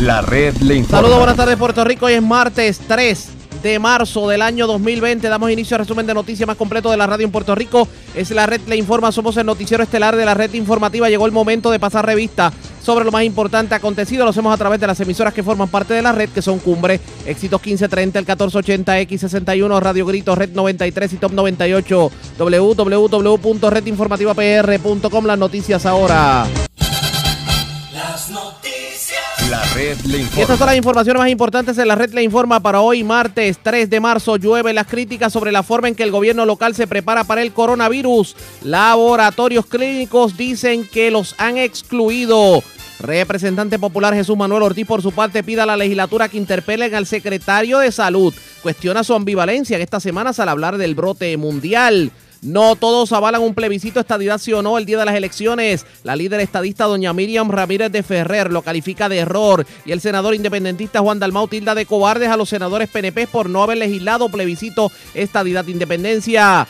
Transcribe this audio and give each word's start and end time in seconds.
La 0.00 0.22
red 0.22 0.56
le 0.62 0.76
informa. 0.76 0.98
Saludos, 0.98 1.18
buenas 1.18 1.36
tardes 1.36 1.58
Puerto 1.58 1.84
Rico. 1.84 2.06
Hoy 2.06 2.14
es 2.14 2.22
martes 2.22 2.80
3 2.88 3.28
de 3.62 3.78
marzo 3.78 4.26
del 4.30 4.40
año 4.40 4.66
2020. 4.66 5.28
Damos 5.28 5.50
inicio 5.50 5.74
al 5.74 5.80
resumen 5.80 6.06
de 6.06 6.14
noticias 6.14 6.46
más 6.46 6.56
completo 6.56 6.90
de 6.90 6.96
la 6.96 7.06
radio 7.06 7.26
en 7.26 7.30
Puerto 7.30 7.54
Rico. 7.54 7.86
Es 8.14 8.30
la 8.30 8.46
red 8.46 8.62
Le 8.66 8.76
Informa. 8.76 9.12
Somos 9.12 9.36
el 9.36 9.44
noticiero 9.44 9.82
estelar 9.82 10.16
de 10.16 10.24
la 10.24 10.32
red 10.32 10.54
informativa. 10.54 11.10
Llegó 11.10 11.26
el 11.26 11.32
momento 11.32 11.70
de 11.70 11.78
pasar 11.78 12.06
revista 12.06 12.50
sobre 12.82 13.04
lo 13.04 13.12
más 13.12 13.24
importante 13.24 13.74
acontecido. 13.74 14.24
Lo 14.24 14.30
hacemos 14.30 14.54
a 14.54 14.56
través 14.56 14.80
de 14.80 14.86
las 14.86 14.98
emisoras 15.00 15.34
que 15.34 15.42
forman 15.42 15.68
parte 15.68 15.92
de 15.92 16.00
la 16.00 16.12
red, 16.12 16.30
que 16.30 16.40
son 16.40 16.60
Cumbre, 16.60 16.98
Éxitos 17.26 17.60
1530, 17.60 18.20
el 18.20 18.24
1480, 18.24 19.00
X61, 19.02 19.80
Radio 19.80 20.06
Grito, 20.06 20.34
Red 20.34 20.54
93 20.54 21.12
y 21.12 21.16
Top 21.18 21.32
98. 21.32 22.10
www.redinformativapr.com. 22.38 25.26
Las 25.26 25.38
noticias 25.38 25.84
ahora. 25.84 26.46
Las 27.92 28.30
noticias. 28.30 28.59
La 29.50 29.64
red 29.74 29.98
le 30.02 30.18
Y 30.18 30.20
informa. 30.20 30.42
estas 30.42 30.58
son 30.58 30.66
las 30.68 30.76
informaciones 30.76 31.20
más 31.20 31.28
importantes 31.30 31.76
en 31.76 31.88
la 31.88 31.96
red 31.96 32.12
le 32.12 32.22
informa 32.22 32.60
para 32.60 32.80
hoy 32.80 33.02
martes 33.02 33.58
3 33.60 33.90
de 33.90 33.98
marzo. 33.98 34.36
Llueve 34.36 34.72
las 34.72 34.86
críticas 34.86 35.32
sobre 35.32 35.50
la 35.50 35.64
forma 35.64 35.88
en 35.88 35.96
que 35.96 36.04
el 36.04 36.12
gobierno 36.12 36.46
local 36.46 36.74
se 36.76 36.86
prepara 36.86 37.24
para 37.24 37.42
el 37.42 37.52
coronavirus. 37.52 38.36
Laboratorios 38.62 39.66
clínicos 39.66 40.36
dicen 40.36 40.86
que 40.86 41.10
los 41.10 41.34
han 41.38 41.58
excluido. 41.58 42.62
Representante 43.00 43.78
popular 43.78 44.14
Jesús 44.14 44.36
Manuel 44.36 44.62
Ortiz 44.62 44.86
por 44.86 45.02
su 45.02 45.10
parte 45.10 45.42
pide 45.42 45.62
a 45.62 45.66
la 45.66 45.76
legislatura 45.76 46.28
que 46.28 46.36
interpelen 46.36 46.94
al 46.94 47.06
secretario 47.06 47.78
de 47.78 47.90
salud. 47.90 48.32
Cuestiona 48.62 49.02
su 49.02 49.14
ambivalencia 49.14 49.76
en 49.76 49.82
estas 49.82 50.02
semanas 50.02 50.38
al 50.38 50.50
hablar 50.50 50.78
del 50.78 50.94
brote 50.94 51.36
mundial. 51.36 52.12
No 52.42 52.74
todos 52.74 53.12
avalan 53.12 53.42
un 53.42 53.54
plebiscito 53.54 54.00
estadidad 54.00 54.38
sí 54.38 54.52
o 54.54 54.62
no 54.62 54.78
el 54.78 54.86
día 54.86 54.98
de 54.98 55.04
las 55.04 55.14
elecciones. 55.14 55.84
La 56.04 56.16
líder 56.16 56.40
estadista 56.40 56.86
doña 56.86 57.12
Miriam 57.12 57.50
Ramírez 57.50 57.92
de 57.92 58.02
Ferrer 58.02 58.50
lo 58.50 58.62
califica 58.62 59.10
de 59.10 59.18
error 59.18 59.66
y 59.84 59.92
el 59.92 60.00
senador 60.00 60.34
independentista 60.34 61.00
Juan 61.00 61.18
Dalmau 61.18 61.48
tilda 61.48 61.74
de 61.74 61.84
cobardes 61.84 62.30
a 62.30 62.38
los 62.38 62.48
senadores 62.48 62.88
PNP 62.88 63.26
por 63.26 63.50
no 63.50 63.62
haber 63.62 63.76
legislado 63.76 64.30
plebiscito 64.30 64.90
estadidad 65.14 65.66
independencia. 65.66 66.66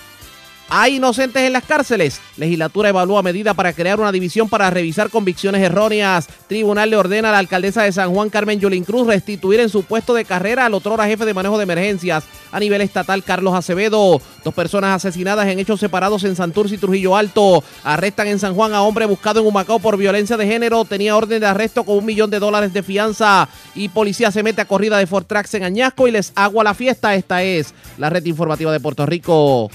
¿Hay 0.72 0.96
inocentes 0.96 1.42
en 1.42 1.52
las 1.52 1.64
cárceles? 1.64 2.20
Legislatura 2.36 2.90
evalúa 2.90 3.24
medida 3.24 3.54
para 3.54 3.72
crear 3.72 3.98
una 3.98 4.12
división 4.12 4.48
para 4.48 4.70
revisar 4.70 5.10
convicciones 5.10 5.60
erróneas. 5.62 6.28
Tribunal 6.46 6.88
le 6.88 6.96
ordena 6.96 7.30
a 7.30 7.32
la 7.32 7.38
alcaldesa 7.38 7.82
de 7.82 7.90
San 7.90 8.14
Juan, 8.14 8.30
Carmen 8.30 8.60
Yulín 8.60 8.84
Cruz, 8.84 9.08
restituir 9.08 9.58
en 9.58 9.68
su 9.68 9.82
puesto 9.82 10.14
de 10.14 10.24
carrera 10.24 10.66
al 10.66 10.74
otrora 10.74 11.06
jefe 11.06 11.24
de 11.24 11.34
manejo 11.34 11.58
de 11.58 11.64
emergencias 11.64 12.22
a 12.52 12.60
nivel 12.60 12.82
estatal, 12.82 13.24
Carlos 13.24 13.52
Acevedo. 13.54 14.22
Dos 14.44 14.54
personas 14.54 14.94
asesinadas 14.94 15.48
en 15.48 15.58
hechos 15.58 15.80
separados 15.80 16.22
en 16.22 16.36
Santurce 16.36 16.77
y 16.77 16.78
Trujillo 16.78 17.16
Alto. 17.16 17.64
Arrestan 17.82 18.28
en 18.28 18.38
San 18.38 18.55
Juan 18.55 18.72
a 18.72 18.82
hombre 18.82 19.06
buscado 19.06 19.40
en 19.40 19.48
Humacao 19.48 19.80
por 19.80 19.96
violencia 19.96 20.36
de 20.36 20.46
género. 20.46 20.84
Tenía 20.84 21.16
orden 21.16 21.40
de 21.40 21.46
arresto 21.48 21.82
con 21.82 21.98
un 21.98 22.05
millón 22.05 22.30
de 22.30 22.38
dólares 22.38 22.72
de 22.72 22.84
fianza. 22.84 23.48
Y 23.74 23.88
policía 23.88 24.30
se 24.30 24.44
mete 24.44 24.60
a 24.60 24.66
corrida 24.66 24.98
de 24.98 25.08
Fort 25.08 25.27
Trax 25.27 25.52
en 25.55 25.64
Añasco 25.64 26.06
y 26.06 26.12
les 26.12 26.32
agua 26.36 26.62
la 26.62 26.74
fiesta. 26.74 27.16
Esta 27.16 27.42
es 27.42 27.74
la 27.98 28.08
red 28.08 28.24
informativa 28.24 28.70
de 28.70 28.78
Puerto 28.78 29.05
Rico. 29.05 29.68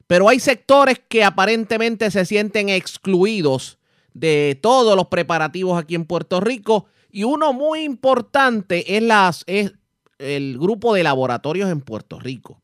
Pero 0.06 0.28
hay 0.28 0.38
sectores 0.38 1.00
que 1.08 1.24
aparentemente 1.24 2.10
se 2.10 2.24
sienten 2.24 2.68
excluidos 2.68 3.78
de 4.12 4.58
todos 4.60 4.96
los 4.96 5.08
preparativos 5.08 5.78
aquí 5.78 5.94
en 5.94 6.04
Puerto 6.04 6.40
Rico 6.40 6.86
y 7.10 7.24
uno 7.24 7.52
muy 7.52 7.80
importante 7.80 8.96
es, 8.96 9.02
las, 9.02 9.44
es 9.46 9.72
el 10.18 10.58
grupo 10.58 10.94
de 10.94 11.02
laboratorios 11.02 11.70
en 11.70 11.80
Puerto 11.80 12.18
Rico. 12.18 12.60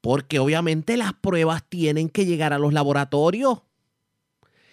Porque 0.00 0.38
obviamente 0.38 0.96
las 0.96 1.12
pruebas 1.14 1.64
tienen 1.68 2.08
que 2.08 2.26
llegar 2.26 2.52
a 2.52 2.58
los 2.58 2.72
laboratorios. 2.72 3.62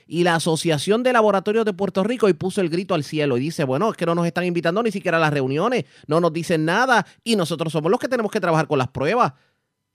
Y 0.06 0.24
la 0.24 0.36
Asociación 0.36 1.02
de 1.02 1.14
Laboratorios 1.14 1.66
de 1.66 1.74
Puerto 1.74 2.04
Rico 2.04 2.28
y 2.28 2.34
puso 2.34 2.62
el 2.62 2.70
grito 2.70 2.94
al 2.94 3.04
cielo 3.04 3.38
y 3.38 3.40
dice, 3.40 3.64
bueno, 3.64 3.90
es 3.90 3.98
que 3.98 4.06
no 4.06 4.16
nos 4.16 4.28
están 4.28 4.44
invitando 4.44 4.84
ni 4.84 4.92
siquiera 4.92 5.18
a 5.18 5.22
las 5.22 5.34
reuniones, 5.34 5.86
no 6.08 6.20
nos 6.20 6.34
dicen 6.34 6.66
nada 6.66 7.08
y 7.24 7.36
nosotros 7.36 7.72
somos 7.72 7.90
los 7.90 8.00
que 8.00 8.10
tenemos 8.10 8.32
que 8.32 8.42
trabajar 8.42 8.68
con 8.68 8.78
las 8.78 8.90
pruebas. 8.90 9.34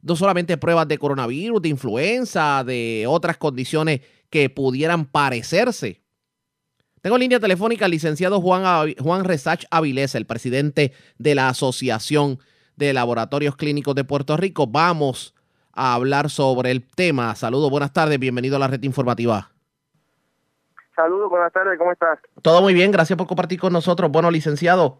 No 0.00 0.16
solamente 0.16 0.56
pruebas 0.56 0.88
de 0.88 0.96
coronavirus, 0.96 1.60
de 1.60 1.68
influenza, 1.68 2.64
de 2.64 3.04
otras 3.06 3.36
condiciones 3.36 4.00
que 4.30 4.48
pudieran 4.48 5.04
parecerse. 5.04 6.02
Tengo 7.00 7.16
en 7.16 7.20
línea 7.20 7.40
telefónica 7.40 7.84
al 7.84 7.90
licenciado 7.92 8.40
Juan, 8.40 8.94
Juan 8.98 9.24
Resach 9.24 9.64
Avilés, 9.70 10.14
el 10.14 10.26
presidente 10.26 10.92
de 11.18 11.34
la 11.34 11.48
Asociación 11.48 12.40
de 12.76 12.92
Laboratorios 12.92 13.56
Clínicos 13.56 13.94
de 13.94 14.04
Puerto 14.04 14.36
Rico. 14.36 14.66
Vamos 14.66 15.34
a 15.72 15.94
hablar 15.94 16.28
sobre 16.28 16.72
el 16.72 16.86
tema. 16.88 17.34
Saludos, 17.34 17.70
buenas 17.70 17.92
tardes, 17.92 18.18
bienvenido 18.18 18.56
a 18.56 18.58
la 18.58 18.66
red 18.66 18.82
informativa. 18.82 19.50
Saludos, 20.96 21.30
buenas 21.30 21.52
tardes, 21.52 21.78
¿cómo 21.78 21.92
estás? 21.92 22.18
Todo 22.42 22.60
muy 22.60 22.74
bien, 22.74 22.90
gracias 22.90 23.16
por 23.16 23.28
compartir 23.28 23.60
con 23.60 23.72
nosotros. 23.72 24.10
Bueno, 24.10 24.32
licenciado, 24.32 24.98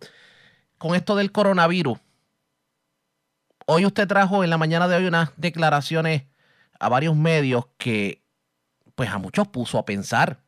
con 0.78 0.94
esto 0.94 1.16
del 1.16 1.32
coronavirus, 1.32 1.98
hoy 3.66 3.84
usted 3.84 4.06
trajo 4.06 4.44
en 4.44 4.50
la 4.50 4.58
mañana 4.58 4.86
de 4.86 4.96
hoy 4.96 5.06
unas 5.06 5.32
declaraciones 5.36 6.22
a 6.78 6.88
varios 6.88 7.16
medios 7.16 7.66
que 7.76 8.22
pues 8.94 9.10
a 9.10 9.18
muchos 9.18 9.48
puso 9.48 9.78
a 9.78 9.84
pensar 9.84 10.38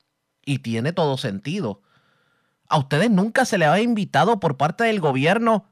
y 0.50 0.58
tiene 0.58 0.92
todo 0.92 1.16
sentido. 1.16 1.80
A 2.68 2.76
ustedes 2.78 3.08
nunca 3.08 3.44
se 3.44 3.56
les 3.56 3.68
ha 3.68 3.80
invitado 3.80 4.40
por 4.40 4.56
parte 4.56 4.82
del 4.82 4.98
gobierno 5.00 5.66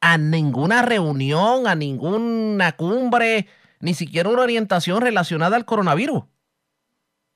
a 0.00 0.18
ninguna 0.18 0.82
reunión, 0.82 1.68
a 1.68 1.76
ninguna 1.76 2.72
cumbre, 2.72 3.46
ni 3.80 3.94
siquiera 3.94 4.28
una 4.28 4.42
orientación 4.42 5.00
relacionada 5.00 5.54
al 5.54 5.64
coronavirus. 5.64 6.24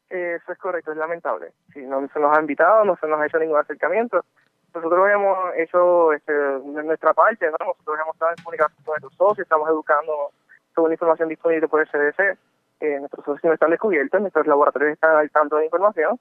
Eso 0.08 0.52
es 0.52 0.58
correcto, 0.58 0.90
es 0.90 0.98
lamentable. 0.98 1.52
Si 1.72 1.80
no 1.80 2.08
se 2.12 2.18
nos 2.18 2.36
ha 2.36 2.40
invitado, 2.40 2.84
no 2.84 2.96
se 2.96 3.06
nos 3.06 3.20
ha 3.20 3.26
hecho 3.26 3.38
ningún 3.38 3.60
acercamiento. 3.60 4.24
Nosotros 4.74 5.08
hemos 5.12 5.38
hecho 5.58 6.12
este, 6.12 6.32
nuestra 6.64 7.14
parte, 7.14 7.46
¿no? 7.46 7.66
nosotros 7.66 7.98
hemos 8.00 8.14
estado 8.14 8.32
en 8.32 8.42
comunicación 8.42 8.84
con 8.84 8.92
nuestros 8.94 9.14
socios, 9.14 9.44
estamos 9.44 9.68
educando 9.68 10.32
sobre 10.74 10.88
la 10.88 10.94
información 10.94 11.28
disponible 11.28 11.68
por 11.68 11.82
el 11.82 11.88
CDC. 11.88 12.36
Eh, 12.80 12.98
nuestros 12.98 13.24
socios 13.24 13.44
no 13.44 13.52
están 13.52 13.70
descubiertos, 13.70 14.20
nuestros 14.20 14.46
laboratorios 14.48 14.92
están 14.92 15.16
al 15.16 15.30
tanto 15.30 15.54
de 15.56 15.62
la 15.62 15.66
información, 15.66 16.18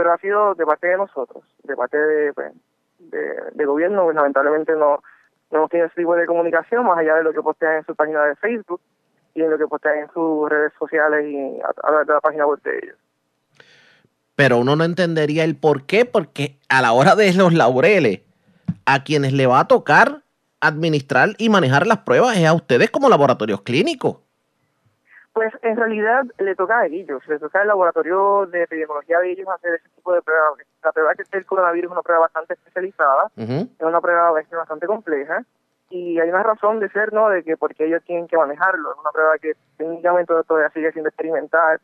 pero 0.00 0.14
ha 0.14 0.18
sido 0.18 0.54
de 0.54 0.64
parte 0.64 0.86
de 0.86 0.96
nosotros, 0.96 1.44
de 1.62 1.76
parte 1.76 1.98
de, 1.98 2.32
pues, 2.32 2.54
de, 2.98 3.34
de 3.52 3.64
gobierno, 3.66 4.04
pues, 4.04 4.16
lamentablemente 4.16 4.72
no, 4.72 5.02
no 5.50 5.58
hemos 5.58 5.70
tenido 5.70 5.90
tipo 5.90 6.16
de 6.16 6.24
comunicación, 6.24 6.86
más 6.86 6.96
allá 6.96 7.16
de 7.16 7.24
lo 7.24 7.34
que 7.34 7.42
postean 7.42 7.76
en 7.76 7.84
su 7.84 7.94
página 7.94 8.24
de 8.24 8.36
Facebook 8.36 8.80
y 9.34 9.42
en 9.42 9.50
lo 9.50 9.58
que 9.58 9.66
postean 9.66 9.98
en 9.98 10.10
sus 10.14 10.48
redes 10.48 10.72
sociales 10.78 11.26
y 11.26 11.60
a 11.60 12.04
la 12.06 12.20
página 12.22 12.46
web 12.46 12.62
de 12.62 12.78
ellos. 12.78 12.96
pero 14.36 14.56
uno 14.56 14.74
no 14.74 14.84
entendería 14.84 15.44
el 15.44 15.54
por 15.54 15.84
qué, 15.84 16.06
porque 16.06 16.56
a 16.70 16.80
la 16.80 16.92
hora 16.92 17.14
de 17.14 17.34
los 17.34 17.52
laureles, 17.52 18.20
a 18.86 19.04
quienes 19.04 19.34
le 19.34 19.46
va 19.46 19.60
a 19.60 19.68
tocar 19.68 20.22
administrar 20.62 21.34
y 21.36 21.50
manejar 21.50 21.86
las 21.86 21.98
pruebas 21.98 22.38
es 22.38 22.46
a 22.46 22.54
ustedes 22.54 22.90
como 22.90 23.10
laboratorios 23.10 23.60
clínicos. 23.60 24.16
Pues 25.32 25.52
en 25.62 25.76
realidad 25.76 26.24
le 26.38 26.54
toca 26.56 26.80
a 26.80 26.86
ellos, 26.86 27.22
le 27.28 27.38
toca 27.38 27.60
al 27.60 27.68
laboratorio 27.68 28.46
de 28.46 28.64
epidemiología 28.64 29.20
de 29.20 29.30
ellos 29.30 29.48
hacer 29.48 29.74
ese 29.74 29.88
tipo 29.90 30.12
de 30.12 30.22
pruebas. 30.22 30.54
La 30.82 30.90
prueba 30.92 31.14
que 31.14 31.22
es 31.22 31.32
el 31.32 31.46
coronavirus 31.46 31.88
es 31.88 31.92
una 31.92 32.02
prueba 32.02 32.22
bastante 32.22 32.54
especializada, 32.54 33.30
es 33.78 33.86
una 33.86 34.00
prueba 34.00 34.32
bastante- 34.32 34.86
compleja 34.88 35.44
y 35.88 36.18
hay 36.18 36.28
una 36.28 36.42
razón 36.42 36.80
de 36.80 36.88
ser, 36.90 37.12
¿no? 37.12 37.28
De 37.28 37.44
que 37.44 37.56
porque 37.56 37.86
ellos 37.86 38.02
tienen 38.04 38.26
que 38.26 38.36
manejarlo. 38.36 38.92
Es 38.92 38.98
una 38.98 39.10
prueba 39.12 39.38
que 39.38 39.52
técnicamente 39.76 40.34
todavía 40.48 40.70
sigue 40.70 40.90
siendo 40.92 41.08
experimental. 41.08 41.80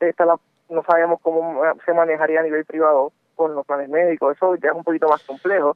Esta 0.00 0.24
la- 0.26 0.38
no 0.68 0.82
sabemos 0.84 1.20
cómo 1.22 1.62
se 1.86 1.92
manejaría 1.92 2.40
a 2.40 2.42
nivel 2.42 2.64
privado 2.64 3.12
con 3.36 3.54
los 3.54 3.64
planes 3.64 3.88
médicos. 3.88 4.36
Eso 4.36 4.56
ya 4.56 4.70
es 4.70 4.74
un 4.74 4.82
poquito 4.84 5.08
más 5.08 5.22
complejo. 5.24 5.74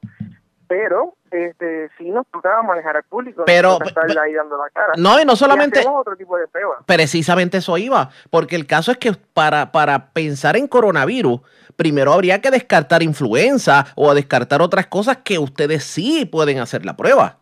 Pero 0.67 1.13
este 1.31 1.89
sí 1.97 2.09
nos 2.09 2.27
toca 2.27 2.61
manejar 2.61 2.97
al 2.97 3.03
público. 3.03 3.43
Pero- 3.45 3.69
nos 3.69 3.79
toca 3.79 3.89
estar 3.89 4.07
pero- 4.07 4.21
ahí 4.21 4.33
dando 4.33 4.57
la 4.57 4.69
cara. 4.69 4.93
No, 4.97 5.19
y 5.19 5.25
no 5.25 5.35
solamente... 5.35 5.79
Y 5.79 5.81
hacemos 5.81 6.01
otro 6.01 6.15
tipo 6.15 6.37
de 6.37 6.47
pruebas. 6.47 6.79
Precisamente 6.85 7.57
eso 7.57 7.77
iba, 7.77 8.09
porque 8.29 8.55
el 8.55 8.67
caso 8.67 8.91
es 8.91 8.97
que 8.97 9.13
para, 9.33 9.71
para 9.71 10.09
pensar 10.11 10.57
en 10.57 10.67
coronavirus, 10.67 11.41
primero 11.75 12.11
habría 12.13 12.41
que 12.41 12.51
descartar 12.51 13.01
influenza 13.03 13.85
o 13.95 14.13
descartar 14.13 14.61
otras 14.61 14.87
cosas 14.87 15.17
que 15.17 15.39
ustedes 15.39 15.83
sí 15.83 16.25
pueden 16.25 16.59
hacer 16.59 16.85
la 16.85 16.97
prueba. 16.97 17.37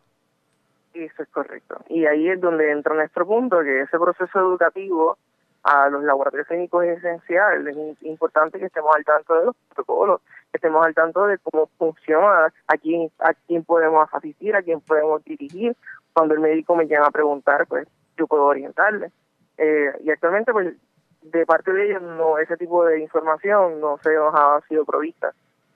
Eso 0.93 1.23
es 1.23 1.29
correcto. 1.29 1.77
Y 1.89 2.05
ahí 2.05 2.29
es 2.29 2.39
donde 2.39 2.71
entra 2.71 2.95
nuestro 2.95 3.25
punto, 3.25 3.61
que 3.61 3.81
ese 3.81 3.97
proceso 3.97 4.39
educativo 4.39 5.17
a 5.63 5.89
los 5.89 6.03
laboratorios 6.03 6.47
clínicos 6.47 6.85
es 6.85 6.99
esencial. 6.99 7.67
Es 7.67 7.75
importante 8.03 8.59
que 8.59 8.67
estemos 8.67 8.95
al 8.95 9.03
tanto 9.03 9.33
de 9.33 9.45
los 9.45 9.55
protocolos, 9.69 10.21
estemos 10.55 10.85
al 10.85 10.93
tanto 10.93 11.25
de 11.27 11.37
cómo 11.39 11.69
funciona, 11.77 12.53
a 12.67 12.77
quién, 12.77 13.11
a 13.19 13.33
quién 13.33 13.63
podemos 13.63 14.07
asistir, 14.13 14.55
a 14.55 14.61
quién 14.61 14.81
podemos 14.81 15.23
dirigir. 15.23 15.75
Cuando 16.13 16.33
el 16.33 16.39
médico 16.39 16.75
me 16.75 16.87
llama 16.87 17.07
a 17.07 17.11
preguntar, 17.11 17.65
pues 17.67 17.87
yo 18.17 18.27
puedo 18.27 18.45
orientarle. 18.45 19.11
Eh, 19.57 19.91
y 20.03 20.09
actualmente, 20.11 20.51
pues, 20.51 20.73
de 21.21 21.45
parte 21.45 21.71
de 21.73 21.89
ellos, 21.89 22.01
no 22.01 22.37
ese 22.37 22.57
tipo 22.57 22.85
de 22.85 23.01
información 23.01 23.79
no 23.79 23.97
se 24.03 24.13
nos 24.13 24.33
ha 24.33 24.59
sido 24.67 24.85
provista. 24.85 25.33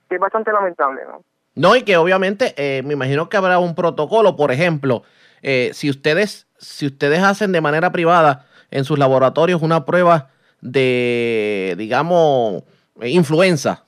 Que 0.08 0.16
es 0.16 0.22
bastante 0.22 0.52
lamentable, 0.52 1.02
¿no? 1.06 1.24
No, 1.56 1.76
y 1.76 1.84
que 1.84 1.98
obviamente 1.98 2.54
eh, 2.56 2.84
me 2.84 2.94
imagino 2.94 3.28
que 3.28 3.38
habrá 3.38 3.60
un 3.60 3.76
protocolo, 3.76 4.36
por 4.36 4.52
ejemplo, 4.52 5.04
eh, 5.42 5.72
si 5.74 5.90
ustedes, 5.90 6.48
si 6.58 6.86
ustedes 6.86 7.22
hacen 7.22 7.52
de 7.52 7.62
manera 7.62 7.92
privada 7.92 8.46
en 8.72 8.86
sus 8.86 8.98
laboratorios 8.98 9.62
una 9.62 9.86
prueba 9.86 10.30
de, 10.62 11.76
digamos, 11.78 12.64
eh, 13.02 13.10
influenza. 13.10 13.86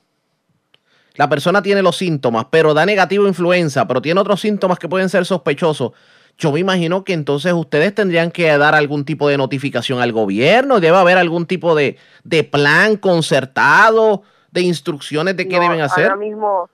La 1.15 1.29
persona 1.29 1.61
tiene 1.61 1.81
los 1.81 1.97
síntomas, 1.97 2.45
pero 2.49 2.73
da 2.73 2.85
negativo 2.85 3.27
influenza, 3.27 3.87
pero 3.87 4.01
tiene 4.01 4.19
otros 4.19 4.41
síntomas 4.41 4.79
que 4.79 4.87
pueden 4.87 5.09
ser 5.09 5.25
sospechosos. 5.25 5.91
Yo 6.37 6.51
me 6.51 6.59
imagino 6.59 7.03
que 7.03 7.13
entonces 7.13 7.53
ustedes 7.53 7.93
tendrían 7.93 8.31
que 8.31 8.57
dar 8.57 8.73
algún 8.73 9.05
tipo 9.05 9.27
de 9.27 9.37
notificación 9.37 9.99
al 9.99 10.11
gobierno, 10.11 10.79
debe 10.79 10.97
haber 10.97 11.17
algún 11.17 11.45
tipo 11.45 11.75
de, 11.75 11.97
de 12.23 12.43
plan 12.43 12.95
concertado, 12.95 14.23
de 14.51 14.61
instrucciones 14.61 15.35
de 15.37 15.47
qué 15.47 15.57
No, 15.57 15.63
deben 15.63 15.81
hacer. 15.81 16.05
Ahora 16.05 16.15
mismo, 16.15 16.69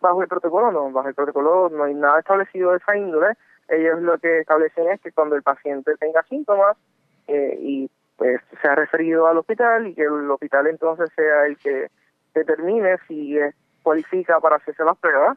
bajo 0.00 0.22
el 0.22 0.28
protocolo, 0.28 0.70
no, 0.70 0.90
bajo 0.90 1.08
el 1.08 1.14
protocolo 1.14 1.68
no 1.70 1.84
hay 1.84 1.94
nada 1.94 2.20
establecido 2.20 2.70
de 2.70 2.78
esa 2.78 2.96
índole. 2.96 3.34
Ellos 3.68 4.00
lo 4.00 4.18
que 4.18 4.40
establecen 4.40 4.88
es 4.90 5.00
que 5.00 5.12
cuando 5.12 5.36
el 5.36 5.42
paciente 5.42 5.92
tenga 5.98 6.22
síntomas 6.24 6.76
eh, 7.26 7.58
y 7.60 7.90
pues 8.16 8.40
sea 8.60 8.74
referido 8.74 9.26
al 9.26 9.38
hospital 9.38 9.86
y 9.86 9.94
que 9.94 10.02
el 10.02 10.30
hospital 10.30 10.66
entonces 10.66 11.10
sea 11.16 11.46
el 11.46 11.56
que 11.56 11.88
determine 12.34 12.98
si 13.08 13.38
eh, 13.38 13.54
cualifica 13.82 14.40
para 14.40 14.56
hacerse 14.56 14.84
las 14.84 14.96
pruebas, 14.98 15.36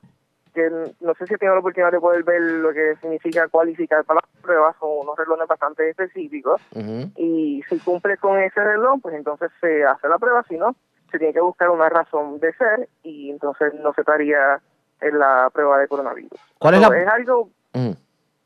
que 0.54 0.70
no 1.02 1.14
sé 1.16 1.28
si 1.28 1.34
he 1.34 1.38
tenido 1.38 1.56
la 1.56 1.60
oportunidad 1.60 1.92
de 1.92 2.00
poder 2.00 2.24
ver 2.24 2.42
lo 2.42 2.72
que 2.72 2.96
significa 3.02 3.48
cualificar 3.50 4.06
para 4.06 4.22
las 4.22 4.42
pruebas, 4.42 4.76
son 4.80 4.90
unos 5.02 5.18
relojes 5.18 5.48
bastante 5.48 5.90
específicos 5.90 6.62
y 7.18 7.62
si 7.68 7.80
cumple 7.80 8.18
con 8.18 8.38
ese 8.40 8.64
reloj, 8.64 9.00
pues 9.02 9.16
entonces 9.16 9.52
se 9.60 9.84
hace 9.84 10.08
la 10.08 10.18
prueba, 10.18 10.44
si 10.48 10.58
no, 10.58 10.76
se 11.12 11.18
tiene 11.20 11.34
que 11.34 11.42
buscar 11.42 11.70
una 11.70 11.90
razón 11.90 12.40
de 12.40 12.54
ser 12.54 12.88
y 13.04 13.32
entonces 13.32 13.74
no 13.76 13.94
se 13.94 14.02
estaría 14.02 14.62
en 15.02 15.20
la 15.20 15.50
prueba 15.54 15.78
de 15.78 15.88
coronavirus. 15.90 16.40
¿Cuál 16.58 16.76
es 16.76 16.82
la- 16.82 16.98
Es 17.02 17.08
algo 17.10 17.50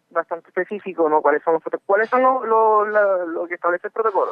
bastante 0.09 0.47
específico, 0.47 1.07
¿no? 1.07 1.21
¿Cuáles 1.21 1.43
son 1.43 1.53
los 1.53 1.63
¿Cuáles 1.85 2.09
son 2.09 2.23
lo, 2.23 2.43
lo, 2.45 2.85
la- 2.87 3.25
lo 3.25 3.47
que 3.47 3.53
establece 3.53 3.85
el 3.87 3.93
protocolo? 3.93 4.31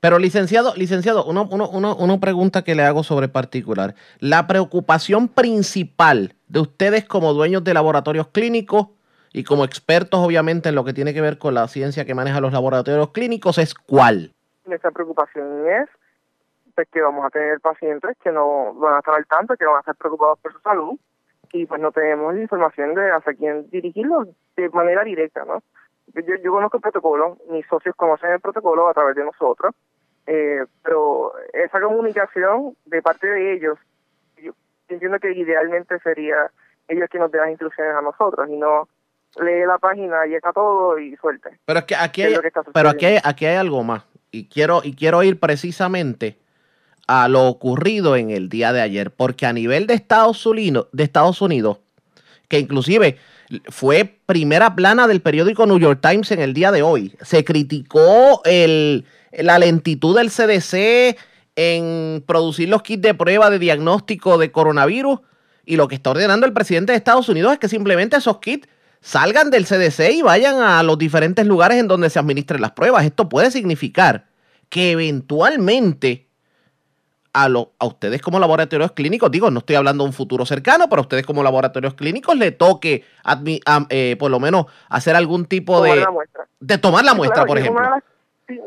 Pero 0.00 0.18
licenciado, 0.18 0.74
licenciado, 0.76 1.24
uno, 1.24 1.48
uno, 1.50 1.68
uno, 1.68 1.96
una 1.96 2.20
pregunta 2.20 2.62
que 2.62 2.76
le 2.76 2.84
hago 2.84 3.02
sobre 3.02 3.28
particular. 3.28 3.94
La 4.20 4.46
preocupación 4.46 5.28
principal 5.28 6.34
de 6.46 6.60
ustedes 6.60 7.04
como 7.04 7.32
dueños 7.34 7.64
de 7.64 7.74
laboratorios 7.74 8.28
clínicos 8.28 8.88
y 9.32 9.42
como 9.42 9.64
expertos 9.64 10.20
obviamente 10.20 10.68
en 10.68 10.76
lo 10.76 10.84
que 10.84 10.92
tiene 10.92 11.12
que 11.12 11.20
ver 11.20 11.38
con 11.38 11.54
la 11.54 11.66
ciencia 11.66 12.04
que 12.04 12.14
maneja 12.14 12.40
los 12.40 12.52
laboratorios 12.52 13.10
clínicos 13.10 13.58
es 13.58 13.74
cuál? 13.74 14.32
Nuestra 14.66 14.90
preocupación 14.92 15.68
es 15.68 15.88
pues, 16.74 16.88
que 16.92 17.00
vamos 17.00 17.24
a 17.26 17.30
tener 17.30 17.58
pacientes 17.60 18.16
que 18.22 18.30
no 18.30 18.74
van 18.74 18.94
a 18.94 18.98
estar 18.98 19.14
al 19.14 19.26
tanto, 19.26 19.56
que 19.56 19.66
van 19.66 19.76
a 19.76 19.80
estar 19.80 19.96
preocupados 19.96 20.38
por 20.38 20.52
su 20.52 20.60
salud 20.60 20.98
y 21.52 21.66
pues 21.66 21.80
no 21.80 21.90
tenemos 21.90 22.36
información 22.36 22.94
de 22.94 23.10
hacia 23.10 23.34
quién 23.34 23.68
dirigirlos 23.70 24.28
de 24.56 24.68
manera 24.68 25.02
directa, 25.02 25.44
¿no? 25.44 25.62
Yo, 26.14 26.34
yo 26.42 26.52
conozco 26.52 26.78
el 26.78 26.82
protocolo, 26.82 27.38
mis 27.50 27.66
socios 27.66 27.94
conocen 27.96 28.32
el 28.32 28.40
protocolo 28.40 28.88
a 28.88 28.94
través 28.94 29.14
de 29.16 29.24
nosotros, 29.24 29.74
eh, 30.26 30.64
pero 30.82 31.32
esa 31.52 31.80
comunicación 31.80 32.76
de 32.86 33.02
parte 33.02 33.26
de 33.26 33.54
ellos, 33.54 33.78
yo 34.36 34.52
entiendo 34.88 35.18
que 35.18 35.32
idealmente 35.32 35.98
sería 36.00 36.50
ellos 36.86 37.08
que 37.10 37.18
nos 37.18 37.30
den 37.30 37.42
las 37.42 37.50
instrucciones 37.50 37.94
a 37.94 38.02
nosotros 38.02 38.48
y 38.48 38.56
no 38.56 38.88
lee 39.40 39.66
la 39.66 39.78
página 39.78 40.26
y 40.26 40.34
está 40.34 40.52
todo 40.52 40.98
y 40.98 41.16
suelte. 41.16 41.58
Pero 41.64 41.78
es 41.80 41.84
que 41.84 41.94
aquí 41.94 42.22
¿Qué 42.22 42.22
es 42.22 42.28
hay, 42.28 42.34
lo 42.34 42.42
que 42.42 42.48
está 42.48 42.62
pero 42.72 42.88
aquí 42.88 43.06
hay, 43.06 43.18
aquí 43.22 43.46
hay 43.46 43.56
algo 43.56 43.82
más 43.82 44.04
y 44.30 44.48
quiero 44.48 44.80
y 44.84 44.94
quiero 44.94 45.22
ir 45.22 45.38
precisamente 45.38 46.36
a 47.06 47.28
lo 47.28 47.46
ocurrido 47.46 48.16
en 48.16 48.30
el 48.30 48.50
día 48.50 48.72
de 48.72 48.82
ayer, 48.82 49.10
porque 49.10 49.46
a 49.46 49.52
nivel 49.52 49.86
de 49.86 49.94
Estados 49.94 50.44
Unidos, 50.44 50.88
de 50.92 51.04
Estados 51.04 51.40
Unidos, 51.40 51.78
que 52.48 52.58
inclusive 52.58 53.16
fue 53.68 54.20
primera 54.26 54.74
plana 54.74 55.06
del 55.06 55.20
periódico 55.20 55.66
New 55.66 55.78
York 55.78 56.00
Times 56.02 56.30
en 56.30 56.40
el 56.40 56.54
día 56.54 56.72
de 56.72 56.82
hoy, 56.82 57.14
se 57.22 57.44
criticó 57.44 58.42
el, 58.44 59.04
la 59.32 59.58
lentitud 59.58 60.16
del 60.16 60.30
CDC 60.30 61.18
en 61.56 62.22
producir 62.26 62.68
los 62.68 62.82
kits 62.82 63.02
de 63.02 63.14
prueba 63.14 63.50
de 63.50 63.58
diagnóstico 63.58 64.38
de 64.38 64.52
coronavirus 64.52 65.20
y 65.64 65.76
lo 65.76 65.88
que 65.88 65.96
está 65.96 66.10
ordenando 66.10 66.46
el 66.46 66.52
presidente 66.52 66.92
de 66.92 66.98
Estados 66.98 67.28
Unidos 67.28 67.52
es 67.52 67.58
que 67.58 67.68
simplemente 67.68 68.16
esos 68.16 68.38
kits 68.38 68.68
salgan 69.00 69.50
del 69.50 69.66
CDC 69.66 70.12
y 70.12 70.22
vayan 70.22 70.60
a 70.60 70.82
los 70.82 70.98
diferentes 70.98 71.46
lugares 71.46 71.78
en 71.78 71.88
donde 71.88 72.10
se 72.10 72.18
administren 72.18 72.60
las 72.60 72.72
pruebas. 72.72 73.04
Esto 73.04 73.28
puede 73.28 73.50
significar 73.50 74.26
que 74.68 74.92
eventualmente 74.92 76.27
a, 77.32 77.48
lo- 77.48 77.72
a 77.78 77.86
ustedes 77.86 78.20
como 78.22 78.38
laboratorios 78.38 78.92
clínicos, 78.92 79.30
digo, 79.30 79.50
no 79.50 79.58
estoy 79.60 79.76
hablando 79.76 80.04
de 80.04 80.08
un 80.08 80.14
futuro 80.14 80.44
cercano, 80.46 80.88
pero 80.88 81.00
a 81.00 81.02
ustedes 81.02 81.24
como 81.26 81.42
laboratorios 81.42 81.94
clínicos 81.94 82.36
le 82.36 82.50
toque 82.52 83.04
admi- 83.24 83.60
am- 83.66 83.86
eh, 83.90 84.16
por 84.18 84.30
lo 84.30 84.40
menos 84.40 84.66
hacer 84.88 85.14
algún 85.16 85.46
tipo 85.46 85.76
Tomar 85.82 85.98
de, 85.98 86.06
de 86.60 86.78
tomar 86.78 87.04
la 87.04 87.12
Sí, 87.12 87.16
muestra, 87.18 87.34
claro, 87.44 87.48
por 87.48 87.58
ejemplo. 87.58 87.84
sí, 88.46 88.60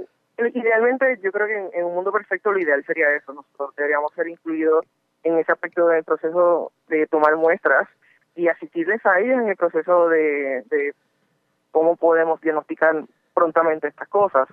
idealmente, 0.56 1.20
yo 1.24 1.32
creo 1.32 1.48
que 1.48 1.58
en, 1.58 1.70
en 1.74 1.86
un 1.86 1.94
mundo 1.96 2.12
perfecto 2.12 2.52
lo 2.52 2.60
ideal 2.60 2.84
sería 2.86 3.14
eso. 3.16 3.34
Nosotros 3.34 3.76
deberíamos 3.76 4.12
ser 4.14 4.28
incluidos 4.28 4.86
en 5.24 5.38
ese 5.38 5.52
aspecto 5.52 5.88
del 5.88 6.04
proceso 6.04 6.72
de 6.88 7.06
tomar 7.08 7.36
muestras 7.36 7.88
y 8.36 8.48
asistirles 8.48 9.06
a 9.06 9.20
ellos 9.20 9.40
en 9.40 9.50
el 9.50 9.56
proceso 9.56 10.10
de, 10.10 10.64
de 10.70 10.94
cómo 11.72 11.96
podemos 11.96 12.42
diagnosticar 12.42 13.04
prontamente 13.34 13.88
estas 13.88 14.08
cosas. 14.08 14.48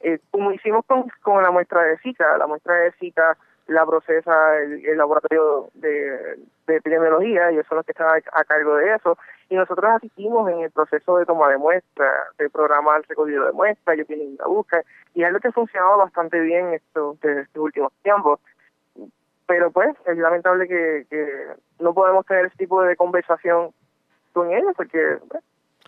Eh, 0.00 0.18
como 0.30 0.52
hicimos 0.52 0.84
con, 0.86 1.06
con 1.22 1.42
la 1.42 1.50
muestra 1.50 1.82
de 1.82 1.98
Zika, 1.98 2.36
la 2.38 2.46
muestra 2.46 2.74
de 2.74 2.92
Zika 2.92 3.36
la 3.66 3.86
procesa 3.86 4.58
el, 4.58 4.84
el 4.84 4.98
laboratorio 4.98 5.70
de, 5.74 6.38
de 6.66 6.76
epidemiología, 6.76 7.48
ellos 7.48 7.66
son 7.66 7.76
los 7.76 7.86
que 7.86 7.92
están 7.92 8.08
a, 8.08 8.40
a 8.40 8.44
cargo 8.44 8.76
de 8.76 8.94
eso, 8.94 9.16
y 9.48 9.56
nosotros 9.56 9.90
asistimos 9.90 10.50
en 10.50 10.60
el 10.60 10.70
proceso 10.70 11.16
de 11.16 11.24
toma 11.24 11.48
de 11.48 11.56
muestra, 11.56 12.10
de 12.36 12.50
programa 12.50 12.96
el 12.96 13.04
recogido 13.04 13.46
de 13.46 13.52
muestras, 13.52 13.94
ellos 13.94 14.06
tienen 14.06 14.36
la 14.38 14.46
búsqueda, 14.46 14.82
y 15.14 15.22
es 15.22 15.28
algo 15.28 15.40
que 15.40 15.48
ha 15.48 15.52
funcionado 15.52 15.98
bastante 15.98 16.40
bien 16.40 16.74
estos, 16.74 17.18
desde 17.20 17.42
estos 17.42 17.62
últimos 17.62 17.92
tiempos. 18.02 18.40
Pero 19.46 19.70
pues 19.70 19.94
es 20.06 20.16
lamentable 20.16 20.66
que, 20.66 21.06
que 21.10 21.46
no 21.78 21.92
podemos 21.92 22.24
tener 22.26 22.46
ese 22.46 22.56
tipo 22.56 22.82
de 22.82 22.96
conversación 22.96 23.72
con 24.32 24.50
ellos 24.52 24.72
porque 24.76 25.18
pues, 25.28 25.44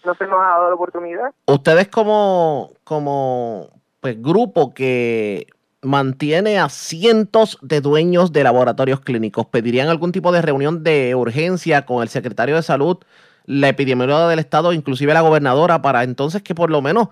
no 0.07 0.15
se 0.15 0.25
nos 0.27 0.41
ha 0.41 0.47
dado 0.47 0.69
la 0.71 0.75
oportunidad. 0.75 1.33
Ustedes 1.47 1.89
como, 1.89 2.73
como 2.85 3.69
pues, 4.01 4.21
grupo 4.23 4.73
que 4.73 5.47
mantiene 5.83 6.59
a 6.59 6.69
cientos 6.69 7.59
de 7.61 7.81
dueños 7.81 8.33
de 8.33 8.43
laboratorios 8.45 9.01
clínicos, 9.01 9.47
¿pedirían 9.47 9.89
algún 9.89 10.13
tipo 10.13 10.33
de 10.33 10.43
reunión 10.43 10.83
de 10.83 11.15
urgencia 11.15 11.85
con 11.85 12.03
el 12.03 12.09
secretario 12.09 12.57
de 12.57 12.63
salud, 12.63 12.99
la 13.45 13.69
epidemióloga 13.69 14.29
del 14.29 14.39
estado, 14.39 14.73
inclusive 14.73 15.13
la 15.15 15.21
gobernadora, 15.21 15.83
para 15.83 16.03
entonces 16.03 16.43
que 16.43 16.55
por 16.55 16.71
lo 16.71 16.81
menos 16.83 17.09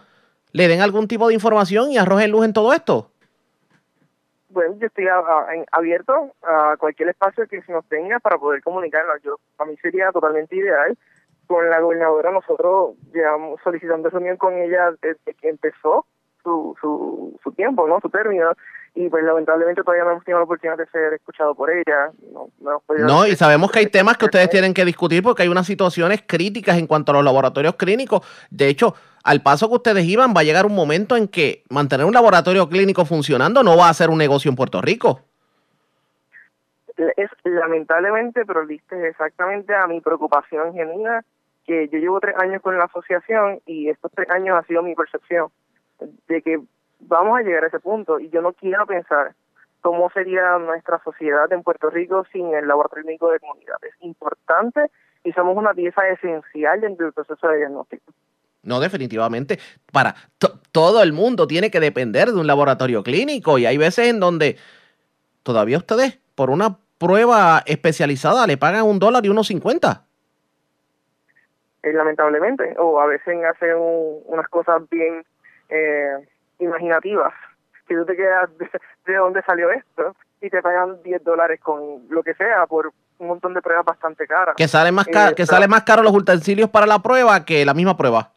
le 0.52 0.66
den 0.68 0.80
algún 0.80 1.06
tipo 1.08 1.28
de 1.28 1.34
información 1.34 1.92
y 1.92 1.98
arrojen 1.98 2.30
luz 2.30 2.44
en 2.44 2.52
todo 2.52 2.72
esto? 2.72 3.10
Bueno, 4.48 4.76
yo 4.78 4.86
estoy 4.86 5.06
a- 5.08 5.18
a- 5.18 5.54
en- 5.54 5.66
abierto 5.72 6.12
a 6.42 6.76
cualquier 6.78 7.08
espacio 7.08 7.46
que 7.48 7.60
se 7.62 7.72
nos 7.72 7.84
tenga 7.86 8.20
para 8.20 8.38
poder 8.38 8.62
comunicarnos. 8.62 9.16
Yo, 9.22 9.36
a 9.58 9.64
mí 9.64 9.76
sería 9.82 10.12
totalmente 10.12 10.54
ideal. 10.54 10.96
Con 11.46 11.68
la 11.70 11.80
gobernadora 11.80 12.30
nosotros 12.30 12.94
llevamos 13.12 13.60
solicitando 13.62 14.08
reunión 14.10 14.36
con 14.36 14.54
ella 14.54 14.90
desde 15.02 15.34
que 15.34 15.48
empezó 15.48 16.06
su, 16.42 16.74
su, 16.80 17.38
su 17.42 17.52
tiempo, 17.52 17.86
¿no? 17.88 18.00
Su 18.00 18.08
término. 18.10 18.52
Y 18.96 19.08
pues 19.08 19.24
lamentablemente 19.24 19.82
todavía 19.82 20.04
no 20.04 20.12
hemos 20.12 20.24
tenido 20.24 20.38
la 20.38 20.44
oportunidad 20.44 20.78
de 20.78 20.86
ser 20.86 21.14
escuchado 21.14 21.54
por 21.54 21.68
ella. 21.70 22.12
No, 22.32 22.48
no, 22.60 22.70
hemos 22.70 22.82
podido- 22.84 23.06
No, 23.06 23.26
y 23.26 23.34
sabemos 23.34 23.72
que 23.72 23.80
hay 23.80 23.86
temas 23.86 24.16
que 24.16 24.26
ustedes 24.26 24.48
tienen 24.50 24.72
que 24.72 24.84
discutir 24.84 25.22
porque 25.22 25.42
hay 25.42 25.48
unas 25.48 25.66
situaciones 25.66 26.22
críticas 26.26 26.78
en 26.78 26.86
cuanto 26.86 27.10
a 27.10 27.16
los 27.16 27.24
laboratorios 27.24 27.74
clínicos. 27.74 28.20
De 28.50 28.68
hecho, 28.68 28.94
al 29.24 29.42
paso 29.42 29.68
que 29.68 29.74
ustedes 29.74 30.04
iban, 30.04 30.32
va 30.36 30.40
a 30.42 30.44
llegar 30.44 30.64
un 30.64 30.74
momento 30.76 31.16
en 31.16 31.26
que 31.26 31.64
mantener 31.70 32.06
un 32.06 32.12
laboratorio 32.14 32.68
clínico 32.68 33.04
funcionando 33.04 33.62
no 33.64 33.76
va 33.76 33.88
a 33.88 33.94
ser 33.94 34.10
un 34.10 34.18
negocio 34.18 34.48
en 34.48 34.54
Puerto 34.56 34.80
Rico. 34.80 35.22
Es 36.96 37.30
lamentablemente, 37.44 38.44
pero 38.46 38.66
diste 38.66 39.08
exactamente 39.08 39.74
a 39.74 39.86
mi 39.86 40.00
preocupación 40.00 40.74
genuina, 40.74 41.24
que 41.66 41.88
yo 41.88 41.98
llevo 41.98 42.20
tres 42.20 42.36
años 42.38 42.60
con 42.62 42.76
la 42.78 42.84
asociación 42.84 43.60
y 43.66 43.88
estos 43.88 44.12
tres 44.12 44.28
años 44.30 44.58
ha 44.58 44.66
sido 44.66 44.82
mi 44.82 44.94
percepción 44.94 45.48
de 46.28 46.42
que 46.42 46.60
vamos 47.00 47.38
a 47.38 47.42
llegar 47.42 47.64
a 47.64 47.68
ese 47.68 47.80
punto 47.80 48.20
y 48.20 48.28
yo 48.30 48.42
no 48.42 48.52
quiero 48.52 48.86
pensar 48.86 49.34
cómo 49.80 50.10
sería 50.10 50.58
nuestra 50.58 51.00
sociedad 51.04 51.50
en 51.52 51.62
Puerto 51.62 51.90
Rico 51.90 52.24
sin 52.32 52.54
el 52.54 52.66
laboratorio 52.68 53.04
clínico 53.04 53.30
de 53.30 53.40
comunidad. 53.40 53.76
Es 53.82 53.94
importante 54.00 54.90
y 55.22 55.32
somos 55.32 55.56
una 55.56 55.74
pieza 55.74 56.06
esencial 56.08 56.80
dentro 56.80 57.06
del 57.06 57.12
proceso 57.12 57.48
de 57.48 57.58
diagnóstico. 57.58 58.12
No, 58.62 58.80
definitivamente. 58.80 59.58
Para 59.92 60.14
to- 60.38 60.58
todo 60.72 61.02
el 61.02 61.12
mundo 61.12 61.46
tiene 61.46 61.70
que 61.70 61.80
depender 61.80 62.28
de 62.28 62.40
un 62.40 62.46
laboratorio 62.46 63.02
clínico 63.02 63.58
y 63.58 63.66
hay 63.66 63.76
veces 63.76 64.08
en 64.08 64.20
donde 64.20 64.56
todavía 65.42 65.76
ustedes 65.78 66.18
por 66.34 66.48
una 66.50 66.76
prueba 66.98 67.62
especializada 67.66 68.46
le 68.46 68.56
pagan 68.56 68.84
un 68.84 68.98
dólar 68.98 69.24
y 69.24 69.28
unos 69.28 69.46
cincuenta. 69.46 70.04
eh, 71.82 71.92
lamentablemente, 71.92 72.74
o 72.78 72.98
a 72.98 73.04
veces 73.06 73.36
hacen 73.44 73.76
un- 73.76 74.22
unas 74.26 74.48
cosas 74.48 74.82
bien 74.90 75.22
eh, 75.68 76.12
imaginativas, 76.58 77.32
que 77.86 77.94
tú 77.94 78.06
te 78.06 78.16
quedas 78.16 78.48
de, 78.56 78.70
de 79.06 79.16
dónde 79.16 79.42
salió 79.42 79.70
esto 79.70 80.14
y 80.40 80.48
te 80.48 80.62
pagan 80.62 81.02
10 81.02 81.22
dólares 81.24 81.60
con 81.60 82.06
lo 82.08 82.22
que 82.22 82.32
sea 82.34 82.66
por 82.66 82.90
un 83.18 83.26
montón 83.28 83.52
de 83.54 83.60
pruebas 83.62 83.84
bastante 83.84 84.26
caras. 84.26 84.56
Que 84.56 84.66
sale 84.68 84.92
más 84.92 85.06
caro, 85.06 85.32
Eh, 85.32 85.34
que 85.34 85.44
sale 85.46 85.68
más 85.68 85.82
caro 85.84 86.02
los 86.02 86.14
utensilios 86.14 86.70
para 86.70 86.86
la 86.86 87.00
prueba 87.00 87.44
que 87.44 87.64
la 87.66 87.74
misma 87.74 87.96
prueba. 87.96 88.30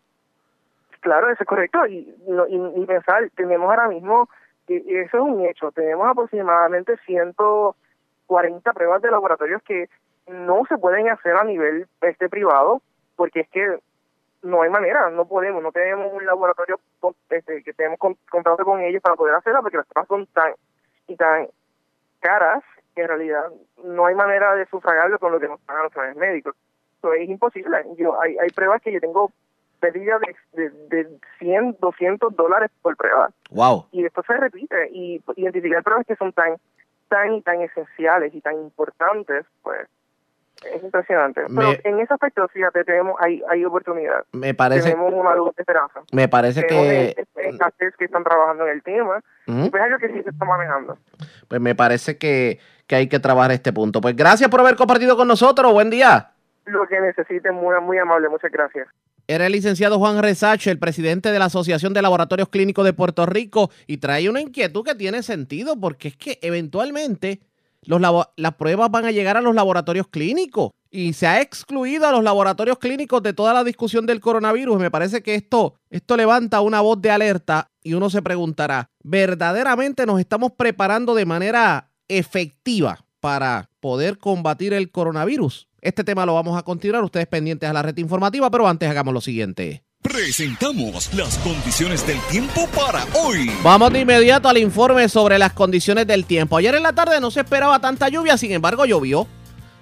Claro, 0.99 1.29
eso 1.29 1.41
es 1.43 1.47
correcto. 1.47 1.85
Y, 1.87 2.13
y, 2.49 2.81
y 2.81 2.85
pensar, 2.85 3.29
tenemos 3.35 3.69
ahora 3.69 3.87
mismo, 3.87 4.29
y, 4.67 4.75
y 4.75 4.97
eso 4.97 5.17
es 5.17 5.23
un 5.23 5.45
hecho, 5.45 5.71
tenemos 5.71 6.05
aproximadamente 6.09 6.97
140 8.27 8.73
pruebas 8.73 9.01
de 9.01 9.11
laboratorios 9.11 9.61
que 9.63 9.89
no 10.27 10.63
se 10.67 10.77
pueden 10.77 11.09
hacer 11.09 11.35
a 11.35 11.43
nivel 11.43 11.87
este 12.01 12.29
privado, 12.29 12.81
porque 13.15 13.41
es 13.41 13.49
que 13.49 13.79
no 14.43 14.61
hay 14.61 14.69
manera, 14.69 15.09
no 15.09 15.25
podemos, 15.25 15.63
no 15.63 15.71
tenemos 15.71 16.13
un 16.13 16.25
laboratorio 16.25 16.79
con- 16.99 17.15
este, 17.29 17.63
que 17.63 17.73
tenemos 17.73 17.97
con, 17.97 18.15
contrato 18.29 18.63
con 18.63 18.81
ellos 18.81 19.01
para 19.01 19.15
poder 19.15 19.35
hacerla, 19.35 19.61
porque 19.61 19.77
las 19.77 19.87
pruebas 19.87 20.07
son 20.07 20.25
tan 20.27 20.53
y 21.07 21.15
tan 21.15 21.47
caras 22.19 22.63
que 22.95 23.01
en 23.01 23.07
realidad 23.07 23.43
no 23.83 24.05
hay 24.05 24.15
manera 24.15 24.55
de 24.55 24.65
sufragarlo 24.67 25.17
con 25.19 25.31
lo 25.31 25.39
que 25.39 25.47
nos 25.47 25.59
pagan 25.61 25.83
los 25.83 25.93
planes 25.93 26.15
médicos. 26.17 26.55
Eso 26.97 27.13
es 27.13 27.29
imposible. 27.29 27.77
Yo, 27.97 28.19
hay, 28.21 28.37
hay 28.37 28.49
pruebas 28.49 28.81
que 28.81 28.91
yo 28.91 28.99
tengo 28.99 29.31
pérdida 29.79 30.19
de, 30.19 30.35
de, 30.63 30.69
de 31.03 31.19
100, 31.39 31.77
200 31.79 32.35
dólares 32.35 32.71
por 32.81 32.97
prueba. 32.97 33.29
Wow. 33.51 33.85
Y 33.91 34.03
esto 34.05 34.23
se 34.23 34.35
repite. 34.35 34.89
Y 34.91 35.21
identificar 35.35 35.83
pruebas 35.83 36.07
que 36.07 36.15
son 36.15 36.33
tan, 36.33 36.55
tan 37.09 37.33
y 37.33 37.41
tan 37.41 37.61
esenciales 37.61 38.33
y 38.33 38.41
tan 38.41 38.55
importantes, 38.55 39.45
pues 39.63 39.87
es 40.65 40.83
impresionante. 40.83 41.41
Pero 41.55 41.73
en 41.83 41.99
ese 41.99 42.13
aspecto, 42.13 42.47
fíjate, 42.47 42.83
tenemos, 42.83 43.15
hay, 43.19 43.41
hay 43.49 43.63
oportunidad. 43.65 44.25
Me 44.31 44.53
parece, 44.53 44.89
tenemos 44.91 45.13
una 45.13 45.35
luz 45.35 45.55
de 45.55 45.61
esperanza. 45.61 46.01
me 46.11 46.27
parece 46.27 46.63
Tenemos 46.63 46.87
que, 46.87 47.25
escasez 47.49 47.95
que 47.97 48.05
están 48.05 48.23
trabajando 48.23 48.65
en 48.65 48.73
el 48.73 48.83
tema. 48.83 49.21
Pues 49.45 49.73
es 49.73 49.81
algo 49.81 49.97
que 49.99 50.07
sí 50.09 50.23
se 50.23 50.29
está 50.29 50.45
manejando. 50.45 50.97
pues 51.47 51.61
me 51.61 51.75
parece 51.75 52.17
que, 52.17 52.59
que 52.87 52.95
hay 52.95 53.07
que 53.07 53.19
trabajar 53.19 53.51
este 53.51 53.71
punto. 53.71 54.01
Pues 54.01 54.15
gracias 54.15 54.49
por 54.49 54.59
haber 54.59 54.75
compartido 54.75 55.15
con 55.15 55.27
nosotros. 55.27 55.71
Buen 55.71 55.89
día. 55.89 56.31
Lo 56.65 56.87
que 56.87 56.99
necesiten, 56.99 57.55
muy, 57.55 57.79
muy 57.81 57.97
amable. 57.97 58.27
Muchas 58.29 58.51
gracias. 58.51 58.87
Era 59.29 59.45
el 59.45 59.51
licenciado 59.51 59.99
Juan 59.99 60.21
Resache, 60.21 60.71
el 60.71 60.79
presidente 60.79 61.33
de 61.33 61.39
la 61.39 61.45
Asociación 61.45 61.93
de 61.93 62.01
Laboratorios 62.01 62.47
Clínicos 62.47 62.85
de 62.85 62.93
Puerto 62.93 63.25
Rico, 63.25 63.69
y 63.85 63.97
trae 63.97 64.29
una 64.29 64.39
inquietud 64.39 64.85
que 64.85 64.95
tiene 64.95 65.21
sentido, 65.21 65.77
porque 65.77 66.07
es 66.07 66.15
que 66.15 66.39
eventualmente 66.41 67.41
las 67.83 68.55
pruebas 68.55 68.89
van 68.89 69.03
a 69.03 69.11
llegar 69.11 69.35
a 69.35 69.41
los 69.41 69.53
laboratorios 69.53 70.07
clínicos 70.07 70.71
y 70.89 71.11
se 71.11 71.27
ha 71.27 71.41
excluido 71.41 72.07
a 72.07 72.11
los 72.13 72.23
laboratorios 72.23 72.79
clínicos 72.79 73.21
de 73.21 73.33
toda 73.33 73.53
la 73.53 73.65
discusión 73.65 74.05
del 74.05 74.21
coronavirus. 74.21 74.79
Me 74.79 74.91
parece 74.91 75.21
que 75.21 75.35
esto, 75.35 75.75
esto 75.89 76.15
levanta 76.15 76.61
una 76.61 76.79
voz 76.79 77.01
de 77.01 77.11
alerta 77.11 77.69
y 77.83 77.95
uno 77.95 78.09
se 78.09 78.21
preguntará, 78.21 78.89
¿verdaderamente 79.03 80.05
nos 80.05 80.21
estamos 80.21 80.53
preparando 80.53 81.13
de 81.13 81.25
manera 81.25 81.91
efectiva 82.07 83.06
para 83.19 83.69
poder 83.79 84.17
combatir 84.17 84.73
el 84.73 84.91
coronavirus? 84.91 85.67
Este 85.81 86.03
tema 86.03 86.25
lo 86.25 86.33
vamos 86.33 86.57
a 86.57 86.63
continuar, 86.63 87.03
ustedes 87.03 87.27
pendientes 87.27 87.69
a 87.69 87.73
la 87.73 87.81
red 87.81 87.97
informativa, 87.97 88.49
pero 88.49 88.67
antes 88.67 88.89
hagamos 88.89 89.13
lo 89.13 89.21
siguiente. 89.21 89.83
Presentamos 90.01 91.13
las 91.13 91.37
condiciones 91.39 92.05
del 92.05 92.19
tiempo 92.29 92.67
para 92.75 93.05
hoy. 93.13 93.51
Vamos 93.63 93.91
de 93.91 94.01
inmediato 94.01 94.47
al 94.47 94.57
informe 94.57 95.09
sobre 95.09 95.37
las 95.39 95.53
condiciones 95.53 96.07
del 96.07 96.25
tiempo. 96.25 96.57
Ayer 96.57 96.75
en 96.75 96.83
la 96.83 96.93
tarde 96.93 97.19
no 97.19 97.31
se 97.31 97.41
esperaba 97.41 97.79
tanta 97.79 98.07
lluvia, 98.09 98.37
sin 98.37 98.51
embargo 98.51 98.85
llovió 98.85 99.27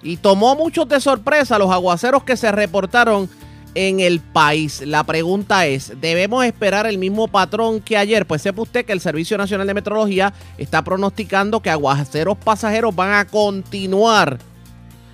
y 0.02 0.16
tomó 0.16 0.56
muchos 0.56 0.88
de 0.88 1.00
sorpresa 1.00 1.58
los 1.58 1.70
aguaceros 1.70 2.24
que 2.24 2.36
se 2.36 2.50
reportaron 2.52 3.28
en 3.76 4.00
el 4.00 4.20
país. 4.20 4.82
La 4.84 5.04
pregunta 5.04 5.66
es, 5.66 5.92
¿debemos 6.00 6.44
esperar 6.46 6.86
el 6.86 6.96
mismo 6.96 7.28
patrón 7.28 7.80
que 7.80 7.98
ayer? 7.98 8.26
Pues 8.26 8.40
sepa 8.40 8.62
usted 8.62 8.86
que 8.86 8.92
el 8.94 9.00
Servicio 9.00 9.36
Nacional 9.36 9.66
de 9.66 9.74
Meteorología 9.74 10.32
está 10.56 10.82
pronosticando 10.82 11.60
que 11.60 11.68
aguaceros 11.68 12.38
pasajeros 12.38 12.96
van 12.96 13.12
a 13.12 13.26
continuar 13.26 14.38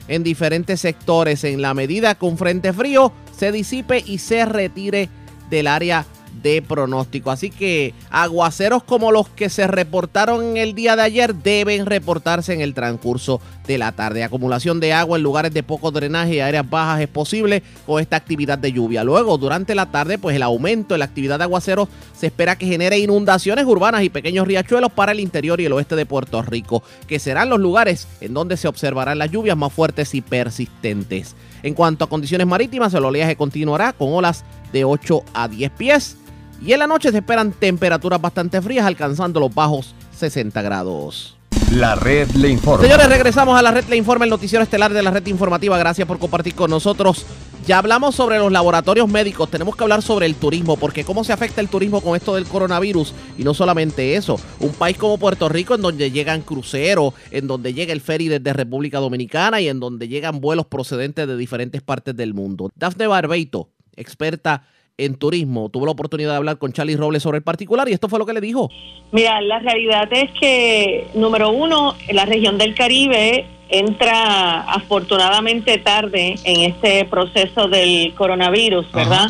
en 0.07 0.23
diferentes 0.23 0.81
sectores 0.81 1.43
en 1.43 1.61
la 1.61 1.75
medida 1.75 2.15
que 2.15 2.25
un 2.25 2.39
frente 2.39 2.73
frío 2.73 3.13
se 3.37 3.51
disipe 3.51 4.03
y 4.07 4.19
se 4.19 4.45
retire 4.45 5.09
del 5.51 5.67
área 5.67 6.07
de 6.43 6.63
pronóstico. 6.63 7.31
Así 7.31 7.51
que 7.51 7.95
aguaceros 8.11 8.83
como 8.83 9.13
los 9.13 9.29
que 9.29 9.49
se 9.49 9.67
reportaron 9.67 10.45
en 10.45 10.57
el 10.57 10.75
día 10.75 10.97
de 10.97 11.03
ayer 11.03 11.35
deben 11.35 11.87
reportarse 11.87 12.53
en 12.53 12.61
el 12.61 12.75
transcurso 12.75 13.41
de 13.67 13.79
la 13.79 13.93
tarde. 13.93 14.25
Acumulación 14.25 14.81
de 14.81 14.93
agua 14.93 15.17
en 15.17 15.23
lugares 15.23 15.53
de 15.53 15.63
poco 15.63 15.91
drenaje 15.91 16.37
y 16.37 16.41
áreas 16.41 16.69
bajas 16.69 17.01
es 17.01 17.09
posible 17.09 17.63
con 17.87 18.01
esta 18.01 18.17
actividad 18.17 18.59
de 18.59 18.73
lluvia. 18.73 19.05
Luego, 19.05 19.39
durante 19.39 19.75
la 19.75 19.91
tarde, 19.91 20.19
pues 20.19 20.37
el 20.37 20.43
aumento 20.43 20.95
en 20.95 21.01
la 21.01 21.05
actividad 21.05 21.39
de 21.39 21.45
aguaceros 21.45 21.89
se 22.17 22.27
espera 22.27 22.57
que 22.57 22.67
genere 22.67 22.99
inundaciones 22.99 23.65
urbanas 23.67 24.03
y 24.03 24.11
pequeños 24.11 24.47
riachuelos 24.47 24.93
para 24.93 25.13
el 25.13 25.21
interior 25.21 25.61
y 25.61 25.67
el 25.67 25.73
oeste 25.73 25.97
de 25.97 26.07
Puerto 26.07 26.43
Rico, 26.43 26.83
que 27.07 27.19
serán 27.19 27.51
los 27.51 27.61
lugares 27.61 28.09
en 28.21 28.35
donde 28.35 28.57
se 28.57 28.69
observarán 28.69 29.19
las 29.19 29.31
lluvias 29.31 29.57
más 29.57 29.73
fuertes 29.73 30.15
y 30.15 30.21
persistentes. 30.21 31.37
En 31.63 31.75
cuanto 31.75 32.05
a 32.05 32.09
condiciones 32.09 32.47
marítimas, 32.47 32.93
el 32.95 33.05
oleaje 33.05 33.37
continuará 33.37 33.93
con 33.93 34.13
olas 34.13 34.45
de 34.73 34.85
8 34.85 35.23
a 35.35 35.49
10 35.49 35.71
pies. 35.73 36.17
Y 36.65 36.73
en 36.73 36.79
la 36.79 36.87
noche 36.87 37.11
se 37.11 37.19
esperan 37.19 37.53
temperaturas 37.53 38.21
bastante 38.21 38.63
frías, 38.63 38.87
alcanzando 38.87 39.41
los 39.41 39.53
bajos 39.53 39.97
60 40.17 40.63
grados. 40.63 41.37
La 41.73 41.97
red 41.97 42.31
le 42.33 42.51
informa. 42.51 42.85
Señores, 42.85 43.09
regresamos 43.09 43.59
a 43.59 43.63
la 43.63 43.73
red 43.73 43.85
Le 43.89 43.97
Informa, 43.97 44.27
el 44.27 44.31
noticiero 44.31 44.63
estelar 44.63 44.93
de 44.93 45.03
la 45.03 45.11
red 45.11 45.27
informativa. 45.27 45.77
Gracias 45.77 46.07
por 46.07 46.19
compartir 46.19 46.55
con 46.55 46.71
nosotros. 46.71 47.27
Ya 47.67 47.79
hablamos 47.79 48.15
sobre 48.15 48.39
los 48.39 48.53
laboratorios 48.53 49.09
médicos, 49.09 49.49
tenemos 49.49 49.75
que 49.75 49.85
hablar 49.85 50.03
sobre 50.03 50.27
el 50.27 50.35
turismo, 50.35 50.77
porque 50.77 51.05
cómo 51.05 51.25
se 51.25 51.33
afecta 51.33 51.61
el 51.61 51.69
turismo 51.69 52.01
con 52.01 52.17
esto 52.17 52.35
del 52.35 52.45
coronavirus. 52.45 53.15
Y 53.39 53.45
no 53.45 53.55
solamente 53.55 54.17
eso, 54.17 54.39
un 54.61 54.73
país 54.73 54.97
como 54.97 55.19
Puerto 55.19 55.49
Rico 55.49 55.75
en 55.75 55.83
donde 55.83 56.11
llegan 56.11 56.43
cruceros, 56.43 57.15
en 57.31 57.47
donde 57.47 57.73
llega 57.73 57.93
el 57.93 58.01
ferry 58.01 58.29
desde 58.29 58.53
República 58.53 58.99
Dominicana 58.99 59.61
y 59.61 59.69
en 59.69 59.81
donde 59.81 60.09
llegan 60.09 60.41
vuelos 60.41 60.67
procedentes 60.67 61.27
de 61.27 61.37
diferentes 61.37 61.83
partes 61.83 62.17
del 62.17 62.35
mundo. 62.35 62.71
Dafne 62.75 63.07
Barbeito, 63.07 63.71
experta 63.97 64.65
en 64.99 65.15
turismo, 65.17 65.69
tuvo 65.69 65.87
la 65.87 65.93
oportunidad 65.93 66.31
de 66.31 66.37
hablar 66.37 66.59
con 66.59 66.73
Charlie 66.73 66.97
Robles 66.97 67.23
sobre 67.23 67.39
el 67.39 67.43
particular 67.45 67.89
y 67.89 67.93
esto 67.93 68.09
fue 68.09 68.19
lo 68.19 68.27
que 68.27 68.33
le 68.35 68.41
dijo. 68.41 68.71
Mira, 69.11 69.41
la 69.41 69.59
realidad 69.59 70.09
es 70.13 70.31
que, 70.39 71.07
número 71.15 71.51
uno, 71.51 71.95
la 72.13 72.25
región 72.25 72.59
del 72.59 72.75
Caribe 72.75 73.47
entra 73.69 74.61
afortunadamente 74.71 75.79
tarde 75.79 76.35
en 76.45 76.61
este 76.71 77.07
proceso 77.07 77.69
del 77.69 78.13
coronavirus, 78.15 78.93
¿verdad? 78.93 79.29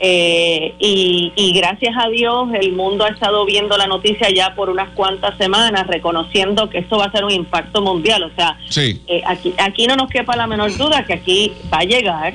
Eh, 0.00 0.74
y, 0.78 1.30
y 1.36 1.52
gracias 1.52 1.94
a 2.02 2.08
Dios 2.08 2.48
el 2.58 2.72
mundo 2.72 3.04
ha 3.04 3.08
estado 3.10 3.44
viendo 3.44 3.76
la 3.76 3.86
noticia 3.86 4.28
ya 4.34 4.54
por 4.54 4.70
unas 4.70 4.88
cuantas 4.94 5.36
semanas, 5.36 5.86
reconociendo 5.88 6.70
que 6.70 6.78
esto 6.78 6.96
va 6.96 7.04
a 7.04 7.12
ser 7.12 7.24
un 7.24 7.32
impacto 7.32 7.82
mundial. 7.82 8.22
O 8.22 8.30
sea, 8.34 8.58
Sí. 8.70 9.02
eh, 9.08 9.22
aquí, 9.26 9.52
aquí 9.58 9.86
no 9.86 9.94
nos 9.96 10.08
quepa 10.08 10.36
la 10.36 10.46
menor 10.46 10.74
duda 10.76 11.04
que 11.04 11.12
aquí 11.12 11.52
va 11.72 11.78
a 11.80 11.84
llegar. 11.84 12.34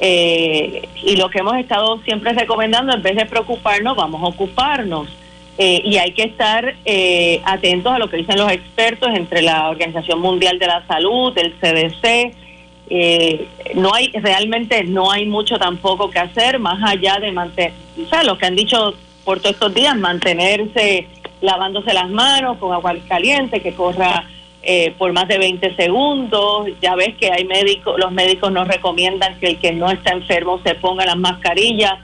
Eh, 0.00 0.88
y 1.02 1.16
lo 1.16 1.28
que 1.30 1.38
hemos 1.38 1.56
estado 1.56 2.00
siempre 2.04 2.32
recomendando, 2.32 2.94
en 2.94 3.02
vez 3.02 3.16
de 3.16 3.26
preocuparnos, 3.26 3.96
vamos 3.96 4.22
a 4.22 4.26
ocuparnos. 4.26 5.08
Eh, 5.56 5.82
y 5.84 5.98
hay 5.98 6.12
que 6.12 6.24
estar 6.24 6.74
eh, 6.84 7.40
atentos 7.44 7.92
a 7.92 7.98
lo 7.98 8.10
que 8.10 8.16
dicen 8.16 8.38
los 8.38 8.50
expertos 8.50 9.08
entre 9.14 9.40
la 9.40 9.68
Organización 9.68 10.20
Mundial 10.20 10.58
de 10.58 10.66
la 10.66 10.84
Salud, 10.86 11.32
el 11.38 11.54
CDC. 11.54 12.34
Eh, 12.90 13.48
no 13.76 13.94
hay 13.94 14.10
realmente 14.12 14.84
no 14.84 15.10
hay 15.10 15.26
mucho 15.26 15.56
tampoco 15.56 16.10
que 16.10 16.18
hacer 16.18 16.58
más 16.58 16.82
allá 16.82 17.18
de 17.18 17.32
mantener, 17.32 17.72
o 18.04 18.06
sea, 18.08 18.24
lo 18.24 18.36
que 18.36 18.44
han 18.44 18.56
dicho 18.56 18.94
por 19.24 19.38
todos 19.40 19.54
estos 19.54 19.72
días, 19.72 19.96
mantenerse 19.96 21.06
lavándose 21.40 21.94
las 21.94 22.10
manos 22.10 22.58
con 22.58 22.72
agua 22.72 22.94
caliente, 23.08 23.60
que 23.60 23.72
corra 23.72 24.28
eh, 24.66 24.94
por 24.96 25.12
más 25.12 25.28
de 25.28 25.38
20 25.38 25.76
segundos. 25.76 26.68
Ya 26.80 26.94
ves 26.94 27.14
que 27.18 27.30
hay 27.30 27.44
médicos, 27.44 27.98
los 27.98 28.12
médicos 28.12 28.50
nos 28.50 28.66
recomiendan 28.66 29.38
que 29.38 29.48
el 29.48 29.58
que 29.58 29.72
no 29.72 29.90
está 29.90 30.12
enfermo 30.12 30.60
se 30.64 30.74
ponga 30.74 31.04
las 31.04 31.16
mascarillas. 31.16 31.94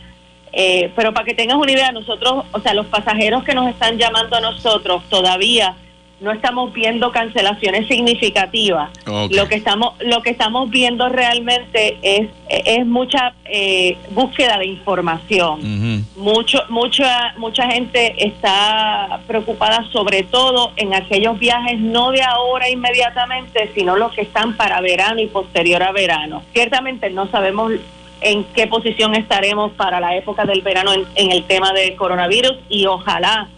Eh, 0.53 0.91
pero 0.97 1.13
para 1.13 1.25
que 1.25 1.35
tengas 1.35 1.57
una 1.57 1.71
idea, 1.71 1.93
nosotros, 1.93 2.45
o 2.53 2.61
sea, 2.61 2.75
los 2.75 2.87
pasajeros 2.87 3.45
que 3.45 3.55
nos 3.55 3.69
están 3.69 3.99
llamando 3.99 4.37
a 4.37 4.41
nosotros 4.41 5.03
todavía 5.09 5.77
no 6.21 6.33
estamos 6.33 6.73
viendo 6.73 7.11
cancelaciones 7.11 7.89
significativas. 7.89 8.91
Lo 9.07 9.49
que 9.49 9.55
estamos 9.55 9.95
lo 10.01 10.23
que 10.23 10.31
estamos 10.31 10.71
viendo 10.71 11.09
realmente 11.09 11.99
es 12.03 12.29
es 12.49 12.87
mucha 12.87 13.35
eh, 13.47 13.97
búsqueda 14.11 14.59
de 14.59 14.67
información. 14.67 16.07
Mucho 16.17 16.63
mucha 16.69 17.35
mucha 17.39 17.71
gente 17.71 18.15
está 18.25 19.21
preocupada 19.27 19.87
sobre 19.93 20.23
todo 20.23 20.73
en 20.77 20.95
aquellos 20.95 21.39
viajes 21.39 21.81
no 21.81 22.11
de 22.11 22.23
ahora 22.23 22.69
inmediatamente, 22.69 23.71
sino 23.75 23.97
los 23.97 24.13
que 24.13 24.23
están 24.23 24.57
para 24.57 24.81
verano 24.81 25.21
y 25.21 25.27
posterior 25.27 25.83
a 25.83 25.93
verano. 25.93 26.43
Ciertamente 26.53 27.09
no 27.11 27.29
sabemos 27.31 27.73
en 28.21 28.45
qué 28.45 28.67
posición 28.67 29.15
estaremos 29.15 29.73
para 29.73 29.99
la 29.99 30.15
época 30.15 30.45
del 30.45 30.61
verano 30.61 30.93
en 30.93 31.33
el 31.33 31.45
tema 31.45 31.73
del 31.73 31.97
coronavirus 31.97 32.57
y 32.69 32.85
ojalá 32.85 33.49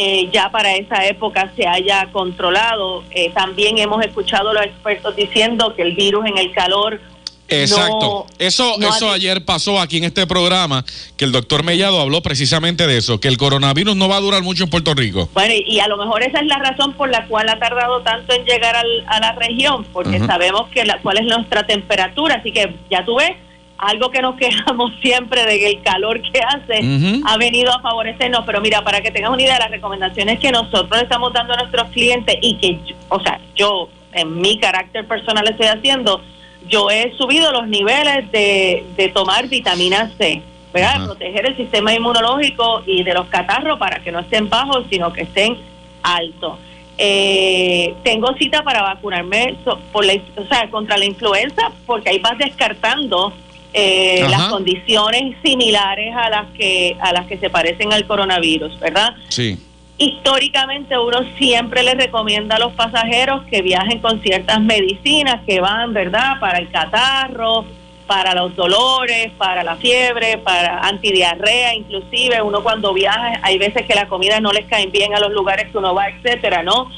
eh, 0.00 0.28
ya 0.32 0.48
para 0.50 0.76
esa 0.76 1.04
época 1.06 1.52
se 1.56 1.66
haya 1.66 2.08
controlado. 2.12 3.02
Eh, 3.10 3.30
también 3.34 3.78
hemos 3.78 4.00
escuchado 4.04 4.50
a 4.50 4.54
los 4.54 4.64
expertos 4.64 5.16
diciendo 5.16 5.74
que 5.74 5.82
el 5.82 5.96
virus 5.96 6.24
en 6.26 6.38
el 6.38 6.52
calor 6.52 7.00
Exacto. 7.48 8.26
eso 8.38 8.76
eso 8.78 9.10
ayer 9.10 9.44
pasó 9.44 9.80
aquí 9.80 9.98
en 9.98 10.04
este 10.04 10.26
programa, 10.26 10.84
que 11.16 11.24
el 11.24 11.32
doctor 11.32 11.64
Mellado 11.64 12.00
habló 12.00 12.22
precisamente 12.22 12.86
de 12.86 12.98
eso, 12.98 13.18
que 13.18 13.28
el 13.28 13.38
coronavirus 13.38 13.96
no 13.96 14.08
va 14.08 14.16
a 14.16 14.20
durar 14.20 14.42
mucho 14.42 14.64
en 14.64 14.70
Puerto 14.70 14.94
Rico. 14.94 15.28
Bueno, 15.34 15.54
y, 15.66 15.80
a 15.80 15.88
lo 15.88 15.96
mejor 15.96 16.22
esa 16.22 16.38
es 16.38 16.46
la 16.46 16.58
razón 16.58 16.92
por 16.92 17.08
la 17.10 17.26
cual 17.26 17.48
ha 17.48 17.58
tardado 17.58 18.02
tanto 18.02 18.34
en 18.34 18.44
llegar 18.44 18.76
a 18.76 19.20
la 19.20 19.32
región, 19.32 19.84
porque 19.92 20.20
sabemos 20.20 20.68
que 20.68 20.84
la, 20.84 21.00
cuál 21.00 21.18
es 21.18 21.24
nuestra 21.24 21.66
temperatura, 21.66 22.36
así 22.36 22.52
que 22.52 22.76
ya 22.90 23.04
tú 23.04 23.16
ves, 23.16 23.32
algo 23.78 24.10
que 24.10 24.20
nos 24.20 24.36
quejamos 24.38 24.92
siempre 25.00 25.44
de 25.46 25.58
que 25.58 25.66
el 25.68 25.82
calor 25.82 26.20
que 26.20 26.40
hace 26.40 27.20
ha 27.24 27.36
venido 27.38 27.72
a 27.72 27.80
favorecernos, 27.80 28.44
pero 28.44 28.60
mira, 28.60 28.82
para 28.82 29.00
que 29.00 29.10
tengas 29.10 29.30
una 29.30 29.42
idea, 29.42 29.58
las 29.58 29.70
recomendaciones 29.70 30.38
que 30.40 30.50
nosotros 30.50 31.02
estamos 31.02 31.32
dando 31.32 31.54
a 31.54 31.58
nuestros 31.58 31.88
clientes 31.90 32.36
y 32.42 32.56
que, 32.56 32.78
o 33.08 33.20
sea, 33.20 33.40
yo 33.54 33.88
en 34.12 34.40
mi 34.40 34.58
carácter 34.58 35.06
personal 35.06 35.46
estoy 35.48 35.66
haciendo, 35.66 36.20
yo 36.68 36.90
he 36.90 37.16
subido 37.16 37.52
los 37.52 37.68
niveles 37.68 38.30
de, 38.32 38.84
de 38.96 39.08
tomar 39.08 39.48
vitamina 39.48 40.10
C, 40.18 40.42
¿verdad? 40.72 41.04
Proteger 41.06 41.46
el 41.46 41.56
sistema 41.56 41.94
inmunológico 41.94 42.82
y 42.84 43.02
de 43.02 43.14
los 43.14 43.26
catarros 43.26 43.78
para 43.78 44.00
que 44.00 44.12
no 44.12 44.20
estén 44.20 44.48
bajos, 44.48 44.84
sino 44.90 45.12
que 45.12 45.22
estén 45.22 45.56
altos. 46.02 46.58
Eh, 47.00 47.94
tengo 48.02 48.34
cita 48.34 48.64
para 48.64 48.82
vacunarme 48.82 49.56
por 49.92 50.04
la, 50.04 50.14
o 50.14 50.44
sea, 50.48 50.68
contra 50.68 50.96
la 50.96 51.04
influenza 51.04 51.70
porque 51.86 52.10
ahí 52.10 52.18
vas 52.18 52.36
descartando 52.38 53.32
eh, 53.72 54.26
las 54.28 54.48
condiciones 54.48 55.36
similares 55.42 56.14
a 56.16 56.30
las 56.30 56.46
que 56.56 56.96
a 57.00 57.12
las 57.12 57.26
que 57.26 57.38
se 57.38 57.50
parecen 57.50 57.92
al 57.92 58.06
coronavirus, 58.06 58.78
¿verdad? 58.80 59.14
Sí. 59.28 59.58
Históricamente 59.98 60.96
uno 60.96 61.18
siempre 61.38 61.82
le 61.82 61.94
recomienda 61.94 62.56
a 62.56 62.58
los 62.60 62.72
pasajeros 62.72 63.44
que 63.50 63.62
viajen 63.62 63.98
con 63.98 64.22
ciertas 64.22 64.60
medicinas 64.60 65.42
que 65.44 65.60
van, 65.60 65.92
¿verdad? 65.92 66.38
Para 66.40 66.58
el 66.58 66.70
catarro, 66.70 67.64
para 68.06 68.34
los 68.34 68.56
dolores, 68.56 69.30
para 69.36 69.62
la 69.62 69.76
fiebre, 69.76 70.38
para 70.38 70.80
antidiarrea, 70.80 71.74
inclusive 71.74 72.40
uno 72.42 72.62
cuando 72.62 72.94
viaja, 72.94 73.38
hay 73.42 73.58
veces 73.58 73.86
que 73.86 73.94
la 73.94 74.08
comida 74.08 74.40
no 74.40 74.50
les 74.50 74.66
cae 74.66 74.86
bien 74.86 75.14
a 75.14 75.20
los 75.20 75.30
lugares 75.30 75.68
que 75.70 75.78
uno 75.78 75.94
va, 75.94 76.08
etcétera, 76.08 76.62
¿no? 76.62 76.90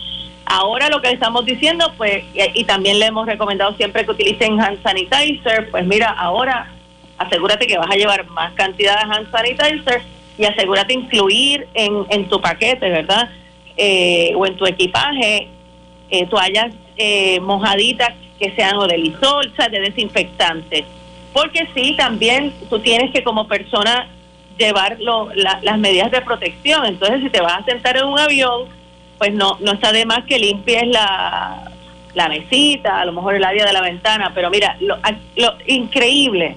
Ahora 0.52 0.88
lo 0.88 1.00
que 1.00 1.10
estamos 1.10 1.46
diciendo, 1.46 1.92
pues, 1.96 2.24
y, 2.34 2.64
también 2.64 2.98
le 2.98 3.06
hemos 3.06 3.24
recomendado 3.24 3.72
siempre 3.76 4.04
que 4.04 4.10
utilicen 4.10 4.60
hand 4.60 4.82
sanitizer, 4.82 5.70
pues 5.70 5.86
mira, 5.86 6.10
ahora 6.10 6.72
asegúrate 7.18 7.68
que 7.68 7.78
vas 7.78 7.88
a 7.88 7.94
llevar 7.94 8.28
más 8.30 8.52
cantidad 8.54 8.96
de 8.96 9.14
hand 9.14 9.30
sanitizer 9.30 10.02
y 10.36 10.44
asegúrate 10.46 10.92
incluir 10.92 11.68
en, 11.74 12.04
en 12.08 12.28
tu 12.28 12.40
paquete, 12.40 12.90
¿verdad? 12.90 13.30
Eh, 13.76 14.32
o 14.34 14.44
en 14.44 14.56
tu 14.56 14.66
equipaje 14.66 15.46
eh, 16.10 16.26
toallas 16.26 16.74
eh, 16.96 17.38
mojaditas 17.38 18.14
que 18.36 18.50
sean 18.56 18.74
o 18.74 18.88
de 18.88 18.98
lisol, 18.98 19.52
de 19.56 19.80
desinfectante. 19.80 20.84
Porque 21.32 21.68
sí, 21.76 21.94
también 21.96 22.52
tú 22.68 22.80
tienes 22.80 23.12
que 23.12 23.22
como 23.22 23.46
persona 23.46 24.08
llevar 24.58 24.98
las 25.36 25.78
medidas 25.78 26.10
de 26.10 26.20
protección. 26.22 26.86
Entonces, 26.86 27.20
si 27.22 27.30
te 27.30 27.40
vas 27.40 27.60
a 27.60 27.64
sentar 27.64 27.96
en 27.96 28.06
un 28.06 28.18
avión, 28.18 28.79
pues 29.20 29.34
no, 29.34 29.58
no 29.60 29.72
está 29.72 29.92
de 29.92 30.06
más 30.06 30.24
que 30.24 30.38
limpies 30.38 30.86
la, 30.86 31.70
la 32.14 32.28
mesita, 32.30 33.02
a 33.02 33.04
lo 33.04 33.12
mejor 33.12 33.34
el 33.34 33.44
área 33.44 33.66
de 33.66 33.72
la 33.74 33.82
ventana, 33.82 34.32
pero 34.34 34.48
mira, 34.48 34.78
lo, 34.80 34.96
lo 35.36 35.52
increíble, 35.66 36.56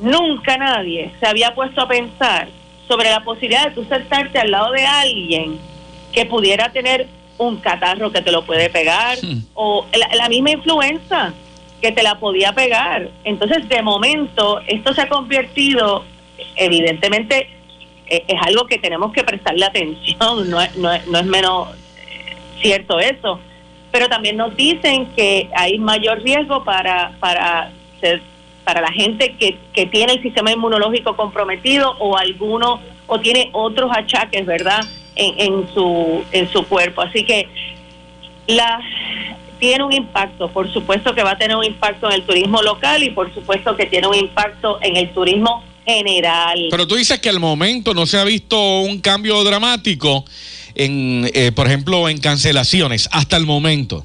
nunca 0.00 0.56
nadie 0.58 1.10
se 1.18 1.26
había 1.26 1.56
puesto 1.56 1.80
a 1.80 1.88
pensar 1.88 2.46
sobre 2.86 3.10
la 3.10 3.24
posibilidad 3.24 3.64
de 3.64 3.72
tú 3.72 3.84
sentarte 3.84 4.38
al 4.38 4.52
lado 4.52 4.70
de 4.70 4.86
alguien 4.86 5.58
que 6.12 6.24
pudiera 6.24 6.70
tener 6.70 7.08
un 7.36 7.56
catarro 7.56 8.12
que 8.12 8.22
te 8.22 8.30
lo 8.30 8.46
puede 8.46 8.70
pegar 8.70 9.18
o 9.54 9.86
la, 10.16 10.28
misma 10.28 10.52
influenza 10.52 11.34
que 11.82 11.90
te 11.90 12.04
la 12.04 12.20
podía 12.20 12.52
pegar. 12.52 13.10
Entonces, 13.24 13.68
de 13.68 13.82
momento, 13.82 14.60
esto 14.68 14.94
se 14.94 15.02
ha 15.02 15.08
convertido, 15.08 16.04
evidentemente, 16.54 17.55
es 18.06 18.40
algo 18.42 18.66
que 18.66 18.78
tenemos 18.78 19.12
que 19.12 19.24
prestarle 19.24 19.64
atención, 19.64 20.48
no 20.50 20.60
es, 20.60 20.76
no 20.76 20.90
no 21.08 21.18
es 21.18 21.26
menos 21.26 21.68
eh, 21.96 22.36
cierto 22.60 22.98
eso. 22.98 23.40
Pero 23.90 24.08
también 24.08 24.36
nos 24.36 24.54
dicen 24.56 25.06
que 25.16 25.48
hay 25.54 25.78
mayor 25.78 26.22
riesgo 26.22 26.64
para, 26.64 27.12
para, 27.18 27.70
para 28.64 28.80
la 28.80 28.92
gente 28.92 29.34
que, 29.38 29.56
que 29.72 29.86
tiene 29.86 30.14
el 30.14 30.22
sistema 30.22 30.52
inmunológico 30.52 31.16
comprometido 31.16 31.96
o 31.98 32.16
alguno 32.16 32.80
o 33.06 33.20
tiene 33.20 33.48
otros 33.52 33.90
achaques, 33.94 34.44
¿verdad? 34.44 34.80
En, 35.14 35.40
en, 35.40 35.68
su, 35.72 36.24
en 36.32 36.52
su 36.52 36.66
cuerpo. 36.66 37.00
Así 37.00 37.24
que 37.24 37.48
la 38.46 38.80
tiene 39.58 39.84
un 39.84 39.92
impacto, 39.92 40.48
por 40.48 40.70
supuesto 40.70 41.14
que 41.14 41.22
va 41.22 41.30
a 41.30 41.38
tener 41.38 41.56
un 41.56 41.64
impacto 41.64 42.08
en 42.08 42.16
el 42.16 42.22
turismo 42.22 42.60
local 42.60 43.02
y 43.02 43.10
por 43.10 43.32
supuesto 43.32 43.76
que 43.76 43.86
tiene 43.86 44.06
un 44.06 44.14
impacto 44.14 44.78
en 44.82 44.96
el 44.96 45.10
turismo 45.10 45.62
general. 45.86 46.68
Pero 46.70 46.86
tú 46.86 46.96
dices 46.96 47.20
que 47.20 47.28
al 47.28 47.40
momento 47.40 47.94
no 47.94 48.06
se 48.06 48.18
ha 48.18 48.24
visto 48.24 48.80
un 48.80 49.00
cambio 49.00 49.42
dramático 49.44 50.24
en, 50.74 51.30
eh, 51.32 51.52
por 51.52 51.66
ejemplo, 51.66 52.08
en 52.08 52.18
cancelaciones, 52.18 53.08
hasta 53.12 53.36
el 53.36 53.46
momento. 53.46 54.04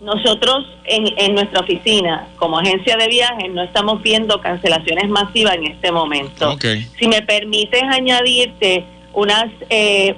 Nosotros 0.00 0.64
en, 0.84 1.06
en 1.18 1.34
nuestra 1.34 1.60
oficina, 1.60 2.28
como 2.36 2.58
agencia 2.58 2.96
de 2.96 3.08
viajes, 3.08 3.50
no 3.52 3.62
estamos 3.62 4.00
viendo 4.00 4.40
cancelaciones 4.40 5.08
masivas 5.08 5.56
en 5.56 5.66
este 5.66 5.90
momento. 5.90 6.56
Si 6.98 7.08
me 7.08 7.20
permites 7.22 7.82
añadirte 7.82 8.84
unas, 9.12 9.46
eh, 9.70 10.14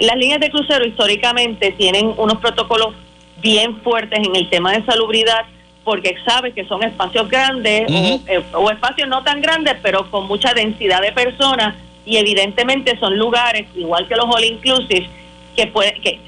las 0.00 0.16
líneas 0.16 0.38
de 0.40 0.50
crucero 0.50 0.86
históricamente 0.86 1.72
tienen 1.72 2.12
unos 2.18 2.38
protocolos 2.38 2.94
bien 3.40 3.80
fuertes 3.82 4.18
en 4.18 4.36
el 4.36 4.48
tema 4.50 4.72
de 4.72 4.84
salubridad 4.84 5.46
porque 5.84 6.16
sabe 6.24 6.52
que 6.52 6.64
son 6.66 6.82
espacios 6.82 7.28
grandes 7.28 7.90
eh, 7.90 8.42
o, 8.52 8.70
espacios 8.70 9.08
no 9.08 9.22
tan 9.22 9.40
grandes, 9.40 9.76
pero 9.82 10.10
con 10.10 10.26
mucha 10.26 10.54
densidad 10.54 11.00
de 11.00 11.12
personas 11.12 11.74
y 12.04 12.16
evidentemente 12.16 12.98
son 12.98 13.18
lugares, 13.18 13.66
igual 13.74 14.06
que 14.06 14.16
los 14.16 14.26
all 14.26 14.44
inclusive, 14.44 15.08
que, 15.56 15.66
puede, 15.68 15.94
que, 15.94 16.20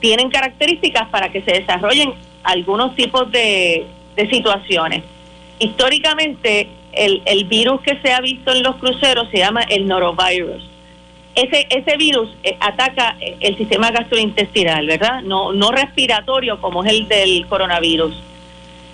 tienen 0.00 0.30
características 0.30 1.08
para 1.08 1.30
que 1.30 1.42
se 1.42 1.52
desarrollen 1.52 2.14
algunos 2.44 2.94
tipos 2.94 3.30
de, 3.30 3.86
situaciones. 4.30 5.04
Históricamente, 5.60 6.68
el, 6.92 7.22
el 7.24 7.44
virus 7.44 7.80
que 7.82 8.00
se 8.00 8.12
ha 8.12 8.20
visto 8.20 8.52
en 8.52 8.64
los 8.64 8.74
cruceros 8.76 9.28
se 9.30 9.38
llama 9.38 9.62
el 9.62 9.86
norovirus. 9.86 10.68
Ese, 11.36 11.68
ese 11.70 11.96
virus 11.96 12.28
eh, 12.42 12.56
ataca 12.58 13.16
el 13.20 13.56
sistema 13.56 13.92
gastrointestinal, 13.92 14.88
¿verdad? 14.88 15.22
No, 15.22 15.52
no 15.52 15.70
respiratorio 15.70 16.60
como 16.60 16.82
es 16.82 16.92
el 16.92 17.06
del 17.06 17.46
coronavirus. 17.46 18.20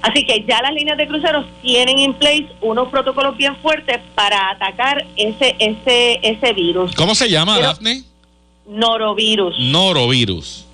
Así 0.04 0.22
que 0.26 0.44
ya 0.46 0.60
las 0.60 0.74
líneas 0.74 0.98
de 0.98 1.06
cruceros 1.06 1.46
tienen 1.62 1.98
en 1.98 2.12
place 2.12 2.46
unos 2.60 2.88
protocolos 2.90 3.38
bien 3.38 3.56
fuertes 3.56 4.00
para 4.14 4.50
atacar 4.50 5.02
ese 5.16 5.56
ese 5.58 6.20
ese 6.22 6.52
virus. 6.52 6.94
¿Cómo 6.94 7.14
se 7.14 7.30
llama, 7.30 7.58
Daphne? 7.58 8.02
Norovirus. 8.66 9.58
Norovirus. 9.58 10.66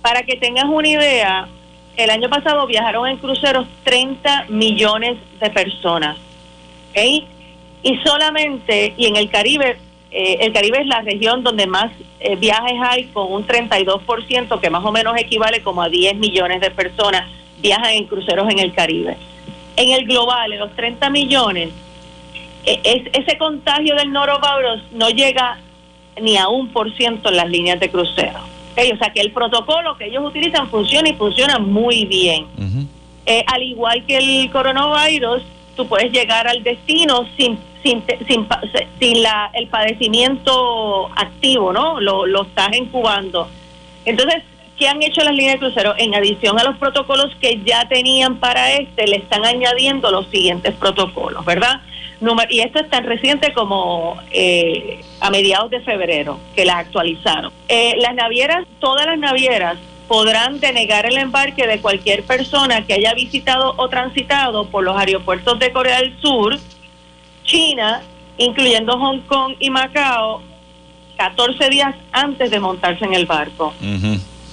Para 0.00 0.22
que 0.22 0.36
tengas 0.36 0.64
una 0.64 0.88
idea, 0.88 1.46
el 1.98 2.08
año 2.08 2.30
pasado 2.30 2.66
viajaron 2.66 3.06
en 3.06 3.18
cruceros 3.18 3.66
30 3.84 4.46
millones 4.48 5.18
de 5.38 5.50
personas. 5.50 6.16
¿okay? 6.88 7.26
Y 7.82 7.98
solamente, 7.98 8.94
y 8.96 9.08
en 9.08 9.16
el 9.16 9.28
Caribe, 9.28 9.76
eh, 10.10 10.38
el 10.40 10.54
Caribe 10.54 10.80
es 10.80 10.86
la 10.86 11.02
región 11.02 11.44
donde 11.44 11.66
más 11.66 11.92
eh, 12.18 12.36
viajes 12.36 12.78
hay, 12.82 13.04
con 13.08 13.30
un 13.30 13.46
32%, 13.46 14.58
que 14.58 14.70
más 14.70 14.82
o 14.86 14.90
menos 14.90 15.14
equivale 15.18 15.62
como 15.62 15.82
a 15.82 15.90
10 15.90 16.16
millones 16.16 16.62
de 16.62 16.70
personas 16.70 17.28
viajan 17.64 17.92
en 17.94 18.04
cruceros 18.04 18.46
en 18.50 18.58
el 18.58 18.74
Caribe. 18.74 19.16
En 19.76 19.90
el 19.90 20.04
global, 20.04 20.52
en 20.52 20.60
los 20.60 20.76
30 20.76 21.08
millones, 21.08 21.70
e, 22.64 22.80
es, 22.84 23.02
ese 23.24 23.38
contagio 23.38 23.96
del 23.96 24.12
norovirus 24.12 24.82
no 24.92 25.08
llega 25.08 25.58
ni 26.20 26.36
a 26.36 26.48
un 26.48 26.68
por 26.68 26.94
ciento 26.94 27.30
en 27.30 27.36
las 27.36 27.48
líneas 27.48 27.80
de 27.80 27.90
crucero. 27.90 28.40
O 28.76 28.96
sea 28.98 29.12
que 29.12 29.20
el 29.20 29.32
protocolo 29.32 29.96
que 29.96 30.06
ellos 30.06 30.24
utilizan 30.24 30.68
funciona 30.68 31.08
y 31.08 31.14
funciona 31.14 31.58
muy 31.58 32.04
bien. 32.04 32.46
Eh, 33.26 33.42
al 33.46 33.62
igual 33.62 34.04
que 34.04 34.18
el 34.18 34.50
coronavirus, 34.50 35.42
tú 35.76 35.86
puedes 35.86 36.12
llegar 36.12 36.46
al 36.46 36.62
destino 36.62 37.26
sin 37.36 37.58
sin, 37.84 38.02
sin, 38.26 38.48
sin 38.98 39.22
la, 39.22 39.50
el 39.52 39.68
padecimiento 39.68 41.06
activo, 41.14 41.72
¿no? 41.72 42.00
Lo, 42.00 42.24
lo 42.26 42.42
estás 42.42 42.74
incubando. 42.74 43.46
Entonces, 44.06 44.42
¿qué 44.78 44.88
han 44.88 45.02
hecho 45.02 45.22
las 45.22 45.34
líneas 45.34 45.54
de 45.54 45.60
crucero? 45.60 45.94
En 45.96 46.14
adición 46.14 46.58
a 46.58 46.64
los 46.64 46.76
protocolos 46.76 47.34
que 47.40 47.60
ya 47.64 47.86
tenían 47.88 48.36
para 48.36 48.72
este, 48.72 49.06
le 49.06 49.16
están 49.16 49.44
añadiendo 49.44 50.10
los 50.10 50.28
siguientes 50.28 50.74
protocolos, 50.74 51.44
¿verdad? 51.44 51.80
y 52.48 52.60
esto 52.60 52.80
es 52.80 52.88
tan 52.88 53.04
reciente 53.04 53.52
como 53.52 54.16
eh, 54.30 55.00
a 55.20 55.30
mediados 55.30 55.70
de 55.70 55.80
febrero 55.80 56.38
que 56.54 56.64
las 56.64 56.76
actualizaron. 56.76 57.52
Eh, 57.68 57.96
las 57.98 58.14
navieras, 58.14 58.64
todas 58.80 59.06
las 59.06 59.18
navieras 59.18 59.76
podrán 60.08 60.60
denegar 60.60 61.06
el 61.06 61.18
embarque 61.18 61.66
de 61.66 61.80
cualquier 61.80 62.22
persona 62.24 62.86
que 62.86 62.94
haya 62.94 63.14
visitado 63.14 63.74
o 63.76 63.88
transitado 63.88 64.66
por 64.66 64.84
los 64.84 64.96
aeropuertos 64.96 65.58
de 65.58 65.72
Corea 65.72 65.98
del 65.98 66.18
Sur, 66.20 66.58
China, 67.44 68.02
incluyendo 68.38 68.98
Hong 68.98 69.20
Kong 69.20 69.54
y 69.58 69.70
Macao, 69.70 70.42
14 71.16 71.68
días 71.68 71.94
antes 72.12 72.50
de 72.50 72.60
montarse 72.60 73.04
en 73.04 73.14
el 73.14 73.26
barco. 73.26 73.72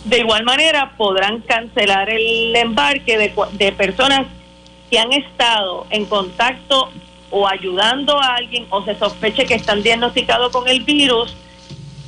De 0.05 0.19
igual 0.19 0.43
manera, 0.43 0.93
podrán 0.97 1.41
cancelar 1.41 2.09
el 2.09 2.55
embarque 2.55 3.17
de, 3.17 3.33
de 3.53 3.71
personas 3.71 4.25
que 4.89 4.99
han 4.99 5.11
estado 5.13 5.85
en 5.89 6.05
contacto 6.05 6.89
o 7.29 7.47
ayudando 7.47 8.19
a 8.19 8.35
alguien 8.35 8.65
o 8.69 8.83
se 8.83 8.95
sospeche 8.95 9.45
que 9.45 9.55
están 9.55 9.81
diagnosticados 9.81 10.51
con 10.51 10.67
el 10.67 10.81
virus 10.81 11.35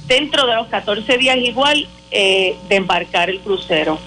dentro 0.08 0.46
de 0.46 0.56
los 0.56 0.68
14 0.68 1.18
días 1.18 1.38
igual 1.38 1.88
eh, 2.12 2.58
de 2.68 2.76
embarcar 2.76 3.30
el 3.30 3.40
crucero. 3.40 3.98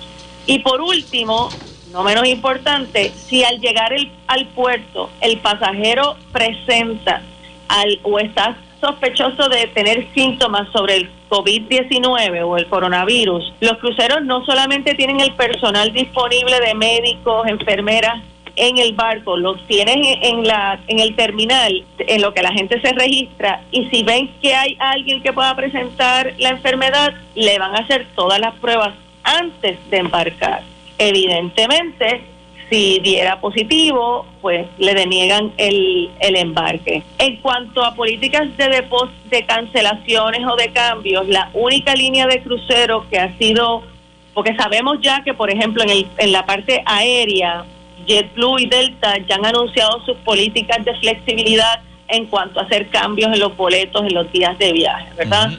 Y 0.47 0.61
por 0.61 0.81
último, 0.81 1.49
no 1.91 2.03
menos 2.05 2.27
importante, 2.29 3.13
si 3.17 3.43
al 3.43 3.59
llegar 3.61 3.93
el, 3.93 4.13
al 4.27 4.47
puerto 4.49 5.11
el 5.21 5.39
pasajero 5.39 6.17
presenta 6.33 7.23
al, 7.69 7.99
o 8.03 8.19
está 8.19 8.57
sospechoso 8.87 9.49
de 9.49 9.67
tener 9.69 10.07
síntomas 10.15 10.69
sobre 10.73 10.97
el 10.97 11.11
COVID-19 11.29 12.45
o 12.45 12.57
el 12.57 12.67
coronavirus, 12.67 13.53
los 13.61 13.79
cruceros 13.79 14.25
no 14.25 14.45
solamente 14.45 14.95
tienen 14.95 15.21
el 15.21 15.35
personal 15.35 15.93
disponible 15.93 16.61
de 16.61 16.75
médicos, 16.75 17.47
enfermeras, 17.49 18.23
en 18.57 18.79
el 18.79 18.95
barco, 18.95 19.37
los 19.37 19.63
tienen 19.67 20.03
en 20.23 20.47
la 20.47 20.81
en 20.89 20.99
el 20.99 21.15
terminal, 21.15 21.85
en 21.99 22.23
lo 22.23 22.33
que 22.33 22.43
la 22.43 22.53
gente 22.53 22.81
se 22.81 22.93
registra 22.93 23.63
y 23.71 23.85
si 23.91 24.03
ven 24.03 24.31
que 24.41 24.55
hay 24.55 24.77
alguien 24.79 25.23
que 25.23 25.35
pueda 25.35 25.55
presentar 25.55 26.33
la 26.39 26.51
enfermedad, 26.51 27.13
le 27.35 27.59
van 27.59 27.77
a 27.77 27.81
hacer 27.81 28.07
todas 28.15 28.41
las 28.41 28.55
pruebas 28.55 28.95
antes 29.25 29.79
de 29.91 29.99
embarcar. 29.99 30.63
Evidentemente, 30.99 32.23
si 32.71 32.99
diera 33.01 33.41
positivo, 33.41 34.27
pues 34.41 34.67
le 34.79 34.95
deniegan 34.95 35.53
el, 35.57 36.11
el 36.21 36.37
embarque. 36.37 37.03
En 37.19 37.37
cuanto 37.37 37.85
a 37.85 37.95
políticas 37.95 38.57
de 38.57 38.85
de 39.31 39.47
cancelaciones 39.47 40.41
o 40.47 40.57
de 40.57 40.73
cambios, 40.73 41.29
la 41.29 41.51
única 41.55 41.95
línea 41.95 42.27
de 42.27 42.43
crucero 42.43 43.07
que 43.09 43.19
ha 43.19 43.37
sido, 43.39 43.83
porque 44.35 44.57
sabemos 44.57 44.99
ya 45.01 45.23
que, 45.23 45.35
por 45.35 45.51
ejemplo, 45.51 45.83
en, 45.83 45.91
el, 45.91 46.07
en 46.19 46.33
la 46.33 46.45
parte 46.45 46.83
aérea, 46.85 47.65
JetBlue 48.07 48.61
y 48.61 48.67
Delta 48.67 49.17
ya 49.29 49.37
han 49.37 49.47
anunciado 49.47 50.05
sus 50.05 50.17
políticas 50.19 50.85
de 50.85 50.95
flexibilidad 50.97 51.81
en 52.09 52.27
cuanto 52.27 52.61
a 52.61 52.65
hacer 52.65 52.89
cambios 52.89 53.33
en 53.33 53.41
los 53.41 53.57
boletos 53.57 54.03
en 54.03 54.15
los 54.15 54.31
días 54.33 54.57
de 54.59 54.73
viaje, 54.73 55.07
¿verdad? 55.17 55.51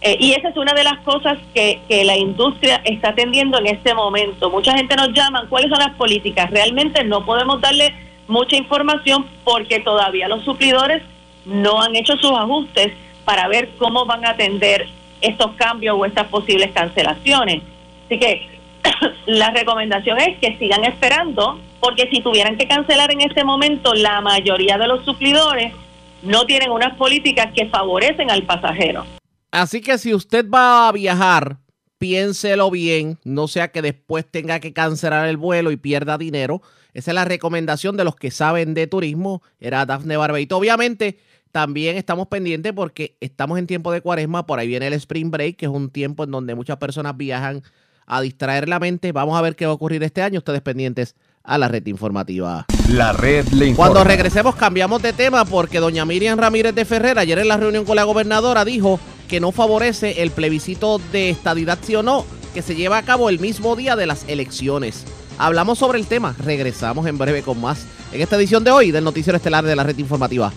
Eh, 0.00 0.16
y 0.18 0.32
esa 0.32 0.48
es 0.48 0.56
una 0.56 0.72
de 0.72 0.84
las 0.84 0.98
cosas 1.00 1.38
que, 1.54 1.80
que 1.88 2.04
la 2.04 2.16
industria 2.16 2.80
está 2.84 3.10
atendiendo 3.10 3.58
en 3.58 3.66
este 3.68 3.94
momento. 3.94 4.50
Mucha 4.50 4.76
gente 4.76 4.96
nos 4.96 5.12
llama, 5.12 5.46
¿cuáles 5.48 5.70
son 5.70 5.78
las 5.78 5.94
políticas? 5.96 6.50
Realmente 6.50 7.04
no 7.04 7.24
podemos 7.24 7.60
darle 7.60 7.94
mucha 8.26 8.56
información 8.56 9.26
porque 9.44 9.80
todavía 9.80 10.28
los 10.28 10.44
suplidores 10.44 11.02
no 11.44 11.80
han 11.82 11.94
hecho 11.94 12.16
sus 12.16 12.32
ajustes 12.32 12.92
para 13.24 13.48
ver 13.48 13.70
cómo 13.78 14.06
van 14.06 14.24
a 14.24 14.30
atender 14.30 14.88
estos 15.20 15.52
cambios 15.52 15.96
o 15.98 16.04
estas 16.04 16.26
posibles 16.28 16.72
cancelaciones. 16.72 17.62
Así 18.06 18.18
que 18.18 18.48
la 19.26 19.50
recomendación 19.50 20.18
es 20.18 20.38
que 20.38 20.56
sigan 20.58 20.84
esperando 20.84 21.60
porque 21.82 22.08
si 22.12 22.22
tuvieran 22.22 22.56
que 22.56 22.68
cancelar 22.68 23.10
en 23.10 23.22
este 23.22 23.42
momento, 23.42 23.92
la 23.92 24.20
mayoría 24.20 24.78
de 24.78 24.86
los 24.86 25.04
suplidores 25.04 25.74
no 26.22 26.46
tienen 26.46 26.70
unas 26.70 26.96
políticas 26.96 27.48
que 27.56 27.66
favorecen 27.66 28.30
al 28.30 28.46
pasajero. 28.46 29.04
Así 29.50 29.80
que 29.80 29.98
si 29.98 30.14
usted 30.14 30.48
va 30.48 30.88
a 30.88 30.92
viajar, 30.92 31.58
piénselo 31.98 32.70
bien, 32.70 33.18
no 33.24 33.48
sea 33.48 33.72
que 33.72 33.82
después 33.82 34.24
tenga 34.30 34.60
que 34.60 34.72
cancelar 34.72 35.28
el 35.28 35.36
vuelo 35.36 35.72
y 35.72 35.76
pierda 35.76 36.18
dinero. 36.18 36.62
Esa 36.94 37.10
es 37.10 37.16
la 37.16 37.24
recomendación 37.24 37.96
de 37.96 38.04
los 38.04 38.14
que 38.14 38.30
saben 38.30 38.74
de 38.74 38.86
turismo, 38.86 39.42
era 39.58 39.84
Dafne 39.84 40.16
Barbeito. 40.16 40.56
Obviamente, 40.56 41.18
también 41.50 41.96
estamos 41.96 42.28
pendientes 42.28 42.72
porque 42.72 43.16
estamos 43.20 43.58
en 43.58 43.66
tiempo 43.66 43.90
de 43.90 44.02
cuaresma, 44.02 44.46
por 44.46 44.60
ahí 44.60 44.68
viene 44.68 44.86
el 44.86 44.92
Spring 44.94 45.32
Break, 45.32 45.56
que 45.56 45.66
es 45.66 45.72
un 45.72 45.90
tiempo 45.90 46.22
en 46.22 46.30
donde 46.30 46.54
muchas 46.54 46.76
personas 46.76 47.16
viajan 47.16 47.64
a 48.06 48.20
distraer 48.20 48.68
la 48.68 48.78
mente. 48.78 49.10
Vamos 49.10 49.36
a 49.36 49.42
ver 49.42 49.56
qué 49.56 49.66
va 49.66 49.72
a 49.72 49.74
ocurrir 49.74 50.04
este 50.04 50.22
año, 50.22 50.38
ustedes 50.38 50.60
pendientes 50.60 51.16
a 51.44 51.58
la 51.58 51.68
red 51.68 51.86
informativa. 51.86 52.66
La 52.88 53.12
red 53.12 53.46
le 53.48 53.68
informa. 53.68 53.92
Cuando 53.92 54.04
regresemos 54.04 54.56
cambiamos 54.56 55.02
de 55.02 55.12
tema 55.12 55.44
porque 55.44 55.80
doña 55.80 56.04
Miriam 56.04 56.38
Ramírez 56.38 56.74
de 56.74 56.84
Ferrer 56.84 57.18
ayer 57.18 57.38
en 57.38 57.48
la 57.48 57.56
reunión 57.56 57.84
con 57.84 57.96
la 57.96 58.04
gobernadora 58.04 58.64
dijo 58.64 59.00
que 59.28 59.40
no 59.40 59.52
favorece 59.52 60.22
el 60.22 60.30
plebiscito 60.30 61.00
de 61.10 61.30
estadidad 61.30 61.78
sí 61.82 61.94
o 61.94 62.02
no 62.02 62.24
que 62.54 62.62
se 62.62 62.74
lleva 62.74 62.98
a 62.98 63.02
cabo 63.02 63.28
el 63.28 63.38
mismo 63.38 63.76
día 63.76 63.96
de 63.96 64.06
las 64.06 64.28
elecciones. 64.28 65.04
Hablamos 65.38 65.78
sobre 65.78 65.98
el 65.98 66.06
tema, 66.06 66.36
regresamos 66.38 67.06
en 67.06 67.18
breve 67.18 67.42
con 67.42 67.60
más 67.60 67.86
en 68.12 68.20
esta 68.20 68.36
edición 68.36 68.62
de 68.62 68.70
hoy 68.70 68.90
del 68.90 69.04
noticiero 69.04 69.36
estelar 69.36 69.64
de 69.64 69.74
la 69.74 69.84
red 69.84 69.98
informativa. 69.98 70.52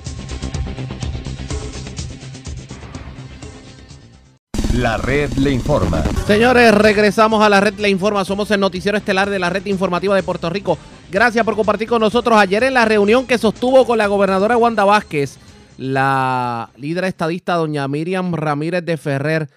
La 4.75 4.97
red 4.97 5.31
le 5.35 5.51
informa. 5.51 6.03
Señores, 6.27 6.73
regresamos 6.73 7.41
a 7.41 7.47
la 7.47 7.61
red 7.61 7.75
le 7.75 7.88
informa. 7.88 8.25
Somos 8.25 8.51
el 8.51 8.59
noticiero 8.59 8.97
estelar 8.97 9.29
de 9.29 9.39
la 9.39 9.49
red 9.49 9.65
informativa 9.67 10.13
de 10.13 10.21
Puerto 10.21 10.49
Rico. 10.49 10.77
Gracias 11.09 11.45
por 11.45 11.55
compartir 11.55 11.88
con 11.88 12.01
nosotros. 12.01 12.38
Ayer 12.38 12.61
en 12.63 12.73
la 12.73 12.83
reunión 12.83 13.25
que 13.25 13.38
sostuvo 13.38 13.85
con 13.85 13.97
la 13.97 14.07
gobernadora 14.07 14.57
Wanda 14.57 14.83
Vázquez, 14.83 15.38
la 15.77 16.71
líder 16.75 17.05
estadista 17.05 17.55
doña 17.55 17.88
Miriam 17.88 18.33
Ramírez 18.33 18.83
de 18.83 18.97
Ferrer 18.97 19.49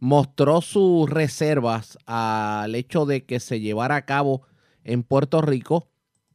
mostró 0.00 0.60
sus 0.60 1.08
reservas 1.08 1.96
al 2.04 2.74
hecho 2.74 3.06
de 3.06 3.24
que 3.24 3.38
se 3.38 3.60
llevara 3.60 3.94
a 3.94 4.04
cabo 4.04 4.42
en 4.82 5.04
Puerto 5.04 5.42
Rico 5.42 5.86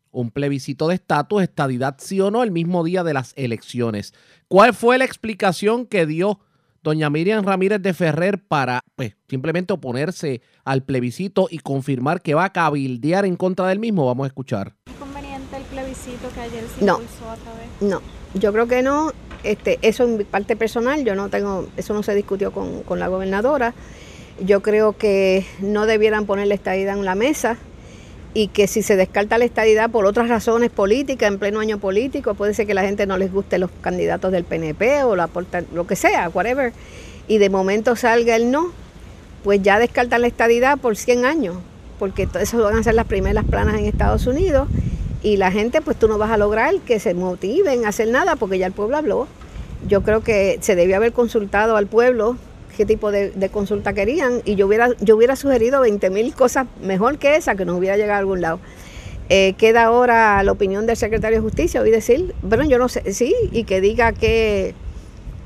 un 0.09 0.31
plebiscito 0.31 0.87
de 0.87 0.95
estatus, 0.95 1.43
estadidad 1.43 1.97
sí 1.99 2.21
o 2.21 2.31
no, 2.31 2.43
el 2.43 2.51
mismo 2.51 2.85
día 2.85 3.03
de 3.03 3.13
las 3.13 3.33
elecciones. 3.35 4.13
¿Cuál 4.47 4.73
fue 4.73 4.97
la 4.97 5.03
explicación 5.03 5.85
que 5.85 6.05
dio? 6.05 6.39
Doña 6.83 7.09
Miriam 7.09 7.43
Ramírez 7.43 7.81
de 7.81 7.93
Ferrer 7.93 8.43
para 8.43 8.81
pues, 8.95 9.15
simplemente 9.29 9.73
oponerse 9.73 10.41
al 10.63 10.83
plebiscito 10.83 11.47
y 11.49 11.59
confirmar 11.59 12.21
que 12.21 12.33
va 12.33 12.45
a 12.45 12.51
cabildear 12.51 13.25
en 13.25 13.35
contra 13.35 13.67
del 13.67 13.79
mismo? 13.79 14.05
Vamos 14.05 14.25
a 14.25 14.27
escuchar. 14.27 14.73
¿Es 14.87 14.95
conveniente 14.95 15.57
el 15.57 15.63
plebiscito 15.63 16.29
que 16.33 16.39
ayer 16.39 16.63
se 16.77 16.85
no, 16.85 17.01
impulsó 17.01 17.29
a 17.29 17.35
través? 17.37 17.67
No, 17.81 18.01
yo 18.33 18.51
creo 18.53 18.67
que 18.67 18.81
no. 18.81 19.11
Este, 19.43 19.79
eso 19.81 20.03
en 20.03 20.23
parte 20.25 20.55
personal, 20.55 21.03
yo 21.03 21.15
no 21.15 21.29
tengo, 21.29 21.67
eso 21.77 21.93
no 21.93 22.03
se 22.03 22.13
discutió 22.13 22.51
con, 22.51 22.83
con 22.83 22.99
la 22.99 23.07
gobernadora. 23.07 23.73
Yo 24.39 24.61
creo 24.61 24.97
que 24.97 25.45
no 25.59 25.85
debieran 25.85 26.25
ponerle 26.25 26.55
esta 26.55 26.75
idea 26.75 26.93
en 26.93 27.05
la 27.05 27.15
mesa 27.15 27.57
y 28.33 28.47
que 28.47 28.67
si 28.67 28.81
se 28.81 28.95
descarta 28.95 29.37
la 29.37 29.45
estadidad 29.45 29.89
por 29.89 30.05
otras 30.05 30.29
razones 30.29 30.69
políticas, 30.69 31.27
en 31.29 31.39
pleno 31.39 31.59
año 31.59 31.79
político, 31.79 32.33
puede 32.33 32.53
ser 32.53 32.67
que 32.67 32.73
la 32.73 32.83
gente 32.83 33.05
no 33.05 33.17
les 33.17 33.31
guste 33.31 33.57
los 33.57 33.69
candidatos 33.81 34.31
del 34.31 34.45
PNP 34.45 35.03
o 35.03 35.15
la, 35.15 35.29
lo 35.73 35.87
que 35.87 35.95
sea, 35.95 36.29
whatever, 36.29 36.71
y 37.27 37.37
de 37.39 37.49
momento 37.49 37.95
salga 37.95 38.35
el 38.35 38.51
no, 38.51 38.71
pues 39.43 39.61
ya 39.61 39.79
descartan 39.79 40.21
la 40.21 40.27
estadidad 40.27 40.77
por 40.77 40.95
100 40.95 41.25
años, 41.25 41.57
porque 41.99 42.27
eso 42.39 42.63
van 42.63 42.77
a 42.77 42.83
ser 42.83 42.95
las 42.95 43.05
primeras 43.05 43.45
planas 43.45 43.77
en 43.77 43.85
Estados 43.85 44.27
Unidos 44.27 44.67
y 45.23 45.37
la 45.37 45.51
gente, 45.51 45.81
pues 45.81 45.97
tú 45.97 46.07
no 46.07 46.17
vas 46.17 46.31
a 46.31 46.37
lograr 46.37 46.73
que 46.79 46.99
se 46.99 47.13
motiven 47.13 47.85
a 47.85 47.89
hacer 47.89 48.09
nada 48.09 48.35
porque 48.35 48.57
ya 48.57 48.65
el 48.65 48.73
pueblo 48.73 48.97
habló. 48.97 49.27
Yo 49.87 50.01
creo 50.01 50.21
que 50.21 50.57
se 50.61 50.75
debió 50.75 50.95
haber 50.95 51.11
consultado 51.11 51.75
al 51.75 51.87
pueblo 51.87 52.37
qué 52.75 52.85
tipo 52.85 53.11
de, 53.11 53.49
consulta 53.51 53.93
querían 53.93 54.41
y 54.45 54.55
yo 54.55 54.67
hubiera, 54.67 54.89
yo 54.99 55.15
hubiera 55.15 55.35
sugerido 55.35 55.81
20 55.81 56.09
mil 56.09 56.33
cosas 56.33 56.67
mejor 56.81 57.17
que 57.17 57.35
esa 57.35 57.55
que 57.55 57.65
nos 57.65 57.77
hubiera 57.77 57.97
llegado 57.97 58.15
a 58.15 58.19
algún 58.19 58.41
lado. 58.41 58.59
Eh, 59.29 59.53
queda 59.57 59.85
ahora 59.85 60.43
la 60.43 60.51
opinión 60.51 60.85
del 60.85 60.97
secretario 60.97 61.37
de 61.37 61.41
Justicia, 61.41 61.81
oí 61.81 61.89
decir, 61.89 62.35
bueno, 62.41 62.65
yo 62.65 62.77
no 62.77 62.89
sé, 62.89 63.13
sí, 63.13 63.33
y 63.51 63.63
que 63.63 63.79
diga 63.79 64.11
que, 64.11 64.75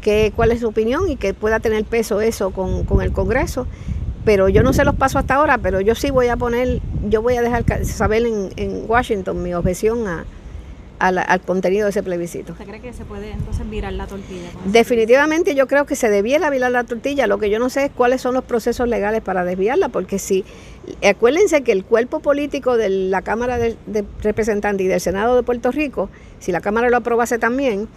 que, 0.02 0.34
cuál 0.36 0.52
es 0.52 0.62
su 0.62 0.68
opinión 0.68 1.08
y 1.10 1.18
que 1.18 1.34
pueda 1.36 1.60
tener 1.60 1.86
peso 1.86 2.20
eso 2.22 2.52
con, 2.52 2.84
con 2.86 3.02
el 3.02 3.12
Congreso. 3.12 3.68
Pero 4.24 4.50
yo 4.50 4.64
no 4.64 4.74
sé 4.74 4.86
los 4.86 4.96
pasos 4.96 5.18
hasta 5.18 5.36
ahora, 5.36 5.60
pero 5.60 5.82
yo 5.82 5.94
sí 5.94 6.10
voy 6.10 6.30
a 6.30 6.36
poner, 6.36 6.82
yo 7.08 7.22
voy 7.22 7.36
a 7.36 7.44
dejar 7.44 7.86
saber 7.86 8.26
en, 8.26 8.50
en 8.56 8.86
Washington 8.88 9.44
mi 9.44 9.54
objeción 9.54 10.08
a, 10.08 10.26
al, 11.00 11.42
contenido 11.42 11.86
de 11.86 11.90
ese 11.90 12.04
plebiscito. 12.04 12.54
¿Usted 12.54 12.66
cree 12.66 12.82
que 12.82 12.94
se 12.94 13.06
puede 13.06 13.32
entonces 13.32 13.70
virar 13.70 13.94
la 13.94 14.08
tortilla? 14.08 14.48
Definitivamente 14.66 15.56
yo 15.56 15.68
creo 15.68 15.86
que 15.86 15.96
se 15.96 16.10
debiera 16.10 16.50
virar 16.50 16.72
la 16.72 16.84
tortilla. 16.84 17.28
Lo 17.28 17.38
que 17.38 17.50
yo 17.50 17.60
no 17.60 17.70
sé 17.70 17.86
es 17.86 17.92
cuáles 17.92 18.22
son 18.22 18.34
los 18.34 18.44
procesos 18.44 18.88
legales 18.88 19.22
para 19.22 19.44
desviarla, 19.44 19.90
porque 19.90 20.20
si, 20.20 20.46
acuérdense 21.08 21.64
que 21.64 21.72
el 21.72 21.84
cuerpo 21.84 22.20
político 22.20 22.78
de 22.78 22.90
la 22.90 23.22
Cámara 23.22 23.58
de, 23.58 23.76
Representantes 24.22 24.86
y 24.86 24.88
del 24.88 25.02
Senado 25.02 25.36
de 25.36 25.44
Puerto 25.44 25.72
Rico, 25.72 26.10
si 26.40 26.52
la 26.52 26.62
Cámara 26.62 26.90
lo 26.90 26.98
aprobase 26.98 27.38
también, 27.40 27.88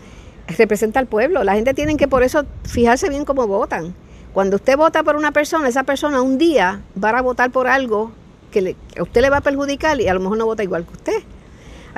representa 0.56 0.98
al 0.98 1.06
pueblo. 1.06 1.44
La 1.44 1.54
gente 1.54 1.74
tiene 1.74 1.96
que 1.96 2.08
por 2.08 2.22
eso 2.22 2.44
fijarse 2.64 3.08
bien 3.08 3.24
cómo 3.24 3.46
votan. 3.46 3.94
Cuando 4.32 4.56
usted 4.56 4.76
vota 4.76 5.02
por 5.02 5.16
una 5.16 5.32
persona, 5.32 5.68
esa 5.68 5.84
persona 5.84 6.22
un 6.22 6.38
día 6.38 6.82
va 7.02 7.10
a 7.10 7.22
votar 7.22 7.50
por 7.50 7.66
algo 7.66 8.12
que 8.50 8.76
a 8.96 9.02
usted 9.02 9.20
le 9.20 9.30
va 9.30 9.38
a 9.38 9.40
perjudicar 9.40 10.00
y 10.00 10.08
a 10.08 10.14
lo 10.14 10.20
mejor 10.20 10.38
no 10.38 10.46
vota 10.46 10.62
igual 10.62 10.84
que 10.84 10.92
usted. 10.92 11.22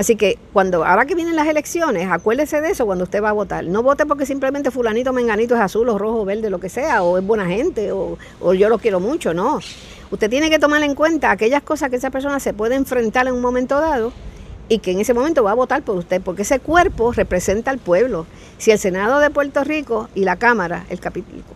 Así 0.01 0.17
que 0.17 0.39
cuando 0.55 0.83
ahora 0.83 1.05
que 1.05 1.15
vienen 1.15 1.37
las 1.37 1.47
elecciones, 1.47 2.09
acuérdese 2.11 2.63
de 2.63 2.71
eso 2.71 2.87
cuando 2.87 3.05
usted 3.05 3.23
va 3.23 3.29
a 3.29 3.33
votar. 3.33 3.67
No 3.67 3.83
vote 3.83 4.07
porque 4.07 4.25
simplemente 4.25 4.71
fulanito, 4.71 5.13
menganito 5.13 5.55
es 5.55 5.61
azul 5.61 5.91
o 5.91 5.99
rojo, 5.99 6.25
verde, 6.25 6.49
lo 6.49 6.59
que 6.59 6.71
sea, 6.71 7.03
o 7.03 7.19
es 7.19 7.27
buena 7.27 7.45
gente, 7.45 7.93
o, 7.93 8.17
o 8.41 8.55
yo 8.55 8.71
lo 8.71 8.79
quiero 8.79 8.99
mucho, 8.99 9.35
no. 9.35 9.61
Usted 10.11 10.31
tiene 10.31 10.49
que 10.49 10.59
tomar 10.59 10.83
en 10.85 10.95
cuenta 10.95 11.31
aquellas 11.31 11.63
cosas 11.63 11.91
que 11.91 11.97
esa 11.97 12.09
persona 12.09 12.41
se 12.41 12.55
puede 12.55 12.77
enfrentar 12.77 13.29
en 13.29 13.35
un 13.35 13.43
momento 13.43 13.79
dado 13.79 14.11
y 14.71 14.79
que 14.79 14.93
en 14.93 15.01
ese 15.01 15.13
momento 15.13 15.45
va 15.45 15.51
a 15.51 15.55
votar 15.55 15.83
por 15.83 15.99
usted, 15.99 16.23
porque 16.23 16.43
ese 16.43 16.61
cuerpo 16.61 17.13
representa 17.13 17.71
al 17.71 17.77
pueblo. 17.77 18.25
Si 18.57 18.71
el 18.71 18.79
Senado 18.79 19.21
de 19.21 19.29
Puerto 19.29 19.65
Rico 19.65 20.09
y 20.15 20.25
la 20.25 20.37
Cámara, 20.37 20.87
el, 20.89 20.99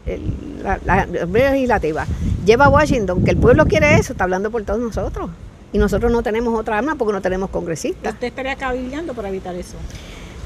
el 0.04 0.62
la, 0.62 0.78
la, 0.85 1.07
legislativa, 1.07 2.04
lleva 2.44 2.66
a 2.66 2.68
Washington, 2.68 3.24
que 3.24 3.30
el 3.30 3.38
pueblo 3.38 3.64
quiere 3.64 3.94
eso, 3.94 4.12
está 4.12 4.24
hablando 4.24 4.50
por 4.50 4.64
todos 4.64 4.80
nosotros. 4.80 5.30
Y 5.74 5.78
nosotros 5.78 6.10
no 6.10 6.22
tenemos 6.22 6.58
otra 6.58 6.78
arma 6.78 6.94
porque 6.94 7.12
no 7.12 7.20
tenemos 7.20 7.50
congresistas. 7.50 8.14
¿Usted 8.14 8.28
estaría 8.28 8.54
cabildeando 8.54 9.12
para 9.12 9.28
evitar 9.28 9.54
eso? 9.56 9.74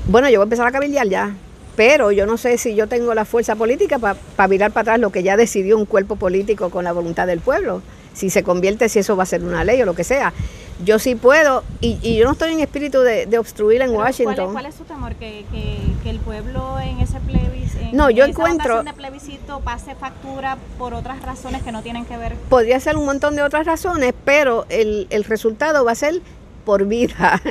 Bueno, 0.07 0.29
yo 0.31 0.39
voy 0.39 0.45
a 0.45 0.47
empezar 0.47 0.67
a 0.67 0.73
cabildear 0.73 1.07
ya, 1.07 1.35
pero 1.77 2.11
yo 2.11 2.25
no 2.25 2.39
sé 2.39 2.57
si 2.57 2.75
yo 2.75 2.87
tengo 2.89 3.13
la 3.13 3.27
fuerza 3.27 3.55
política 3.55 3.99
para 3.99 4.49
virar 4.49 4.73
para 4.73 4.81
atrás 4.81 5.01
lo 5.01 5.13
que 5.13 5.23
ya 5.23 5.37
decidió 5.37 5.77
un 5.77 5.85
cuerpo 5.85 6.17
político 6.17 6.71
con 6.71 6.83
la 6.83 6.93
voluntad 6.93 7.27
del 7.27 7.41
pueblo. 7.41 7.83
Si 8.15 8.31
se 8.31 8.43
convierte, 8.43 8.89
si 8.89 9.01
eso 9.01 9.19
va 9.19 9.25
a 9.25 9.27
ser 9.27 9.45
una 9.45 9.65
ley 9.65 9.83
o 9.83 9.85
lo 9.85 9.95
que 9.95 10.03
sea 10.03 10.33
yo 10.85 10.99
sí 10.99 11.15
puedo, 11.15 11.65
y, 11.81 12.17
yo 12.17 12.25
no 12.25 12.33
estoy 12.33 12.53
en 12.53 12.61
espíritu 12.61 13.01
de, 13.01 13.39
obstruir 13.39 13.83
en 13.83 13.91
Washington. 13.91 14.53
¿cuál 14.53 14.67
es, 14.67 14.75
su 14.75 14.85
temor? 14.85 15.15
¿Que, 15.17 15.45
el 16.05 16.19
pueblo 16.21 16.79
en 16.81 17.01
ese 17.01 17.21
no, 17.93 18.11
yo 18.11 18.25
encuentro, 18.25 18.83
de 18.83 18.93
plebiscito 18.93 19.61
pase 19.61 19.95
factura 19.95 20.59
por 20.79 20.95
otras 20.95 21.23
razones 21.23 21.63
que 21.63 21.73
no 21.73 21.83
tienen 21.83 22.05
que 22.05 22.17
ver? 22.17 22.35
Podría 22.49 22.81
ser 22.81 22.97
un 22.97 23.05
montón 23.05 23.37
de 23.37 23.43
otras 23.43 23.67
razones, 23.67 24.15
pero 24.25 24.67
el, 24.69 25.07
el 25.11 25.25
resultado 25.25 25.85
va 25.85 25.93
a 25.93 25.97
ser 25.97 26.21
por 26.65 26.87
vida. 26.87 27.41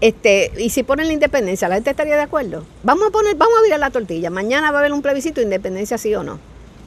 Este, 0.00 0.52
y 0.56 0.70
si 0.70 0.84
ponen 0.84 1.08
la 1.08 1.12
independencia, 1.12 1.68
¿la 1.68 1.74
gente 1.74 1.90
estaría 1.90 2.14
de 2.14 2.22
acuerdo? 2.22 2.64
Vamos 2.84 3.08
a 3.08 3.10
poner, 3.10 3.34
vamos 3.34 3.54
a 3.58 3.62
virar 3.64 3.80
la 3.80 3.90
tortilla. 3.90 4.30
Mañana 4.30 4.70
va 4.70 4.78
a 4.78 4.80
haber 4.80 4.92
un 4.92 5.02
plebiscito 5.02 5.40
de 5.40 5.46
independencia, 5.46 5.98
sí 5.98 6.14
o 6.14 6.22
no. 6.22 6.38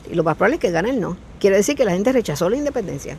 Y 0.10 0.16
lo 0.16 0.24
más 0.24 0.38
probable 0.38 0.56
es 0.56 0.62
que 0.62 0.72
gane 0.72 0.92
el 0.92 1.02
no. 1.02 1.18
Quiere 1.40 1.58
decir 1.58 1.76
que 1.76 1.84
la 1.84 1.92
gente 1.92 2.14
rechazó 2.14 2.50
la 2.50 2.56
independencia. 2.56 3.18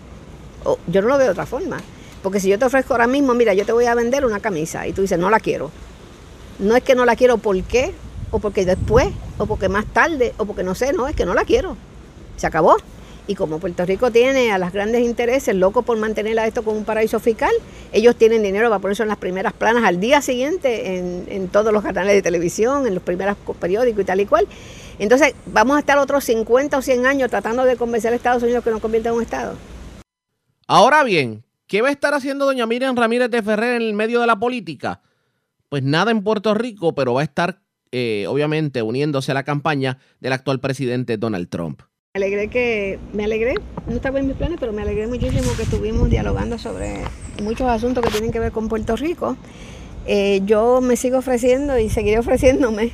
yo 0.86 1.02
no 1.02 1.08
lo 1.08 1.18
veo 1.18 1.26
de 1.26 1.32
otra 1.32 1.44
forma. 1.44 1.76
Porque 2.22 2.40
si 2.40 2.48
yo 2.48 2.58
te 2.58 2.64
ofrezco 2.64 2.94
ahora 2.94 3.06
mismo, 3.06 3.34
mira, 3.34 3.52
yo 3.52 3.66
te 3.66 3.72
voy 3.72 3.84
a 3.84 3.94
vender 3.94 4.24
una 4.24 4.40
camisa 4.40 4.86
y 4.86 4.92
tú 4.92 5.02
dices, 5.02 5.18
no 5.18 5.28
la 5.28 5.40
quiero. 5.40 5.70
No 6.58 6.76
es 6.76 6.82
que 6.82 6.94
no 6.94 7.04
la 7.04 7.16
quiero, 7.16 7.38
¿por 7.38 7.60
qué? 7.64 7.92
O 8.32 8.40
porque 8.40 8.64
después, 8.64 9.08
o 9.38 9.46
porque 9.46 9.68
más 9.68 9.86
tarde, 9.86 10.34
o 10.38 10.44
porque 10.44 10.64
no 10.64 10.74
sé, 10.74 10.92
no, 10.92 11.06
es 11.06 11.14
que 11.14 11.24
no 11.24 11.34
la 11.34 11.44
quiero. 11.44 11.76
Se 12.36 12.48
acabó. 12.48 12.76
Y 13.28 13.36
como 13.36 13.60
Puerto 13.60 13.86
Rico 13.86 14.10
tiene 14.10 14.50
a 14.50 14.58
las 14.58 14.72
grandes 14.72 15.02
intereses 15.02 15.54
locos 15.54 15.84
por 15.84 15.96
mantener 15.96 16.36
a 16.40 16.46
esto 16.48 16.64
como 16.64 16.76
un 16.76 16.84
paraíso 16.84 17.20
fiscal, 17.20 17.52
ellos 17.92 18.16
tienen 18.16 18.42
dinero 18.42 18.68
para 18.68 18.80
ponerse 18.80 19.04
en 19.04 19.08
las 19.08 19.18
primeras 19.18 19.52
planas 19.52 19.84
al 19.84 20.00
día 20.00 20.20
siguiente 20.20 20.98
en, 20.98 21.26
en 21.28 21.46
todos 21.46 21.72
los 21.72 21.84
canales 21.84 22.14
de 22.14 22.22
televisión, 22.22 22.84
en 22.88 22.94
los 22.94 23.02
primeros 23.04 23.36
periódicos 23.60 24.02
y 24.02 24.04
tal 24.04 24.20
y 24.20 24.26
cual. 24.26 24.48
Entonces, 24.98 25.34
vamos 25.46 25.76
a 25.76 25.80
estar 25.80 25.98
otros 25.98 26.24
50 26.24 26.76
o 26.76 26.82
100 26.82 27.06
años 27.06 27.30
tratando 27.30 27.64
de 27.64 27.76
convencer 27.76 28.12
a 28.12 28.16
Estados 28.16 28.42
Unidos 28.42 28.64
que 28.64 28.70
nos 28.70 28.80
convierta 28.80 29.10
en 29.10 29.14
un 29.14 29.22
Estado. 29.22 29.54
Ahora 30.66 31.04
bien, 31.04 31.44
¿Qué 31.72 31.80
va 31.80 31.88
a 31.88 31.92
estar 31.92 32.12
haciendo 32.12 32.44
doña 32.44 32.66
Miriam 32.66 32.94
Ramírez 32.94 33.30
de 33.30 33.42
Ferrer 33.42 33.76
en 33.76 33.80
el 33.80 33.94
medio 33.94 34.20
de 34.20 34.26
la 34.26 34.38
política? 34.38 35.00
Pues 35.70 35.82
nada 35.82 36.10
en 36.10 36.22
Puerto 36.22 36.52
Rico, 36.52 36.94
pero 36.94 37.14
va 37.14 37.22
a 37.22 37.24
estar 37.24 37.62
eh, 37.92 38.26
obviamente 38.28 38.82
uniéndose 38.82 39.30
a 39.30 39.34
la 39.34 39.44
campaña 39.44 39.98
del 40.20 40.32
actual 40.32 40.60
presidente 40.60 41.16
Donald 41.16 41.48
Trump. 41.48 41.82
Me 42.14 42.24
alegré 42.24 42.48
que, 42.48 42.98
me 43.12 43.24
alegré, 43.24 43.54
no 43.86 43.94
estaba 43.94 44.18
en 44.18 44.26
mis 44.26 44.36
planes, 44.36 44.58
pero 44.60 44.72
me 44.72 44.82
alegré 44.82 45.06
muchísimo 45.06 45.50
que 45.56 45.62
estuvimos 45.62 46.10
dialogando 46.10 46.58
sobre 46.58 47.04
muchos 47.42 47.68
asuntos 47.68 48.04
que 48.04 48.10
tienen 48.10 48.32
que 48.32 48.40
ver 48.40 48.52
con 48.52 48.68
Puerto 48.68 48.96
Rico. 48.96 49.36
Eh, 50.06 50.42
yo 50.44 50.80
me 50.80 50.96
sigo 50.96 51.18
ofreciendo 51.18 51.78
y 51.78 51.88
seguiré 51.88 52.18
ofreciéndome 52.18 52.90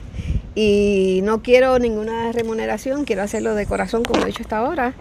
y 0.55 1.21
no 1.23 1.43
quiero 1.43 1.79
ninguna 1.79 2.33
remuneración, 2.33 3.05
quiero 3.05 3.23
hacerlo 3.23 3.55
de 3.55 3.65
corazón 3.67 4.03
como 4.03 4.27
he 4.27 4.31
hecho 4.31 4.43
hasta 4.43 4.59
ahora 4.59 4.95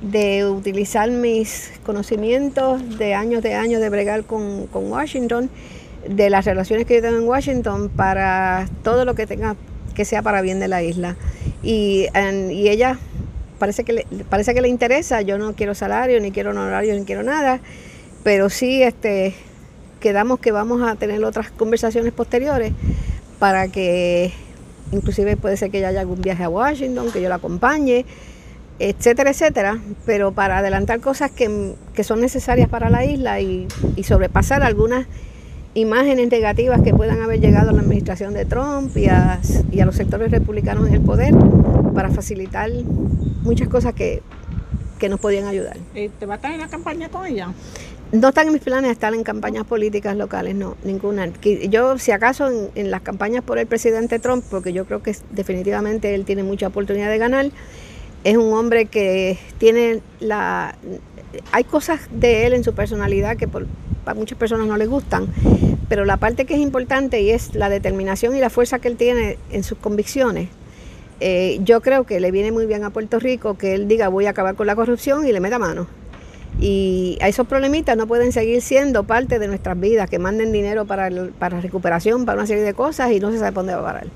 de 0.00 0.46
utilizar 0.46 1.10
mis 1.10 1.72
conocimientos 1.84 2.98
de 2.98 3.14
años 3.14 3.42
de 3.42 3.54
años 3.54 3.80
de 3.80 3.90
bregar 3.90 4.24
con, 4.24 4.68
Washington, 4.72 5.50
de 6.08 6.30
las 6.30 6.44
relaciones 6.44 6.86
que 6.86 6.96
yo 6.96 7.02
tengo 7.02 7.18
en 7.18 7.28
Washington 7.28 7.88
para 7.88 8.68
todo 8.82 9.04
lo 9.04 9.14
que 9.14 9.26
tenga 9.26 9.56
que 9.94 10.04
sea 10.04 10.22
para 10.22 10.40
bien 10.40 10.60
de 10.60 10.68
la 10.68 10.82
isla. 10.82 11.16
Y, 11.62 12.06
y 12.50 12.68
ella 12.68 12.98
parece 13.58 13.84
que, 13.84 13.92
le, 13.92 14.06
parece 14.28 14.54
que 14.54 14.60
le 14.60 14.68
interesa, 14.68 15.20
yo 15.22 15.38
no 15.38 15.54
quiero 15.54 15.74
salario, 15.74 16.20
ni 16.20 16.30
quiero 16.30 16.50
honorario, 16.50 16.94
ni 16.94 17.04
quiero 17.04 17.22
nada, 17.22 17.60
pero 18.22 18.48
sí 18.48 18.82
este, 18.82 19.34
quedamos 20.00 20.40
que 20.40 20.52
vamos 20.52 20.82
a 20.82 20.96
tener 20.96 21.22
otras 21.24 21.50
conversaciones 21.50 22.12
posteriores 22.12 22.72
para 23.38 23.68
que 23.68 24.32
inclusive 24.92 25.36
puede 25.36 25.56
ser 25.56 25.70
que 25.70 25.78
ella 25.78 25.88
haya 25.88 26.00
algún 26.00 26.20
viaje 26.20 26.44
a 26.44 26.48
Washington, 26.48 27.10
que 27.12 27.20
yo 27.20 27.28
la 27.28 27.36
acompañe 27.36 28.04
etcétera, 28.80 29.30
etcétera, 29.30 29.78
pero 30.06 30.32
para 30.32 30.58
adelantar 30.58 31.00
cosas 31.00 31.30
que, 31.30 31.76
son 32.02 32.20
necesarias 32.20 32.68
para 32.68 32.88
la 32.88 33.04
isla 33.04 33.40
y, 33.40 33.68
sobrepasar 34.02 34.62
algunas 34.62 35.06
imágenes 35.74 36.30
negativas 36.30 36.82
que 36.82 36.92
puedan 36.92 37.20
haber 37.22 37.40
llegado 37.40 37.70
a 37.70 37.72
la 37.72 37.80
administración 37.80 38.34
de 38.34 38.44
Trump 38.44 38.96
y 38.96 39.06
a, 39.06 39.40
los 39.84 39.94
sectores 39.94 40.30
republicanos 40.30 40.88
en 40.88 40.94
el 40.94 41.00
poder 41.00 41.34
para 41.94 42.10
facilitar 42.10 42.70
muchas 43.42 43.68
cosas 43.68 43.94
que, 43.94 44.22
nos 45.08 45.18
podían 45.18 45.46
ayudar. 45.46 45.78
¿Te 45.94 46.26
va 46.26 46.34
a 46.34 46.36
estar 46.36 46.52
en 46.52 46.60
la 46.60 46.68
campaña 46.68 47.08
con 47.08 47.24
ella? 47.24 47.48
No 48.12 48.28
están 48.28 48.48
en 48.48 48.52
mis 48.52 48.62
planes 48.62 48.90
estar 48.90 49.14
en 49.14 49.22
campañas 49.22 49.64
políticas 49.64 50.14
locales, 50.14 50.54
no, 50.54 50.76
ninguna. 50.84 51.30
Yo, 51.70 51.96
si 51.96 52.10
acaso, 52.10 52.50
en, 52.50 52.68
en 52.74 52.90
las 52.90 53.00
campañas 53.00 53.42
por 53.42 53.58
el 53.58 53.66
presidente 53.66 54.18
Trump, 54.18 54.44
porque 54.50 54.74
yo 54.74 54.84
creo 54.84 55.02
que 55.02 55.16
definitivamente 55.30 56.14
él 56.14 56.26
tiene 56.26 56.42
mucha 56.42 56.66
oportunidad 56.66 57.08
de 57.08 57.16
ganar, 57.16 57.50
es 58.24 58.36
un 58.36 58.52
hombre 58.52 58.86
que 58.86 59.38
tiene 59.58 60.00
la... 60.18 60.74
Hay 61.52 61.64
cosas 61.64 62.00
de 62.10 62.46
él 62.46 62.52
en 62.52 62.64
su 62.64 62.74
personalidad 62.74 63.36
que 63.36 63.48
por, 63.48 63.66
para 64.10 64.18
muchas 64.18 64.36
personas 64.36 64.66
no 64.66 64.76
le 64.76 64.86
gustan, 64.86 65.28
pero 65.88 66.04
la 66.04 66.16
parte 66.16 66.44
que 66.44 66.54
es 66.54 66.60
importante 66.60 67.20
y 67.20 67.30
es 67.30 67.54
la 67.54 67.68
determinación 67.68 68.34
y 68.34 68.40
la 68.40 68.50
fuerza 68.50 68.80
que 68.80 68.88
él 68.88 68.96
tiene 68.96 69.38
en 69.52 69.62
sus 69.62 69.78
convicciones. 69.78 70.48
Eh, 71.20 71.60
yo 71.62 71.80
creo 71.80 72.04
que 72.04 72.18
le 72.18 72.32
viene 72.32 72.50
muy 72.50 72.66
bien 72.66 72.82
a 72.82 72.90
Puerto 72.90 73.20
Rico 73.20 73.56
que 73.56 73.74
él 73.74 73.86
diga 73.86 74.08
voy 74.08 74.26
a 74.26 74.30
acabar 74.30 74.56
con 74.56 74.66
la 74.66 74.74
corrupción 74.74 75.28
y 75.28 75.32
le 75.32 75.38
meta 75.38 75.60
mano. 75.60 75.86
Y 76.58 77.18
a 77.20 77.28
esos 77.28 77.46
problemitas 77.46 77.96
no 77.96 78.08
pueden 78.08 78.32
seguir 78.32 78.62
siendo 78.62 79.04
parte 79.04 79.38
de 79.38 79.46
nuestras 79.46 79.78
vidas, 79.78 80.10
que 80.10 80.18
manden 80.18 80.50
dinero 80.50 80.86
para, 80.86 81.08
para 81.38 81.60
recuperación, 81.60 82.24
para 82.24 82.38
una 82.38 82.48
serie 82.48 82.64
de 82.64 82.74
cosas 82.74 83.12
y 83.12 83.20
no 83.20 83.30
se 83.30 83.38
sabe 83.38 83.52
dónde 83.52 83.74
va 83.74 83.80
a 83.80 83.84
parar. 83.84 84.06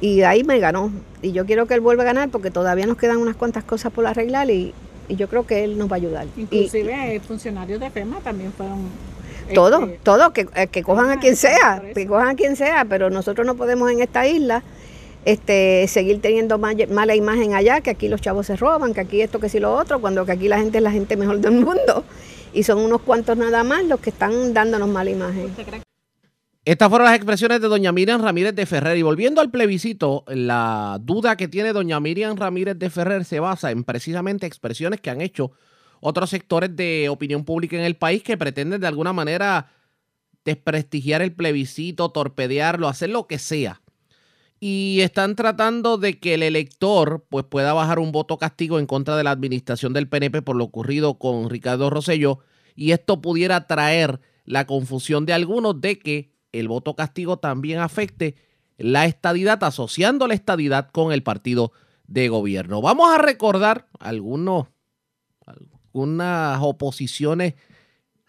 Y 0.00 0.22
ahí 0.22 0.44
me 0.44 0.60
ganó. 0.60 0.92
Y 1.22 1.32
yo 1.32 1.44
quiero 1.44 1.66
que 1.66 1.74
él 1.74 1.80
vuelva 1.80 2.04
a 2.04 2.06
ganar 2.06 2.28
porque 2.28 2.52
todavía 2.52 2.86
nos 2.86 2.98
quedan 2.98 3.16
unas 3.16 3.34
cuantas 3.34 3.64
cosas 3.64 3.92
por 3.92 4.06
arreglar 4.06 4.48
y, 4.48 4.72
yo 5.08 5.28
creo 5.28 5.44
que 5.44 5.64
él 5.64 5.76
nos 5.76 5.90
va 5.90 5.96
a 5.96 5.98
ayudar. 5.98 6.26
Inclusive 6.36 7.20
funcionarios 7.26 7.80
de 7.80 7.90
FEMA 7.90 8.20
también 8.20 8.52
fueron... 8.52 9.13
Todo, 9.52 9.84
este, 9.84 9.98
todo, 10.02 10.32
que, 10.32 10.46
eh, 10.54 10.68
que 10.68 10.82
cojan 10.82 11.10
a 11.10 11.20
quien 11.20 11.36
sea, 11.36 11.82
que 11.94 12.06
cojan 12.06 12.28
a 12.28 12.34
quien 12.34 12.56
sea, 12.56 12.86
pero 12.86 13.10
nosotros 13.10 13.46
no 13.46 13.56
podemos 13.56 13.90
en 13.90 14.00
esta 14.00 14.26
isla 14.26 14.62
este, 15.24 15.86
seguir 15.88 16.20
teniendo 16.20 16.58
mala 16.58 17.14
imagen 17.14 17.54
allá, 17.54 17.80
que 17.80 17.90
aquí 17.90 18.08
los 18.08 18.20
chavos 18.20 18.46
se 18.46 18.56
roban, 18.56 18.94
que 18.94 19.00
aquí 19.00 19.20
esto, 19.20 19.40
que 19.40 19.48
sí 19.48 19.58
lo 19.58 19.74
otro, 19.74 20.00
cuando 20.00 20.24
que 20.26 20.32
aquí 20.32 20.48
la 20.48 20.58
gente 20.58 20.78
es 20.78 20.84
la 20.84 20.90
gente 20.90 21.16
mejor 21.16 21.38
del 21.40 21.52
mundo. 21.52 22.04
Y 22.52 22.62
son 22.62 22.78
unos 22.78 23.02
cuantos 23.02 23.36
nada 23.36 23.64
más 23.64 23.84
los 23.84 24.00
que 24.00 24.10
están 24.10 24.54
dándonos 24.54 24.88
mala 24.88 25.10
imagen. 25.10 25.50
Estas 26.64 26.88
fueron 26.88 27.06
las 27.06 27.16
expresiones 27.16 27.60
de 27.60 27.68
doña 27.68 27.92
Miriam 27.92 28.22
Ramírez 28.22 28.54
de 28.54 28.64
Ferrer. 28.64 28.96
Y 28.96 29.02
volviendo 29.02 29.40
al 29.40 29.50
plebiscito, 29.50 30.24
la 30.28 30.98
duda 31.00 31.36
que 31.36 31.48
tiene 31.48 31.72
doña 31.72 32.00
Miriam 32.00 32.36
Ramírez 32.36 32.78
de 32.78 32.90
Ferrer 32.90 33.24
se 33.24 33.40
basa 33.40 33.70
en 33.70 33.84
precisamente 33.84 34.46
expresiones 34.46 35.00
que 35.00 35.10
han 35.10 35.20
hecho 35.20 35.52
otros 36.06 36.28
sectores 36.28 36.76
de 36.76 37.08
opinión 37.08 37.46
pública 37.46 37.76
en 37.76 37.82
el 37.82 37.96
país 37.96 38.22
que 38.22 38.36
pretenden 38.36 38.78
de 38.78 38.86
alguna 38.86 39.14
manera 39.14 39.72
desprestigiar 40.44 41.22
el 41.22 41.32
plebiscito, 41.32 42.10
torpedearlo, 42.10 42.88
hacer 42.88 43.08
lo 43.08 43.26
que 43.26 43.38
sea. 43.38 43.80
Y 44.60 45.00
están 45.00 45.34
tratando 45.34 45.96
de 45.96 46.20
que 46.20 46.34
el 46.34 46.42
elector 46.42 47.24
pues, 47.30 47.46
pueda 47.46 47.72
bajar 47.72 47.98
un 47.98 48.12
voto 48.12 48.36
castigo 48.36 48.78
en 48.78 48.86
contra 48.86 49.16
de 49.16 49.24
la 49.24 49.30
administración 49.30 49.94
del 49.94 50.06
PNP 50.06 50.42
por 50.42 50.56
lo 50.56 50.64
ocurrido 50.64 51.18
con 51.18 51.48
Ricardo 51.48 51.88
Rosello 51.88 52.40
y 52.76 52.90
esto 52.90 53.22
pudiera 53.22 53.66
traer 53.66 54.20
la 54.44 54.66
confusión 54.66 55.24
de 55.24 55.32
algunos 55.32 55.80
de 55.80 55.98
que 55.98 56.34
el 56.52 56.68
voto 56.68 56.94
castigo 56.94 57.38
también 57.38 57.78
afecte 57.80 58.36
la 58.76 59.06
estadidad, 59.06 59.64
asociando 59.64 60.26
la 60.26 60.34
estadidad 60.34 60.90
con 60.90 61.12
el 61.12 61.22
partido 61.22 61.72
de 62.06 62.28
gobierno. 62.28 62.82
Vamos 62.82 63.10
a 63.10 63.16
recordar 63.16 63.88
algunos, 63.98 64.66
algunas 65.94 66.58
oposiciones 66.60 67.54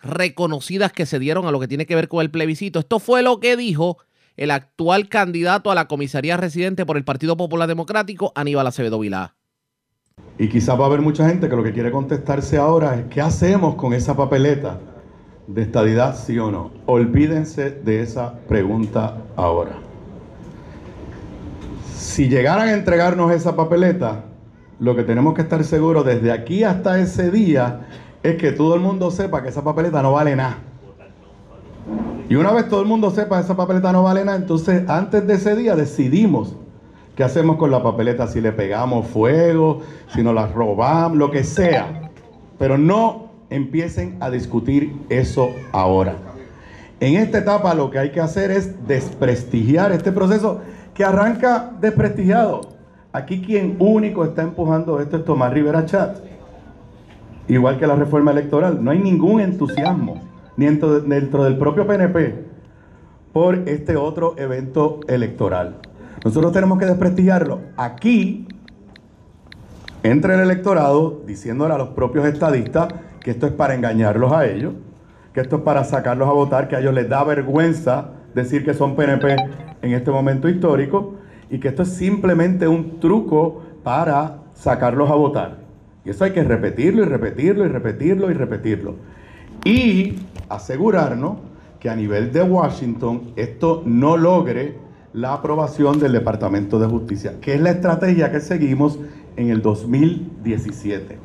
reconocidas 0.01 0.93
que 0.93 1.07
se 1.07 1.17
dieron 1.17 1.47
a 1.47 1.51
lo 1.51 1.59
que 1.59 1.67
tiene 1.67 1.87
que 1.87 1.95
ver 1.95 2.07
con 2.07 2.21
el 2.21 2.29
plebiscito. 2.29 2.79
Esto 2.79 2.99
fue 2.99 3.23
lo 3.23 3.39
que 3.39 3.57
dijo 3.57 3.97
el 4.37 4.51
actual 4.51 5.09
candidato 5.09 5.71
a 5.71 5.75
la 5.75 5.87
comisaría 5.87 6.37
residente 6.37 6.85
por 6.85 6.95
el 6.95 7.03
Partido 7.03 7.35
Popular 7.35 7.67
Democrático, 7.67 8.31
Aníbal 8.35 8.67
Acevedo 8.67 8.99
Vilá. 8.99 9.35
Y 10.37 10.47
quizás 10.47 10.79
va 10.79 10.83
a 10.83 10.87
haber 10.87 11.01
mucha 11.01 11.27
gente 11.27 11.49
que 11.49 11.55
lo 11.55 11.63
que 11.63 11.73
quiere 11.73 11.91
contestarse 11.91 12.57
ahora 12.57 12.99
es, 12.99 13.05
¿qué 13.09 13.21
hacemos 13.21 13.75
con 13.75 13.93
esa 13.93 14.15
papeleta 14.15 14.79
de 15.47 15.63
estadidad, 15.63 16.15
sí 16.15 16.37
o 16.37 16.51
no? 16.51 16.71
Olvídense 16.85 17.71
de 17.71 18.01
esa 18.01 18.37
pregunta 18.47 19.23
ahora. 19.35 19.79
Si 21.95 22.29
llegaran 22.29 22.67
a 22.67 22.73
entregarnos 22.73 23.31
esa 23.31 23.55
papeleta, 23.55 24.25
lo 24.79 24.95
que 24.95 25.03
tenemos 25.03 25.33
que 25.33 25.41
estar 25.41 25.63
seguros 25.63 26.05
desde 26.05 26.31
aquí 26.31 26.63
hasta 26.63 26.99
ese 26.99 27.31
día 27.31 27.87
es 28.23 28.35
que 28.35 28.51
todo 28.51 28.75
el 28.75 28.81
mundo 28.81 29.11
sepa 29.11 29.41
que 29.43 29.49
esa 29.49 29.63
papeleta 29.63 30.01
no 30.01 30.13
vale 30.13 30.35
nada. 30.35 30.57
Y 32.27 32.35
una 32.35 32.51
vez 32.51 32.67
todo 32.67 32.81
el 32.81 32.87
mundo 32.87 33.11
sepa 33.11 33.37
que 33.37 33.43
esa 33.45 33.55
papeleta 33.55 33.91
no 33.91 34.03
vale 34.03 34.25
nada, 34.25 34.37
entonces 34.37 34.89
antes 34.89 35.25
de 35.27 35.35
ese 35.35 35.55
día 35.55 35.75
decidimos 35.75 36.55
qué 37.15 37.23
hacemos 37.23 37.57
con 37.57 37.71
la 37.71 37.83
papeleta, 37.83 38.27
si 38.27 38.41
le 38.41 38.51
pegamos 38.51 39.07
fuego, 39.07 39.81
si 40.13 40.23
nos 40.23 40.33
la 40.33 40.47
robamos, 40.47 41.17
lo 41.17 41.31
que 41.31 41.43
sea. 41.43 42.09
Pero 42.57 42.77
no 42.77 43.29
empiecen 43.49 44.17
a 44.19 44.29
discutir 44.29 44.93
eso 45.09 45.51
ahora. 45.71 46.15
En 46.99 47.15
esta 47.15 47.37
etapa 47.37 47.75
lo 47.75 47.91
que 47.91 47.99
hay 47.99 48.11
que 48.11 48.21
hacer 48.21 48.51
es 48.51 48.87
desprestigiar 48.87 49.91
este 49.91 50.11
proceso 50.11 50.61
que 50.93 51.03
arranca 51.03 51.71
desprestigiado. 51.79 52.74
Aquí 53.15 53.39
quien 53.39 53.77
único 53.79 54.25
está 54.25 54.41
empujando 54.41 54.99
esto 54.99 55.15
es 55.15 55.23
Tomás 55.23 55.53
Rivera 55.53 55.85
Chat. 55.85 56.17
Igual 57.47 57.79
que 57.79 57.87
la 57.87 57.95
reforma 57.95 58.31
electoral. 58.31 58.83
No 58.83 58.91
hay 58.91 58.99
ningún 58.99 59.39
entusiasmo, 59.39 60.21
ni 60.57 60.65
dentro, 60.65 60.99
dentro 60.99 61.45
del 61.45 61.57
propio 61.57 61.87
PNP, 61.87 62.43
por 63.31 63.69
este 63.69 63.95
otro 63.95 64.35
evento 64.37 64.99
electoral. 65.07 65.77
Nosotros 66.25 66.51
tenemos 66.51 66.77
que 66.77 66.87
desprestigiarlo. 66.87 67.61
Aquí 67.77 68.49
entra 70.03 70.33
el 70.33 70.41
electorado 70.41 71.21
diciéndole 71.25 71.73
a 71.73 71.77
los 71.77 71.89
propios 71.89 72.25
estadistas 72.25 72.89
que 73.21 73.31
esto 73.31 73.47
es 73.47 73.53
para 73.53 73.75
engañarlos 73.75 74.33
a 74.33 74.45
ellos, 74.45 74.73
que 75.33 75.39
esto 75.39 75.55
es 75.55 75.61
para 75.61 75.85
sacarlos 75.85 76.27
a 76.27 76.33
votar, 76.33 76.67
que 76.67 76.75
a 76.75 76.79
ellos 76.81 76.93
les 76.93 77.07
da 77.07 77.23
vergüenza 77.23 78.09
decir 78.33 78.65
que 78.65 78.73
son 78.73 78.97
PNP 78.97 79.37
en 79.83 79.93
este 79.93 80.11
momento 80.11 80.49
histórico 80.49 81.15
y 81.55 81.59
que 81.61 81.69
esto 81.69 81.83
es 81.83 81.89
simplemente 81.89 82.67
un 82.67 82.99
truco 82.99 83.61
para 83.81 84.39
sacarlos 84.55 85.09
a 85.09 85.15
votar. 85.15 85.59
Y 86.03 86.09
eso 86.09 86.25
hay 86.25 86.31
que 86.31 86.43
repetirlo 86.43 87.01
y 87.01 87.05
repetirlo 87.05 87.65
y 87.65 87.69
repetirlo 87.69 88.29
y 88.29 88.33
repetirlo. 88.33 88.95
Y 89.63 90.15
asegurarnos 90.49 91.37
que 91.79 91.89
a 91.89 91.95
nivel 91.95 92.33
de 92.33 92.43
Washington 92.43 93.31
esto 93.37 93.83
no 93.85 94.17
logre 94.17 94.75
la 95.13 95.31
aprobación 95.31 95.97
del 95.97 96.11
Departamento 96.11 96.77
de 96.77 96.87
Justicia, 96.87 97.35
que 97.39 97.53
es 97.53 97.61
la 97.61 97.69
estrategia 97.69 98.33
que 98.33 98.41
seguimos 98.41 98.99
en 99.37 99.49
el 99.49 99.61
2017. 99.61 101.17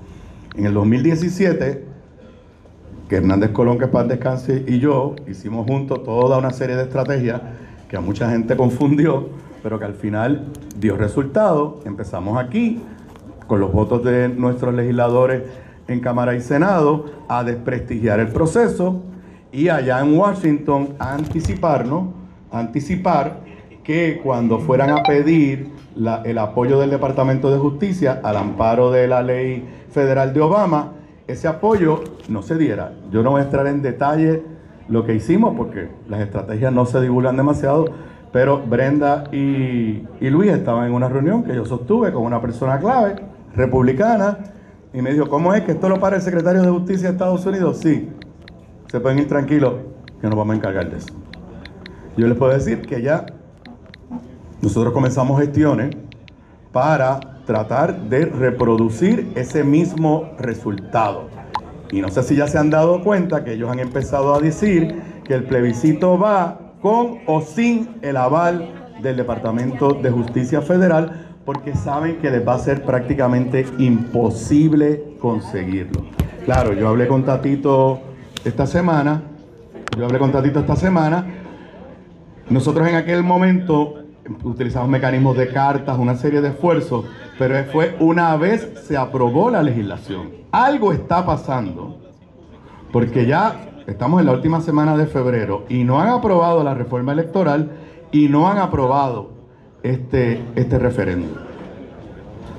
En 0.54 0.64
el 0.64 0.74
2017, 0.74 1.84
que 3.08 3.16
Hernández 3.16 3.50
Colón, 3.50 3.80
que 3.80 3.88
paz 3.88 4.06
descanse, 4.06 4.64
y 4.64 4.78
yo 4.78 5.16
hicimos 5.28 5.66
juntos 5.66 6.04
toda 6.04 6.38
una 6.38 6.50
serie 6.50 6.76
de 6.76 6.84
estrategias 6.84 7.42
que 7.88 7.96
a 7.96 8.00
mucha 8.00 8.30
gente 8.30 8.56
confundió, 8.56 9.49
pero 9.62 9.78
que 9.78 9.84
al 9.84 9.94
final 9.94 10.46
dio 10.76 10.96
resultado. 10.96 11.80
Empezamos 11.84 12.38
aquí, 12.38 12.80
con 13.46 13.60
los 13.60 13.72
votos 13.72 14.04
de 14.04 14.28
nuestros 14.28 14.74
legisladores 14.74 15.42
en 15.88 16.00
Cámara 16.00 16.34
y 16.34 16.40
Senado, 16.40 17.06
a 17.28 17.44
desprestigiar 17.44 18.20
el 18.20 18.28
proceso 18.28 19.02
y 19.52 19.68
allá 19.68 20.00
en 20.00 20.16
Washington 20.16 20.94
a 20.98 21.14
anticiparnos, 21.14 22.08
anticipar 22.52 23.40
que 23.82 24.20
cuando 24.22 24.58
fueran 24.58 24.90
a 24.90 25.02
pedir 25.02 25.68
el 26.24 26.38
apoyo 26.38 26.78
del 26.78 26.90
Departamento 26.90 27.50
de 27.50 27.58
Justicia 27.58 28.20
al 28.22 28.36
amparo 28.36 28.90
de 28.90 29.08
la 29.08 29.22
ley 29.22 29.68
federal 29.90 30.32
de 30.32 30.40
Obama, 30.40 30.92
ese 31.26 31.48
apoyo 31.48 32.02
no 32.28 32.42
se 32.42 32.56
diera. 32.56 32.92
Yo 33.10 33.22
no 33.22 33.32
voy 33.32 33.40
a 33.40 33.44
entrar 33.44 33.66
en 33.66 33.82
detalle 33.82 34.42
lo 34.88 35.04
que 35.04 35.14
hicimos 35.14 35.54
porque 35.56 35.88
las 36.08 36.20
estrategias 36.20 36.72
no 36.72 36.86
se 36.86 37.00
divulgan 37.00 37.36
demasiado, 37.36 37.86
pero 38.32 38.62
Brenda 38.64 39.24
y, 39.32 40.06
Luis 40.20 40.52
estaban 40.52 40.86
en 40.86 40.92
una 40.92 41.08
reunión 41.08 41.42
que 41.42 41.54
yo 41.54 41.64
sostuve 41.64 42.12
con 42.12 42.22
una 42.22 42.40
persona 42.40 42.78
clave, 42.78 43.16
republicana, 43.54 44.38
y 44.92 45.02
me 45.02 45.12
dijo, 45.12 45.28
¿cómo 45.28 45.54
es 45.54 45.62
que 45.62 45.72
esto 45.72 45.88
lo 45.88 45.98
para 45.98 46.16
el 46.16 46.22
secretario 46.22 46.62
de 46.62 46.68
Justicia 46.68 47.08
de 47.08 47.12
Estados 47.12 47.44
Unidos? 47.46 47.78
Sí, 47.78 48.08
se 48.90 49.00
pueden 49.00 49.18
ir 49.18 49.28
tranquilos, 49.28 49.74
que 50.20 50.26
nos 50.26 50.36
vamos 50.36 50.54
a 50.54 50.56
encargar 50.56 50.90
de 50.90 50.98
eso. 50.98 51.14
Yo 52.16 52.26
les 52.26 52.36
puedo 52.36 52.52
decir 52.52 52.82
que 52.82 53.02
ya 53.02 53.26
nosotros 54.60 54.92
comenzamos 54.92 55.40
gestiones 55.40 55.96
para 56.72 57.18
tratar 57.46 57.98
de 58.02 58.26
reproducir 58.26 59.32
ese 59.34 59.64
mismo 59.64 60.30
resultado. 60.38 61.28
Y 61.90 62.00
no 62.00 62.08
sé 62.08 62.22
si 62.22 62.36
ya 62.36 62.46
se 62.46 62.58
han 62.58 62.70
dado 62.70 63.02
cuenta 63.02 63.42
que 63.42 63.54
ellos 63.54 63.70
han 63.70 63.80
empezado 63.80 64.34
a 64.34 64.40
decir 64.40 65.02
que 65.24 65.34
el 65.34 65.44
plebiscito 65.44 66.18
va 66.18 66.69
con 66.80 67.18
o 67.26 67.40
sin 67.40 67.96
el 68.02 68.16
aval 68.16 68.96
del 69.02 69.16
Departamento 69.16 69.92
de 69.92 70.10
Justicia 70.10 70.60
Federal 70.60 71.26
porque 71.44 71.74
saben 71.74 72.18
que 72.18 72.30
les 72.30 72.46
va 72.46 72.54
a 72.54 72.58
ser 72.58 72.84
prácticamente 72.84 73.66
imposible 73.78 75.16
conseguirlo. 75.20 76.04
Claro, 76.44 76.72
yo 76.74 76.88
hablé 76.88 77.08
con 77.08 77.24
Tatito 77.24 78.00
esta 78.44 78.66
semana, 78.66 79.22
yo 79.96 80.04
hablé 80.04 80.18
con 80.18 80.32
Tatito 80.32 80.60
esta 80.60 80.76
semana, 80.76 81.26
nosotros 82.48 82.88
en 82.88 82.96
aquel 82.96 83.22
momento 83.22 83.94
utilizamos 84.44 84.88
mecanismos 84.88 85.36
de 85.36 85.48
cartas, 85.48 85.98
una 85.98 86.14
serie 86.14 86.40
de 86.40 86.48
esfuerzos, 86.48 87.04
pero 87.38 87.56
fue 87.72 87.96
una 88.00 88.36
vez 88.36 88.68
se 88.86 88.96
aprobó 88.96 89.50
la 89.50 89.62
legislación. 89.62 90.30
Algo 90.52 90.92
está 90.92 91.24
pasando, 91.24 91.98
porque 92.92 93.26
ya 93.26 93.79
estamos 93.86 94.20
en 94.20 94.26
la 94.26 94.32
última 94.32 94.60
semana 94.60 94.96
de 94.96 95.06
febrero 95.06 95.64
y 95.68 95.84
no 95.84 96.00
han 96.00 96.08
aprobado 96.08 96.62
la 96.62 96.74
reforma 96.74 97.12
electoral 97.12 97.70
y 98.12 98.28
no 98.28 98.48
han 98.48 98.58
aprobado 98.58 99.30
este, 99.82 100.42
este 100.54 100.78
referéndum. 100.78 101.30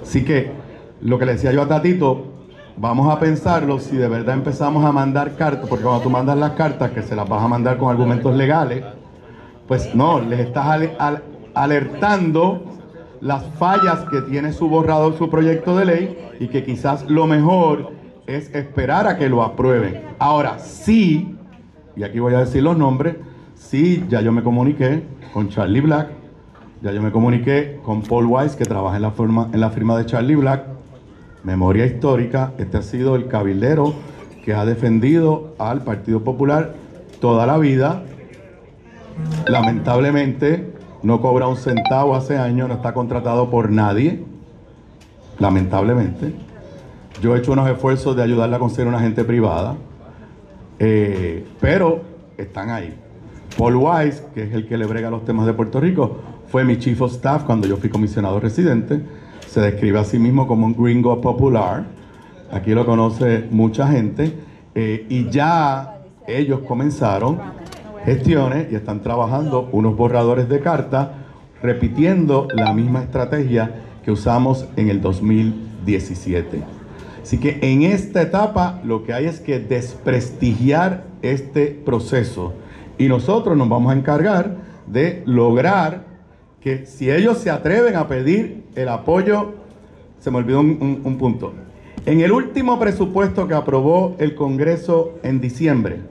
Así 0.01 0.23
que 0.23 0.51
lo 1.01 1.19
que 1.19 1.25
le 1.25 1.33
decía 1.33 1.51
yo 1.51 1.61
a 1.61 1.67
Tatito, 1.67 2.25
vamos 2.77 3.13
a 3.13 3.19
pensarlo 3.19 3.79
si 3.79 3.95
de 3.95 4.07
verdad 4.07 4.35
empezamos 4.35 4.83
a 4.85 4.91
mandar 4.91 5.35
cartas, 5.35 5.67
porque 5.69 5.83
cuando 5.83 6.03
tú 6.03 6.09
mandas 6.09 6.37
las 6.37 6.51
cartas, 6.51 6.91
que 6.91 7.01
se 7.01 7.15
las 7.15 7.27
vas 7.27 7.43
a 7.43 7.47
mandar 7.47 7.77
con 7.77 7.89
argumentos 7.89 8.35
legales, 8.35 8.83
pues 9.67 9.93
no, 9.95 10.19
les 10.19 10.39
estás 10.39 10.89
alertando 11.53 12.63
las 13.21 13.45
fallas 13.57 13.99
que 14.09 14.21
tiene 14.21 14.51
su 14.51 14.67
borrador, 14.67 15.17
su 15.17 15.29
proyecto 15.29 15.77
de 15.77 15.85
ley, 15.85 16.31
y 16.39 16.47
que 16.47 16.63
quizás 16.63 17.09
lo 17.09 17.27
mejor 17.27 18.00
es 18.35 18.53
esperar 18.55 19.07
a 19.07 19.17
que 19.17 19.29
lo 19.29 19.43
aprueben. 19.43 20.01
Ahora, 20.19 20.59
sí, 20.59 21.35
y 21.95 22.03
aquí 22.03 22.19
voy 22.19 22.33
a 22.33 22.39
decir 22.39 22.63
los 22.63 22.77
nombres, 22.77 23.15
sí, 23.55 24.05
ya 24.09 24.21
yo 24.21 24.31
me 24.31 24.43
comuniqué 24.43 25.03
con 25.33 25.49
Charlie 25.49 25.81
Black, 25.81 26.09
ya 26.81 26.91
yo 26.91 27.01
me 27.01 27.11
comuniqué 27.11 27.79
con 27.83 28.01
Paul 28.01 28.25
Weiss, 28.25 28.55
que 28.55 28.65
trabaja 28.65 28.95
en 28.95 29.01
la, 29.03 29.11
forma, 29.11 29.49
en 29.53 29.59
la 29.59 29.69
firma 29.69 29.97
de 29.97 30.05
Charlie 30.05 30.35
Black, 30.35 30.65
Memoria 31.43 31.85
Histórica, 31.85 32.53
este 32.57 32.77
ha 32.77 32.81
sido 32.81 33.15
el 33.15 33.27
cabildero 33.27 33.93
que 34.43 34.53
ha 34.53 34.65
defendido 34.65 35.55
al 35.59 35.83
Partido 35.83 36.23
Popular 36.23 36.73
toda 37.19 37.45
la 37.45 37.57
vida. 37.57 38.03
Lamentablemente, 39.47 40.73
no 41.03 41.21
cobra 41.21 41.47
un 41.47 41.57
centavo 41.57 42.15
hace 42.15 42.37
años, 42.37 42.67
no 42.67 42.75
está 42.75 42.93
contratado 42.93 43.49
por 43.49 43.71
nadie, 43.71 44.23
lamentablemente. 45.39 46.33
Yo 47.21 47.35
he 47.35 47.39
hecho 47.39 47.51
unos 47.51 47.69
esfuerzos 47.69 48.15
de 48.15 48.23
ayudarle 48.23 48.55
a 48.55 48.59
conseguir 48.59 48.87
una 48.87 48.97
agente 48.97 49.23
privada, 49.23 49.75
eh, 50.79 51.45
pero 51.59 52.01
están 52.35 52.71
ahí. 52.71 52.95
Paul 53.55 53.75
Weiss, 53.75 54.23
que 54.33 54.43
es 54.43 54.53
el 54.53 54.67
que 54.67 54.75
le 54.75 54.87
brega 54.87 55.11
los 55.11 55.23
temas 55.23 55.45
de 55.45 55.53
Puerto 55.53 55.79
Rico, 55.79 56.17
fue 56.47 56.63
mi 56.65 56.79
chief 56.79 56.99
of 56.99 57.11
staff 57.11 57.43
cuando 57.43 57.67
yo 57.67 57.77
fui 57.77 57.89
comisionado 57.89 58.39
residente. 58.39 59.01
Se 59.47 59.61
describe 59.61 59.99
a 59.99 60.03
sí 60.03 60.17
mismo 60.17 60.47
como 60.47 60.65
un 60.65 60.73
gringo 60.73 61.21
popular. 61.21 61.85
Aquí 62.51 62.71
lo 62.71 62.87
conoce 62.87 63.45
mucha 63.51 63.87
gente. 63.87 64.33
Eh, 64.73 65.05
y 65.07 65.29
ya 65.29 66.01
ellos 66.27 66.61
comenzaron 66.67 67.39
gestiones 68.03 68.71
y 68.71 68.75
están 68.75 69.01
trabajando 69.01 69.69
unos 69.71 69.95
borradores 69.95 70.49
de 70.49 70.59
carta 70.59 71.13
repitiendo 71.61 72.47
la 72.55 72.73
misma 72.73 73.03
estrategia 73.03 73.75
que 74.03 74.09
usamos 74.09 74.67
en 74.75 74.89
el 74.89 75.01
2017. 75.01 76.80
Así 77.21 77.37
que 77.37 77.59
en 77.61 77.83
esta 77.83 78.21
etapa 78.21 78.81
lo 78.83 79.03
que 79.03 79.13
hay 79.13 79.25
es 79.25 79.39
que 79.39 79.59
desprestigiar 79.59 81.03
este 81.21 81.67
proceso 81.67 82.53
Y 82.97 83.07
nosotros 83.07 83.55
nos 83.55 83.69
vamos 83.69 83.93
a 83.93 83.95
encargar 83.95 84.55
de 84.87 85.21
lograr 85.25 86.05
que 86.61 86.85
si 86.85 87.09
ellos 87.09 87.37
se 87.39 87.49
atreven 87.49 87.95
a 87.95 88.07
pedir 88.07 88.65
el 88.75 88.89
apoyo, 88.89 89.53
se 90.19 90.29
me 90.29 90.37
olvidó 90.37 90.59
un, 90.59 91.17
punto. 91.17 91.53
En 92.05 92.21
el 92.21 92.31
último 92.31 92.79
presupuesto 92.79 93.47
que 93.47 93.55
aprobó 93.55 94.15
el 94.19 94.35
Congreso 94.35 95.17
en 95.23 95.41
diciembre, 95.41 96.01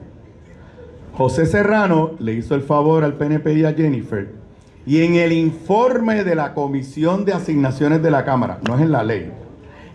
José 1.13 1.45
Serrano 1.45 2.11
le 2.19 2.33
hizo 2.33 2.55
el 2.55 2.61
favor 2.61 3.05
al 3.05 3.13
PNP 3.13 3.53
y 3.53 3.63
a 3.63 3.73
Jennifer, 3.73 4.29
y 4.85 5.03
en 5.03 5.15
el 5.15 5.31
informe 5.31 6.25
de 6.25 6.35
la 6.35 6.53
Comisión 6.53 7.23
de 7.23 7.33
Asignaciones 7.33 8.01
de 8.03 8.11
la 8.11 8.25
Cámara, 8.25 8.59
no 8.67 8.75
es 8.75 8.81
en 8.81 8.91
la 8.91 9.03
ley, 9.03 9.31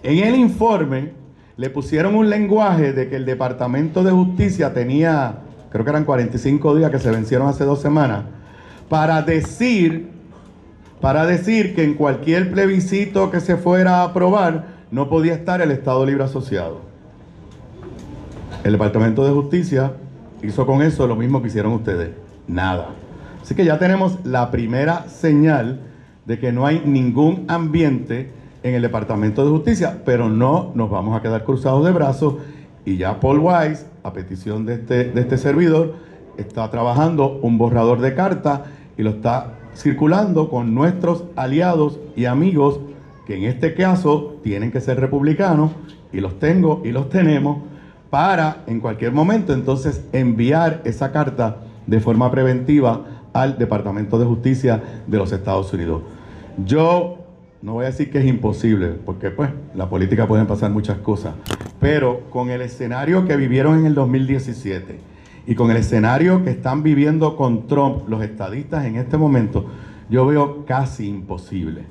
en 0.06 0.18
el 0.20 0.36
informe 0.36 1.10
le 1.56 1.68
pusieron 1.68 2.14
un 2.14 2.30
lenguaje 2.30 2.92
de 2.92 3.08
que 3.08 3.16
el 3.16 3.24
Departamento 3.24 4.04
de 4.04 4.12
Justicia 4.12 4.72
tenía, 4.72 5.38
creo 5.70 5.84
que 5.84 5.90
eran 5.90 6.04
45 6.04 6.76
días 6.76 6.92
que 6.92 7.00
se 7.00 7.10
vencieron 7.10 7.48
hace 7.48 7.64
dos 7.64 7.80
semanas, 7.80 8.24
para 8.88 9.22
decir, 9.22 10.10
para 11.00 11.26
decir 11.26 11.74
que 11.74 11.82
en 11.82 11.94
cualquier 11.94 12.52
plebiscito 12.52 13.32
que 13.32 13.40
se 13.40 13.56
fuera 13.56 13.96
a 13.96 14.04
aprobar 14.04 14.66
no 14.92 15.08
podía 15.08 15.34
estar 15.34 15.60
el 15.60 15.72
Estado 15.72 16.06
Libre 16.06 16.22
Asociado. 16.22 16.82
El 18.62 18.72
Departamento 18.72 19.24
de 19.24 19.32
Justicia 19.32 19.94
hizo 20.44 20.66
con 20.66 20.82
eso 20.82 21.08
lo 21.08 21.16
mismo 21.16 21.42
que 21.42 21.48
hicieron 21.48 21.72
ustedes, 21.72 22.10
nada. 22.46 22.90
Así 23.42 23.56
que 23.56 23.64
ya 23.64 23.80
tenemos 23.80 24.24
la 24.24 24.52
primera 24.52 25.08
señal 25.08 25.80
de 26.26 26.38
que 26.38 26.52
no 26.52 26.64
hay 26.64 26.80
ningún 26.84 27.44
ambiente 27.48 28.30
en 28.66 28.74
el 28.74 28.82
Departamento 28.82 29.44
de 29.44 29.50
Justicia, 29.50 30.02
pero 30.04 30.28
no 30.28 30.72
nos 30.74 30.90
vamos 30.90 31.16
a 31.16 31.22
quedar 31.22 31.44
cruzados 31.44 31.84
de 31.84 31.92
brazos 31.92 32.34
y 32.84 32.96
ya 32.96 33.20
Paul 33.20 33.38
Weiss, 33.38 33.86
a 34.02 34.12
petición 34.12 34.66
de 34.66 34.74
este, 34.74 35.04
de 35.04 35.20
este 35.20 35.38
servidor, 35.38 35.94
está 36.36 36.70
trabajando 36.70 37.38
un 37.42 37.58
borrador 37.58 38.00
de 38.00 38.14
carta 38.14 38.64
y 38.98 39.02
lo 39.02 39.10
está 39.10 39.54
circulando 39.74 40.48
con 40.48 40.74
nuestros 40.74 41.24
aliados 41.36 42.00
y 42.16 42.24
amigos 42.24 42.80
que 43.26 43.36
en 43.36 43.44
este 43.44 43.74
caso 43.74 44.36
tienen 44.42 44.72
que 44.72 44.80
ser 44.80 45.00
republicanos 45.00 45.72
y 46.12 46.20
los 46.20 46.38
tengo 46.38 46.82
y 46.84 46.92
los 46.92 47.08
tenemos 47.08 47.58
para 48.10 48.64
en 48.66 48.80
cualquier 48.80 49.12
momento 49.12 49.52
entonces 49.52 50.04
enviar 50.12 50.80
esa 50.84 51.12
carta 51.12 51.58
de 51.86 52.00
forma 52.00 52.30
preventiva 52.30 53.04
al 53.32 53.58
Departamento 53.58 54.18
de 54.18 54.24
Justicia 54.24 54.82
de 55.06 55.18
los 55.18 55.30
Estados 55.32 55.72
Unidos. 55.72 56.02
Yo 56.64 57.25
no 57.66 57.72
voy 57.72 57.82
a 57.82 57.88
decir 57.88 58.12
que 58.12 58.20
es 58.20 58.26
imposible, 58.26 58.90
porque 58.90 59.30
pues 59.30 59.50
la 59.74 59.90
política 59.90 60.28
pueden 60.28 60.46
pasar 60.46 60.70
muchas 60.70 60.98
cosas, 60.98 61.34
pero 61.80 62.20
con 62.30 62.48
el 62.50 62.60
escenario 62.60 63.26
que 63.26 63.36
vivieron 63.36 63.80
en 63.80 63.86
el 63.86 63.94
2017 63.96 65.00
y 65.48 65.54
con 65.56 65.72
el 65.72 65.78
escenario 65.78 66.44
que 66.44 66.50
están 66.50 66.84
viviendo 66.84 67.36
con 67.36 67.66
Trump 67.66 68.08
los 68.08 68.22
estadistas 68.22 68.84
en 68.84 68.94
este 68.94 69.16
momento, 69.16 69.66
yo 70.08 70.24
veo 70.26 70.64
casi 70.64 71.08
imposible 71.08 71.82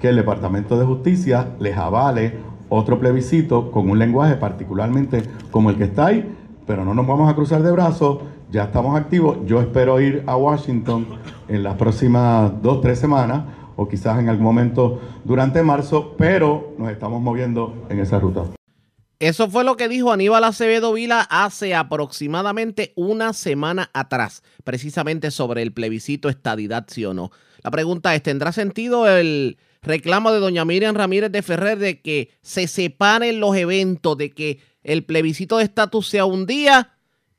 que 0.00 0.10
el 0.10 0.14
Departamento 0.14 0.78
de 0.78 0.86
Justicia 0.86 1.56
les 1.58 1.76
avale 1.76 2.34
otro 2.68 3.00
plebiscito 3.00 3.72
con 3.72 3.90
un 3.90 3.98
lenguaje 3.98 4.36
particularmente 4.36 5.24
como 5.50 5.70
el 5.70 5.76
que 5.76 5.84
está 5.84 6.06
ahí, 6.06 6.36
pero 6.68 6.84
no 6.84 6.94
nos 6.94 7.04
vamos 7.04 7.28
a 7.28 7.34
cruzar 7.34 7.64
de 7.64 7.72
brazos, 7.72 8.20
ya 8.52 8.62
estamos 8.62 8.96
activos, 8.96 9.38
yo 9.44 9.60
espero 9.60 10.00
ir 10.00 10.22
a 10.24 10.36
Washington 10.36 11.04
en 11.48 11.64
las 11.64 11.74
próximas 11.74 12.62
dos, 12.62 12.80
tres 12.80 13.00
semanas 13.00 13.55
o 13.76 13.88
quizás 13.88 14.18
en 14.18 14.28
algún 14.28 14.44
momento 14.44 15.00
durante 15.24 15.62
marzo, 15.62 16.14
pero 16.16 16.74
nos 16.78 16.90
estamos 16.90 17.20
moviendo 17.20 17.86
en 17.88 18.00
esa 18.00 18.18
ruta. 18.18 18.44
Eso 19.18 19.48
fue 19.48 19.64
lo 19.64 19.76
que 19.76 19.88
dijo 19.88 20.12
Aníbal 20.12 20.44
Acevedo 20.44 20.92
Vila 20.92 21.26
hace 21.30 21.74
aproximadamente 21.74 22.92
una 22.96 23.32
semana 23.32 23.90
atrás, 23.94 24.42
precisamente 24.62 25.30
sobre 25.30 25.62
el 25.62 25.72
plebiscito 25.72 26.28
estadidad, 26.28 26.84
sí 26.88 27.04
o 27.06 27.14
no. 27.14 27.30
La 27.62 27.70
pregunta 27.70 28.14
es, 28.14 28.22
¿tendrá 28.22 28.52
sentido 28.52 29.08
el 29.08 29.56
reclamo 29.80 30.32
de 30.32 30.40
doña 30.40 30.66
Miriam 30.66 30.94
Ramírez 30.94 31.32
de 31.32 31.42
Ferrer 31.42 31.78
de 31.78 32.02
que 32.02 32.30
se 32.42 32.66
separen 32.66 33.40
los 33.40 33.56
eventos, 33.56 34.18
de 34.18 34.32
que 34.32 34.60
el 34.82 35.04
plebiscito 35.04 35.56
de 35.56 35.64
estatus 35.64 36.08
sea 36.08 36.26
un 36.26 36.44
día 36.44 36.92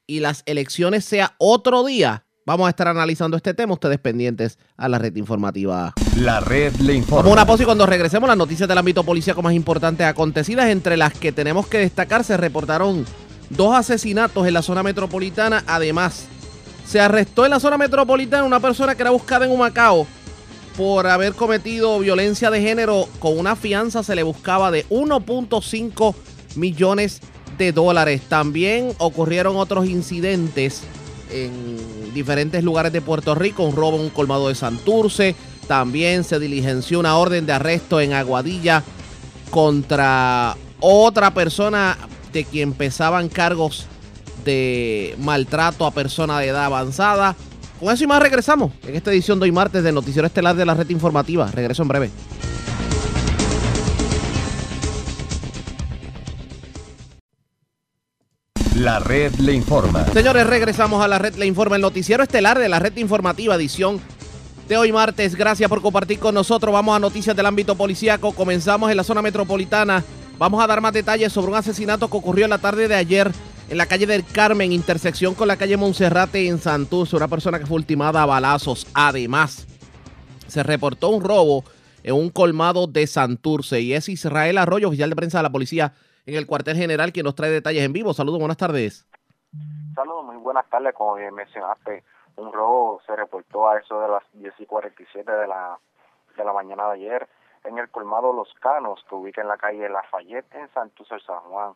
y 0.07 0.19
las 0.19 0.41
elecciones 0.47 1.05
sea 1.05 1.35
otro 1.37 1.83
día? 1.83 2.25
Vamos 2.47 2.67
a 2.67 2.69
estar 2.69 2.87
analizando 2.87 3.35
este 3.35 3.53
tema, 3.53 3.73
ustedes 3.73 3.99
pendientes 3.99 4.57
a 4.77 4.87
la 4.87 4.97
red 4.97 5.13
informativa. 5.17 5.93
La 6.15 6.39
red 6.39 6.73
le 6.77 6.93
informa. 6.93 7.23
Como 7.23 7.33
una 7.33 7.45
pausa 7.45 7.63
y 7.63 7.65
cuando 7.65 7.85
regresemos 7.85 8.25
las 8.25 8.37
noticias 8.37 8.69
del 8.69 8.77
ámbito 8.77 9.03
policíaco 9.03 9.41
más 9.41 9.51
importantes 9.51 10.07
acontecidas, 10.07 10.69
entre 10.69 10.95
las 10.95 11.11
que 11.11 11.33
tenemos 11.33 11.67
que 11.67 11.79
destacar, 11.79 12.23
se 12.23 12.37
reportaron 12.37 13.05
dos 13.49 13.75
asesinatos 13.75 14.47
en 14.47 14.53
la 14.53 14.61
zona 14.61 14.81
metropolitana. 14.81 15.65
Además, 15.67 16.23
se 16.85 17.01
arrestó 17.01 17.43
en 17.43 17.51
la 17.51 17.59
zona 17.59 17.77
metropolitana 17.77 18.45
una 18.45 18.61
persona 18.61 18.95
que 18.95 19.01
era 19.01 19.11
buscada 19.11 19.45
en 19.45 19.51
Humacao 19.51 20.07
por 20.77 21.05
haber 21.05 21.33
cometido 21.33 21.99
violencia 21.99 22.49
de 22.49 22.61
género. 22.61 23.09
Con 23.19 23.37
una 23.37 23.57
fianza 23.57 24.03
se 24.03 24.15
le 24.15 24.23
buscaba 24.23 24.71
de 24.71 24.87
1.5 24.87 26.15
millones 26.55 27.19
de 27.57 27.73
dólares. 27.73 28.21
También 28.29 28.93
ocurrieron 28.99 29.57
otros 29.57 29.85
incidentes 29.85 30.83
en 31.29 32.06
diferentes 32.17 32.63
lugares 32.63 32.91
de 32.91 33.01
Puerto 33.01 33.35
Rico, 33.35 33.63
un 33.63 33.75
robo 33.75 33.97
en 33.97 34.03
un 34.03 34.09
colmado 34.09 34.47
de 34.47 34.55
Santurce. 34.55 35.35
También 35.67 36.23
se 36.23 36.39
diligenció 36.39 36.99
una 36.99 37.17
orden 37.17 37.45
de 37.45 37.53
arresto 37.53 38.01
en 38.01 38.13
Aguadilla 38.13 38.83
contra 39.51 40.55
otra 40.79 41.33
persona 41.33 41.97
de 42.33 42.43
quien 42.43 42.73
pesaban 42.73 43.29
cargos 43.29 43.85
de 44.43 45.15
maltrato 45.19 45.85
a 45.85 45.91
persona 45.91 46.39
de 46.39 46.47
edad 46.47 46.65
avanzada. 46.65 47.35
Con 47.79 47.93
eso 47.93 48.03
y 48.03 48.07
más 48.07 48.21
regresamos 48.21 48.71
en 48.87 48.95
esta 48.95 49.11
edición 49.11 49.39
de 49.39 49.43
hoy 49.43 49.51
martes 49.51 49.83
de 49.83 49.91
Noticiero 49.91 50.25
Estelar 50.25 50.55
de 50.55 50.65
la 50.65 50.73
Red 50.73 50.89
Informativa. 50.89 51.51
Regreso 51.51 51.83
en 51.83 51.87
breve. 51.87 52.11
La 58.87 58.99
red 58.99 59.35
le 59.39 59.51
informa. 59.51 60.05
Señores, 60.13 60.47
regresamos 60.47 61.03
a 61.03 61.09
la 61.09 61.19
red 61.19 61.35
le 61.35 61.45
informa, 61.45 61.75
el 61.75 61.81
noticiero 61.81 62.23
estelar 62.23 62.57
de 62.57 62.69
la 62.69 62.79
red 62.79 62.95
informativa, 62.95 63.53
edición 63.55 63.99
de 64.69 64.77
hoy 64.77 64.93
martes. 64.93 65.35
Gracias 65.35 65.67
por 65.67 65.81
compartir 65.81 66.19
con 66.19 66.33
nosotros. 66.33 66.71
Vamos 66.71 66.95
a 66.95 66.99
noticias 66.99 67.35
del 67.35 67.47
ámbito 67.47 67.75
policíaco. 67.75 68.31
Comenzamos 68.31 68.89
en 68.89 68.95
la 68.95 69.03
zona 69.03 69.21
metropolitana. 69.21 70.05
Vamos 70.39 70.63
a 70.63 70.67
dar 70.67 70.79
más 70.79 70.93
detalles 70.93 71.33
sobre 71.33 71.51
un 71.51 71.57
asesinato 71.57 72.09
que 72.09 72.15
ocurrió 72.15 72.45
en 72.45 72.51
la 72.51 72.59
tarde 72.59 72.87
de 72.87 72.95
ayer 72.95 73.29
en 73.67 73.77
la 73.77 73.87
calle 73.87 74.05
del 74.05 74.23
Carmen, 74.23 74.71
intersección 74.71 75.33
con 75.33 75.49
la 75.49 75.57
calle 75.57 75.75
Monserrate 75.75 76.47
en 76.47 76.57
Santurce. 76.57 77.17
Una 77.17 77.27
persona 77.27 77.59
que 77.59 77.65
fue 77.65 77.75
ultimada 77.75 78.23
a 78.23 78.25
balazos. 78.25 78.87
Además, 78.93 79.67
se 80.47 80.63
reportó 80.63 81.09
un 81.09 81.25
robo 81.25 81.65
en 82.03 82.15
un 82.15 82.29
colmado 82.29 82.87
de 82.87 83.05
Santurce 83.05 83.81
y 83.81 83.91
es 83.91 84.07
Israel 84.07 84.57
Arroyo, 84.57 84.87
oficial 84.87 85.09
de 85.09 85.15
prensa 85.17 85.39
de 85.39 85.43
la 85.43 85.51
policía 85.51 85.93
en 86.27 86.35
el 86.35 86.45
cuartel 86.45 86.75
general, 86.75 87.13
quien 87.13 87.23
nos 87.23 87.35
trae 87.35 87.49
detalles 87.49 87.83
en 87.83 87.93
vivo. 87.93 88.13
Saludos, 88.13 88.39
buenas 88.39 88.57
tardes. 88.57 89.07
Saludos, 89.95 90.25
muy 90.25 90.35
buenas 90.35 90.69
tardes. 90.69 90.93
Como 90.93 91.15
bien 91.15 91.33
mencionaste, 91.33 92.03
un 92.35 92.51
robo 92.51 93.01
se 93.07 93.15
reportó 93.15 93.69
a 93.69 93.79
eso 93.79 93.99
de 94.01 94.09
las 94.09 94.23
10 94.33 94.53
y 94.59 94.65
47 94.65 95.31
de 95.31 95.47
la, 95.47 95.79
de 96.35 96.43
la 96.43 96.51
mañana 96.51 96.87
de 96.87 96.95
ayer 96.95 97.29
en 97.63 97.77
el 97.77 97.89
colmado 97.89 98.33
Los 98.33 98.53
Canos, 98.55 99.03
que 99.07 99.15
ubica 99.15 99.41
en 99.41 99.47
la 99.47 99.57
calle 99.57 99.89
Lafayette, 99.89 100.53
en 100.53 100.69
Santurce, 100.73 101.17
San 101.25 101.39
Juan. 101.39 101.73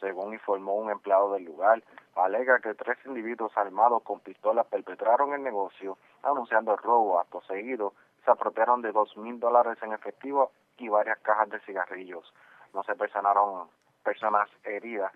Según 0.00 0.34
informó 0.34 0.74
un 0.74 0.90
empleado 0.90 1.32
del 1.32 1.44
lugar, 1.44 1.82
alega 2.14 2.60
que 2.60 2.74
tres 2.74 2.98
individuos 3.06 3.56
armados 3.56 4.02
con 4.02 4.20
pistolas 4.20 4.66
perpetraron 4.66 5.32
el 5.32 5.42
negocio, 5.42 5.96
anunciando 6.22 6.72
el 6.72 6.78
robo. 6.78 7.18
Acto 7.18 7.40
seguido, 7.46 7.94
se 8.22 8.30
apropiaron 8.30 8.82
de 8.82 8.92
dos 8.92 9.16
mil 9.16 9.40
dólares 9.40 9.78
en 9.82 9.94
efectivo 9.94 10.52
y 10.76 10.88
varias 10.88 11.18
cajas 11.20 11.48
de 11.48 11.60
cigarrillos. 11.60 12.32
No 12.74 12.82
se 12.82 12.94
personaron 12.94 13.68
personas 14.04 14.48
heridas. 14.62 15.12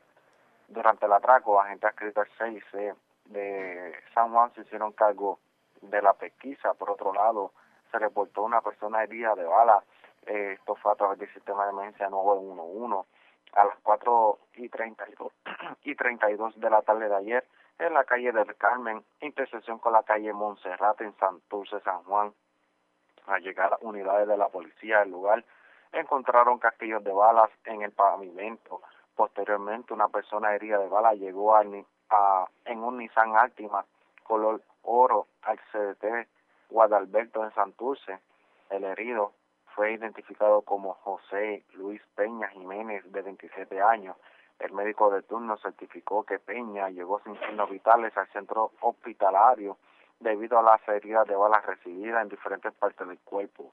Durante 0.66 1.06
el 1.06 1.12
atraco, 1.12 1.60
agentes 1.60 1.90
adscritos 1.90 2.26
al 2.40 2.52
6C 2.52 2.94
de 3.26 3.94
San 4.14 4.32
Juan 4.32 4.52
se 4.54 4.62
hicieron 4.62 4.92
cargo 4.92 5.38
de 5.80 6.02
la 6.02 6.14
pesquisa. 6.14 6.74
Por 6.74 6.90
otro 6.90 7.12
lado, 7.12 7.52
se 7.90 7.98
reportó 7.98 8.42
una 8.42 8.60
persona 8.60 9.02
herida 9.02 9.34
de 9.34 9.44
bala. 9.44 9.82
Eh, 10.26 10.56
esto 10.58 10.74
fue 10.76 10.92
a 10.92 10.96
través 10.96 11.18
del 11.18 11.32
sistema 11.32 11.64
de 11.64 11.70
emergencia 11.70 12.08
911 12.08 13.08
a 13.54 13.64
las 13.64 13.78
4 13.82 14.38
y 14.56 14.68
32, 14.68 15.32
y 15.84 15.94
32 15.94 16.60
de 16.60 16.70
la 16.70 16.82
tarde 16.82 17.08
de 17.08 17.16
ayer 17.16 17.44
en 17.78 17.94
la 17.94 18.04
calle 18.04 18.32
del 18.32 18.56
Carmen, 18.56 19.04
intersección 19.20 19.78
con 19.78 19.92
la 19.92 20.02
calle 20.02 20.32
Montserrat 20.32 21.00
en 21.00 21.16
Santurce, 21.16 21.80
San 21.80 22.02
Juan. 22.04 22.32
Al 23.26 23.42
llegar 23.42 23.78
unidades 23.82 24.26
de 24.26 24.36
la 24.36 24.48
policía 24.48 25.00
al 25.00 25.10
lugar, 25.10 25.44
encontraron 25.92 26.58
casquillos 26.58 27.02
de 27.04 27.12
balas 27.12 27.50
en 27.64 27.82
el 27.82 27.92
pavimento. 27.92 28.80
Posteriormente, 29.14 29.92
una 29.92 30.08
persona 30.08 30.54
herida 30.54 30.78
de 30.78 30.88
bala 30.88 31.14
llegó 31.14 31.54
a, 31.54 31.62
en 31.62 32.82
un 32.82 32.98
Nissan 32.98 33.36
Altima 33.36 33.84
color 34.22 34.62
oro 34.82 35.26
al 35.42 35.58
CDT 35.72 36.28
Guadalberto 36.70 37.44
en 37.44 37.52
Santurce. 37.54 38.18
El 38.70 38.84
herido 38.84 39.32
fue 39.74 39.92
identificado 39.92 40.62
como 40.62 40.94
José 40.94 41.64
Luis 41.74 42.02
Peña 42.14 42.48
Jiménez, 42.48 43.10
de 43.10 43.22
27 43.22 43.80
años. 43.80 44.16
El 44.58 44.72
médico 44.72 45.10
de 45.10 45.22
turno 45.22 45.56
certificó 45.58 46.24
que 46.24 46.38
Peña 46.38 46.90
llegó 46.90 47.20
sin 47.20 47.38
signos 47.40 47.70
vitales 47.70 48.16
al 48.16 48.26
centro 48.28 48.72
hospitalario 48.80 49.78
debido 50.20 50.58
a 50.58 50.62
las 50.62 50.86
heridas 50.88 51.26
de 51.28 51.36
balas 51.36 51.64
recibidas 51.64 52.22
en 52.22 52.28
diferentes 52.28 52.72
partes 52.74 53.06
del 53.06 53.18
cuerpo. 53.20 53.72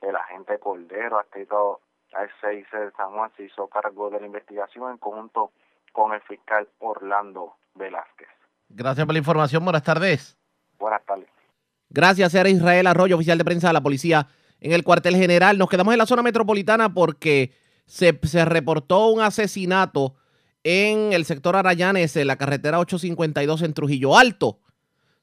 El 0.00 0.16
agente 0.16 0.58
Cordero, 0.58 1.18
adscrito 1.18 1.80
al 2.12 2.28
6 2.40 2.66
de 2.72 2.90
San 2.96 3.12
Juan, 3.12 3.30
se 3.36 3.44
hizo 3.44 3.68
cargo 3.68 4.10
de 4.10 4.20
la 4.20 4.26
investigación 4.26 4.90
en 4.90 4.98
conjunto 4.98 5.52
con 5.92 6.12
el 6.12 6.20
fiscal 6.22 6.68
Orlando 6.78 7.56
Velázquez. 7.74 8.28
Gracias 8.68 9.04
por 9.04 9.14
la 9.14 9.18
información. 9.18 9.64
Buenas 9.64 9.82
tardes. 9.82 10.38
Buenas 10.78 11.04
tardes. 11.04 11.28
Gracias, 11.88 12.34
era 12.34 12.48
Israel 12.48 12.86
Arroyo, 12.86 13.16
oficial 13.16 13.36
de 13.36 13.44
prensa 13.44 13.66
de 13.68 13.72
la 13.72 13.82
policía 13.82 14.28
en 14.60 14.72
el 14.72 14.84
cuartel 14.84 15.16
general. 15.16 15.58
Nos 15.58 15.68
quedamos 15.68 15.92
en 15.92 15.98
la 15.98 16.06
zona 16.06 16.22
metropolitana 16.22 16.94
porque 16.94 17.52
se, 17.86 18.18
se 18.22 18.44
reportó 18.44 19.08
un 19.08 19.20
asesinato 19.20 20.14
en 20.62 21.12
el 21.12 21.24
sector 21.24 21.56
Arayanes, 21.56 22.16
en 22.16 22.28
la 22.28 22.36
carretera 22.36 22.78
852 22.78 23.62
en 23.62 23.74
Trujillo 23.74 24.16
Alto. 24.16 24.60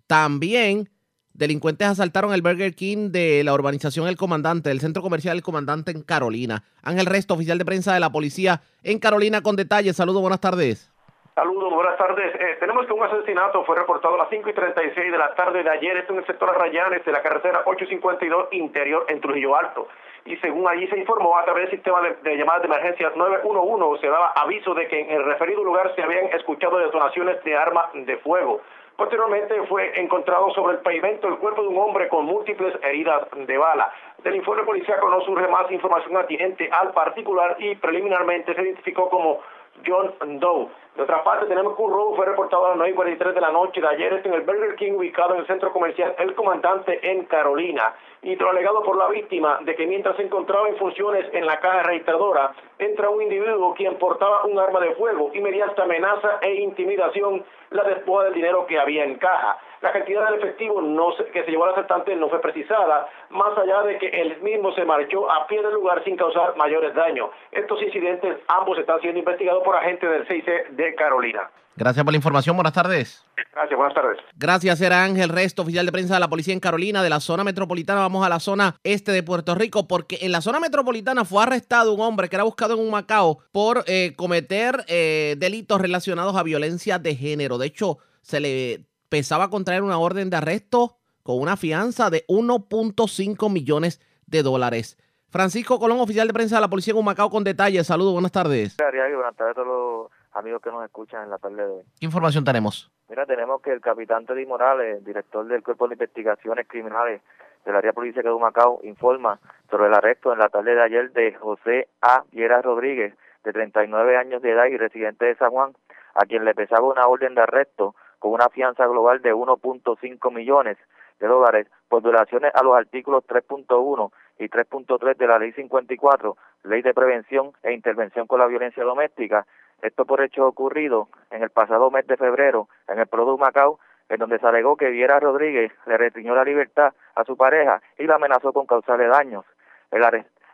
También 0.08 0.90
delincuentes 1.38 1.88
asaltaron 1.88 2.34
el 2.34 2.42
Burger 2.42 2.74
King 2.76 3.12
de 3.12 3.44
la 3.44 3.54
urbanización 3.54 4.08
El 4.08 4.18
Comandante, 4.18 4.70
del 4.70 4.80
centro 4.80 5.02
comercial 5.02 5.38
El 5.38 5.44
Comandante 5.44 5.92
en 5.92 6.02
Carolina. 6.02 6.64
Ángel 6.84 7.06
Resto, 7.06 7.36
oficial 7.36 7.58
de 7.58 7.66
prensa 7.66 7.94
de 7.94 8.00
la 8.00 8.10
policía 8.10 8.62
en 8.84 9.00
Carolina, 9.00 9.42
con 9.42 9.56
detalles. 9.56 9.96
Saludos, 9.96 10.22
buenas 10.22 10.42
tardes. 10.42 10.92
Saludos, 11.36 11.72
buenas 11.72 11.96
tardes. 11.98 12.34
Eh, 12.34 12.58
tenemos 12.60 12.88
que 12.88 12.94
un 12.94 13.04
asesinato 13.04 13.64
fue 13.64 13.76
reportado 13.76 14.16
a 14.16 14.18
las 14.18 14.30
5 14.32 14.50
y 14.50 14.54
36 14.54 15.12
de 15.12 15.18
la 15.20 15.36
tarde 15.36 15.62
de 15.62 15.70
ayer, 15.70 15.96
esto 15.98 16.14
en 16.14 16.20
el 16.20 16.26
sector 16.26 16.50
Arrayanes 16.50 17.06
de 17.06 17.12
la 17.12 17.22
carretera 17.22 17.62
852 17.66 18.48
interior 18.54 19.06
en 19.08 19.22
Trujillo 19.22 19.56
Alto. 19.56 19.88
Y 20.26 20.36
según 20.38 20.68
allí 20.68 20.88
se 20.88 20.98
informó 20.98 21.38
a 21.38 21.46
través 21.46 21.70
del 21.70 21.78
sistema 21.78 22.02
de, 22.02 22.38
llamadas 22.38 22.64
de 22.64 22.68
emergencias 22.68 23.16
911, 23.16 24.02
se 24.02 24.08
daba 24.08 24.32
aviso 24.32 24.74
de 24.74 24.88
que 24.88 25.00
en 25.00 25.12
el 25.12 25.26
referido 25.26 25.64
lugar 25.64 25.94
se 25.96 26.02
habían 26.02 26.26
escuchado 26.34 26.80
detonaciones 26.80 27.44
de 27.44 27.56
arma 27.56 27.92
de 27.94 28.18
fuego. 28.18 28.62
Posteriormente 28.98 29.54
fue 29.68 29.91
encontrado 30.02 30.50
sobre 30.56 30.74
el 30.74 30.80
pavimento 30.80 31.28
el 31.28 31.38
cuerpo 31.38 31.62
de 31.62 31.68
un 31.68 31.78
hombre 31.78 32.10
con 32.10 32.26
múltiples 32.26 32.74
heridas 32.84 33.28
de 33.32 33.58
bala. 33.58 33.93
Del 34.24 34.36
informe 34.36 34.64
policiaco 34.64 35.08
no 35.08 35.22
surge 35.22 35.48
más 35.48 35.72
información 35.72 36.18
atinente 36.18 36.68
al 36.72 36.91
particular 36.93 37.58
y 37.60 37.76
preliminarmente 37.76 38.56
se 38.56 38.62
identificó 38.64 39.08
como 39.08 39.39
John 39.86 40.40
Doe. 40.40 40.70
De 40.96 41.04
otra 41.04 41.24
parte, 41.24 41.46
tenemos 41.46 41.76
que 41.76 41.82
un 41.84 41.92
robo 41.92 42.16
fue 42.16 42.26
reportado 42.26 42.66
a 42.66 42.70
las 42.70 42.78
9 42.78 42.92
y 42.92 42.96
43 42.96 43.36
de 43.36 43.42
la 43.42 43.52
noche 43.52 43.80
de 43.80 43.88
ayer 43.88 44.22
en 44.24 44.34
el 44.34 44.42
Burger 44.42 44.76
King 44.76 44.94
ubicado 44.94 45.36
en 45.36 45.42
el 45.42 45.48
centro 45.48 45.72
comercial 45.72 46.16
El 46.18 46.34
Comandante 46.34 47.00
en 47.12 47.26
Carolina. 47.26 47.94
Y 48.24 48.36
alegado 48.44 48.82
por 48.82 48.98
la 48.98 49.08
víctima 49.08 49.60
de 49.62 49.76
que 49.76 49.86
mientras 49.86 50.16
se 50.16 50.24
encontraba 50.24 50.68
en 50.68 50.76
funciones 50.78 51.32
en 51.34 51.46
la 51.46 51.60
caja 51.60 51.84
registradora, 51.84 52.52
entra 52.80 53.12
un 53.12 53.22
individuo 53.22 53.76
quien 53.76 53.96
portaba 54.00 54.44
un 54.46 54.58
arma 54.58 54.80
de 54.80 54.96
fuego 54.96 55.30
y 55.34 55.40
mediante 55.40 55.82
amenaza 55.82 56.40
e 56.42 56.56
intimidación 56.56 57.46
la 57.70 57.84
despoja 57.84 58.26
del 58.26 58.34
dinero 58.34 58.66
que 58.66 58.80
había 58.80 59.04
en 59.04 59.20
caja. 59.20 59.60
La 59.82 59.92
cantidad 59.92 60.26
del 60.30 60.40
efectivo 60.40 60.82
no 60.82 61.10
que 61.32 61.44
se 61.44 61.52
llevó 61.52 61.66
al 61.66 61.72
asaltante 61.72 62.16
no 62.16 62.30
fue 62.30 62.42
precisada, 62.42 63.08
más 63.30 63.58
allá 63.58 63.84
de 63.84 63.98
que 63.98 64.08
él 64.08 64.42
mismo 64.42 64.72
se 64.74 64.86
marchó 64.86 65.30
a 65.30 65.46
pie 65.48 65.62
del 65.62 65.74
lugar 65.74 66.04
sin 66.04 66.16
causar 66.16 66.56
mayores 66.56 66.96
daños. 66.96 67.30
Estos 67.52 67.82
incidentes 67.82 68.38
ambos 68.48 68.78
están 68.80 69.00
siendo 69.02 69.20
investigados 69.20 69.64
por 69.64 69.76
agentes 69.76 70.10
del 70.10 70.28
CIC 70.28 70.70
de 70.70 70.96
Carolina. 70.96 71.50
Gracias 71.78 72.04
por 72.04 72.12
la 72.12 72.18
información. 72.18 72.56
Buenas 72.56 72.74
tardes. 72.74 73.24
Gracias, 73.54 73.78
buenas 73.78 73.94
tardes. 73.94 74.18
Gracias, 74.36 74.82
era 74.82 75.04
Ángel 75.04 75.30
Resto, 75.30 75.62
oficial 75.62 75.86
de 75.86 75.92
prensa 75.92 76.16
de 76.16 76.20
la 76.20 76.28
policía 76.28 76.56
en 76.56 76.60
Carolina, 76.60 77.04
de 77.04 77.10
la 77.12 77.20
zona 77.20 77.44
metropolitana. 77.44 78.02
Vamos 78.02 78.26
a 78.26 78.30
la 78.30 78.40
zona 78.40 78.76
este 78.84 79.12
de 79.12 79.22
Puerto 79.22 79.54
Rico, 79.54 79.88
porque 79.88 80.18
en 80.22 80.32
la 80.32 80.42
zona 80.42 80.60
metropolitana 80.60 81.24
fue 81.24 81.44
arrestado 81.44 81.94
un 81.94 82.02
hombre 82.02 82.30
que 82.30 82.36
era 82.36 82.44
buscado 82.44 82.74
en 82.74 82.80
un 82.80 82.90
Macao 82.90 83.38
por 83.52 83.84
eh, 83.86 84.14
cometer 84.16 84.86
eh, 84.88 85.36
delitos 85.38 85.80
relacionados 85.80 86.36
a 86.36 86.42
violencia 86.42 86.98
de 86.98 87.16
género. 87.16 87.60
De 87.60 87.68
hecho, 87.68 88.00
se 88.24 88.40
le 88.40 88.87
pesaba 89.10 89.49
contraer 89.49 89.84
una 89.84 89.97
orden 89.97 90.30
de 90.30 90.38
arresto 90.38 90.97
con 91.24 91.39
una 91.39 91.58
fianza 91.58 92.10
de 92.10 92.26
1.5 92.28 93.51
millones 93.51 94.01
de 94.28 94.43
dólares. 94.43 94.97
Francisco 95.30 95.80
Colón, 95.80 95.99
oficial 95.99 96.28
de 96.28 96.34
prensa 96.34 96.55
de 96.55 96.62
la 96.62 96.70
policía 96.70 96.93
en 96.93 96.99
Humacao, 96.99 97.30
con 97.30 97.43
detalles. 97.43 97.88
Saludos, 97.88 98.14
buenas 98.14 98.32
tardes. 98.32 98.78
Buenas 98.78 99.36
tardes 99.36 99.51
a 99.51 99.53
todos 99.53 99.68
los 99.68 100.12
amigos 100.32 100.62
que 100.62 100.72
nos 100.72 100.86
escuchan 100.86 101.24
en 101.24 101.30
la 101.30 101.38
tarde 101.38 101.55
de 101.58 101.72
hoy. 101.72 101.84
¿Qué 101.99 102.05
información 102.05 102.45
tenemos? 102.45 102.89
Mira, 103.10 103.26
tenemos 103.26 103.62
que 103.62 103.72
el 103.72 103.82
capitán 103.82 104.26
Teddy 104.26 104.45
Morales, 104.45 105.03
director 105.03 105.45
del 105.47 105.64
Cuerpo 105.64 105.88
de 105.88 105.95
Investigaciones 105.95 106.68
Criminales 106.68 107.22
del 107.66 107.76
área 107.76 107.91
policial 107.91 108.24
de 108.24 108.32
Humacao, 108.32 108.80
informa 108.84 109.39
sobre 109.70 109.88
el 109.88 109.93
arresto 109.93 110.32
en 110.32 110.39
la 110.39 110.47
tarde 110.47 110.76
de 110.76 110.82
ayer 110.82 111.12
de 111.12 111.34
José 111.34 111.89
A. 112.01 112.24
Viera 112.32 112.62
Rodríguez, 112.62 113.14
de 113.43 113.51
39 113.53 114.18
años 114.18 114.41
de 114.41 114.51
edad 114.51 114.66
y 114.66 114.78
residente 114.78 115.26
de 115.26 115.36
San 115.36 115.51
Juan, 115.51 115.74
a 116.16 116.26
quien 116.26 116.45
le 116.45 116.55
pesaba 116.55 116.88
una 116.88 117.08
orden 117.08 117.36
de 117.36 117.41
arresto 117.41 117.95
con 118.20 118.32
una 118.32 118.49
fianza 118.49 118.86
global 118.88 119.22
de 119.22 119.34
1.5 119.34 120.34
millones 120.34 120.78
de 121.20 121.28
dólares 121.28 121.68
por 121.88 122.03
violaciones 122.03 122.51
a 122.53 122.63
los 122.63 122.76
artículos 122.76 123.24
3.1 123.28 124.11
y 124.39 124.49
3.3 124.49 125.18
de 125.18 125.28
la 125.28 125.39
Ley 125.39 125.51
54, 125.53 126.38
Ley 126.63 126.82
de 126.82 126.93
Prevención 126.93 127.51
e 127.63 127.74
Intervención 127.74 128.28
con 128.28 128.39
la 128.39 128.47
Violencia 128.47 128.84
Doméstica. 128.84 129.45
Esto 129.82 130.05
por 130.05 130.22
hecho 130.22 130.47
ocurrido 130.47 131.07
en 131.32 131.43
el 131.43 131.49
pasado 131.49 131.91
mes 131.91 132.05
de 132.07 132.18
febrero 132.18 132.68
en 132.88 132.99
el 132.99 133.07
Product 133.07 133.39
Macao, 133.39 133.80
en 134.09 134.18
donde 134.18 134.39
se 134.39 134.47
alegó 134.47 134.78
que 134.78 134.89
Viera 134.89 135.20
Rodríguez 135.20 135.72
le 135.86 135.97
restringió 135.97 136.36
la 136.36 136.43
libertad 136.43 136.93
a 137.15 137.24
su 137.26 137.36
pareja 137.36 137.82
y 137.97 138.05
la 138.05 138.15
amenazó 138.15 138.53
con 138.53 138.65
causarle 138.65 139.07
daños. 139.07 139.45
El, 139.91 140.03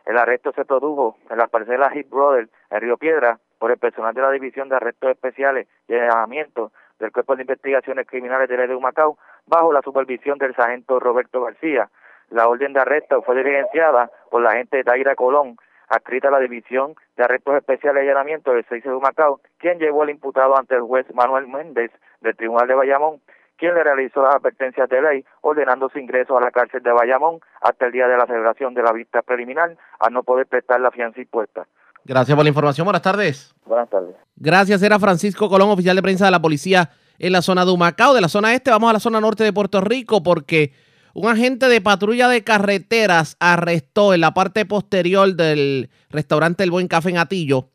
el 0.06 0.18
arresto 0.18 0.52
se 0.52 0.64
produjo 0.64 1.16
en 1.30 1.38
las 1.38 1.50
parcelas 1.50 1.94
Hip 1.94 2.10
Brothers 2.10 2.50
en 2.70 2.80
Río 2.80 2.96
Piedra 2.96 3.38
por 3.58 3.70
el 3.70 3.78
personal 3.78 4.14
de 4.14 4.22
la 4.22 4.30
División 4.30 4.68
de 4.68 4.76
Arrestos 4.76 5.10
Especiales 5.10 5.68
y 5.88 5.94
Allanamiento 5.94 6.72
del 6.98 7.12
Cuerpo 7.12 7.36
de 7.36 7.42
Investigaciones 7.42 8.06
Criminales 8.06 8.48
de 8.48 8.56
de 8.56 8.78
Macao, 8.78 9.18
bajo 9.46 9.72
la 9.72 9.82
supervisión 9.82 10.38
del 10.38 10.54
sargento 10.54 11.00
Roberto 11.00 11.42
García. 11.42 11.90
La 12.30 12.48
orden 12.48 12.72
de 12.72 12.80
arresto 12.80 13.22
fue 13.22 13.36
diligenciada 13.36 14.10
por 14.30 14.42
la 14.42 14.50
agente 14.50 14.82
Daira 14.82 15.14
Colón, 15.14 15.56
adscrita 15.88 16.28
a 16.28 16.32
la 16.32 16.40
División 16.40 16.94
de 17.16 17.24
Arrestos 17.24 17.56
Especiales 17.56 18.04
y 18.04 18.08
Allanamiento 18.08 18.52
del 18.52 18.64
6 18.68 18.84
de 18.84 18.90
Macao, 18.90 19.40
quien 19.58 19.78
llevó 19.78 20.02
al 20.02 20.10
imputado 20.10 20.56
ante 20.56 20.74
el 20.74 20.82
juez 20.82 21.06
Manuel 21.14 21.46
Méndez 21.46 21.90
del 22.20 22.36
Tribunal 22.36 22.68
de 22.68 22.74
Bayamón, 22.74 23.20
quien 23.56 23.74
le 23.74 23.84
realizó 23.84 24.22
las 24.22 24.36
advertencias 24.36 24.88
de 24.88 25.02
ley, 25.02 25.24
ordenando 25.42 25.88
su 25.88 25.98
ingreso 25.98 26.36
a 26.36 26.40
la 26.40 26.50
cárcel 26.50 26.82
de 26.82 26.92
Bayamón 26.92 27.40
hasta 27.60 27.86
el 27.86 27.92
día 27.92 28.08
de 28.08 28.16
la 28.16 28.26
celebración 28.26 28.74
de 28.74 28.82
la 28.82 28.92
vista 28.92 29.22
preliminar, 29.22 29.76
a 30.00 30.10
no 30.10 30.22
poder 30.22 30.46
prestar 30.46 30.80
la 30.80 30.90
fianza 30.90 31.20
impuesta. 31.20 31.66
Gracias 32.04 32.36
por 32.36 32.44
la 32.44 32.48
información. 32.48 32.84
Buenas 32.84 33.02
tardes. 33.02 33.54
Buenas 33.64 33.88
tardes. 33.88 34.14
Gracias. 34.36 34.82
Era 34.82 34.98
Francisco 34.98 35.48
Colón, 35.48 35.70
oficial 35.70 35.96
de 35.96 36.02
prensa 36.02 36.26
de 36.26 36.30
la 36.30 36.42
policía 36.42 36.90
en 37.18 37.32
la 37.32 37.42
zona 37.42 37.64
de 37.64 37.70
Humacao. 37.70 38.14
De 38.14 38.20
la 38.20 38.28
zona 38.28 38.54
este 38.54 38.70
vamos 38.70 38.90
a 38.90 38.94
la 38.94 39.00
zona 39.00 39.20
norte 39.20 39.44
de 39.44 39.52
Puerto 39.52 39.80
Rico 39.80 40.22
porque 40.22 40.72
un 41.14 41.28
agente 41.28 41.68
de 41.68 41.80
patrulla 41.80 42.28
de 42.28 42.42
carreteras 42.42 43.36
arrestó 43.40 44.12
en 44.14 44.20
la 44.20 44.34
parte 44.34 44.66
posterior 44.66 45.34
del 45.34 45.90
restaurante 46.10 46.64
El 46.64 46.70
Buen 46.70 46.88
Café 46.88 47.10
en 47.10 47.18
Atillo 47.18 47.70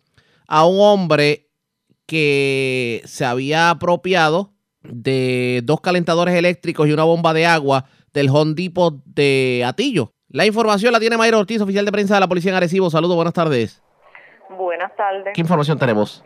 a 0.48 0.66
un 0.66 0.78
hombre 0.80 1.48
que 2.06 3.02
se 3.06 3.24
había 3.24 3.70
apropiado 3.70 4.54
de 4.84 5.62
dos 5.64 5.82
calentadores 5.82 6.36
eléctricos 6.36 6.88
y 6.88 6.92
una 6.92 7.04
bomba 7.04 7.34
de 7.34 7.46
agua 7.46 7.86
del 8.14 8.30
Hondipo 8.30 9.02
de 9.06 9.64
Atillo. 9.66 10.14
La 10.28 10.46
información 10.46 10.92
la 10.92 11.00
tiene 11.00 11.18
Mayra 11.18 11.38
Ortiz, 11.38 11.62
oficial 11.62 11.86
de 11.86 11.92
prensa 11.92 12.16
de 12.16 12.20
la 12.20 12.28
Policía 12.28 12.52
en 12.52 12.58
Arecibo. 12.58 12.90
Saludos, 12.90 13.16
buenas 13.16 13.34
tardes. 13.34 13.82
Buenas 14.60 14.94
tardes. 14.98 15.34
¿Qué 15.34 15.40
información 15.40 15.80
tenemos? 15.80 16.22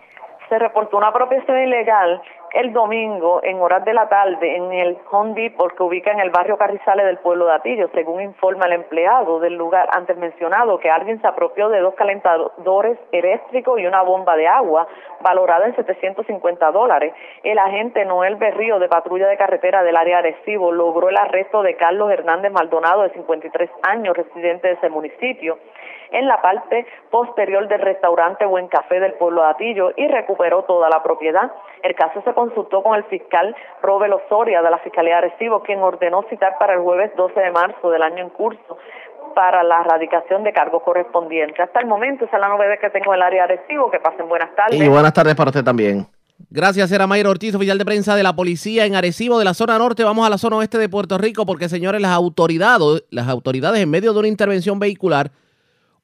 Se 0.50 0.58
reportó 0.58 0.98
una 0.98 1.10
apropiación 1.10 1.60
ilegal 1.60 2.20
el 2.52 2.74
domingo 2.74 3.42
en 3.44 3.62
horas 3.62 3.86
de 3.86 3.94
la 3.94 4.10
tarde 4.10 4.56
en 4.56 4.74
el 4.74 4.98
Home 5.12 5.34
Depot 5.36 5.72
que 5.76 5.84
ubica 5.84 6.12
en 6.12 6.20
el 6.20 6.32
barrio 6.32 6.58
Carrizales 6.58 7.06
del 7.06 7.18
pueblo 7.20 7.46
de 7.46 7.54
Atillo, 7.54 7.90
según 7.94 8.22
informa 8.22 8.66
el 8.66 8.74
empleado 8.74 9.40
del 9.40 9.54
lugar 9.54 9.88
antes 9.92 10.18
mencionado, 10.18 10.80
que 10.80 10.90
alguien 10.90 11.22
se 11.22 11.28
apropió 11.28 11.70
de 11.70 11.80
dos 11.80 11.94
calentadores 11.94 12.98
eléctricos 13.12 13.80
y 13.80 13.86
una 13.86 14.02
bomba 14.02 14.36
de 14.36 14.48
agua 14.48 14.88
valorada 15.22 15.68
en 15.68 15.76
750 15.76 16.72
dólares. 16.72 17.14
El 17.44 17.60
agente 17.60 18.04
Noel 18.06 18.36
Berrío 18.38 18.80
de 18.80 18.88
patrulla 18.88 19.28
de 19.28 19.38
carretera 19.38 19.84
del 19.84 19.96
área 19.96 20.20
Arecibo 20.20 20.72
logró 20.72 21.10
el 21.10 21.18
arresto 21.18 21.62
de 21.62 21.76
Carlos 21.76 22.12
Hernández 22.12 22.52
Maldonado, 22.52 23.04
de 23.04 23.12
53 23.12 23.70
años, 23.84 24.18
residente 24.18 24.70
de 24.70 24.74
ese 24.74 24.90
municipio 24.90 25.58
en 26.12 26.28
la 26.28 26.42
parte 26.42 26.86
posterior 27.10 27.68
del 27.68 27.82
restaurante 27.82 28.46
Buen 28.46 28.68
Café 28.68 29.00
del 29.00 29.14
pueblo 29.14 29.42
de 29.42 29.50
Atillo 29.50 29.92
y 29.96 30.08
recuperó 30.08 30.64
toda 30.64 30.90
la 30.90 31.02
propiedad. 31.04 31.52
El 31.82 31.96
caso 31.96 32.22
se 32.24 32.34
consultó 32.34 32.84
con 32.84 32.96
el 32.96 33.04
fiscal 33.06 33.56
Robel 33.82 34.14
Osoria 34.14 34.62
de 34.62 34.72
la 34.72 34.78
Fiscalía 34.80 35.16
de 35.16 35.30
Recibo, 35.30 35.64
quien 35.64 35.80
ordenó 35.80 36.24
citar 36.30 36.58
para 36.58 36.74
el 36.74 36.80
jueves 36.80 37.12
12 37.16 37.40
de 37.40 37.52
marzo 37.52 37.90
del 37.90 38.04
año 38.04 38.24
en 38.24 38.30
curso 38.30 38.78
para 39.34 39.64
la 39.64 39.82
erradicación 39.82 40.44
de 40.44 40.54
cargos 40.54 40.84
correspondientes. 40.84 41.60
Hasta 41.60 41.80
el 41.80 41.88
momento, 41.88 42.26
esa 42.26 42.38
es 42.38 42.42
la 42.42 42.50
novedad 42.50 42.76
que 42.80 42.90
tengo 42.90 43.14
en 43.14 43.18
el 43.18 43.22
área 43.24 43.48
de 43.48 43.58
Recibo. 43.58 43.90
Que 43.90 44.00
pasen 44.00 44.28
buenas 44.28 44.56
tardes. 44.56 44.80
Y 44.80 44.88
buenas 44.88 45.14
tardes 45.14 45.36
para 45.36 45.50
usted 45.50 45.64
también. 45.64 46.06
Gracias, 46.50 46.92
era 46.92 47.08
Mayra 47.08 47.30
Ortiz, 47.30 47.56
oficial 47.56 47.78
de 47.78 47.86
prensa 47.86 48.16
de 48.16 48.24
la 48.24 48.36
policía 48.36 48.86
en 48.86 48.96
Arecibo, 48.96 49.40
de 49.40 49.46
la 49.46 49.54
zona 49.54 49.78
norte. 49.78 50.04
Vamos 50.04 50.26
a 50.26 50.30
la 50.30 50.38
zona 50.38 50.58
oeste 50.58 50.78
de 50.78 50.90
Puerto 50.90 51.18
Rico, 51.18 51.46
porque, 51.46 51.70
señores, 51.70 52.02
las 52.02 52.12
autoridades, 52.12 53.04
las 53.10 53.28
autoridades 53.28 53.82
en 53.82 53.90
medio 53.90 54.14
de 54.14 54.20
una 54.20 54.28
intervención 54.28 54.80
vehicular 54.80 55.32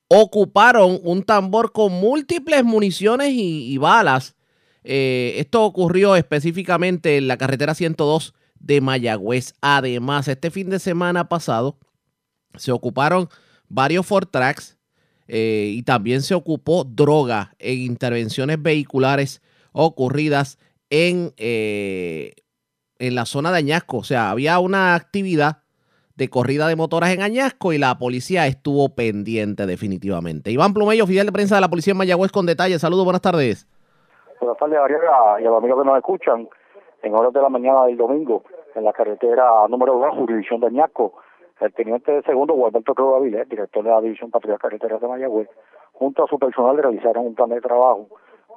ocuparon 0.10 1.00
un 1.04 1.24
tambor 1.24 1.72
con 1.72 1.94
múltiples 1.94 2.64
municiones 2.64 3.30
y, 3.32 3.78
balas 3.78 4.36
Eh, 4.84 5.36
esto 5.38 5.66
ocurrió 5.66 6.16
específicamente 6.16 7.18
en 7.18 7.28
la 7.28 7.38
carretera 7.38 7.76
102 7.76 8.34
de 8.60 8.80
Mayagüez. 8.82 9.54
Además, 9.62 10.28
este 10.30 10.52
fin 10.52 10.70
de 10.70 10.80
semana 10.80 11.28
pasado 11.28 11.78
se 12.56 12.72
ocuparon 12.72 13.30
varios 13.68 14.06
Ford 14.06 14.28
Tracks 14.32 14.78
eh, 15.28 15.74
y 15.76 15.84
también 15.84 16.22
se 16.22 16.34
ocupó 16.34 16.86
droga 16.86 17.54
en 17.60 17.80
intervenciones 17.80 18.60
vehiculares 18.62 19.42
ocurridas 19.74 20.58
en, 20.90 21.34
eh, 21.38 22.34
en 23.00 23.16
la 23.16 23.26
zona 23.26 23.52
de 23.52 23.58
Añasco. 23.58 23.98
O 23.98 24.04
sea, 24.04 24.32
había 24.32 24.60
una 24.60 24.96
actividad 24.96 25.62
de 26.20 26.30
corrida 26.30 26.68
de 26.68 26.76
motoras 26.76 27.12
en 27.12 27.22
Añasco 27.22 27.72
y 27.72 27.78
la 27.78 27.98
policía 27.98 28.46
estuvo 28.46 28.90
pendiente 28.94 29.66
definitivamente. 29.66 30.52
Iván 30.52 30.74
Plumello, 30.74 31.06
oficial 31.06 31.26
de 31.26 31.32
prensa 31.32 31.56
de 31.56 31.62
la 31.62 31.70
policía 31.70 31.92
en 31.94 31.98
Mayagüez 31.98 32.32
con 32.32 32.46
detalles. 32.46 32.82
Saludos, 32.82 33.06
buenas 33.06 33.22
tardes. 33.22 33.66
Buenas 34.42 34.58
tardes, 34.58 34.78
Ariela, 34.78 35.42
y 35.42 35.46
a 35.46 35.50
los 35.50 35.58
amigos 35.58 35.82
que 35.82 35.88
nos 35.88 35.98
escuchan 35.98 36.50
en 37.04 37.16
horas 37.16 37.32
de 37.32 37.42
la 37.42 37.48
mañana 37.48 37.86
del 37.86 37.96
domingo 37.96 38.44
en 38.76 38.84
la 38.84 38.92
carretera 38.92 39.66
número 39.70 39.98
2, 39.98 40.16
jurisdicción 40.18 40.60
de 40.60 40.68
Añasco. 40.68 41.14
El 41.62 41.74
teniente 41.74 42.12
de 42.12 42.22
segundo, 42.24 42.54
Gualberto 42.54 42.94
Cruz 42.94 43.24
director 43.24 43.84
de 43.84 43.90
la 43.90 44.02
División 44.02 44.30
Patrulla 44.30 44.58
Carreteras 44.58 45.00
de 45.00 45.08
Mayagüez, 45.08 45.50
junto 45.94 46.26
a 46.26 46.28
su 46.28 46.38
personal 46.38 46.78
realizaron 46.78 47.28
un 47.28 47.36
plan 47.36 47.50
de 47.50 47.62
trabajo 47.62 48.08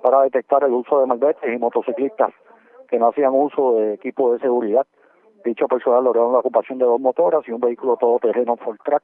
para 0.03 0.23
detectar 0.23 0.65
el 0.65 0.73
uso 0.73 0.99
de 1.01 1.07
malbetes 1.07 1.53
y 1.53 1.59
motociclistas 1.59 2.33
que 2.89 2.99
no 2.99 3.09
hacían 3.09 3.33
uso 3.33 3.75
de 3.77 3.95
equipo 3.95 4.33
de 4.33 4.41
seguridad. 4.41 4.85
Dicho 5.45 5.67
personal 5.67 6.05
logró 6.05 6.31
la 6.31 6.39
ocupación 6.39 6.79
de 6.79 6.85
dos 6.85 7.01
motoras 7.01 7.47
y 7.49 7.53
un 7.53 7.61
vehículo 7.61 7.97
todoterreno 7.97 8.57
full 8.57 8.77
track. 8.85 9.03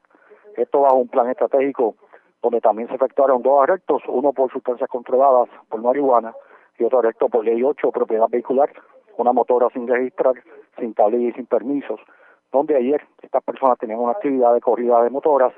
Esto 0.56 0.80
bajo 0.80 0.96
un 0.96 1.08
plan 1.08 1.28
estratégico 1.30 1.96
donde 2.42 2.60
también 2.60 2.88
se 2.88 2.94
efectuaron 2.94 3.42
dos 3.42 3.62
arrestos, 3.62 4.02
uno 4.06 4.32
por 4.32 4.50
sustancias 4.52 4.88
controladas 4.88 5.48
por 5.68 5.82
marihuana 5.82 6.32
y 6.78 6.84
otro 6.84 7.00
arresto 7.00 7.28
por 7.28 7.44
ley 7.44 7.62
8, 7.62 7.90
propiedad 7.90 8.28
vehicular, 8.28 8.70
una 9.16 9.32
motora 9.32 9.68
sin 9.70 9.88
registrar, 9.88 10.34
sin 10.78 10.94
tablilla 10.94 11.30
y 11.30 11.32
sin 11.32 11.46
permisos, 11.46 11.98
donde 12.52 12.76
ayer 12.76 13.04
estas 13.20 13.42
personas 13.42 13.78
tenían 13.78 13.98
una 13.98 14.12
actividad 14.12 14.54
de 14.54 14.60
corrida 14.60 15.02
de 15.02 15.10
motoras 15.10 15.52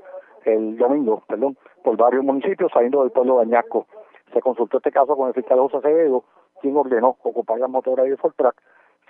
el 0.47 0.78
domingo, 0.78 1.22
perdón, 1.28 1.59
por 1.85 1.99
varios 1.99 2.24
municipios 2.24 2.72
saliendo 2.72 3.03
del 3.03 3.11
pueblo 3.11 3.37
de 3.37 3.43
Añasco. 3.43 3.87
Se 4.33 4.41
consultó 4.41 4.78
este 4.78 4.91
caso 4.91 5.14
con 5.16 5.28
el 5.28 5.35
fiscal 5.35 5.59
José 5.59 5.76
Acevedo, 5.76 6.24
quien 6.62 6.76
ordenó 6.76 7.16
ocupar 7.22 7.59
las 7.59 7.68
motoras 7.68 8.07
de 8.07 8.16
Fortrack, 8.16 8.57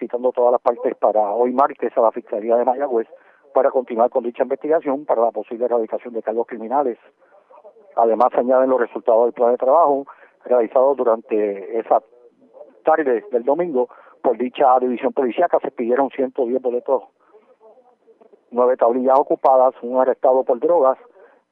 citando 0.01 0.33
todas 0.33 0.51
las 0.51 0.61
partes 0.61 0.97
para 0.97 1.21
hoy 1.31 1.53
martes 1.53 1.97
a 1.97 2.01
la 2.01 2.11
Fiscalía 2.11 2.57
de 2.57 2.65
Mayagüez 2.65 3.07
para 3.55 3.71
continuar 3.71 4.11
con 4.11 4.25
dicha 4.25 4.43
investigación 4.43 5.05
para 5.05 5.23
la 5.23 5.31
posible 5.31 5.67
erradicación 5.67 6.15
de 6.15 6.23
cargos 6.23 6.47
criminales. 6.47 6.99
Además, 7.97 8.31
añaden 8.35 8.71
los 8.71 8.81
resultados 8.81 9.25
del 9.25 9.35
plan 9.35 9.53
de 9.53 9.59
trabajo 9.59 10.07
realizado 10.45 10.95
durante 10.95 11.79
esa 11.79 12.03
tarde 12.85 13.25
del 13.31 13.45
domingo 13.45 13.89
por 14.23 14.39
dicha 14.39 14.79
división 14.81 15.13
policíaca. 15.13 15.59
Se 15.61 15.71
pidieron 15.71 16.11
110 16.11 16.63
boletos, 16.63 17.03
nueve 18.51 18.77
tablillas 18.77 19.19
ocupadas, 19.19 19.75
un 19.83 20.01
arrestado 20.01 20.45
por 20.45 20.59
drogas, 20.61 20.99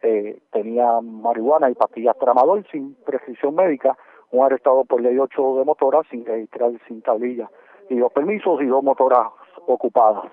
eh, 0.00 0.40
tenía 0.52 1.00
marihuana 1.00 1.70
y 1.70 1.74
pastillas 1.74 2.16
tramadol 2.18 2.64
sin 2.70 2.94
prescripción 3.04 3.54
médica, 3.54 3.98
un 4.30 4.44
arrestado 4.44 4.84
por 4.84 5.00
ley 5.00 5.18
8 5.18 5.56
de 5.56 5.64
motoras 5.64 6.06
sin 6.10 6.24
registrar, 6.24 6.70
sin 6.86 7.02
tablilla, 7.02 7.50
y 7.88 7.98
dos 7.98 8.12
permisos 8.12 8.60
y 8.62 8.66
dos 8.66 8.82
motoras 8.82 9.28
ocupadas. 9.66 10.30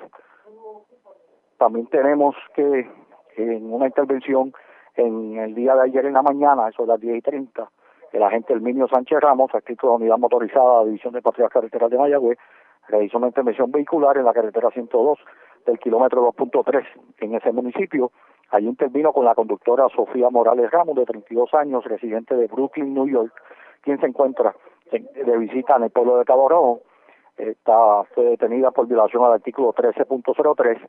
También 1.57 1.87
tenemos 1.87 2.35
que 2.53 2.89
en 3.37 3.73
una 3.73 3.87
intervención 3.87 4.53
en 4.95 5.37
el 5.37 5.55
día 5.55 5.75
de 5.75 5.83
ayer 5.83 6.05
en 6.05 6.13
la 6.13 6.21
mañana, 6.21 6.69
eso 6.69 6.83
de 6.83 6.89
las 6.89 7.01
10 7.01 7.17
y 7.17 7.21
30, 7.21 7.69
el 8.13 8.23
agente 8.23 8.53
Herminio 8.53 8.87
Sánchez 8.87 9.19
Ramos, 9.19 9.53
adscrito 9.53 9.87
a 9.87 9.89
la 9.91 9.95
Unidad 9.97 10.17
Motorizada, 10.17 10.85
División 10.85 11.13
de 11.13 11.21
Patrullas 11.21 11.51
Carreteras 11.51 11.89
de 11.89 11.97
Mayagüez, 11.97 12.37
realizó 12.87 13.17
una 13.17 13.27
intervención 13.27 13.71
vehicular 13.71 14.17
en 14.17 14.25
la 14.25 14.33
carretera 14.33 14.69
102 14.71 15.19
del 15.65 15.79
kilómetro 15.79 16.31
2.3 16.31 16.85
en 17.19 17.35
ese 17.35 17.51
municipio. 17.51 18.11
Allí 18.51 18.67
intervino 18.67 19.11
con 19.11 19.25
la 19.25 19.35
conductora 19.35 19.87
Sofía 19.89 20.29
Morales 20.29 20.71
Ramos, 20.71 20.95
de 20.95 21.05
32 21.05 21.53
años, 21.55 21.83
residente 21.83 22.35
de 22.35 22.47
Brooklyn, 22.47 22.93
New 22.93 23.07
York, 23.07 23.33
quien 23.81 23.99
se 23.99 24.05
encuentra 24.05 24.55
de 24.91 25.37
visita 25.37 25.75
en 25.75 25.83
el 25.83 25.89
pueblo 25.89 26.17
de 26.17 26.25
Cabo 26.25 26.47
Rojo. 26.47 26.81
Está, 27.37 28.03
fue 28.13 28.25
detenida 28.25 28.71
por 28.71 28.87
violación 28.87 29.23
al 29.23 29.33
artículo 29.33 29.73
13.03 29.73 30.79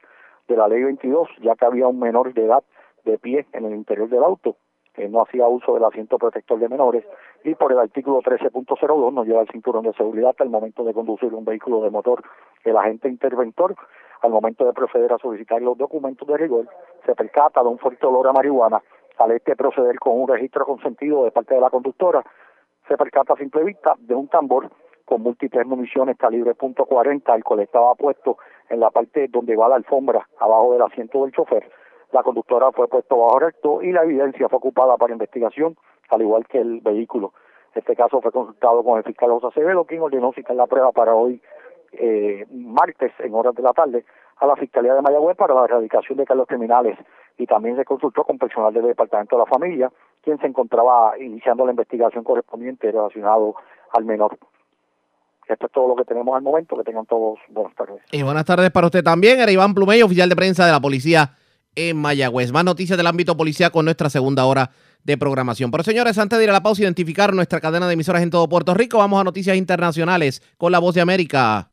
de 0.49 0.57
la 0.57 0.69
ley 0.69 0.85
22, 0.85 1.29
ya 1.43 1.57
que 1.57 1.65
había 1.65 1.89
un 1.89 1.99
menor 1.99 2.33
de 2.35 2.45
edad 2.45 2.63
de 3.05 3.19
pie 3.19 3.47
en 3.53 3.65
el 3.65 3.75
interior 3.75 4.09
del 4.09 4.23
auto 4.23 4.57
que 4.97 5.09
no 5.11 5.23
hacía 5.23 5.47
uso 5.47 5.75
del 5.75 5.85
asiento 5.85 6.17
protector 6.17 6.59
de 6.59 6.71
menores 6.71 7.05
y 7.45 7.55
por 7.55 7.71
el 7.71 7.79
artículo 7.79 8.23
13.02 8.23 9.13
no 9.13 9.25
lleva 9.25 9.43
el 9.43 9.49
cinturón 9.49 9.85
de 9.85 9.93
seguridad 9.93 10.35
al 10.39 10.49
momento 10.49 10.83
de 10.85 10.95
conducir 10.95 11.35
un 11.35 11.45
vehículo 11.45 11.83
de 11.83 11.91
motor. 11.91 12.25
El 12.65 12.79
agente 12.79 13.09
interventor, 13.09 13.77
al 14.23 14.31
momento 14.31 14.65
de 14.65 14.73
proceder 14.73 15.13
a 15.13 15.19
solicitar 15.19 15.61
los 15.61 15.77
documentos 15.77 16.27
de 16.27 16.39
rigor, 16.39 16.67
se 17.05 17.15
percata 17.15 17.63
de 17.63 17.69
un 17.69 17.79
fuerte 17.79 18.07
olor 18.07 18.27
a 18.27 18.33
marihuana. 18.33 18.83
Al 19.19 19.33
este 19.33 19.55
proceder 19.55 19.99
con 19.99 20.19
un 20.19 20.29
registro 20.29 20.65
consentido 20.65 21.25
de 21.25 21.31
parte 21.31 21.55
de 21.55 21.61
la 21.61 21.71
conductora, 21.71 22.25
se 22.89 22.97
percata 22.97 23.35
a 23.35 23.37
simple 23.37 23.65
vista 23.65 23.95
de 23.99 24.15
un 24.15 24.29
tambor 24.29 24.71
con 25.07 25.23
múltiples 25.23 25.67
municiones 25.67 26.19
calibre 26.19 26.55
.40, 26.55 27.35
el 27.35 27.45
cual 27.45 27.61
estaba 27.61 27.95
puesto 27.95 28.37
en 28.69 28.81
la 28.81 28.91
parte 28.91 29.29
donde 29.29 29.57
va 29.57 29.69
la 29.69 29.77
alfombra, 29.77 30.29
abajo 30.39 30.75
del 30.75 30.83
asiento 30.83 31.23
del 31.23 31.33
chofer 31.33 31.71
la 32.13 32.23
conductora 32.23 32.73
fue 32.73 32.89
puesto 32.89 33.17
bajo 33.17 33.37
arresto 33.37 33.83
y 33.83 33.93
la 33.93 34.03
evidencia 34.03 34.49
fue 34.49 34.59
ocupada 34.59 34.97
para 34.97 35.13
investigación, 35.13 35.77
al 36.09 36.23
igual 36.23 36.47
que 36.47 36.59
el 36.59 36.81
vehículo. 36.81 37.33
Este 37.75 37.95
caso 37.95 38.21
fue 38.21 38.33
consultado 38.33 38.83
con 38.83 38.99
el 38.99 39.05
fiscal 39.05 39.31
José 39.31 39.49
Acevedo, 39.49 39.85
quien 39.85 40.01
ordenó 40.01 40.33
citar 40.33 40.57
la 40.57 40.67
prueba 40.67 40.93
para 40.93 41.15
hoy, 41.15 41.43
eh, 41.93 42.47
martes, 42.51 43.13
en 43.19 43.35
horas 43.35 43.55
de 43.55 43.63
la 43.63 43.73
tarde, 43.73 44.05
a 44.39 44.47
la 44.47 44.57
Fiscalía 44.57 44.95
de 44.95 45.03
Mayagüez 45.03 45.37
para 45.37 45.55
la 45.55 45.65
erradicación 45.65 46.17
de 46.19 46.25
cargos 46.25 46.47
criminales. 46.47 46.99
Y 47.37 47.47
también 47.47 47.77
se 47.77 47.85
consultó 47.85 48.25
con 48.25 48.39
personal 48.39 48.73
del 48.73 48.87
Departamento 48.87 49.37
de 49.37 49.41
la 49.41 49.47
Familia, 49.47 49.93
quien 50.23 50.39
se 50.39 50.47
encontraba 50.47 51.19
iniciando 51.19 51.67
la 51.67 51.73
investigación 51.73 52.25
correspondiente 52.25 52.91
relacionado 52.91 53.57
al 53.93 54.05
menor. 54.05 54.39
Esto 55.49 55.67
es 55.67 55.73
todo 55.73 55.89
lo 55.89 55.97
que 55.97 56.05
tenemos 56.05 56.37
al 56.37 56.43
momento. 56.43 56.77
Que 56.77 56.85
tengan 56.85 57.07
todos 57.07 57.39
buenas 57.49 57.75
tardes. 57.75 58.03
Y 58.11 58.23
buenas 58.23 58.45
tardes 58.45 58.71
para 58.71 58.87
usted 58.87 59.05
también. 59.05 59.41
Era 59.41 59.51
Iván 59.53 59.75
Plumeyo, 59.75 60.07
oficial 60.07 60.29
de 60.29 60.37
prensa 60.37 60.67
de 60.67 60.73
la 60.73 60.81
Policía 60.81 61.37
en 61.75 61.97
Mayagüez. 61.97 62.53
Más 62.53 62.65
noticias 62.65 62.97
del 62.97 63.07
ámbito 63.07 63.37
policial 63.37 63.71
con 63.71 63.85
nuestra 63.85 64.11
segunda 64.11 64.45
hora 64.47 64.71
de 65.05 65.17
programación. 65.17 65.71
Pero 65.71 65.85
señores, 65.85 66.19
antes 66.19 66.39
de 66.39 66.45
ir 66.45 66.51
a 66.51 66.53
la 66.53 66.63
pausa 66.63 66.83
identificar 66.83 67.33
nuestra 67.33 67.61
cadena 67.61 67.87
de 67.87 67.95
emisoras 67.95 68.23
en 68.23 68.31
todo 68.31 68.49
Puerto 68.49 68.75
Rico, 68.75 68.99
vamos 68.99 69.21
a 69.21 69.25
noticias 69.25 69.57
internacionales 69.57 70.43
con 70.57 70.73
la 70.73 70.81
voz 70.81 70.95
de 70.95 71.01
América. 71.01 71.69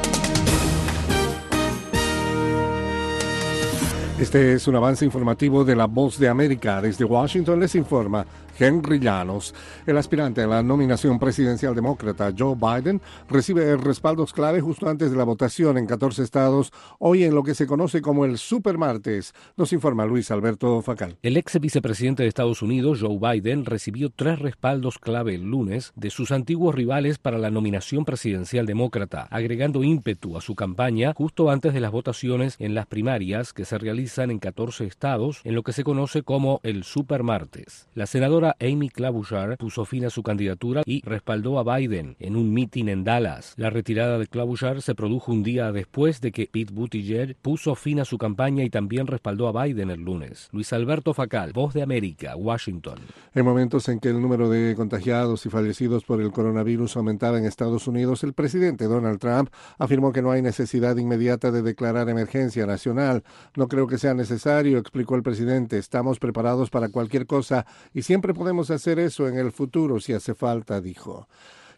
Este 4.19 4.53
es 4.53 4.67
un 4.67 4.75
avance 4.75 5.03
informativo 5.03 5.65
de 5.65 5.75
la 5.75 5.85
Voz 5.85 6.19
de 6.19 6.29
América. 6.29 6.81
Desde 6.81 7.03
Washington 7.03 7.59
les 7.59 7.73
informa 7.73 8.25
Henry 8.57 8.99
Llanos. 8.99 9.53
El 9.85 9.97
aspirante 9.97 10.41
a 10.41 10.47
la 10.47 10.63
nominación 10.63 11.19
presidencial 11.19 11.75
demócrata 11.75 12.33
Joe 12.37 12.55
Biden 12.55 13.01
recibe 13.29 13.75
respaldos 13.77 14.33
clave 14.33 14.61
justo 14.61 14.89
antes 14.89 15.11
de 15.11 15.17
la 15.17 15.23
votación 15.23 15.77
en 15.77 15.87
14 15.87 16.23
estados, 16.23 16.71
hoy 16.99 17.23
en 17.23 17.35
lo 17.35 17.43
que 17.43 17.55
se 17.55 17.67
conoce 17.67 18.01
como 18.01 18.25
el 18.25 18.37
Supermartes, 18.37 19.33
nos 19.57 19.73
informa 19.73 20.05
Luis 20.05 20.31
Alberto 20.31 20.81
Facal. 20.81 21.17
El 21.21 21.37
ex 21.37 21.59
vicepresidente 21.59 22.23
de 22.23 22.29
Estados 22.29 22.61
Unidos, 22.61 22.99
Joe 23.01 23.17
Biden, 23.19 23.65
recibió 23.65 24.09
tres 24.09 24.39
respaldos 24.39 24.99
clave 24.99 25.35
el 25.35 25.43
lunes 25.43 25.93
de 25.95 26.09
sus 26.09 26.31
antiguos 26.31 26.75
rivales 26.75 27.17
para 27.17 27.37
la 27.37 27.51
nominación 27.51 28.05
presidencial 28.05 28.65
demócrata, 28.65 29.27
agregando 29.29 29.83
ímpetu 29.83 30.37
a 30.37 30.41
su 30.41 30.55
campaña 30.55 31.13
justo 31.15 31.49
antes 31.49 31.73
de 31.73 31.79
las 31.79 31.91
votaciones 31.91 32.55
en 32.59 32.75
las 32.75 32.85
primarias 32.85 33.53
que 33.53 33.65
se 33.65 33.77
realizan 33.77 34.31
en 34.31 34.39
14 34.39 34.85
estados 34.85 35.41
en 35.43 35.55
lo 35.55 35.63
que 35.63 35.73
se 35.73 35.83
conoce 35.83 36.23
como 36.23 36.59
el 36.63 36.83
Supermartes. 36.83 37.87
La 37.93 38.05
senadora 38.05 38.42
Amy 38.59 38.89
Klobuchar 38.89 39.57
puso 39.57 39.85
fin 39.85 40.05
a 40.05 40.09
su 40.09 40.23
candidatura 40.23 40.83
y 40.85 41.01
respaldó 41.01 41.59
a 41.59 41.77
Biden 41.77 42.15
en 42.19 42.35
un 42.35 42.53
mitin 42.53 42.89
en 42.89 43.03
Dallas. 43.03 43.53
La 43.57 43.69
retirada 43.69 44.17
de 44.17 44.27
Klobuchar 44.27 44.81
se 44.81 44.95
produjo 44.95 45.31
un 45.31 45.43
día 45.43 45.71
después 45.71 46.21
de 46.21 46.31
que 46.31 46.47
Pete 46.51 46.73
Buttigieg 46.73 47.35
puso 47.41 47.75
fin 47.75 47.99
a 47.99 48.05
su 48.05 48.17
campaña 48.17 48.63
y 48.63 48.69
también 48.69 49.07
respaldó 49.07 49.47
a 49.47 49.63
Biden 49.63 49.89
el 49.89 50.01
lunes. 50.01 50.49
Luis 50.51 50.73
Alberto 50.73 51.13
Facal, 51.13 51.53
Voz 51.53 51.73
de 51.73 51.81
América, 51.81 52.35
Washington. 52.35 52.99
En 53.33 53.45
momentos 53.45 53.87
en 53.89 53.99
que 53.99 54.09
el 54.09 54.21
número 54.21 54.49
de 54.49 54.75
contagiados 54.75 55.45
y 55.45 55.49
fallecidos 55.49 56.03
por 56.03 56.21
el 56.21 56.31
coronavirus 56.31 56.97
aumentaba 56.97 57.37
en 57.37 57.45
Estados 57.45 57.87
Unidos, 57.87 58.23
el 58.23 58.33
presidente 58.33 58.85
Donald 58.85 59.19
Trump 59.19 59.49
afirmó 59.77 60.11
que 60.11 60.21
no 60.21 60.31
hay 60.31 60.41
necesidad 60.41 60.97
inmediata 60.97 61.51
de 61.51 61.61
declarar 61.61 62.09
emergencia 62.09 62.65
nacional. 62.65 63.23
No 63.55 63.67
creo 63.67 63.87
que 63.87 63.97
sea 63.97 64.13
necesario, 64.13 64.77
explicó 64.77 65.15
el 65.15 65.23
presidente. 65.23 65.77
Estamos 65.77 66.19
preparados 66.19 66.69
para 66.69 66.89
cualquier 66.89 67.25
cosa 67.25 67.65
y 67.93 68.01
siempre 68.03 68.32
podemos 68.33 68.71
hacer 68.71 68.99
eso 68.99 69.27
en 69.27 69.37
el 69.37 69.51
futuro 69.51 69.99
si 69.99 70.13
hace 70.13 70.33
falta, 70.33 70.81
dijo. 70.81 71.27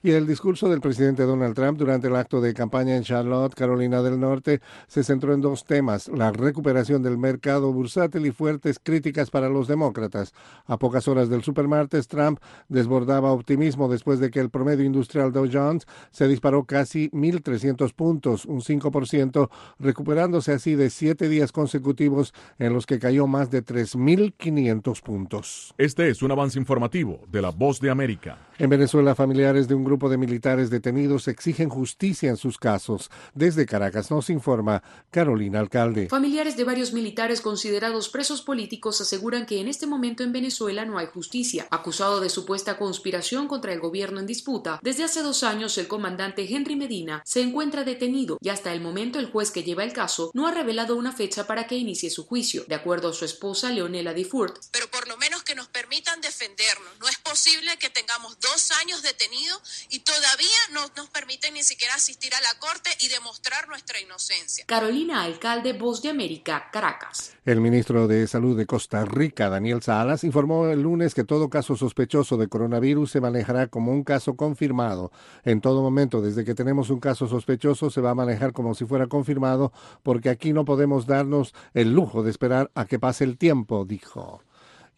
Y 0.06 0.12
el 0.12 0.28
discurso 0.28 0.70
del 0.70 0.82
presidente 0.82 1.24
Donald 1.24 1.56
Trump 1.56 1.80
durante 1.80 2.10
el 2.10 2.16
acto 2.16 2.40
de 2.40 2.54
campaña 2.54 2.96
en 2.96 3.02
Charlotte, 3.02 3.56
Carolina 3.56 4.04
del 4.04 4.20
Norte, 4.20 4.62
se 4.86 5.04
centró 5.04 5.34
en 5.34 5.42
dos 5.42 5.66
temas, 5.66 6.10
la 6.10 6.32
recuperación 6.32 7.02
del 7.02 7.18
mercado 7.18 7.74
bursátil 7.74 8.28
y 8.28 8.32
fuertes 8.32 8.78
críticas 8.78 9.32
para 9.32 9.50
los 9.50 9.68
demócratas. 9.68 10.36
A 10.68 10.78
pocas 10.78 11.08
horas 11.08 11.28
del 11.28 11.42
supermartes, 11.42 12.08
Trump 12.08 12.38
desbordaba 12.70 13.32
optimismo 13.32 13.90
después 13.90 14.20
de 14.20 14.30
que 14.30 14.40
el 14.40 14.52
promedio 14.52 14.86
industrial 14.86 15.32
Dow 15.32 15.50
Jones 15.52 15.88
se 16.12 16.28
disparó 16.28 16.66
casi 16.66 17.10
1.300 17.10 17.92
puntos, 17.96 18.46
un 18.46 18.62
5%, 18.62 19.50
recuperándose 19.80 20.52
así 20.52 20.76
de 20.76 20.92
siete 20.92 21.30
días 21.30 21.52
consecutivos 21.52 22.32
en 22.60 22.74
los 22.74 22.86
que 22.86 23.00
cayó 23.00 23.26
más 23.26 23.50
de 23.50 23.66
3.500 23.66 25.02
puntos. 25.02 25.74
Este 25.80 26.10
es 26.10 26.22
un 26.22 26.32
avance 26.32 26.60
informativo 26.60 27.22
de 27.28 27.42
la 27.42 27.50
Voz 27.50 27.80
de 27.80 27.90
América. 27.90 28.38
En 28.60 28.70
Venezuela, 28.70 29.16
familiares 29.16 29.68
de 29.68 29.74
un 29.74 29.84
grupo 29.84 29.95
de 29.96 30.18
militares 30.18 30.70
detenidos 30.70 31.28
exigen 31.30 31.70
justicia 31.70 32.30
en 32.30 32.38
sus 32.38 32.58
casos. 32.58 33.10
Desde 33.34 33.66
Caracas 33.66 34.12
nos 34.12 34.30
informa 34.30 34.84
Carolina 35.10 35.60
Alcalde. 35.60 36.10
Familiares 36.10 36.58
de 36.58 36.66
varios 36.66 36.92
militares 36.92 37.40
considerados 37.40 38.10
presos 38.10 38.42
políticos 38.42 39.00
aseguran 39.00 39.46
que 39.46 39.62
en 39.62 39.70
este 39.70 39.88
momento 39.88 40.24
en 40.24 40.34
Venezuela 40.34 40.86
no 40.86 40.98
hay 40.98 41.08
justicia. 41.08 41.68
Acusado 41.72 42.20
de 42.20 42.30
supuesta 42.30 42.78
conspiración 42.78 43.48
contra 43.48 43.72
el 43.72 43.80
gobierno 43.80 44.20
en 44.20 44.28
disputa, 44.28 44.80
desde 44.84 45.06
hace 45.06 45.22
dos 45.22 45.44
años 45.44 45.78
el 45.78 45.88
comandante 45.88 46.46
Henry 46.54 46.76
Medina 46.76 47.24
se 47.26 47.42
encuentra 47.42 47.86
detenido 47.86 48.38
y 48.42 48.50
hasta 48.50 48.74
el 48.74 48.82
momento 48.82 49.18
el 49.18 49.32
juez 49.32 49.52
que 49.52 49.64
lleva 49.64 49.86
el 49.86 49.94
caso 49.94 50.32
no 50.34 50.48
ha 50.48 50.52
revelado 50.52 50.98
una 50.98 51.14
fecha 51.14 51.48
para 51.48 51.68
que 51.68 51.78
inicie 51.78 52.10
su 52.10 52.26
juicio. 52.26 52.66
De 52.68 52.76
acuerdo 52.76 53.10
a 53.10 53.14
su 53.14 53.24
esposa 53.24 53.72
Leonela 53.72 54.14
Difurt, 54.14 54.58
pero 54.72 54.90
por 54.92 55.08
lo 55.08 55.16
menos 55.18 55.44
que 55.44 55.56
nos 55.56 55.68
permitan 55.68 56.20
defendernos. 56.22 57.00
No 57.00 57.08
es 57.08 57.18
posible 57.18 57.78
que 57.78 57.90
tengamos 57.90 58.38
dos 58.40 58.72
años 58.82 59.02
detenidos 59.02 59.85
y 59.90 60.00
todavía 60.00 60.60
no 60.74 60.82
nos 60.96 61.10
permiten 61.10 61.54
ni 61.54 61.64
siquiera 61.64 61.96
asistir 61.96 62.34
a 62.34 62.42
la 62.42 62.60
corte 62.60 62.90
y 63.00 63.10
demostrar 63.10 63.68
nuestra 63.68 64.00
inocencia. 64.00 64.66
Carolina 64.66 65.24
Alcalde, 65.24 65.74
Voz 65.74 66.02
de 66.02 66.10
América, 66.10 66.70
Caracas. 66.72 67.34
El 67.46 67.62
ministro 67.62 68.08
de 68.08 68.28
Salud 68.28 68.58
de 68.58 68.66
Costa 68.66 69.06
Rica, 69.06 69.50
Daniel 69.50 69.82
Salas, 69.82 70.24
informó 70.24 70.68
el 70.68 70.82
lunes 70.82 71.14
que 71.14 71.24
todo 71.24 71.50
caso 71.50 71.76
sospechoso 71.76 72.38
de 72.38 72.48
coronavirus 72.48 73.12
se 73.12 73.22
manejará 73.22 73.68
como 73.68 73.92
un 73.92 74.04
caso 74.04 74.36
confirmado. 74.36 75.12
En 75.44 75.62
todo 75.62 75.82
momento, 75.82 76.22
desde 76.22 76.44
que 76.44 76.56
tenemos 76.56 76.90
un 76.90 77.00
caso 77.00 77.28
sospechoso, 77.28 77.90
se 77.90 78.02
va 78.02 78.12
a 78.12 78.16
manejar 78.16 78.54
como 78.54 78.74
si 78.74 78.86
fuera 78.86 79.08
confirmado, 79.08 79.72
porque 80.04 80.30
aquí 80.30 80.54
no 80.54 80.66
podemos 80.66 81.06
darnos 81.06 81.54
el 81.74 81.92
lujo 81.92 82.24
de 82.24 82.32
esperar 82.32 82.72
a 82.76 82.86
que 82.86 83.00
pase 83.00 83.24
el 83.24 83.38
tiempo, 83.38 83.86
dijo. 83.86 84.42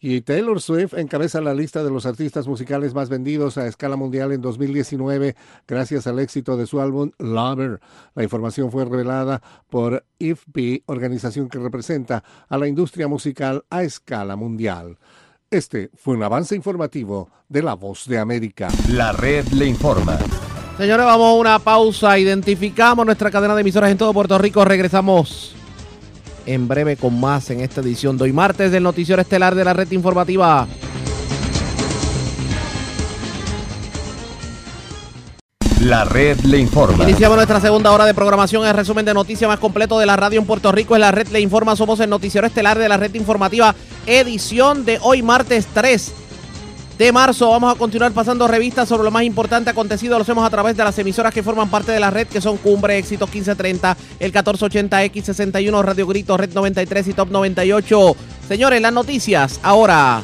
Y 0.00 0.20
Taylor 0.20 0.60
Swift 0.60 0.94
encabeza 0.94 1.40
la 1.40 1.54
lista 1.54 1.82
de 1.82 1.90
los 1.90 2.06
artistas 2.06 2.46
musicales 2.46 2.94
más 2.94 3.08
vendidos 3.08 3.58
a 3.58 3.66
escala 3.66 3.96
mundial 3.96 4.30
en 4.30 4.40
2019 4.40 5.34
gracias 5.66 6.06
al 6.06 6.20
éxito 6.20 6.56
de 6.56 6.66
su 6.66 6.80
álbum 6.80 7.10
Lover. 7.18 7.80
La 8.14 8.22
información 8.22 8.70
fue 8.70 8.84
revelada 8.84 9.42
por 9.68 10.04
IFP, 10.18 10.84
organización 10.86 11.48
que 11.48 11.58
representa 11.58 12.22
a 12.48 12.58
la 12.58 12.68
industria 12.68 13.08
musical 13.08 13.64
a 13.70 13.82
escala 13.82 14.36
mundial. 14.36 14.98
Este 15.50 15.90
fue 15.96 16.14
un 16.14 16.22
avance 16.22 16.54
informativo 16.54 17.30
de 17.48 17.62
La 17.62 17.74
Voz 17.74 18.06
de 18.06 18.18
América. 18.18 18.68
La 18.90 19.12
red 19.12 19.46
le 19.48 19.66
informa. 19.66 20.18
Señores, 20.76 21.06
vamos 21.06 21.26
a 21.26 21.40
una 21.40 21.58
pausa. 21.58 22.16
Identificamos 22.18 23.04
nuestra 23.04 23.32
cadena 23.32 23.54
de 23.56 23.62
emisoras 23.62 23.90
en 23.90 23.98
todo 23.98 24.12
Puerto 24.12 24.38
Rico. 24.38 24.64
Regresamos 24.64 25.57
en 26.48 26.66
breve 26.66 26.96
con 26.96 27.20
más 27.20 27.50
en 27.50 27.60
esta 27.60 27.82
edición 27.82 28.16
de 28.16 28.24
hoy 28.24 28.32
martes 28.32 28.72
del 28.72 28.82
Noticiero 28.82 29.20
Estelar 29.20 29.54
de 29.54 29.64
la 29.64 29.74
Red 29.74 29.90
Informativa. 29.92 30.66
La 35.82 36.04
red 36.04 36.40
le 36.40 36.58
informa. 36.58 37.04
Iniciamos 37.04 37.36
nuestra 37.36 37.60
segunda 37.60 37.92
hora 37.92 38.04
de 38.04 38.14
programación. 38.14 38.66
El 38.66 38.74
resumen 38.74 39.04
de 39.04 39.14
noticias 39.14 39.46
más 39.46 39.60
completo 39.60 39.98
de 39.98 40.06
la 40.06 40.16
radio 40.16 40.40
en 40.40 40.46
Puerto 40.46 40.72
Rico 40.72 40.96
es 40.96 41.00
la 41.00 41.12
red 41.12 41.28
le 41.28 41.40
informa. 41.40 41.76
Somos 41.76 42.00
el 42.00 42.10
Noticiero 42.10 42.46
Estelar 42.46 42.78
de 42.78 42.88
la 42.88 42.96
Red 42.96 43.14
Informativa, 43.14 43.74
edición 44.06 44.84
de 44.84 44.98
hoy 45.02 45.22
martes 45.22 45.68
3 45.72 46.12
de 46.98 47.12
marzo. 47.12 47.48
Vamos 47.50 47.74
a 47.74 47.78
continuar 47.78 48.12
pasando 48.12 48.48
revistas 48.48 48.88
sobre 48.88 49.04
lo 49.04 49.10
más 49.10 49.22
importante 49.22 49.70
acontecido. 49.70 50.18
Lo 50.18 50.22
hacemos 50.22 50.44
a 50.44 50.50
través 50.50 50.76
de 50.76 50.82
las 50.84 50.98
emisoras 50.98 51.32
que 51.32 51.42
forman 51.42 51.70
parte 51.70 51.92
de 51.92 52.00
la 52.00 52.10
red, 52.10 52.26
que 52.26 52.40
son 52.40 52.56
Cumbre, 52.58 52.98
Éxito 52.98 53.26
1530, 53.26 53.96
el 54.18 54.32
1480X61, 54.32 55.82
Radio 55.82 56.06
Grito, 56.06 56.36
Red 56.36 56.52
93 56.52 57.08
y 57.08 57.12
Top 57.12 57.30
98. 57.30 58.16
Señores, 58.48 58.82
las 58.82 58.92
noticias 58.92 59.60
ahora. 59.62 60.22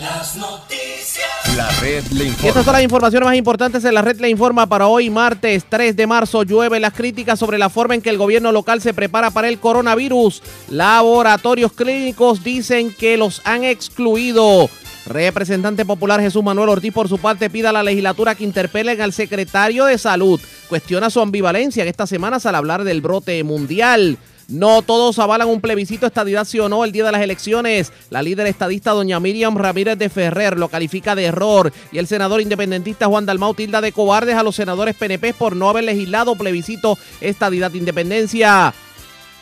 Las 0.00 0.36
noticias. 0.36 1.28
La 1.56 1.68
red 1.80 2.04
le 2.12 2.24
informa. 2.24 2.44
Y 2.44 2.48
estas 2.48 2.64
son 2.64 2.72
las 2.72 2.82
informaciones 2.82 3.26
más 3.26 3.36
importantes 3.36 3.84
en 3.84 3.92
la 3.92 4.00
red 4.00 4.20
le 4.20 4.30
informa 4.30 4.66
para 4.66 4.86
hoy, 4.86 5.10
martes 5.10 5.66
3 5.68 5.94
de 5.94 6.06
marzo. 6.06 6.44
Llueve 6.44 6.80
las 6.80 6.94
críticas 6.94 7.38
sobre 7.38 7.58
la 7.58 7.68
forma 7.68 7.94
en 7.94 8.00
que 8.00 8.10
el 8.10 8.16
gobierno 8.16 8.52
local 8.52 8.80
se 8.80 8.94
prepara 8.94 9.30
para 9.30 9.48
el 9.48 9.58
coronavirus. 9.58 10.42
Laboratorios 10.70 11.72
clínicos 11.72 12.42
dicen 12.42 12.94
que 12.96 13.18
los 13.18 13.42
han 13.44 13.64
excluido. 13.64 14.70
Representante 15.08 15.86
popular 15.86 16.20
Jesús 16.20 16.44
Manuel 16.44 16.68
Ortiz, 16.68 16.92
por 16.92 17.08
su 17.08 17.16
parte, 17.16 17.48
pide 17.48 17.68
a 17.68 17.72
la 17.72 17.82
legislatura 17.82 18.34
que 18.34 18.44
interpelen 18.44 19.00
al 19.00 19.14
secretario 19.14 19.86
de 19.86 19.96
Salud. 19.96 20.38
Cuestiona 20.68 21.08
su 21.08 21.20
ambivalencia 21.20 21.82
en 21.82 21.88
estas 21.88 22.10
semanas 22.10 22.44
al 22.44 22.54
hablar 22.54 22.84
del 22.84 23.00
brote 23.00 23.42
mundial. 23.42 24.18
No 24.48 24.82
todos 24.82 25.18
avalan 25.18 25.48
un 25.48 25.62
plebiscito 25.62 26.06
estadidad 26.06 26.44
sí 26.44 26.58
o 26.58 26.68
no 26.68 26.84
el 26.84 26.92
día 26.92 27.04
de 27.04 27.12
las 27.12 27.22
elecciones. 27.22 27.90
La 28.10 28.22
líder 28.22 28.46
estadista 28.46 28.90
doña 28.90 29.18
Miriam 29.18 29.56
Ramírez 29.56 29.98
de 29.98 30.10
Ferrer 30.10 30.58
lo 30.58 30.68
califica 30.68 31.14
de 31.14 31.24
error 31.24 31.72
y 31.90 31.98
el 31.98 32.06
senador 32.06 32.42
independentista 32.42 33.06
Juan 33.06 33.24
Dalmau 33.24 33.54
tilda 33.54 33.80
de 33.80 33.92
cobardes 33.92 34.36
a 34.36 34.42
los 34.42 34.56
senadores 34.56 34.94
PNP 34.94 35.32
por 35.32 35.56
no 35.56 35.70
haber 35.70 35.84
legislado 35.84 36.34
plebiscito 36.34 36.98
estadidad 37.22 37.70
de 37.70 37.78
independencia. 37.78 38.74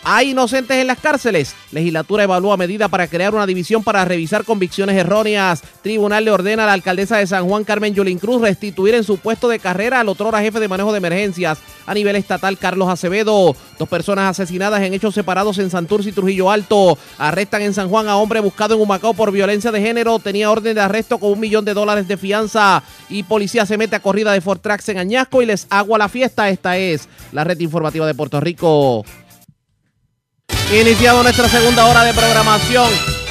Hay 0.09 0.31
inocentes 0.31 0.77
en 0.77 0.87
las 0.87 1.01
cárceles. 1.01 1.57
Legislatura 1.73 2.23
evalúa 2.23 2.57
medida 2.57 2.87
para 2.87 3.09
crear 3.09 3.35
una 3.35 3.45
división 3.45 3.83
para 3.83 4.05
revisar 4.05 4.45
convicciones 4.45 4.95
erróneas. 4.95 5.65
Tribunal 5.83 6.25
le 6.25 6.31
ordena 6.31 6.63
a 6.63 6.67
la 6.67 6.75
alcaldesa 6.75 7.17
de 7.17 7.27
San 7.27 7.49
Juan, 7.49 7.65
Carmen 7.65 7.93
Yulín 7.93 8.21
Cruz, 8.21 8.41
restituir 8.41 8.95
en 8.95 9.03
su 9.03 9.19
puesto 9.19 9.49
de 9.49 9.59
carrera 9.59 9.99
al 9.99 10.09
otrora 10.09 10.41
jefe 10.41 10.61
de 10.61 10.69
manejo 10.69 10.93
de 10.93 10.99
emergencias 10.99 11.59
a 11.87 11.93
nivel 11.93 12.15
estatal, 12.15 12.57
Carlos 12.57 12.89
Acevedo. 12.89 13.57
Dos 13.81 13.89
personas 13.89 14.31
asesinadas 14.31 14.81
en 14.83 14.95
hechos 14.95 15.13
separados 15.13 15.59
en 15.59 15.71
Santurce 15.71 16.11
y 16.11 16.13
Trujillo 16.13 16.53
Alto. 16.53 16.97
Arrestan 17.19 17.63
en 17.63 17.75
San 17.75 17.89
Juan 17.89 18.07
a 18.07 18.17
hombre 18.17 18.39
buscado 18.39 18.77
en 18.77 18.83
Humacao 18.83 19.13
por 19.13 19.33
violencia 19.33 19.73
de 19.73 19.81
género. 19.81 20.21
Tenía 20.21 20.53
orden 20.53 20.77
de 20.77 20.83
arresto 20.83 21.19
con 21.19 21.33
un 21.33 21.41
millón 21.41 21.65
de 21.65 21.75
dólares 21.75 22.07
de 22.07 22.17
fianza. 22.17 22.81
Y 23.09 23.25
policía 23.25 23.67
se 23.67 23.77
mete 23.77 23.97
a 23.97 24.01
corrida 24.01 24.33
de 24.33 24.41
Fort 24.41 24.63
Trax 24.63 24.89
en 24.89 24.99
Añasco 24.99 25.43
y 25.43 25.47
les 25.47 25.67
agua 25.69 25.99
la 25.99 26.09
fiesta. 26.09 26.49
Esta 26.49 26.79
es 26.79 27.09
la 27.33 27.43
red 27.43 27.59
informativa 27.59 28.07
de 28.07 28.15
Puerto 28.15 28.39
Rico. 28.39 29.05
Iniciamos 30.73 31.23
nuestra 31.23 31.49
segunda 31.49 31.87
hora 31.87 32.03
de 32.03 32.13
programación 32.13 32.91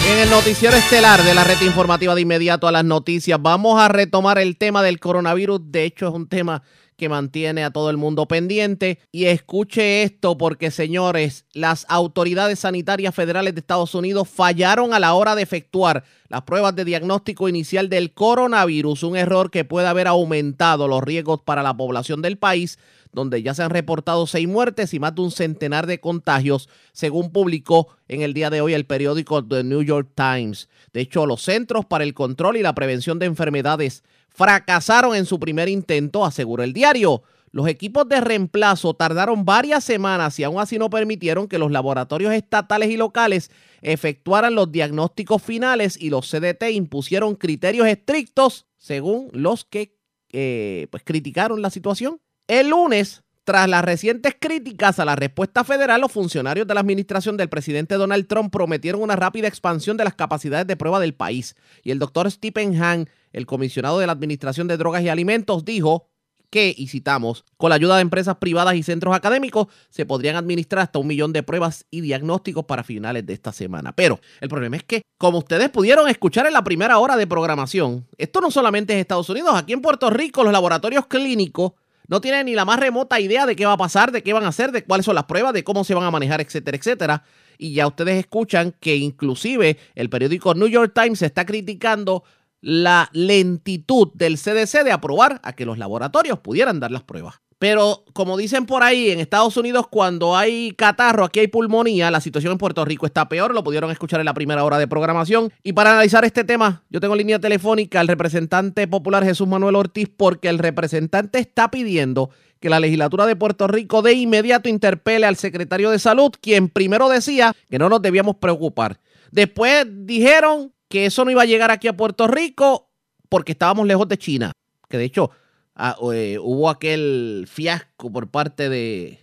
en 0.10 0.20
el 0.20 0.30
noticiero 0.30 0.78
estelar 0.78 1.22
de 1.22 1.34
la 1.34 1.44
red 1.44 1.60
informativa 1.62 2.16
de 2.16 2.22
inmediato 2.22 2.66
a 2.66 2.72
las 2.72 2.86
noticias. 2.86 3.42
Vamos 3.42 3.78
a 3.78 3.90
retomar 3.90 4.38
el 4.38 4.56
tema 4.56 4.82
del 4.82 5.02
coronavirus. 5.02 5.60
De 5.66 5.84
hecho, 5.84 6.08
es 6.08 6.14
un 6.14 6.30
tema 6.30 6.64
que 6.98 7.10
mantiene 7.10 7.64
a 7.64 7.72
todo 7.72 7.90
el 7.90 7.98
mundo 7.98 8.28
pendiente. 8.28 9.00
Y 9.12 9.26
escuche 9.26 10.04
esto 10.04 10.38
porque, 10.38 10.72
señores, 10.72 11.46
las 11.54 11.86
autoridades 11.90 12.60
sanitarias 12.60 13.14
federales 13.14 13.54
de 13.54 13.60
Estados 13.60 13.96
Unidos 13.96 14.30
fallaron 14.30 14.94
a 14.94 15.00
la 15.00 15.14
hora 15.14 15.36
de 15.36 15.44
efectuar 15.44 16.04
las 16.30 16.42
pruebas 16.44 16.76
de 16.76 16.86
diagnóstico 16.86 17.50
inicial 17.50 17.90
del 17.90 18.14
coronavirus, 18.14 19.04
un 19.04 19.16
error 19.16 19.52
que 19.52 19.66
puede 19.66 19.88
haber 19.88 20.08
aumentado 20.08 20.88
los 20.88 21.04
riesgos 21.04 21.42
para 21.42 21.64
la 21.64 21.76
población 21.76 22.22
del 22.22 22.38
país 22.38 22.78
donde 23.16 23.42
ya 23.42 23.56
se 23.56 23.64
han 23.64 23.72
reportado 23.72 24.28
seis 24.28 24.48
muertes 24.48 24.94
y 24.94 25.00
más 25.00 25.16
de 25.16 25.22
un 25.22 25.32
centenar 25.32 25.88
de 25.88 26.00
contagios, 26.00 26.70
según 26.92 27.32
publicó 27.32 27.88
en 28.08 28.22
el 28.22 28.34
día 28.34 28.50
de 28.52 28.62
hoy 28.62 28.74
el 28.74 28.86
periódico 28.86 29.44
The 29.44 29.64
New 29.64 29.82
York 29.82 30.10
Times. 30.14 30.70
De 30.94 31.02
hecho, 31.02 31.26
los 31.26 31.42
Centros 31.42 31.86
para 31.86 32.04
el 32.04 32.14
Control 32.14 32.58
y 32.58 32.62
la 32.62 32.76
Prevención 32.76 33.18
de 33.18 33.26
Enfermedades 33.26 34.04
fracasaron 34.36 35.16
en 35.16 35.26
su 35.26 35.40
primer 35.40 35.70
intento, 35.70 36.26
aseguró 36.26 36.64
el 36.64 36.74
diario. 36.74 37.24
Los 37.52 37.68
equipos 37.70 38.08
de 38.10 38.20
reemplazo 38.20 38.94
tardaron 38.94 39.46
varias 39.46 39.84
semanas 39.86 40.38
y 40.40 40.44
aún 40.44 40.60
así 40.60 40.78
no 40.78 40.90
permitieron 40.90 41.48
que 41.48 41.58
los 41.58 41.72
laboratorios 41.72 42.34
estatales 42.34 42.90
y 42.90 42.98
locales 42.98 43.50
efectuaran 43.82 44.56
los 44.56 44.72
diagnósticos 44.74 45.42
finales 45.42 45.98
y 46.00 46.10
los 46.10 46.30
CDT 46.30 46.72
impusieron 46.72 47.36
criterios 47.36 47.88
estrictos 47.88 48.66
según 48.78 49.30
los 49.32 49.64
que 49.64 49.98
eh, 50.34 50.88
pues, 50.92 51.04
criticaron 51.06 51.62
la 51.62 51.70
situación. 51.70 52.20
El 52.48 52.70
lunes, 52.70 53.24
tras 53.46 53.70
las 53.70 53.86
recientes 53.86 54.36
críticas 54.38 55.00
a 55.00 55.06
la 55.06 55.16
respuesta 55.16 55.64
federal, 55.64 56.02
los 56.02 56.12
funcionarios 56.12 56.68
de 56.68 56.74
la 56.74 56.80
administración 56.80 57.38
del 57.38 57.48
presidente 57.48 57.96
Donald 57.96 58.28
Trump 58.28 58.52
prometieron 58.52 59.04
una 59.04 59.16
rápida 59.16 59.48
expansión 59.48 59.98
de 59.98 60.04
las 60.04 60.16
capacidades 60.16 60.66
de 60.66 60.76
prueba 60.76 61.00
del 61.00 61.14
país. 61.14 61.56
Y 61.84 61.92
el 61.92 62.00
doctor 62.00 62.30
Stephen 62.30 62.76
Hahn, 62.82 63.08
el 63.32 63.46
comisionado 63.46 64.00
de 64.00 64.08
la 64.08 64.14
Administración 64.14 64.68
de 64.68 64.78
Drogas 64.78 65.04
y 65.04 65.10
Alimentos, 65.10 65.64
dijo 65.64 66.10
que, 66.50 66.74
y 66.76 66.88
citamos, 66.88 67.46
con 67.58 67.70
la 67.70 67.76
ayuda 67.76 67.98
de 67.98 68.02
empresas 68.02 68.38
privadas 68.38 68.76
y 68.76 68.82
centros 68.82 69.16
académicos 69.16 69.68
se 69.90 70.08
podrían 70.08 70.38
administrar 70.38 70.84
hasta 70.84 70.98
un 70.98 71.08
millón 71.08 71.32
de 71.32 71.44
pruebas 71.44 71.86
y 71.92 72.02
diagnósticos 72.02 72.66
para 72.66 72.84
finales 72.84 73.28
de 73.28 73.34
esta 73.34 73.52
semana. 73.52 73.96
Pero 73.96 74.20
el 74.42 74.50
problema 74.50 74.78
es 74.78 74.84
que, 74.84 75.04
como 75.20 75.38
ustedes 75.38 75.70
pudieron 75.70 76.10
escuchar 76.10 76.48
en 76.48 76.54
la 76.54 76.64
primera 76.64 76.98
hora 76.98 77.16
de 77.16 77.28
programación, 77.28 78.08
esto 78.18 78.42
no 78.42 78.50
solamente 78.50 78.94
es 78.94 79.02
Estados 79.02 79.30
Unidos, 79.30 79.54
aquí 79.54 79.74
en 79.74 79.82
Puerto 79.82 80.10
Rico 80.10 80.44
los 80.44 80.54
laboratorios 80.54 81.06
clínicos 81.06 81.74
no 82.08 82.22
tienen 82.22 82.46
ni 82.46 82.56
la 82.56 82.66
más 82.66 82.80
remota 82.80 83.20
idea 83.20 83.46
de 83.46 83.56
qué 83.56 83.66
va 83.66 83.74
a 83.74 83.78
pasar, 83.78 84.12
de 84.12 84.24
qué 84.24 84.34
van 84.34 84.44
a 84.44 84.50
hacer, 84.50 84.72
de 84.72 84.84
cuáles 84.84 85.06
son 85.06 85.16
las 85.16 85.26
pruebas, 85.26 85.54
de 85.54 85.64
cómo 85.64 85.84
se 85.84 85.94
van 85.94 86.04
a 86.04 86.12
manejar, 86.12 86.42
etcétera, 86.42 86.78
etcétera. 86.78 87.24
Y 87.58 87.74
ya 87.74 87.88
ustedes 87.88 88.18
escuchan 88.18 88.76
que 88.80 88.96
inclusive 88.96 89.78
el 89.96 90.10
periódico 90.10 90.54
New 90.54 90.68
York 90.68 90.94
Times 90.94 91.22
está 91.22 91.46
criticando 91.46 92.24
la 92.62 93.10
lentitud 93.14 94.12
del 94.14 94.38
CDC 94.38 94.84
de 94.84 94.92
aprobar 94.92 95.40
a 95.44 95.54
que 95.54 95.66
los 95.66 95.78
laboratorios 95.78 96.40
pudieran 96.40 96.80
dar 96.80 96.92
las 96.92 97.04
pruebas. 97.04 97.45
Pero 97.58 98.04
como 98.14 98.36
dicen 98.36 98.66
por 98.66 98.84
ahí, 98.84 99.12
en 99.12 99.20
Estados 99.20 99.56
Unidos 99.56 99.88
cuando 99.90 100.36
hay 100.36 100.72
catarro, 100.72 101.24
aquí 101.24 101.40
hay 101.40 101.48
pulmonía, 101.48 102.12
la 102.12 102.20
situación 102.20 102.52
en 102.52 102.58
Puerto 102.58 102.84
Rico 102.84 103.06
está 103.06 103.30
peor, 103.30 103.54
lo 103.54 103.64
pudieron 103.64 103.92
escuchar 103.92 104.20
en 104.20 104.26
la 104.26 104.34
primera 104.34 104.64
hora 104.64 104.78
de 104.78 104.88
programación. 104.88 105.52
Y 105.64 105.74
para 105.74 105.92
analizar 105.92 106.26
este 106.26 106.44
tema, 106.44 106.84
yo 106.90 107.00
tengo 107.00 107.16
línea 107.16 107.40
telefónica 107.40 108.02
al 108.02 108.10
representante 108.10 108.88
popular 108.88 109.24
Jesús 109.24 109.48
Manuel 109.48 109.76
Ortiz 109.76 110.10
porque 110.16 110.50
el 110.50 110.60
representante 110.60 111.40
está 111.40 111.72
pidiendo 111.72 112.30
que 112.60 112.70
la 112.70 112.80
legislatura 112.80 113.26
de 113.26 113.36
Puerto 113.36 113.68
Rico 113.68 114.02
de 114.02 114.14
inmediato 114.14 114.68
interpele 114.68 115.26
al 115.26 115.38
secretario 115.38 115.92
de 115.92 116.00
salud, 116.00 116.32
quien 116.42 116.68
primero 116.68 117.08
decía 117.08 117.54
que 117.70 117.80
no 117.80 117.88
nos 117.90 118.02
debíamos 118.02 118.36
preocupar. 118.38 119.00
Después 119.32 119.86
dijeron 119.88 120.74
que 120.90 121.06
eso 121.06 121.24
no 121.24 121.32
iba 121.32 121.44
a 121.44 121.46
llegar 121.46 121.72
aquí 121.72 121.88
a 121.88 121.96
Puerto 121.96 122.28
Rico 122.28 122.90
porque 123.30 123.54
estábamos 123.54 123.88
lejos 123.88 124.08
de 124.08 124.18
China. 124.18 124.52
Que 124.90 124.98
de 124.98 125.06
hecho 125.06 125.32
ah, 125.76 125.96
eh, 126.14 126.38
hubo 126.42 126.70
aquel 126.70 127.46
fiasco 127.48 128.12
por 128.12 128.30
parte 128.30 128.70
de, 128.70 129.20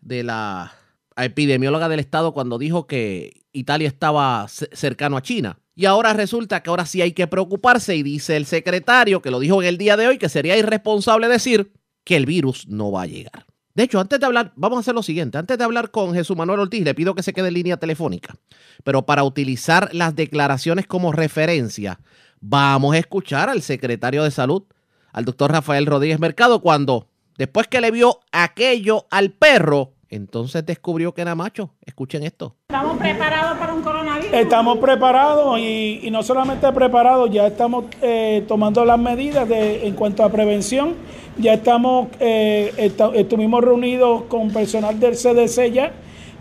de 0.00 0.22
la 0.22 0.72
epidemióloga 1.16 1.88
del 1.88 2.00
Estado 2.00 2.32
cuando 2.32 2.58
dijo 2.58 2.86
que 2.86 3.42
Italia 3.52 3.88
estaba 3.88 4.46
cercano 4.48 5.16
a 5.16 5.22
China. 5.22 5.58
Y 5.74 5.86
ahora 5.86 6.12
resulta 6.12 6.62
que 6.62 6.70
ahora 6.70 6.86
sí 6.86 7.02
hay 7.02 7.12
que 7.12 7.26
preocuparse 7.26 7.94
y 7.94 8.02
dice 8.02 8.36
el 8.36 8.46
secretario, 8.46 9.22
que 9.22 9.30
lo 9.30 9.38
dijo 9.38 9.62
en 9.62 9.68
el 9.68 9.78
día 9.78 9.96
de 9.96 10.08
hoy, 10.08 10.18
que 10.18 10.28
sería 10.28 10.56
irresponsable 10.56 11.28
decir 11.28 11.72
que 12.04 12.16
el 12.16 12.26
virus 12.26 12.66
no 12.66 12.90
va 12.90 13.02
a 13.02 13.06
llegar. 13.06 13.46
De 13.74 13.84
hecho, 13.84 14.00
antes 14.00 14.18
de 14.18 14.26
hablar, 14.26 14.52
vamos 14.56 14.78
a 14.78 14.80
hacer 14.80 14.94
lo 14.96 15.04
siguiente. 15.04 15.38
Antes 15.38 15.56
de 15.56 15.62
hablar 15.62 15.92
con 15.92 16.12
Jesús 16.14 16.36
Manuel 16.36 16.58
Ortiz, 16.58 16.82
le 16.82 16.94
pido 16.94 17.14
que 17.14 17.22
se 17.22 17.32
quede 17.32 17.46
en 17.46 17.54
línea 17.54 17.76
telefónica. 17.76 18.34
Pero 18.82 19.06
para 19.06 19.22
utilizar 19.22 19.94
las 19.94 20.16
declaraciones 20.16 20.88
como 20.88 21.12
referencia, 21.12 22.00
vamos 22.40 22.96
a 22.96 22.98
escuchar 22.98 23.48
al 23.48 23.62
secretario 23.62 24.24
de 24.24 24.32
Salud, 24.32 24.64
al 25.12 25.24
doctor 25.24 25.52
Rafael 25.52 25.86
Rodríguez 25.86 26.20
Mercado, 26.20 26.60
cuando, 26.60 27.06
después 27.36 27.66
que 27.66 27.80
le 27.80 27.90
vio 27.90 28.20
aquello 28.32 29.06
al 29.10 29.30
perro, 29.30 29.92
entonces 30.10 30.64
descubrió 30.64 31.12
que 31.12 31.20
era 31.20 31.34
macho. 31.34 31.70
Escuchen 31.84 32.22
esto. 32.22 32.56
¿Estamos 32.68 32.96
preparados 32.98 33.58
para 33.58 33.74
un 33.74 33.82
coronavirus? 33.82 34.32
Estamos 34.32 34.78
preparados 34.78 35.58
y, 35.58 36.08
no 36.10 36.22
solamente 36.22 36.70
preparados, 36.72 37.30
ya 37.30 37.46
estamos 37.46 37.84
eh, 38.00 38.44
tomando 38.48 38.84
las 38.84 38.98
medidas 38.98 39.48
de, 39.48 39.86
en 39.86 39.94
cuanto 39.94 40.24
a 40.24 40.30
prevención. 40.30 40.94
Ya 41.36 41.54
estamos, 41.54 42.08
eh, 42.20 42.92
estuvimos 43.14 43.62
reunidos 43.62 44.22
con 44.24 44.50
personal 44.50 44.98
del 44.98 45.14
CDC 45.14 45.72
ya, 45.72 45.92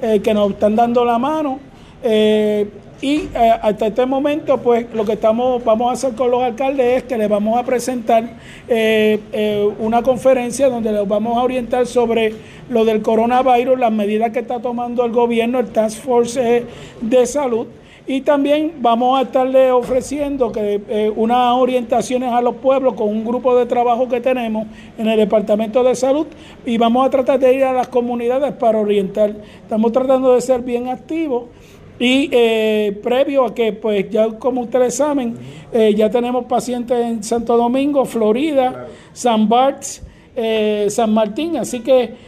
eh, 0.01 0.22
que 0.22 0.34
nos 0.34 0.51
están 0.51 0.76
dando 0.76 1.03
la 1.03 1.20
mano. 1.20 1.59
Y 3.00 3.30
eh, 3.36 3.52
hasta 3.62 3.88
este 3.88 4.06
momento, 4.08 4.58
pues 4.58 4.88
lo 4.91 5.06
que 5.06 5.14
estamos, 5.14 5.64
vamos 5.64 5.89
a 5.89 5.93
hacer 5.93 6.16
con 6.16 6.32
los 6.32 6.41
alcaldes 6.41 6.98
es 6.98 7.04
que 7.04 7.16
les 7.16 7.30
vamos 7.30 7.60
a 7.60 7.64
presentar 7.64 8.24
eh, 8.68 9.20
eh, 9.32 9.70
una 9.80 10.02
conferencia 10.02 10.68
donde 10.68 10.91
les 10.91 11.08
vamos 11.08 11.38
a 11.38 11.43
orientar 11.43 11.86
sobre 11.86 12.34
lo 12.70 12.86
del 12.86 13.04
coronavirus, 13.04 13.78
las 13.78 13.91
medidas 13.91 14.32
que 14.32 14.39
está 14.39 14.60
tomando 14.60 15.06
el 15.06 15.12
gobierno, 15.12 15.60
el 15.60 15.68
Task 15.68 16.02
Force 16.02 16.66
de 17.00 17.26
Salud. 17.28 17.68
Y 18.10 18.22
también 18.22 18.72
vamos 18.80 19.20
a 19.20 19.24
estarle 19.24 19.70
ofreciendo 19.70 20.50
que 20.50 21.12
unas 21.18 21.56
orientaciones 21.56 22.32
a 22.32 22.41
los 22.41 22.56
pueblos 22.56 22.93
con 22.93 23.10
un 23.10 23.26
grupo 23.26 23.54
de 23.58 23.66
trabajo 23.66 24.08
que 24.08 24.22
tenemos 24.22 24.66
en 24.98 25.08
el 25.08 25.18
Departamento 25.18 25.84
de 25.84 25.93
Salud 25.93 26.26
y 26.66 26.78
vamos 26.78 27.06
a 27.06 27.10
tratar 27.10 27.38
de 27.38 27.54
ir 27.54 27.66
a 27.66 27.74
las 27.74 27.89
comunidades 27.89 28.54
para 28.54 28.80
orientar. 28.80 29.36
Estamos 29.62 29.91
tratando 29.91 30.34
de 30.34 30.39
ser 30.39 30.62
bien 30.62 30.88
activos 30.88 31.48
y 32.00 32.30
eh, 32.32 33.00
previo 33.04 33.45
a 33.45 33.56
que, 33.56 33.74
pues 33.74 34.10
ya 34.10 34.30
como 34.38 34.62
ustedes 34.62 34.95
saben, 34.95 35.36
eh, 35.72 35.93
ya 35.95 36.10
tenemos 36.10 36.45
pacientes 36.45 36.98
en 36.98 37.24
Santo 37.24 37.58
Domingo, 37.58 38.06
Florida, 38.06 38.88
San 39.14 39.50
Bart, 39.50 39.84
eh, 40.36 40.88
San 40.89 41.14
Martín, 41.14 41.58
así 41.58 41.80
que 41.80 42.28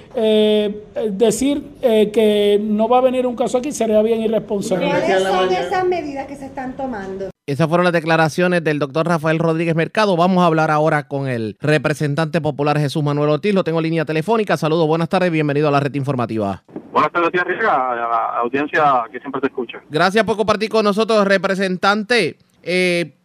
decir 1.12 1.64
que 1.80 2.60
no 2.62 2.90
va 2.90 2.98
a 2.98 3.02
venir 3.02 3.26
un 3.26 3.36
caso 3.36 3.60
aquí 3.60 3.72
sería 3.72 4.02
bien 4.02 4.22
irresponsable. 4.22 4.90
¿Cuáles 4.90 5.24
son 5.24 5.54
esas 5.54 5.86
medidas 5.86 6.28
que 6.28 6.36
se 6.36 6.48
están 6.48 6.76
tomando? 6.76 7.30
Esas 7.46 7.68
fueron 7.68 7.86
las 7.86 7.94
declaraciones 7.94 8.64
del 8.64 8.80
doctor 8.80 9.08
Rafael 9.08 9.40
Rodríguez 9.40 9.76
Mercado. 9.76 10.18
Vamos 10.18 10.44
a 10.44 10.48
hablar 10.48 10.72
ahora 10.72 11.08
con 11.08 11.28
el 11.28 11.58
representante 11.62 12.42
popular 12.42 12.80
Jesús 12.80 13.04
Manuel 13.04 13.30
Ortiz. 13.30 13.54
Lo 13.54 13.64
tengo 13.64 13.80
en 13.80 13.84
línea 13.84 14.06
telefónica. 14.06 14.58
Saludos, 14.58 14.88
buenas 14.88 15.10
tardes, 15.10 15.32
bienvenido 15.32 15.68
a 15.68 15.72
la 15.72 15.80
red 15.80 15.94
informativa. 15.94 16.64
Buenas 17.00 17.14
tardes, 17.14 17.32
tía 17.32 17.44
Riga, 17.46 17.72
a 17.72 18.40
audiencia 18.40 19.06
que 19.10 19.20
siempre 19.22 19.40
te 19.40 19.48
escucha. 19.48 19.82
Gracias 19.90 20.26
por 20.26 20.36
compartir 20.36 20.70
con 20.70 20.84
nosotros, 20.84 21.26
representante. 21.26 22.38
Eh, 22.62 23.16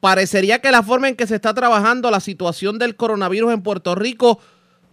parecería 0.00 0.60
que 0.60 0.72
la 0.72 0.82
forma 0.82 1.08
en 1.08 1.14
que 1.14 1.28
se 1.28 1.36
está 1.36 1.54
trabajando 1.54 2.10
la 2.10 2.18
situación 2.18 2.76
del 2.80 2.96
coronavirus 2.96 3.52
en 3.52 3.62
Puerto 3.62 3.94
Rico, 3.94 4.40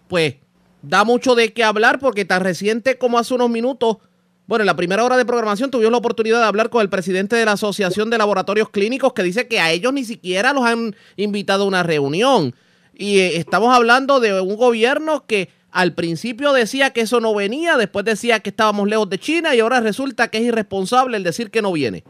pues 0.08 0.36
da 0.84 1.04
mucho 1.04 1.34
de 1.34 1.52
qué 1.52 1.64
hablar 1.64 1.98
porque 1.98 2.26
tan 2.26 2.44
reciente 2.44 3.00
como 3.00 3.18
hace 3.18 3.34
unos 3.34 3.50
minutos 3.50 3.98
bueno, 4.46 4.62
en 4.62 4.68
la 4.68 4.78
primera 4.78 5.04
hora 5.04 5.18
de 5.18 5.26
programación 5.26 5.72
tuvimos 5.72 5.92
la 5.92 5.98
oportunidad 5.98 6.40
de 6.40 6.46
hablar 6.46 6.70
con 6.70 6.82
el 6.82 6.90
presidente 6.90 7.36
de 7.36 7.44
la 7.44 7.54
Asociación 7.54 8.10
de 8.10 8.18
Laboratorios 8.18 8.70
Clínicos 8.70 9.12
que 9.12 9.24
dice 9.24 9.48
que 9.48 9.60
a 9.60 9.72
ellos 9.72 9.92
ni 9.92 10.06
siquiera 10.06 10.54
los 10.54 10.64
han 10.64 10.96
invitado 11.18 11.64
a 11.64 11.68
una 11.68 11.84
reunión. 11.84 12.56
Y 12.94 13.18
eh, 13.18 13.38
estamos 13.38 13.76
hablando 13.76 14.22
de 14.22 14.40
un 14.40 14.56
gobierno 14.56 15.26
que 15.28 15.50
al 15.72 15.94
principio 15.94 16.54
decía 16.54 16.92
que 16.92 17.02
eso 17.02 17.20
no 17.20 17.36
venía, 17.36 17.78
después 17.78 18.06
decía 18.06 18.40
que 18.40 18.50
estábamos 18.50 18.88
lejos 18.88 19.10
de 19.10 19.18
China 19.18 19.56
y 19.56 19.60
ahora 19.60 19.80
resulta 19.80 20.30
que 20.30 20.38
es 20.38 20.44
irresponsable 20.46 21.18
el 21.18 21.24
decir 21.24 21.52
que 21.52 21.62
no 21.62 21.72
viene. 21.72 22.04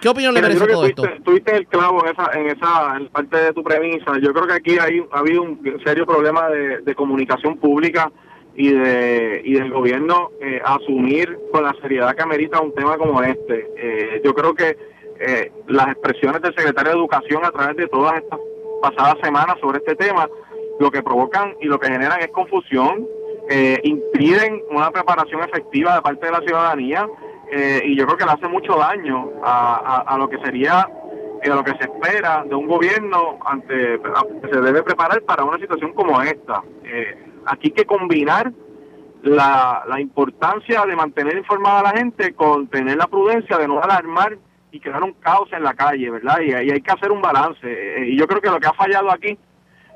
¿Qué 0.00 0.08
opinión 0.08 0.32
le 0.32 0.40
merece 0.40 0.66
todo 0.66 0.86
esto? 0.86 1.02
Tuviste 1.24 1.54
el 1.54 1.66
clavo 1.66 2.02
en 2.06 2.12
esa, 2.12 2.30
en 2.32 2.46
esa 2.46 3.00
parte 3.12 3.36
de 3.36 3.52
tu 3.52 3.62
premisa. 3.62 4.18
Yo 4.22 4.32
creo 4.32 4.46
que 4.46 4.54
aquí 4.54 4.78
hay, 4.78 5.04
ha 5.12 5.18
habido 5.18 5.42
un 5.42 5.60
serio 5.84 6.06
problema 6.06 6.48
de 6.48 6.94
comunicación 6.94 7.58
pública 7.58 8.10
y, 8.60 8.72
de, 8.72 9.42
y 9.44 9.54
del 9.54 9.70
gobierno 9.70 10.30
eh, 10.40 10.60
asumir 10.64 11.38
con 11.52 11.64
la 11.64 11.74
seriedad 11.80 12.14
que 12.14 12.22
amerita 12.22 12.60
un 12.60 12.74
tema 12.74 12.98
como 12.98 13.22
este. 13.22 13.68
Eh, 13.76 14.20
yo 14.24 14.34
creo 14.34 14.54
que 14.54 14.76
eh, 15.20 15.52
las 15.68 15.88
expresiones 15.88 16.42
del 16.42 16.54
secretario 16.54 16.92
de 16.92 16.98
Educación 16.98 17.44
a 17.44 17.50
través 17.50 17.76
de 17.76 17.86
todas 17.86 18.16
estas 18.16 18.38
pasadas 18.82 19.16
semanas 19.22 19.56
sobre 19.60 19.78
este 19.78 19.94
tema, 19.94 20.28
lo 20.80 20.90
que 20.90 21.02
provocan 21.02 21.54
y 21.60 21.66
lo 21.66 21.78
que 21.78 21.88
generan 21.88 22.20
es 22.20 22.28
confusión, 22.28 23.06
impiden 23.82 24.62
una 24.70 24.90
preparación 24.90 25.42
efectiva 25.42 25.94
de 25.94 26.02
parte 26.02 26.26
de 26.26 26.32
la 26.32 26.40
ciudadanía 26.40 27.06
y 27.84 27.96
yo 27.96 28.06
creo 28.06 28.16
que 28.16 28.24
le 28.24 28.30
hace 28.32 28.48
mucho 28.48 28.76
daño 28.76 29.30
a, 29.44 30.04
a, 30.06 30.18
lo 30.18 30.28
que 30.28 30.38
sería 30.38 30.88
a 31.48 31.54
lo 31.54 31.64
que 31.64 31.72
se 31.72 31.84
espera 31.84 32.44
de 32.44 32.54
un 32.54 32.66
gobierno 32.66 33.38
ante 33.46 34.00
que 34.42 34.48
se 34.52 34.60
debe 34.60 34.82
preparar 34.82 35.22
para 35.22 35.44
una 35.44 35.58
situación 35.58 35.92
como 35.94 36.20
esta. 36.20 36.62
Eh, 36.84 37.16
aquí 37.46 37.68
hay 37.68 37.72
que 37.72 37.84
combinar 37.86 38.52
la, 39.22 39.84
la 39.88 40.00
importancia 40.00 40.84
de 40.84 40.96
mantener 40.96 41.36
informada 41.36 41.80
a 41.80 41.82
la 41.94 41.98
gente 41.98 42.34
con 42.34 42.68
tener 42.68 42.96
la 42.96 43.06
prudencia 43.06 43.56
de 43.56 43.68
no 43.68 43.80
alarmar 43.80 44.36
y 44.70 44.80
crear 44.80 45.02
un 45.02 45.14
caos 45.14 45.48
en 45.52 45.62
la 45.62 45.74
calle, 45.74 46.10
¿verdad? 46.10 46.40
Y, 46.40 46.52
hay 46.52 46.80
que 46.80 46.92
hacer 46.92 47.10
un 47.10 47.22
balance. 47.22 47.60
Eh, 47.62 48.08
y 48.08 48.18
yo 48.18 48.26
creo 48.26 48.40
que 48.40 48.50
lo 48.50 48.60
que 48.60 48.68
ha 48.68 48.74
fallado 48.74 49.10
aquí 49.10 49.38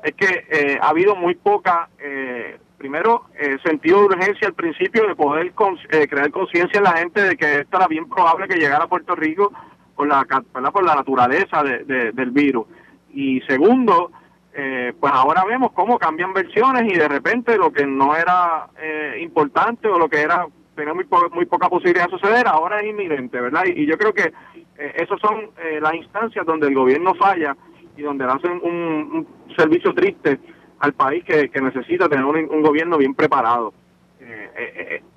es 0.05 0.13
que 0.13 0.45
eh, 0.49 0.77
ha 0.81 0.89
habido 0.89 1.15
muy 1.15 1.35
poca, 1.35 1.89
eh, 1.99 2.59
primero, 2.77 3.25
sentido 3.63 3.99
de 3.99 4.05
urgencia 4.05 4.47
al 4.47 4.53
principio 4.53 5.07
de 5.07 5.15
poder 5.15 5.53
crear 5.53 6.29
conciencia 6.31 6.77
en 6.77 6.83
la 6.83 6.93
gente 6.93 7.21
de 7.21 7.35
que 7.35 7.61
esto 7.61 7.77
era 7.77 7.87
bien 7.87 8.07
probable 8.07 8.47
que 8.47 8.59
llegara 8.59 8.83
a 8.83 8.87
Puerto 8.87 9.15
Rico 9.15 9.51
por 9.95 10.07
la, 10.07 10.25
por 10.25 10.83
la 10.83 10.95
naturaleza 10.95 11.63
del 11.63 12.31
virus. 12.31 12.67
Y 13.11 13.41
segundo, 13.41 14.11
eh, 14.57 14.93
pues 14.97 15.11
ahora 15.13 15.43
vemos 15.43 15.73
cómo 15.73 15.99
cambian 15.99 16.31
versiones 16.31 16.83
y 16.83 16.97
de 16.97 17.09
repente 17.09 17.57
lo 17.57 17.73
que 17.73 17.85
no 17.85 18.15
era 18.15 18.69
eh, 18.81 19.19
importante 19.21 19.89
o 19.89 19.99
lo 19.99 20.07
que 20.07 20.21
era 20.21 20.47
tenía 20.75 20.93
muy, 20.93 21.05
muy 21.33 21.45
poca 21.45 21.67
posibilidad 21.67 22.05
de 22.05 22.11
suceder, 22.11 22.47
ahora 22.47 22.79
es 22.79 22.89
inminente, 22.89 23.39
¿verdad? 23.39 23.63
Y, 23.65 23.85
yo 23.85 23.97
creo 23.97 24.13
que 24.13 24.33
eh, 24.77 24.93
esas 24.95 25.19
son 25.19 25.49
las 25.81 25.93
instancias 25.93 26.45
donde 26.45 26.67
el 26.67 26.75
gobierno 26.75 27.15
falla 27.15 27.55
y 27.97 28.01
donde 28.01 28.25
hacen 28.25 28.59
un, 28.63 29.27
servicio 29.55 29.93
triste 29.93 30.39
al 30.79 30.93
país 30.93 31.23
que, 31.23 31.49
necesita 31.61 32.09
tener 32.09 32.25
un, 32.25 32.61
gobierno 32.61 32.97
bien 32.97 33.13
preparado. 33.13 33.73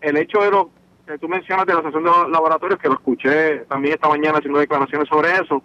el 0.01 0.17
hecho 0.17 0.41
de 0.43 0.51
lo 0.51 0.71
que 1.07 1.19
tú 1.19 1.29
mencionas 1.29 1.67
de 1.67 1.73
la 1.73 1.81
asociación 1.81 2.05
de 2.05 2.11
los 2.11 2.31
laboratorios, 2.31 2.79
que 2.79 2.89
lo 2.89 2.95
escuché 2.95 3.61
también 3.69 3.95
esta 3.95 4.09
mañana 4.09 4.39
haciendo 4.39 4.61
declaraciones 4.61 5.09
sobre 5.09 5.31
eso, 5.33 5.63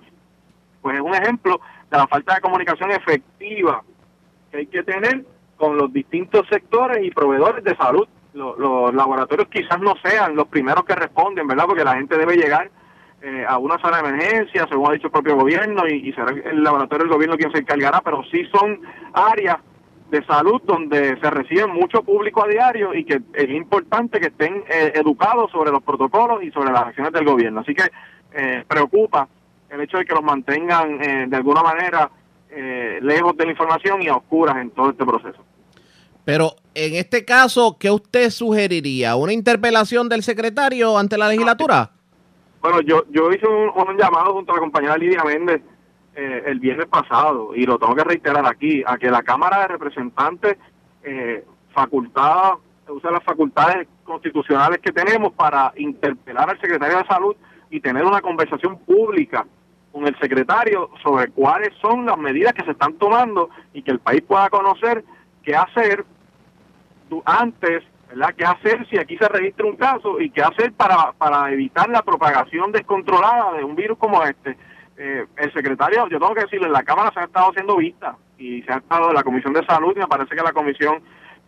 pues 0.82 0.96
es 0.96 1.02
un 1.02 1.14
ejemplo 1.14 1.60
de 1.92 1.98
la 1.98 2.08
falta 2.08 2.36
de 2.36 2.42
comunicación 2.42 2.92
efectiva 2.92 3.84
que 4.52 4.58
hay 4.58 4.68
que 4.68 4.84
tener 4.84 5.26
con 5.58 5.78
los 5.78 5.92
distintos 5.92 6.48
sectores 6.50 7.06
y 7.06 7.12
proveedores 7.12 7.64
de 7.64 7.76
salud. 7.76 8.08
Lo- 8.34 8.58
los 8.58 8.94
laboratorios 8.94 9.48
quizás 9.50 9.80
no 9.80 9.94
sean 10.04 10.36
los 10.36 10.48
primeros 10.48 10.86
que 10.86 10.96
responden, 10.96 11.48
¿verdad? 11.48 11.66
Porque 11.68 11.84
la 11.84 11.96
gente 11.96 12.18
debe 12.18 12.36
llegar 12.36 12.72
eh, 13.24 13.46
a 13.48 13.58
una 13.58 13.80
sala 13.80 14.02
de 14.02 14.10
emergencia, 14.10 14.68
según 14.70 14.90
ha 14.90 14.94
dicho 14.94 15.08
el 15.08 15.12
propio 15.12 15.36
gobierno, 15.36 15.88
y, 15.88 16.12
será 16.14 16.32
el 16.32 16.64
laboratorio 16.64 17.06
del 17.06 17.14
gobierno 17.14 17.38
quien 17.38 17.52
se 17.52 17.60
encargará, 17.60 18.02
pero 18.02 18.24
sí 18.30 18.44
son 18.52 18.82
áreas 19.14 19.58
de 20.12 20.24
salud 20.26 20.62
donde 20.66 21.18
se 21.20 21.30
recibe 21.32 21.66
mucho 21.66 22.04
público 22.04 22.44
a 22.44 22.48
diario 22.48 22.94
y 22.94 23.04
que 23.04 23.22
es 23.34 23.50
importante 23.50 24.20
que 24.20 24.28
estén 24.28 24.64
eh, 24.70 24.92
educados 24.94 25.50
sobre 25.52 25.72
los 25.72 25.82
protocolos 25.82 26.44
y 26.44 26.52
sobre 26.52 26.72
las 26.72 26.84
acciones 26.84 27.12
del 27.14 27.26
gobierno. 27.26 27.62
Así 27.62 27.74
que 27.74 27.90
eh, 28.34 28.64
preocupa 28.68 29.28
el 29.70 29.82
hecho 29.82 29.98
de 29.98 30.06
que 30.06 30.14
los 30.14 30.24
mantengan 30.24 31.02
eh, 31.02 31.26
de 31.28 31.36
alguna 31.36 31.64
manera 31.64 32.12
eh, 32.50 33.00
lejos 33.02 33.36
de 33.36 33.46
la 33.46 33.52
información 33.52 34.02
y 34.04 34.08
a 34.08 34.18
oscuras 34.18 34.58
en 34.58 34.70
todo 34.72 34.92
este 34.92 35.04
proceso. 35.04 35.44
Pero 36.24 36.56
en 36.76 36.96
este 36.96 37.26
caso, 37.26 37.78
¿qué 37.80 37.90
usted 37.90 38.30
sugeriría? 38.30 39.16
¿Una 39.16 39.34
interpelación 39.34 40.10
del 40.10 40.24
secretario 40.24 40.98
ante 40.98 41.18
la 41.18 41.28
legislatura? 41.28 41.92
Bueno, 42.64 42.80
yo, 42.80 43.04
yo 43.10 43.30
hice 43.30 43.46
un, 43.46 43.70
un 43.76 43.98
llamado 43.98 44.32
junto 44.32 44.54
a 44.54 44.56
la 44.56 44.62
compañera 44.62 44.96
Lidia 44.96 45.22
Méndez 45.26 45.62
eh, 46.16 46.44
el 46.46 46.62
viernes 46.62 46.86
pasado 46.86 47.54
y 47.54 47.66
lo 47.66 47.78
tengo 47.78 47.94
que 47.94 48.06
reiterar 48.06 48.46
aquí, 48.46 48.82
a 48.88 48.98
que 48.98 49.12
la 49.12 49.22
Cámara 49.22 49.64
de 49.64 49.68
Representantes 49.68 50.58
eh, 51.04 51.44
facultada, 51.74 52.58
use 52.88 53.12
las 53.12 53.22
facultades 53.24 53.86
constitucionales 54.06 54.80
que 54.80 54.94
tenemos 54.94 55.34
para 55.34 55.74
interpelar 55.76 56.52
al 56.52 56.62
secretario 56.62 57.00
de 57.00 57.06
Salud 57.06 57.36
y 57.70 57.82
tener 57.82 58.06
una 58.06 58.22
conversación 58.22 58.78
pública 58.78 59.46
con 59.92 60.08
el 60.08 60.18
secretario 60.18 60.90
sobre 61.04 61.32
cuáles 61.32 61.76
son 61.82 62.06
las 62.06 62.18
medidas 62.18 62.54
que 62.54 62.64
se 62.64 62.72
están 62.72 62.94
tomando 62.94 63.50
y 63.74 63.82
que 63.82 63.92
el 63.92 64.00
país 64.00 64.22
pueda 64.22 64.50
conocer 64.50 65.04
qué 65.44 65.54
hacer 65.54 66.06
antes, 67.26 67.84
¿verdad? 68.14 68.36
¿Qué 68.38 68.46
hacer 68.46 68.88
si 68.90 68.98
aquí 68.98 69.18
se 69.18 69.28
registra 69.28 69.66
un 69.66 69.76
caso 69.76 70.20
y 70.22 70.30
qué 70.30 70.42
hacer 70.42 70.72
para, 70.74 71.12
para 71.14 71.52
evitar 71.52 71.90
la 71.90 72.04
propagación 72.04 72.72
descontrolada 72.72 73.54
de 73.54 73.64
un 73.64 73.76
virus 73.76 73.98
como 73.98 74.24
este? 74.24 74.56
Eh, 74.98 75.26
el 75.38 75.54
secretario, 75.54 76.08
yo 76.08 76.20
tengo 76.20 76.36
que 76.36 76.42
decirle, 76.42 76.68
en 76.68 76.74
la 76.74 76.84
Cámara 76.84 77.12
se 77.14 77.20
ha 77.20 77.24
estado 77.24 77.50
haciendo 77.50 77.78
vistas 77.78 78.16
y 78.38 78.62
se 78.62 78.72
ha 78.72 78.78
estado 78.78 79.10
en 79.10 79.16
la 79.16 79.24
Comisión 79.24 79.54
de 79.54 79.66
Salud 79.66 79.94
y 79.96 80.00
me 80.00 80.08
parece 80.08 80.36
que 80.36 80.44
la 80.44 80.52
Comisión 80.52 81.02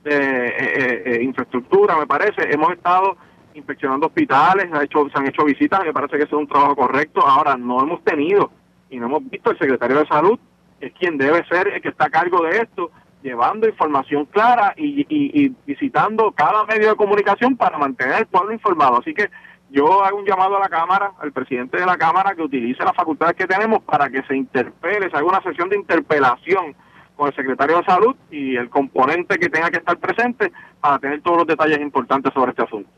de 0.04 0.16
eh, 0.16 0.54
eh, 0.58 1.04
eh, 1.06 1.24
Infraestructura, 1.24 1.98
me 1.98 2.08
parece, 2.08 2.52
hemos 2.52 2.72
estado 2.72 3.18
inspeccionando 3.54 4.08
hospitales, 4.08 4.72
ha 4.74 4.84
hecho, 4.84 5.08
se 5.10 5.20
han 5.20 5.28
hecho 5.28 5.46
visitas, 5.46 5.84
me 5.84 5.94
parece 5.94 6.18
que 6.18 6.24
es 6.24 6.34
un 6.34 6.48
trabajo 6.48 6.76
correcto. 6.76 7.22
Ahora, 7.26 7.56
no 7.56 7.82
hemos 7.82 8.04
tenido 8.04 8.52
y 8.90 9.00
no 9.00 9.06
hemos 9.06 9.30
visto 9.30 9.52
el 9.52 9.58
secretario 9.58 10.00
de 10.00 10.08
Salud, 10.08 10.40
que 10.80 10.88
es 10.88 10.94
quien 10.94 11.18
debe 11.18 11.46
ser 11.46 11.70
el 11.70 11.82
que 11.82 11.90
está 11.90 12.06
a 12.06 12.10
cargo 12.10 12.44
de 12.44 12.58
esto, 12.58 12.92
llevando 13.26 13.68
información 13.68 14.26
clara 14.26 14.74
y, 14.78 15.02
y- 15.10 15.46
y 15.46 15.52
visitando 15.66 16.32
cada 16.32 16.64
medio 16.66 16.90
de 16.90 16.96
comunicación 16.96 17.58
para 17.58 17.78
mantener 17.80 18.14
al 18.14 18.28
pueblo 18.28 18.54
informado. 18.54 19.00
Así 19.00 19.14
que 19.16 19.30
yo 19.72 20.04
hago 20.04 20.20
un 20.20 20.26
llamado 20.26 20.56
a 20.58 20.60
la 20.60 20.70
Cámara, 20.70 21.12
al 21.20 21.32
presidente 21.32 21.78
de 21.78 21.86
la 21.88 21.98
Cámara, 21.98 22.36
que 22.36 22.44
utilice 22.44 22.84
las 22.84 22.96
facultades 22.96 23.36
que 23.36 23.48
tenemos 23.48 23.82
para 23.84 24.10
que 24.12 24.22
se 24.28 24.38
interpele, 24.38 25.10
se 25.10 25.18
haga 25.18 25.26
una 25.26 25.42
sesión 25.42 25.68
de 25.70 25.76
interpelación 25.76 26.76
con 27.16 27.28
el 27.30 27.36
secretario 27.36 27.78
de 27.78 27.84
Salud 27.86 28.16
y 28.30 28.56
el 28.58 28.70
componente 28.70 29.38
que 29.40 29.50
tenga 29.50 29.72
que 29.72 29.78
estar 29.78 29.98
presente 29.98 30.52
para 30.80 31.00
tener 31.00 31.22
todos 31.22 31.38
los 31.40 31.48
detalles 31.48 31.80
importantes 31.82 32.32
sobre 32.34 32.52
este 32.52 32.62
asunto. 32.64 32.90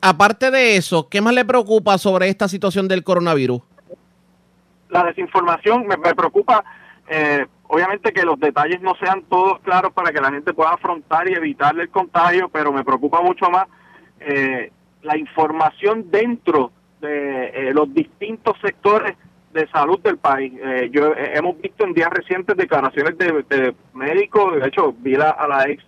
Aparte 0.00 0.50
de 0.50 0.76
eso, 0.76 1.08
¿qué 1.08 1.20
más 1.20 1.34
le 1.34 1.44
preocupa 1.44 1.98
sobre 1.98 2.28
esta 2.28 2.48
situación 2.48 2.88
del 2.88 3.04
coronavirus? 3.04 3.60
la 4.88 5.04
desinformación 5.04 5.86
me, 5.86 5.96
me 5.96 6.14
preocupa 6.14 6.62
eh, 7.08 7.46
obviamente 7.74 8.12
que 8.12 8.22
los 8.24 8.38
detalles 8.38 8.82
no 8.82 8.94
sean 8.96 9.22
todos 9.30 9.58
claros 9.60 9.92
para 9.94 10.12
que 10.12 10.20
la 10.20 10.30
gente 10.30 10.52
pueda 10.52 10.72
afrontar 10.72 11.26
y 11.28 11.32
evitar 11.32 11.78
el 11.80 11.88
contagio 11.88 12.50
pero 12.50 12.70
me 12.70 12.84
preocupa 12.84 13.22
mucho 13.22 13.48
más 13.48 13.66
eh, 14.20 14.70
la 15.02 15.16
información 15.16 16.10
dentro 16.10 16.70
de 17.00 17.46
eh, 17.46 17.72
los 17.72 17.92
distintos 17.94 18.58
sectores 18.60 19.16
de 19.54 19.66
salud 19.68 19.98
del 20.00 20.18
país. 20.18 20.52
Eh, 20.62 20.90
yo 20.92 21.12
eh, 21.14 21.32
hemos 21.34 21.58
visto 21.60 21.84
en 21.84 21.94
días 21.94 22.10
recientes 22.10 22.56
declaraciones 22.56 23.16
de, 23.18 23.42
de 23.48 23.74
médicos, 23.94 24.60
de 24.60 24.68
hecho 24.68 24.94
vi 24.98 25.14
la- 25.16 25.30
a 25.30 25.48
la 25.48 25.64
ex 25.68 25.82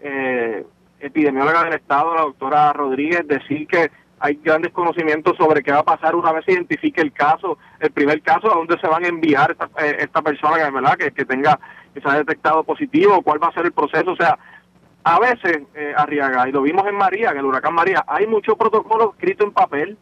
eh, 0.00 0.64
epidemióloga 1.00 1.64
del 1.64 1.74
estado, 1.74 2.14
la 2.16 2.22
doctora 2.22 2.72
Rodríguez, 2.72 3.26
decir 3.26 3.66
que 3.68 3.90
hay 4.20 4.34
grandes 4.42 4.72
conocimientos 4.72 5.36
sobre 5.36 5.62
qué 5.62 5.72
va 5.72 5.80
a 5.80 5.84
pasar 5.84 6.14
una 6.14 6.32
vez 6.32 6.44
se 6.44 6.52
identifique 6.52 7.00
el 7.00 7.12
caso, 7.12 7.58
el 7.80 7.90
primer 7.90 8.22
caso, 8.22 8.52
a 8.52 8.56
dónde 8.56 8.78
se 8.80 8.86
van 8.86 9.04
a 9.04 9.08
enviar 9.08 9.52
esta, 9.52 9.68
eh, 9.84 10.08
persona 10.22 10.70
¿verdad? 10.70 10.96
Que, 10.96 11.12
que 11.12 11.24
tenga, 11.24 11.58
que 11.94 12.00
se 12.00 12.08
haya 12.08 12.18
detectado 12.18 12.64
positivo, 12.64 13.22
cuál 13.22 13.42
va 13.42 13.48
a 13.48 13.52
ser 13.52 13.66
el 13.66 13.72
proceso, 13.72 14.12
o 14.12 14.16
sea, 14.16 14.38
a 15.04 15.18
veces, 15.20 15.62
eh, 15.74 15.94
Arriaga, 15.96 16.48
y 16.48 16.52
lo 16.52 16.62
vimos 16.62 16.86
en 16.86 16.96
María, 16.96 17.30
en 17.30 17.38
el 17.38 17.44
huracán 17.44 17.74
María, 17.74 18.04
hay 18.06 18.26
mucho 18.26 18.56
protocolo 18.56 19.12
escrito 19.12 19.44
en 19.44 19.52
papel, 19.52 19.96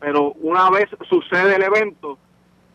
pero 0.00 0.32
una 0.40 0.68
vez 0.70 0.88
sucede 1.08 1.56
el 1.56 1.62
evento, 1.62 2.18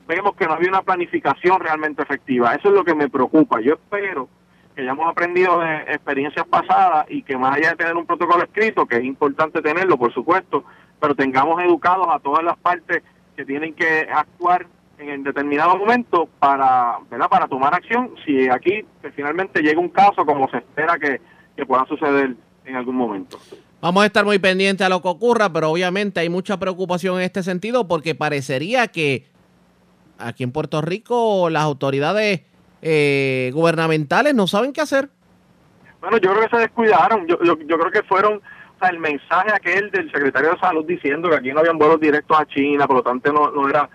vemos 0.07 0.35
que 0.35 0.45
no 0.45 0.53
había 0.53 0.69
una 0.69 0.81
planificación 0.81 1.59
realmente 1.59 2.01
efectiva. 2.01 2.55
Eso 2.55 2.69
es 2.69 2.75
lo 2.75 2.83
que 2.83 2.95
me 2.95 3.09
preocupa. 3.09 3.61
Yo 3.61 3.75
espero 3.75 4.27
que 4.75 4.83
ya 4.83 4.91
hemos 4.91 5.09
aprendido 5.09 5.59
de 5.59 5.77
experiencias 5.93 6.45
pasadas 6.47 7.05
y 7.09 7.21
que 7.23 7.37
más 7.37 7.57
allá 7.57 7.71
de 7.71 7.75
tener 7.75 7.95
un 7.95 8.05
protocolo 8.05 8.43
escrito, 8.43 8.85
que 8.85 8.97
es 8.97 9.03
importante 9.03 9.61
tenerlo, 9.61 9.97
por 9.97 10.13
supuesto, 10.13 10.63
pero 10.99 11.15
tengamos 11.15 11.61
educados 11.61 12.07
a 12.09 12.19
todas 12.19 12.43
las 12.43 12.57
partes 12.57 13.03
que 13.35 13.45
tienen 13.45 13.73
que 13.73 14.07
actuar 14.11 14.67
en 14.97 15.23
determinado 15.23 15.77
momento 15.77 16.29
para, 16.39 16.99
¿verdad? 17.09 17.29
para 17.29 17.47
tomar 17.47 17.73
acción 17.73 18.11
si 18.25 18.47
aquí 18.47 18.85
que 19.01 19.11
finalmente 19.11 19.61
llega 19.61 19.79
un 19.79 19.89
caso 19.89 20.25
como 20.25 20.49
se 20.49 20.57
espera 20.57 20.97
que, 20.97 21.19
que 21.55 21.65
pueda 21.65 21.85
suceder 21.85 22.35
en 22.65 22.75
algún 22.75 22.95
momento. 22.95 23.37
Vamos 23.81 24.03
a 24.03 24.05
estar 24.05 24.23
muy 24.23 24.39
pendientes 24.39 24.85
a 24.85 24.89
lo 24.89 25.01
que 25.01 25.09
ocurra, 25.09 25.51
pero 25.51 25.69
obviamente 25.71 26.21
hay 26.21 26.29
mucha 26.29 26.57
preocupación 26.57 27.17
en 27.17 27.23
este 27.23 27.43
sentido 27.43 27.87
porque 27.87 28.15
parecería 28.15 28.87
que 28.87 29.27
aquí 30.17 30.43
en 30.43 30.51
Puerto 30.51 30.81
Rico 30.81 31.49
las 31.49 31.63
autoridades 31.63 32.43
eh, 32.83 33.51
gubernamentales 33.53 34.35
no 34.35 34.45
saben 34.47 34.73
qué 34.73 34.81
hacer. 34.81 35.09
Bueno, 36.01 36.17
yo 36.17 36.31
creo 36.31 36.43
que 36.43 36.55
se 36.55 36.61
descuidaron. 36.61 37.25
Yo, 37.27 37.41
yo, 37.43 37.57
yo 37.59 37.79
creo 37.79 37.91
que 37.91 38.03
fueron, 38.03 38.35
o 38.35 38.79
sea, 38.79 38.89
el 38.89 38.99
mensaje 38.99 39.51
aquel 39.53 39.89
del 39.89 40.11
secretario 40.11 40.51
de 40.51 40.59
Salud 40.59 40.85
diciendo 40.85 41.29
que 41.29 41.35
aquí 41.37 41.51
no 41.53 41.61
habían 41.61 41.77
vuelos 41.77 41.99
directos 41.99 42.37
a 42.37 42.45
China, 42.45 42.85
por 42.85 42.97
lo 42.97 43.03
tanto 43.03 43.31
no, 43.31 43.51
no 43.51 43.69
era 43.69 43.89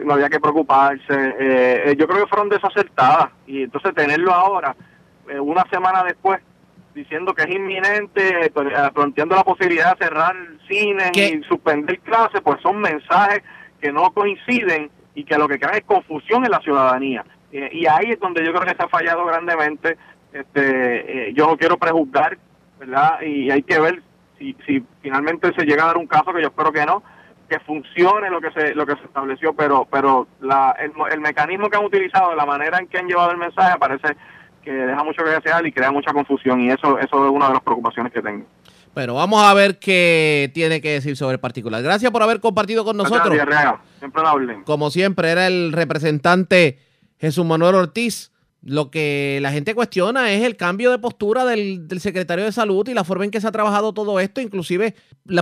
no 0.00 0.14
había 0.14 0.28
que 0.28 0.40
preocuparse. 0.40 1.04
Eh, 1.08 1.82
eh, 1.86 1.96
yo 1.98 2.06
creo 2.06 2.24
que 2.24 2.28
fueron 2.28 2.48
desacertadas 2.48 3.30
y 3.46 3.64
entonces 3.64 3.94
tenerlo 3.94 4.32
ahora, 4.32 4.74
eh, 5.28 5.38
una 5.38 5.64
semana 5.70 6.02
después, 6.04 6.40
diciendo 6.94 7.34
que 7.34 7.42
es 7.42 7.50
inminente, 7.50 8.46
eh, 8.46 8.52
planteando 8.94 9.34
la 9.34 9.44
posibilidad 9.44 9.96
de 9.96 10.04
cerrar 10.04 10.36
cines 10.68 11.10
y 11.16 11.42
suspender 11.44 12.00
clases, 12.00 12.40
pues 12.42 12.60
son 12.60 12.80
mensajes 12.80 13.42
que 13.80 13.92
no 13.92 14.12
coinciden 14.12 14.90
y 15.14 15.24
que 15.24 15.38
lo 15.38 15.48
que 15.48 15.58
crean 15.58 15.76
es 15.76 15.84
confusión 15.84 16.44
en 16.44 16.50
la 16.50 16.60
ciudadanía. 16.60 17.24
Eh, 17.52 17.68
y 17.72 17.86
ahí 17.86 18.10
es 18.10 18.20
donde 18.20 18.44
yo 18.44 18.52
creo 18.52 18.64
que 18.64 18.74
se 18.74 18.82
ha 18.82 18.88
fallado 18.88 19.24
grandemente. 19.26 19.96
Este, 20.32 21.28
eh, 21.28 21.34
yo 21.34 21.46
no 21.46 21.56
quiero 21.56 21.76
prejuzgar, 21.76 22.38
¿verdad? 22.80 23.20
Y 23.20 23.50
hay 23.50 23.62
que 23.62 23.78
ver 23.78 24.02
si, 24.38 24.56
si 24.66 24.82
finalmente 25.02 25.52
se 25.54 25.64
llega 25.64 25.84
a 25.84 25.88
dar 25.88 25.98
un 25.98 26.06
caso, 26.06 26.32
que 26.32 26.40
yo 26.40 26.48
espero 26.48 26.72
que 26.72 26.86
no, 26.86 27.02
que 27.48 27.60
funcione 27.60 28.30
lo 28.30 28.40
que 28.40 28.50
se 28.52 28.74
lo 28.74 28.86
que 28.86 28.96
se 28.96 29.04
estableció, 29.04 29.52
pero 29.52 29.86
pero 29.90 30.26
la, 30.40 30.74
el, 30.80 30.92
el 31.12 31.20
mecanismo 31.20 31.68
que 31.68 31.76
han 31.76 31.84
utilizado, 31.84 32.34
la 32.34 32.46
manera 32.46 32.78
en 32.78 32.86
que 32.86 32.98
han 32.98 33.06
llevado 33.06 33.30
el 33.32 33.36
mensaje, 33.36 33.78
parece 33.78 34.16
que 34.64 34.72
deja 34.72 35.04
mucho 35.04 35.22
que 35.22 35.30
desear 35.30 35.66
y 35.66 35.72
crea 35.72 35.90
mucha 35.90 36.12
confusión 36.12 36.60
y 36.62 36.70
eso 36.70 36.98
eso 36.98 37.26
es 37.26 37.30
una 37.30 37.48
de 37.48 37.54
las 37.54 37.62
preocupaciones 37.62 38.12
que 38.12 38.22
tengo. 38.22 38.46
Bueno, 38.94 39.14
vamos 39.14 39.42
a 39.42 39.54
ver 39.54 39.78
qué 39.78 40.50
tiene 40.52 40.80
que 40.80 40.92
decir 40.92 41.16
sobre 41.16 41.34
el 41.34 41.40
particular. 41.40 41.82
Gracias 41.82 42.10
por 42.10 42.22
haber 42.22 42.40
compartido 42.40 42.84
con 42.84 42.96
nosotros. 42.96 43.34
Gracias. 43.34 43.74
Siempre 43.98 44.22
la 44.22 44.34
orden. 44.34 44.64
Como 44.64 44.90
siempre, 44.90 45.30
era 45.30 45.46
el 45.46 45.72
representante 45.72 46.78
Jesús 47.22 47.46
Manuel 47.46 47.76
Ortiz. 47.76 48.32
Lo 48.62 48.90
que 48.90 49.38
la 49.42 49.50
gente 49.50 49.74
cuestiona 49.74 50.32
es 50.32 50.44
el 50.44 50.56
cambio 50.56 50.90
de 50.90 50.98
postura 50.98 51.44
del, 51.44 51.88
secretario 51.98 52.44
de 52.44 52.52
Salud 52.52 52.86
y 52.88 52.94
la 52.94 53.02
forma 53.02 53.24
en 53.24 53.30
que 53.30 53.40
se 53.40 53.46
ha 53.46 53.52
trabajado 53.52 53.92
todo 53.92 54.20
esto. 54.20 54.40
Inclusive, 54.40 54.94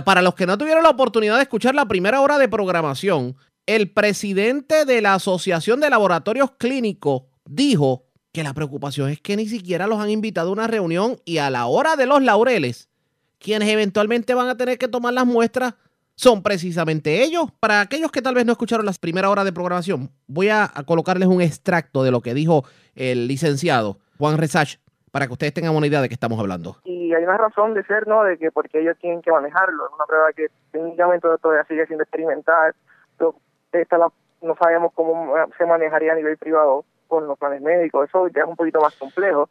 para 0.05 0.21
los 0.21 0.33
que 0.33 0.47
no 0.47 0.57
tuvieron 0.57 0.83
la 0.83 0.89
oportunidad 0.89 1.35
de 1.35 1.43
escuchar 1.43 1.75
la 1.75 1.87
primera 1.87 2.21
hora 2.21 2.39
de 2.39 2.47
programación, 2.47 3.35
el 3.65 3.91
presidente 3.91 4.85
de 4.85 5.01
la 5.01 5.15
Asociación 5.15 5.79
de 5.79 5.89
Laboratorios 5.89 6.51
Clínicos 6.57 7.23
dijo 7.45 8.05
que 8.31 8.43
la 8.43 8.53
preocupación 8.53 9.09
es 9.09 9.19
que 9.19 9.35
ni 9.35 9.47
siquiera 9.47 9.85
los 9.85 9.99
han 9.99 10.09
invitado 10.09 10.49
a 10.49 10.53
una 10.53 10.67
reunión 10.67 11.19
y 11.25 11.37
a 11.37 11.49
la 11.49 11.67
hora 11.67 11.95
de 11.95 12.07
los 12.07 12.23
laureles, 12.23 12.89
quienes 13.37 13.69
eventualmente 13.69 14.33
van 14.33 14.49
a 14.49 14.57
tener 14.57 14.79
que 14.79 14.87
tomar 14.87 15.13
las 15.13 15.27
muestras 15.27 15.75
son 16.21 16.43
precisamente 16.43 17.23
ellos. 17.23 17.51
Para 17.59 17.81
aquellos 17.81 18.11
que 18.11 18.21
tal 18.21 18.35
vez 18.35 18.45
no 18.45 18.51
escucharon 18.51 18.85
las 18.85 18.99
primeras 18.99 19.31
horas 19.31 19.43
de 19.43 19.51
programación, 19.51 20.11
voy 20.27 20.49
a, 20.49 20.69
colocarles 20.85 21.27
un 21.27 21.41
extracto 21.41 22.03
de 22.03 22.11
lo 22.11 22.21
que 22.21 22.35
dijo 22.35 22.63
el 22.93 23.27
licenciado 23.27 23.97
Juan 24.19 24.37
Resach 24.37 24.75
para 25.11 25.25
que 25.25 25.33
ustedes 25.33 25.53
tengan 25.53 25.75
una 25.75 25.87
idea 25.87 25.99
de 25.99 26.07
qué 26.09 26.13
estamos 26.13 26.39
hablando. 26.39 26.77
y 26.85 27.11
hay 27.13 27.23
una 27.23 27.37
razón 27.37 27.73
de 27.73 27.83
ser, 27.85 28.07
¿no? 28.07 28.23
De 28.23 28.37
que 28.37 28.51
porque 28.51 28.81
ellos 28.81 28.95
tienen 29.01 29.21
que 29.23 29.31
manejarlo. 29.31 29.87
Es 29.87 29.93
una 29.93 30.05
prueba 30.05 30.31
que 30.33 30.47
técnicamente 30.71 31.27
todavía 31.41 31.65
sigue 31.65 31.87
siendo 31.87 32.03
experimental. 32.03 32.75
Esta 33.71 33.97
la, 33.97 34.11
no 34.41 34.55
sabemos 34.57 34.91
cómo 34.93 35.33
se 35.57 35.65
manejaría 35.65 36.13
a 36.13 36.15
nivel 36.15 36.37
privado. 36.37 36.85
con 37.07 37.27
los 37.27 37.37
planes 37.37 37.61
médicos, 37.61 38.07
eso 38.07 38.27
ya 38.27 38.43
es 38.43 38.47
un 38.47 38.55
poquito 38.55 38.79
más 38.79 38.95
complejo, 38.95 39.47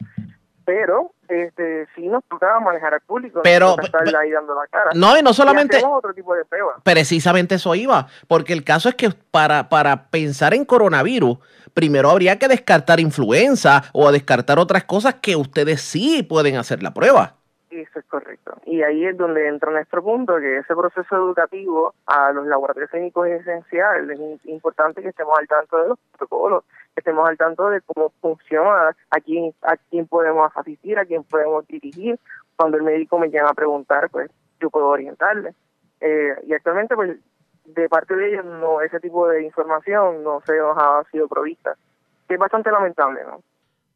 pero 0.65 1.11
este 1.31 1.87
sí 1.95 2.07
nos 2.07 2.23
tocaba 2.25 2.59
manejar 2.59 2.93
al 2.93 3.01
público, 3.01 3.41
Pero- 3.43 3.67
no 3.71 3.77
nos 3.77 3.85
toca 3.91 3.99
estarle 3.99 4.17
ahí 4.17 4.31
dando 4.31 4.53
la 4.55 4.67
cara. 4.67 4.91
No, 4.93 5.17
y 5.17 5.21
no 5.21 5.33
solamente- 5.33 5.77
hacemos 5.77 5.97
otro 5.97 6.13
tipo 6.13 6.33
de 6.35 6.45
pruebas. 6.45 6.75
Precisamente 6.83 7.55
eso 7.55 7.73
iba, 7.75 8.07
porque 8.27 8.53
el 8.53 8.63
caso 8.63 8.89
es 8.89 8.95
que 8.95 9.09
para, 9.31 9.69
para 9.69 10.07
pensar 10.09 10.53
en 10.53 10.65
coronavirus, 10.65 11.37
primero 11.73 12.09
habría 12.09 12.37
que 12.37 12.47
descartar 12.47 12.99
influenza 12.99 13.83
o 13.93 14.11
descartar 14.11 14.59
otras 14.59 14.83
cosas 14.83 15.15
que 15.15 15.35
ustedes 15.35 15.81
sí 15.81 16.23
pueden 16.23 16.57
hacer 16.57 16.83
la 16.83 16.93
prueba. 16.93 17.35
Eso 17.69 17.99
es 17.99 18.05
correcto. 18.07 18.53
Y 18.65 18.83
ahí 18.83 19.05
es 19.05 19.17
donde 19.17 19.47
entra 19.47 19.71
nuestro 19.71 20.03
punto, 20.03 20.37
que 20.39 20.57
ese 20.57 20.75
proceso 20.75 21.15
educativo 21.15 21.93
a 22.05 22.33
los 22.33 22.45
laboratorios 22.45 22.91
clínicos 22.91 23.27
es 23.27 23.41
esencial. 23.41 24.11
Es 24.11 24.19
importante 24.45 25.01
que 25.01 25.07
estemos 25.07 25.39
al 25.39 25.47
tanto 25.47 25.77
de 25.81 25.87
los 25.89 25.99
protocolos, 26.17 26.65
estemos 26.95 27.27
al 27.27 27.37
tanto 27.37 27.69
de 27.69 27.81
cómo 27.81 28.11
funciona, 28.21 28.95
a 29.09 29.19
quién, 29.19 29.53
a 29.61 29.77
quién 29.89 30.07
podemos 30.07 30.51
asistir, 30.55 30.97
a 30.99 31.05
quién 31.05 31.23
podemos 31.23 31.67
dirigir. 31.67 32.19
Cuando 32.55 32.77
el 32.77 32.83
médico 32.83 33.17
me 33.17 33.29
llama 33.29 33.49
a 33.49 33.53
preguntar, 33.53 34.09
pues 34.09 34.29
yo 34.59 34.69
puedo 34.69 34.87
orientarle. 34.87 35.53
Eh, 35.99 36.35
y 36.47 36.53
actualmente, 36.53 36.95
pues, 36.95 37.17
de 37.65 37.89
parte 37.89 38.15
de 38.15 38.29
ellos, 38.29 38.45
no, 38.45 38.81
ese 38.81 38.99
tipo 38.99 39.27
de 39.27 39.43
información 39.43 40.23
no 40.23 40.41
se 40.45 40.57
nos 40.57 40.77
ha 40.77 41.03
sido 41.11 41.27
provista. 41.27 41.75
Que 42.27 42.35
es 42.35 42.39
bastante 42.39 42.71
lamentable, 42.71 43.21
¿no? 43.25 43.41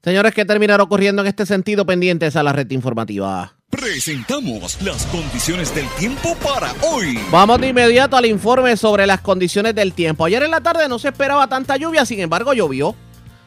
Señores, 0.02 0.34
¿qué 0.34 0.46
terminará 0.46 0.84
ocurriendo 0.84 1.24
en 1.24 1.28
este 1.28 1.46
sentido? 1.46 1.86
Pendientes 1.86 2.36
a 2.36 2.44
la 2.44 2.54
red 2.54 2.70
informativa. 2.70 3.55
Presentamos 3.86 4.82
las 4.82 5.06
condiciones 5.06 5.76
del 5.76 5.88
tiempo 6.00 6.36
para 6.44 6.74
hoy. 6.82 7.20
Vamos 7.30 7.62
de 7.62 7.68
inmediato 7.68 8.18
al 8.18 8.26
informe 8.26 8.76
sobre 8.78 9.06
las 9.06 9.22
condiciones 9.22 9.76
del 9.76 9.94
tiempo. 9.94 10.26
Ayer 10.26 10.42
en 10.42 10.50
la 10.50 10.60
tarde 10.60 10.90
no 10.90 10.98
se 10.98 11.10
esperaba 11.10 11.46
tanta 11.46 11.78
lluvia, 11.78 12.04
sin 12.04 12.20
embargo 12.20 12.54
llovió. 12.54 12.96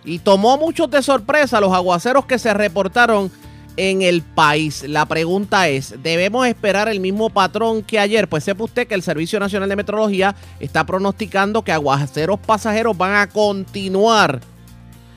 Y 0.05 0.21
tomó 0.21 0.57
muchos 0.57 0.89
de 0.93 1.03
sorpresa 1.03 1.61
los 1.61 1.73
aguaceros 1.73 2.25
que 2.27 2.39
se 2.39 2.55
reportaron 2.55 3.33
en 3.77 4.03
el 4.03 4.23
país. 4.23 4.85
La 4.87 5.07
pregunta 5.07 5.67
es, 5.67 6.01
¿debemos 6.05 6.47
esperar 6.47 6.89
el 6.89 7.01
mismo 7.01 7.31
patrón 7.31 7.83
que 7.83 7.99
ayer? 7.99 8.29
Pues 8.29 8.45
sepa 8.45 8.63
usted 8.63 8.87
que 8.87 8.95
el 8.95 9.03
Servicio 9.03 9.41
Nacional 9.41 9.69
de 9.69 9.75
Meteorología 9.75 10.37
está 10.61 10.87
pronosticando 10.87 11.65
que 11.65 11.73
aguaceros 11.73 12.39
pasajeros 12.39 12.97
van 12.97 13.17
a 13.17 13.29
continuar 13.29 14.41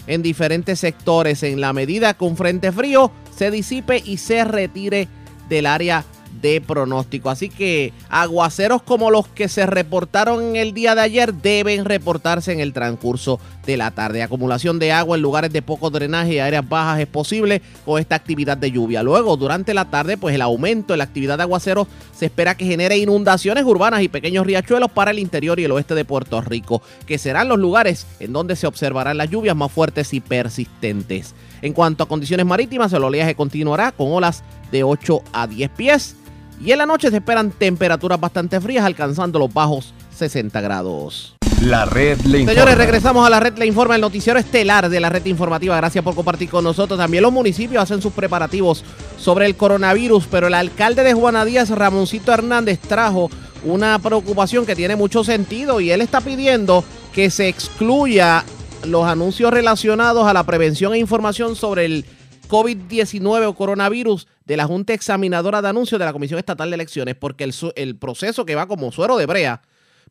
en 0.08 0.22
diferentes 0.22 0.80
sectores. 0.80 1.44
En 1.44 1.62
la 1.62 1.74
medida 1.74 2.14
que 2.14 2.26
un 2.26 2.38
frente 2.38 2.72
frío 2.72 3.12
se 3.36 3.52
disipe 3.52 4.02
y 4.04 4.18
se 4.18 4.44
retire 4.44 5.08
del 5.50 5.66
área 5.66 6.06
de 6.42 6.62
pronóstico. 6.62 7.30
Así 7.30 7.50
que 7.50 7.94
aguaceros 8.10 8.82
como 8.82 9.12
los 9.12 9.28
que 9.28 9.48
se 9.48 9.66
reportaron 9.66 10.44
en 10.44 10.56
el 10.56 10.74
día 10.74 10.96
de 10.96 11.02
ayer 11.02 11.34
deben 11.34 11.86
reportarse 11.86 12.52
en 12.52 12.60
el 12.60 12.74
transcurso 12.74 13.40
de 13.66 13.78
la 13.78 13.92
tarde. 13.92 14.24
Acumulación 14.24 14.80
de 14.80 14.92
agua 14.92 15.16
en 15.16 15.22
lugares 15.22 15.54
de 15.54 15.62
poco 15.62 15.90
drenaje 15.90 16.34
y 16.34 16.40
áreas 16.40 16.68
bajas 16.68 17.00
es 17.00 17.08
posible 17.08 17.62
con 17.86 18.00
esta 18.00 18.16
actividad 18.16 18.58
de 18.58 18.72
lluvia. 18.72 19.04
Luego, 19.04 19.38
durante 19.38 19.74
la 19.74 19.90
tarde, 19.90 20.18
pues 20.18 20.36
el 20.36 20.42
aumento 20.42 20.94
en 20.94 21.00
la 21.00 21.04
actividad 21.04 21.38
de 21.38 21.44
aguaceros 21.44 21.88
se 22.16 22.26
espera 22.26 22.56
que 22.56 22.66
genere 22.66 22.98
inundaciones 22.98 23.64
urbanas 23.64 24.02
y 24.02 24.10
pequeños 24.10 24.46
riachuelos 24.46 24.92
para 24.92 25.12
el 25.12 25.20
interior 25.20 25.60
y 25.60 25.66
el 25.66 25.72
oeste 25.72 25.96
de 25.96 26.06
Puerto 26.06 26.42
Rico, 26.42 26.82
que 27.06 27.18
serán 27.18 27.50
los 27.50 27.60
lugares 27.60 28.08
en 28.20 28.34
donde 28.34 28.56
se 28.56 28.68
observarán 28.68 29.18
las 29.18 29.30
lluvias 29.30 29.56
más 29.56 29.72
fuertes 29.72 30.14
y 30.14 30.20
persistentes. 30.20 31.36
En 31.62 31.74
cuanto 31.74 32.04
a 32.04 32.08
condiciones 32.08 32.46
marítimas, 32.46 32.92
el 32.94 33.04
oleaje 33.04 33.36
continuará 33.36 33.92
con 33.92 34.12
olas 34.12 34.44
de 34.72 34.84
8 34.84 35.22
a 35.34 35.48
10 35.48 35.70
pies. 35.72 36.16
Y 36.64 36.72
en 36.72 36.78
la 36.78 36.86
noche 36.86 37.10
se 37.10 37.18
esperan 37.18 37.50
temperaturas 37.52 38.20
bastante 38.20 38.62
frías, 38.62 38.86
alcanzando 38.86 39.40
los 39.40 39.52
bajos 39.52 39.94
60 40.16 40.62
grados. 40.62 41.36
La 41.62 41.86
red 41.86 42.20
le 42.22 42.40
informa. 42.40 42.54
Señores, 42.54 42.78
regresamos 42.78 43.26
a 43.26 43.30
la 43.30 43.40
red 43.40 43.58
Le 43.58 43.66
Informa, 43.66 43.96
el 43.96 44.02
noticiero 44.02 44.40
estelar 44.40 44.90
de 44.90 45.00
la 45.00 45.10
red 45.10 45.26
informativa. 45.26 45.76
Gracias 45.78 46.04
por 46.04 46.14
compartir 46.14 46.50
con 46.50 46.64
nosotros. 46.64 47.00
También 47.00 47.24
los 47.24 47.32
municipios 47.32 47.82
hacen 47.82 48.02
sus 48.02 48.14
preparativos 48.14 48.84
sobre 49.18 49.48
el 49.48 49.56
coronavirus, 49.56 50.28
pero 50.30 50.48
el 50.48 50.54
alcalde 50.54 51.04
de 51.04 51.14
Juana 51.14 51.46
Díaz, 51.46 51.70
Ramoncito 51.70 52.32
Hernández, 52.32 52.80
trajo 52.80 53.30
una 53.64 53.98
preocupación 54.00 54.66
que 54.66 54.76
tiene 54.76 54.96
mucho 54.96 55.24
sentido 55.24 55.82
y 55.82 55.92
él 55.92 56.02
está 56.02 56.22
pidiendo 56.22 56.84
que 57.14 57.30
se 57.30 57.48
excluya 57.48 58.44
los 58.86 59.06
anuncios 59.06 59.52
relacionados 59.52 60.28
a 60.28 60.34
la 60.34 60.44
prevención 60.44 60.94
e 60.94 61.00
información 61.00 61.56
sobre 61.56 61.86
el 61.86 62.06
COVID-19 62.50 63.46
o 63.48 63.54
coronavirus 63.54 64.28
de 64.52 64.58
la 64.58 64.66
Junta 64.66 64.92
Examinadora 64.92 65.62
de 65.62 65.70
Anuncios 65.70 65.98
de 65.98 66.04
la 66.04 66.12
Comisión 66.12 66.38
Estatal 66.38 66.70
de 66.70 66.76
Elecciones, 66.76 67.16
porque 67.16 67.46
el, 67.46 67.96
proceso 67.96 68.46
que 68.46 68.54
va 68.54 68.68
como 68.68 68.92
suero 68.92 69.16
de 69.16 69.26
brea, 69.26 69.62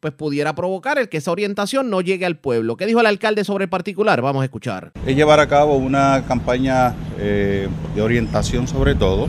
pues 0.00 0.14
pudiera 0.14 0.54
provocar 0.54 0.98
el 0.98 1.10
que 1.10 1.18
esa 1.18 1.30
orientación 1.30 1.90
no 1.90 2.00
llegue 2.00 2.24
al 2.24 2.38
pueblo. 2.38 2.78
¿Qué 2.78 2.86
dijo 2.86 3.00
el 3.00 3.06
alcalde 3.06 3.44
sobre 3.44 3.64
el 3.64 3.68
particular? 3.68 4.22
Vamos 4.22 4.40
a 4.40 4.44
escuchar. 4.46 4.92
es 5.06 5.14
llevar 5.14 5.40
a 5.40 5.46
cabo 5.46 5.76
una 5.76 6.24
campaña 6.26 6.94
eh, 7.18 7.68
de 7.94 8.00
orientación 8.00 8.66
sobre 8.66 8.94
todo. 8.94 9.28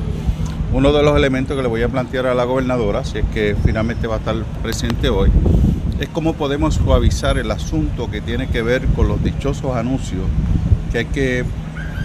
Uno 0.72 0.94
de 0.94 1.04
los 1.04 1.18
elementos 1.18 1.58
que 1.58 1.62
le 1.62 1.68
voy 1.68 1.82
a 1.82 1.90
plantear 1.90 2.28
a 2.28 2.34
la 2.34 2.46
gobernadora, 2.46 3.04
si 3.04 3.18
es 3.18 3.26
que 3.34 3.58
finalmente 3.66 4.08
va 4.08 4.16
a 4.16 4.20
estar 4.20 4.36
presente 4.64 5.10
hoy, 5.10 5.30
es 6.00 6.08
cómo 6.08 6.36
podemos 6.36 6.76
suavizar 6.76 7.38
el 7.38 7.52
asunto 7.52 8.10
que 8.10 8.22
tiene 8.22 8.48
que 8.48 8.62
ver 8.62 8.86
con 8.96 9.10
los 9.10 9.22
dichosos 9.22 9.76
anuncios 9.76 10.24
que 10.94 11.00
hay 11.00 11.06
que 11.06 11.44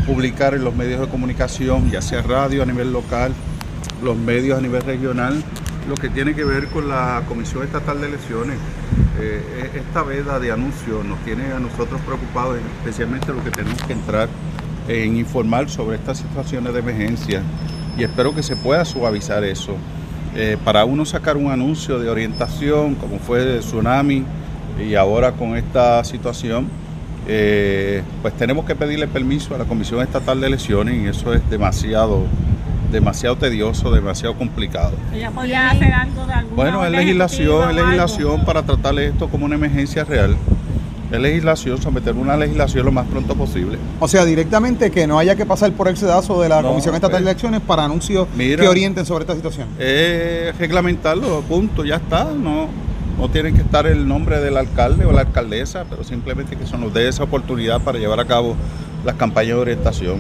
publicar 0.05 0.55
en 0.55 0.65
los 0.65 0.75
medios 0.75 1.01
de 1.01 1.09
comunicación, 1.09 1.91
ya 1.91 2.03
sea 2.03 2.23
radio 2.23 2.63
a 2.63 2.67
nivel 2.67 2.93
local, 2.93 3.33
los 4.03 4.17
medios 4.17 4.59
a 4.59 4.61
nivel 4.61 4.83
regional, 4.83 5.43
lo 5.89 5.95
que 5.95 6.09
tiene 6.09 6.35
que 6.35 6.45
ver 6.45 6.67
con 6.69 6.89
la 6.89 7.23
Comisión 7.29 7.65
Estatal 7.65 8.01
de 8.01 8.09
Elecciones. 8.09 8.59
Eh, 9.19 9.71
esta 9.75 10.03
veda 10.03 10.39
de 10.39 10.53
anuncios 10.53 11.05
nos 11.05 11.19
tiene 11.21 11.53
a 11.53 11.59
nosotros 11.59 12.01
preocupados, 12.03 12.59
especialmente 12.79 13.33
lo 13.33 13.43
que 13.43 13.51
tenemos 13.51 13.81
que 13.83 13.93
entrar 13.93 14.29
en 14.89 15.17
informar 15.17 15.69
sobre 15.69 15.97
estas 15.97 16.19
situaciones 16.19 16.73
de 16.73 16.81
emergencia 16.81 17.43
y 17.99 18.05
espero 18.05 18.35
que 18.35 18.43
se 18.43 18.57
pueda 18.57 18.85
suavizar 18.85 19.43
eso. 19.45 19.77
Eh, 20.35 20.59
para 20.65 20.85
uno 20.85 21.05
sacar 21.07 21.37
un 21.37 21.51
anuncio 21.51 21.99
de 21.99 22.11
orientación, 22.11 22.95
como 22.95 23.19
fue 23.19 23.43
el 23.43 23.61
tsunami 23.61 24.25
y 24.79 24.95
ahora 24.95 25.33
con 25.33 25.57
esta 25.57 26.05
situación, 26.05 26.69
eh, 27.29 28.03
pues 28.23 28.35
tenemos 28.35 28.65
que 28.65 28.75
pedirle 28.75 29.09
permiso 29.09 29.55
a 29.55 29.59
la 29.59 29.65
Comisión 29.65 30.01
Estatal 30.03 30.41
de 30.41 30.47
Elecciones 30.47 31.03
y 31.03 31.09
eso 31.09 31.35
es 31.35 31.49
demasiado, 31.51 32.25
demasiado 32.93 33.37
tedioso, 33.37 33.91
demasiado 33.91 34.35
complicado. 34.37 34.93
Ella 35.13 35.31
podía 35.31 35.71
hacer 35.71 35.93
algo 35.93 36.27
de 36.27 36.33
alguna 36.33 36.55
Bueno, 36.57 36.85
es 36.85 36.91
legislación, 36.93 37.71
es 37.71 37.77
legislación 37.77 38.45
para 38.45 38.63
tratar 38.63 38.99
esto 38.99 39.29
como 39.29 39.45
una 39.47 39.57
emergencia 39.57 40.05
real. 40.05 40.37
Es 41.11 41.21
legislación, 41.21 41.81
someter 41.81 42.15
una 42.15 42.37
legislación 42.37 42.85
lo 42.85 42.91
más 42.91 43.07
pronto 43.07 43.35
posible. 43.37 43.79
O 44.01 44.09
sea, 44.09 44.25
directamente 44.25 44.91
que 44.91 45.07
no 45.07 45.19
haya 45.21 45.37
que 45.37 45.47
pasar 45.47 45.71
por 45.73 45.87
el 45.87 45.97
sedazo 45.97 46.43
de 46.43 46.49
la 46.49 46.63
No, 46.63 46.69
Comisión 46.71 46.97
Estatal 46.97 47.23
eh, 47.23 47.25
de 47.25 47.31
Elecciones 47.31 47.61
para 47.61 47.85
anuncios 47.85 48.27
mira. 48.37 48.61
que 48.63 48.69
orienten 48.69 49.07
sobre 49.07 49.23
esta 49.23 49.37
situación. 49.37 49.69
Es 49.79 50.57
reglamentarlo, 50.59 51.43
punto, 51.43 51.85
ya 51.85 51.97
está. 51.97 52.25
No, 52.25 52.69
no 53.19 53.29
tiene 53.29 53.53
que 53.53 53.61
estar 53.61 53.87
el 53.87 54.07
nombre 54.07 54.41
del 54.41 54.57
alcalde 54.57 55.05
o 55.07 55.13
la 55.13 55.23
alcaldesa, 55.23 55.85
pero 55.89 56.05
simplemente 56.05 56.57
que 56.57 56.67
se 56.67 56.77
nos 56.77 56.93
dé 56.93 57.09
esa 57.09 57.25
oportunidad 57.25 57.81
para 57.81 57.99
llevar 57.99 58.21
a 58.21 58.25
cabo 58.25 58.55
las 59.05 59.15
campañas 59.17 59.57
de 59.57 59.63
orientación. 59.63 60.19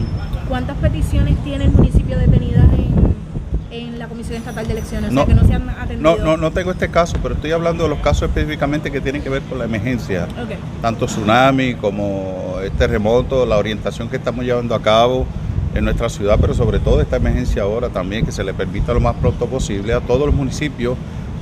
¿Cuántas 0.48 0.76
peticiones 0.78 1.36
tiene 1.44 1.64
el 1.64 1.72
municipio 1.72 2.18
detenidas 2.18 2.64
en, 2.72 3.14
en 3.70 3.98
la 3.98 4.06
Comisión 4.06 4.36
Estatal 4.38 4.66
de 4.66 4.72
Elecciones? 4.72 5.10
O 5.10 5.12
sea, 5.12 5.22
No, 5.22 5.26
que 5.26 5.34
no 5.34 5.44
se 5.46 5.54
han 5.54 5.68
atendido. 5.68 6.16
No, 6.16 6.24
no, 6.24 6.36
no 6.36 6.50
tengo 6.52 6.70
este 6.70 6.88
caso, 6.88 7.16
pero 7.22 7.34
estoy 7.34 7.52
hablando 7.52 7.84
de 7.84 7.90
los 7.90 7.98
casos 7.98 8.28
específicamente 8.28 8.90
que 8.90 9.00
tienen 9.00 9.22
que 9.22 9.28
ver 9.28 9.42
con 9.42 9.58
la 9.58 9.64
emergencia. 9.64 10.26
Tanto 10.80 11.06
tsunami 11.06 11.74
como 11.74 12.56
el 12.62 12.70
terremoto, 12.72 13.44
la 13.44 13.58
orientación 13.58 14.08
que 14.08 14.16
estamos 14.16 14.44
llevando 14.44 14.74
a 14.74 14.80
cabo 14.80 15.26
en 15.74 15.84
nuestra 15.84 16.08
ciudad, 16.08 16.38
pero 16.40 16.54
sobre 16.54 16.78
todo 16.78 17.02
esta 17.02 17.16
emergencia 17.16 17.62
ahora 17.62 17.90
también, 17.90 18.24
que 18.24 18.32
se 18.32 18.42
le 18.42 18.54
permita 18.54 18.94
lo 18.94 19.00
más 19.00 19.16
pronto 19.16 19.46
posible 19.46 19.92
a 19.92 20.00
todos 20.00 20.26
los 20.26 20.34
municipios 20.34 20.96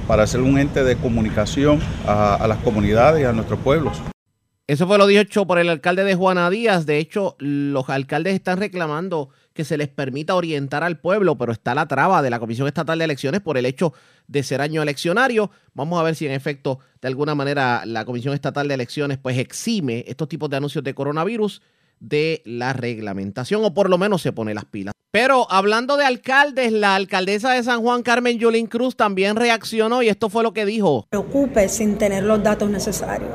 para 0.06 0.26
ser 0.26 0.40
un 0.40 0.59
ente 0.59 0.85
de 0.85 0.97
comunicación 0.97 1.81
a, 2.06 2.47
las 2.47 2.59
comunidades 2.59 3.22
y 3.22 3.24
a 3.24 3.32
nuestros 3.32 3.59
pueblos. 3.60 4.01
Eso 4.66 4.86
fue 4.86 4.97
lo 4.97 5.06
dicho 5.06 5.47
por 5.47 5.59
el 5.59 5.68
alcalde 5.68 6.05
de 6.05 6.14
Juana 6.14 6.48
Díaz. 6.48 6.86
De 6.86 6.98
hecho, 6.98 7.36
los 7.39 7.90
alcaldes 7.90 8.35
están 8.35 8.59
reclamando 8.59 9.28
que 9.52 9.64
se 9.64 9.76
les 9.76 9.89
permita 9.89 10.35
orientar 10.35 10.82
al 10.82 10.98
pueblo, 10.98 11.36
pero 11.36 11.52
está 11.52 11.74
la 11.74 11.86
traba 11.86 12.22
de 12.22 12.31
la 12.31 12.40
Comisión 12.40 12.66
Estatal 12.66 12.98
de 12.98 13.05
Elecciones 13.05 13.40
por 13.40 13.59
el 13.59 13.66
hecho 13.66 13.93
de 14.26 14.43
ser 14.43 14.62
año 14.62 14.82
eleccionario. 14.82 15.51
Vamos 15.74 16.01
a 16.01 16.02
ver 16.02 16.14
si 16.14 16.26
en 16.26 16.32
efecto, 16.32 16.78
de 17.02 17.09
alguna 17.09 17.35
manera, 17.35 17.82
la 17.85 18.06
Comisión 18.06 18.32
Estatal 18.32 18.66
de 18.66 18.74
Elecciones 18.74 19.18
pues 19.18 19.39
exime 19.39 20.05
estos 20.09 20.28
tipos 20.28 20.48
de 20.48 20.56
anuncios 20.56 20.82
de 20.82 20.94
coronavirus 20.94 21.60
de 22.00 22.42
la 22.44 22.72
reglamentación 22.72 23.64
o 23.64 23.74
por 23.74 23.90
lo 23.90 23.98
menos 23.98 24.22
se 24.22 24.32
pone 24.32 24.54
las 24.54 24.64
pilas. 24.64 24.94
Pero 25.10 25.46
hablando 25.48 25.96
de 25.96 26.04
alcaldes, 26.04 26.72
la 26.72 26.96
alcaldesa 26.96 27.52
de 27.52 27.62
San 27.62 27.82
Juan, 27.82 28.02
Carmen 28.02 28.38
Yulín 28.38 28.66
Cruz, 28.66 28.96
también 28.96 29.36
reaccionó 29.36 30.02
y 30.02 30.08
esto 30.08 30.28
fue 30.28 30.42
lo 30.42 30.52
que 30.52 30.66
dijo. 30.66 31.06
preocupe 31.08 31.68
sin 31.68 31.98
tener 31.98 32.24
los 32.24 32.42
datos 32.42 32.68
necesarios. 32.68 33.30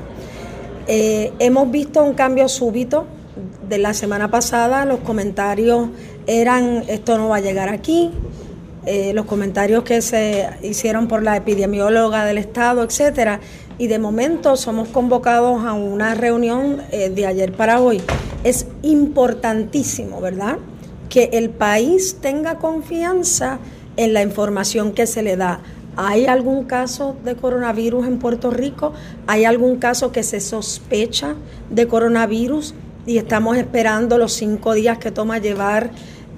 Eh, 0.88 1.32
hemos 1.40 1.72
visto 1.72 2.04
un 2.04 2.16
cambio 2.16 2.50
súbito. 2.50 3.08
De 3.70 3.78
la 3.78 3.94
semana 3.94 4.30
pasada 4.30 4.84
los 4.84 5.00
comentarios 5.00 5.88
eran 6.28 6.84
esto 6.90 7.18
no 7.18 7.30
va 7.30 7.38
a 7.38 7.40
llegar 7.40 7.70
aquí. 7.70 8.12
Eh, 8.86 9.12
los 9.14 9.26
comentarios 9.26 9.84
que 9.84 10.02
se 10.02 10.50
hicieron 10.62 11.08
por 11.08 11.22
la 11.22 11.36
epidemióloga 11.36 12.24
del 12.26 12.38
estado, 12.38 12.84
etcétera. 12.84 13.42
Y 13.78 13.88
de 13.88 14.00
momento 14.00 14.56
somos 14.56 14.88
convocados 14.88 15.66
a 15.66 15.74
una 15.74 16.16
reunión 16.16 16.82
eh, 16.92 17.10
de 17.10 17.26
ayer 17.26 17.54
para 17.54 17.80
hoy 17.80 18.02
Es 18.44 18.68
importantísimo, 18.82 20.22
¿verdad? 20.22 20.58
Que 21.10 21.30
el 21.34 21.50
país 21.50 22.18
tenga 22.22 22.56
confianza 22.56 23.60
en 23.98 24.14
la 24.14 24.22
información 24.22 24.94
que 24.94 25.08
se 25.08 25.24
le 25.24 25.36
da. 25.36 25.60
¿Hay 25.98 26.28
algún 26.28 26.64
caso 26.64 27.18
de 27.26 27.36
coronavirus 27.36 28.08
en 28.08 28.20
Puerto 28.20 28.52
Rico? 28.52 28.94
¿Hay 29.28 29.44
algún 29.44 29.78
caso 29.78 30.14
que 30.14 30.24
se 30.24 30.40
sospecha 30.40 31.36
de 31.70 31.88
coronavirus? 31.88 32.76
Y 33.06 33.18
estamos 33.18 33.58
esperando 33.58 34.18
los 34.18 34.32
cinco 34.34 34.74
días 34.74 35.00
que 35.00 35.12
toma 35.12 35.40
llevar 35.40 35.92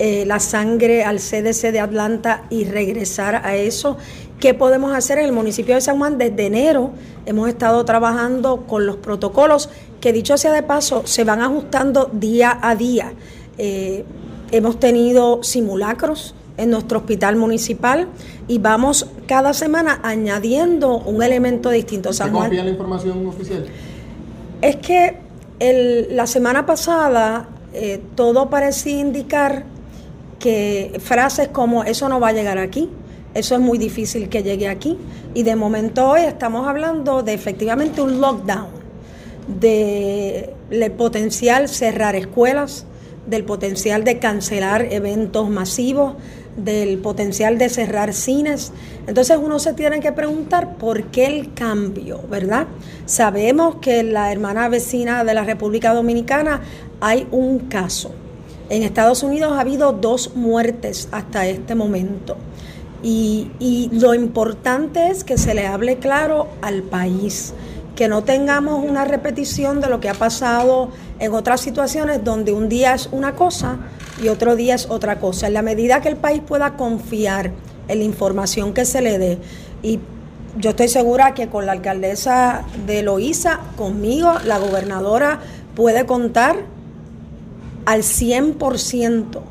eh, 0.03 0.25
la 0.25 0.39
sangre 0.39 1.03
al 1.03 1.17
CDC 1.19 1.71
de 1.71 1.79
Atlanta 1.79 2.43
y 2.49 2.63
regresar 2.65 3.35
a 3.45 3.55
eso. 3.55 3.97
¿Qué 4.39 4.55
podemos 4.55 4.95
hacer 4.95 5.19
en 5.19 5.25
el 5.25 5.31
municipio 5.31 5.75
de 5.75 5.81
San 5.81 5.99
Juan? 5.99 6.17
Desde 6.17 6.47
enero 6.47 6.89
hemos 7.27 7.47
estado 7.47 7.85
trabajando 7.85 8.65
con 8.65 8.87
los 8.87 8.95
protocolos 8.95 9.69
que 9.99 10.11
dicho 10.11 10.35
sea 10.37 10.53
de 10.53 10.63
paso, 10.63 11.03
se 11.05 11.23
van 11.23 11.41
ajustando 11.41 12.09
día 12.11 12.57
a 12.63 12.75
día. 12.75 13.13
Eh, 13.59 14.03
hemos 14.51 14.79
tenido 14.79 15.43
simulacros 15.43 16.33
en 16.57 16.71
nuestro 16.71 16.97
hospital 16.99 17.35
municipal 17.35 18.07
y 18.47 18.57
vamos 18.57 19.05
cada 19.27 19.53
semana 19.53 19.99
añadiendo 20.03 20.97
un 20.97 21.21
elemento 21.21 21.69
distinto. 21.69 22.11
¿Se 22.11 22.23
confía 22.31 22.63
la 22.63 22.71
información 22.71 23.27
oficial? 23.27 23.65
Es 24.63 24.77
que 24.77 25.17
el- 25.59 26.15
la 26.15 26.25
semana 26.25 26.65
pasada 26.65 27.47
eh, 27.73 28.01
todo 28.15 28.49
parecía 28.49 28.99
indicar 28.99 29.63
que 30.41 30.99
frases 30.99 31.47
como 31.49 31.83
eso 31.83 32.09
no 32.09 32.19
va 32.19 32.29
a 32.29 32.33
llegar 32.33 32.57
aquí, 32.57 32.89
eso 33.33 33.55
es 33.55 33.61
muy 33.61 33.77
difícil 33.77 34.27
que 34.27 34.43
llegue 34.43 34.67
aquí. 34.67 34.97
Y 35.33 35.43
de 35.43 35.55
momento 35.55 36.09
hoy 36.09 36.21
estamos 36.21 36.67
hablando 36.67 37.23
de 37.23 37.33
efectivamente 37.33 38.01
un 38.01 38.19
lockdown, 38.19 38.67
de 39.47 40.53
potencial 40.97 41.69
cerrar 41.69 42.15
escuelas, 42.15 42.85
del 43.27 43.43
potencial 43.45 44.03
de 44.03 44.19
cancelar 44.19 44.87
eventos 44.91 45.49
masivos, 45.49 46.15
del 46.57 46.97
potencial 46.97 47.57
de 47.57 47.69
cerrar 47.69 48.13
cines. 48.13 48.73
Entonces 49.07 49.37
uno 49.41 49.59
se 49.59 49.73
tiene 49.73 49.99
que 50.01 50.11
preguntar 50.11 50.75
por 50.75 51.03
qué 51.03 51.27
el 51.27 51.53
cambio, 51.53 52.19
¿verdad? 52.29 52.67
Sabemos 53.05 53.75
que 53.75 53.99
en 53.99 54.11
la 54.11 54.31
hermana 54.31 54.67
vecina 54.67 55.23
de 55.23 55.33
la 55.33 55.43
República 55.43 55.93
Dominicana 55.93 56.61
hay 56.99 57.27
un 57.31 57.59
caso. 57.59 58.11
En 58.71 58.83
Estados 58.83 59.21
Unidos 59.21 59.51
ha 59.51 59.59
habido 59.59 59.91
dos 59.91 60.33
muertes 60.33 61.09
hasta 61.11 61.45
este 61.45 61.75
momento. 61.75 62.37
Y, 63.03 63.89
lo 63.91 64.13
importante 64.13 65.09
es 65.09 65.25
que 65.25 65.37
se 65.37 65.53
le 65.53 65.67
hable 65.67 65.97
claro 65.97 66.47
al 66.61 66.81
país, 66.81 67.53
que 67.97 68.07
no 68.07 68.23
tengamos 68.23 68.81
una 68.81 69.03
repetición 69.03 69.81
de 69.81 69.89
lo 69.89 69.99
que 69.99 70.07
ha 70.07 70.13
pasado 70.13 70.89
en 71.19 71.33
otras 71.33 71.59
situaciones 71.59 72.23
donde 72.23 72.53
un 72.53 72.69
día 72.69 72.93
es 72.93 73.09
una 73.11 73.35
cosa 73.35 73.75
y 74.23 74.29
otro 74.29 74.55
día 74.55 74.75
es 74.75 74.89
otra 74.89 75.19
cosa. 75.19 75.47
En 75.47 75.53
la 75.53 75.63
medida 75.63 75.99
que 75.99 76.07
el 76.07 76.15
país 76.15 76.41
pueda 76.41 76.77
confiar 76.77 77.51
en 77.89 77.99
la 77.99 78.05
información 78.05 78.73
que 78.73 78.85
se 78.85 79.01
le 79.01 79.17
dé 79.17 79.37
y 79.83 79.99
yo 80.57 80.69
estoy 80.69 80.87
segura 80.87 81.33
que 81.33 81.49
con 81.49 81.65
la 81.65 81.73
alcaldesa 81.73 82.63
de 82.85 83.03
Loíza, 83.03 83.59
conmigo, 83.75 84.31
la 84.45 84.59
gobernadora 84.59 85.41
puede 85.75 86.05
contar 86.05 86.55
al 87.85 88.01
100%, 88.01 89.41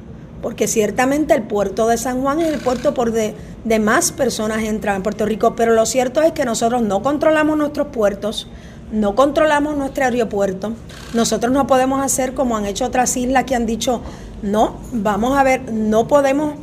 porque 0.42 0.66
ciertamente 0.66 1.34
el 1.34 1.42
puerto 1.42 1.86
de 1.88 1.98
San 1.98 2.22
Juan 2.22 2.40
es 2.40 2.52
el 2.52 2.60
puerto 2.60 2.94
por 2.94 3.12
de, 3.12 3.34
más 3.78 4.12
personas 4.12 4.62
entran 4.62 4.96
en 4.96 5.02
Puerto 5.02 5.26
Rico, 5.26 5.54
pero 5.54 5.74
lo 5.74 5.86
cierto 5.86 6.22
es 6.22 6.32
que 6.32 6.44
nosotros 6.44 6.82
no 6.82 7.02
controlamos 7.02 7.58
nuestros 7.58 7.88
puertos, 7.88 8.48
no 8.92 9.14
controlamos 9.14 9.76
nuestro 9.76 10.04
aeropuerto, 10.04 10.72
nosotros 11.14 11.52
no 11.52 11.66
podemos 11.66 12.04
hacer 12.04 12.34
como 12.34 12.56
han 12.56 12.66
hecho 12.66 12.86
otras 12.86 13.16
islas 13.16 13.44
que 13.44 13.54
han 13.54 13.66
dicho, 13.66 14.00
no, 14.42 14.76
vamos 14.92 15.38
a 15.38 15.42
ver, 15.42 15.70
no 15.72 16.08
podemos 16.08 16.54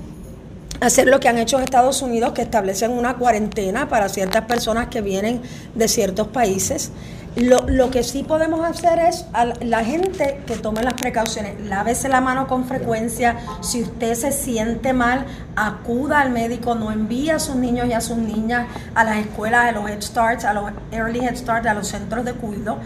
hacer 0.80 1.07
lo 1.07 1.19
que 1.19 1.27
han 1.27 1.38
hecho 1.38 1.60
Estados 1.60 2.02
Unidos, 2.02 2.34
que 2.34 2.41
establecen 2.41 2.91
una 2.91 3.15
cuarentena 3.15 3.89
para 3.89 4.10
ciertas 4.10 4.45
personas 4.45 4.88
que 4.88 5.02
vienen 5.02 5.41
de 5.76 5.88
ciertos 5.88 6.27
países. 6.27 6.91
Lo, 7.39 7.59
lo 7.68 7.91
que 7.91 8.03
sí 8.03 8.23
podemos 8.23 8.65
hacer 8.65 8.97
es 8.97 9.26
a 9.31 9.45
la 9.45 9.85
gente 9.85 10.41
que 10.47 10.55
tome 10.55 10.81
las 10.81 10.95
precauciones, 10.95 11.61
lávese 11.69 12.09
la 12.09 12.19
mano 12.19 12.47
con 12.47 12.65
frecuencia, 12.65 13.38
si 13.61 13.84
usted 13.84 14.15
se 14.15 14.31
siente 14.31 14.91
mal, 14.91 15.27
acuda 15.55 16.22
al 16.22 16.31
médico, 16.31 16.73
no 16.73 16.91
envíe 16.91 17.30
a 17.30 17.38
sus 17.38 17.55
niños 17.55 17.88
y 17.88 17.93
a 17.93 18.01
sus 18.01 18.18
niñas 18.18 18.68
a 18.95 19.03
las 19.03 19.18
escuelas, 19.18 19.65
a 19.65 19.72
los 19.72 19.88
Head 19.88 20.01
Starts, 20.01 20.45
a 20.45 20.53
los 20.53 20.72
Early 20.91 21.19
Head 21.19 21.35
Start, 21.35 21.68
a 21.68 21.76
los 21.76 21.88
centros 21.88 22.26
de 22.26 22.34
cuidado. 22.34 22.80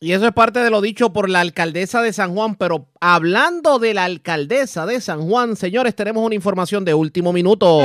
Y 0.00 0.12
eso 0.12 0.26
es 0.26 0.32
parte 0.32 0.60
de 0.60 0.70
lo 0.70 0.80
dicho 0.80 1.12
por 1.12 1.28
la 1.28 1.40
alcaldesa 1.40 2.00
de 2.00 2.14
San 2.14 2.34
Juan, 2.34 2.54
pero 2.54 2.86
hablando 3.02 3.78
de 3.78 3.92
la 3.92 4.04
alcaldesa 4.04 4.86
de 4.86 5.02
San 5.02 5.28
Juan, 5.28 5.56
señores, 5.56 5.94
tenemos 5.94 6.24
una 6.24 6.34
información 6.34 6.86
de 6.86 6.94
último 6.94 7.34
minuto. 7.34 7.82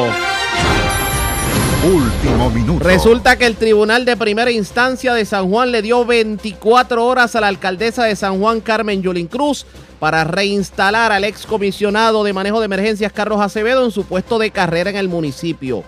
Último 1.86 2.49
minuto. 2.49 2.84
Resulta 2.84 3.36
que 3.38 3.45
el 3.45 3.57
Tribunal 3.57 4.06
de 4.06 4.18
Primera 4.18 4.49
Instancia 4.49 5.14
de 5.14 5.24
San 5.24 5.52
Juan 5.52 5.72
le 5.72 5.84
dio 5.84 6.03
24 6.03 7.06
horas 7.06 7.36
a 7.36 7.41
la 7.41 7.48
alcaldesa 7.48 8.06
de 8.06 8.16
San 8.16 8.40
Juan, 8.40 8.60
Carmen 8.60 9.03
Yulín 9.03 9.28
Cruz, 9.28 9.68
para 9.99 10.24
reinstalar 10.24 11.12
al 11.12 11.24
excomisionado 11.26 12.24
de 12.24 12.34
manejo 12.34 12.60
de 12.60 12.66
emergencias, 12.66 13.14
Carlos 13.14 13.40
Acevedo, 13.40 13.86
en 13.86 13.91
su 13.91 14.03
puesto 14.03 14.40
de 14.40 14.49
carrera 14.49 14.90
en 14.90 14.95
el 14.95 15.10
municipio. 15.10 15.84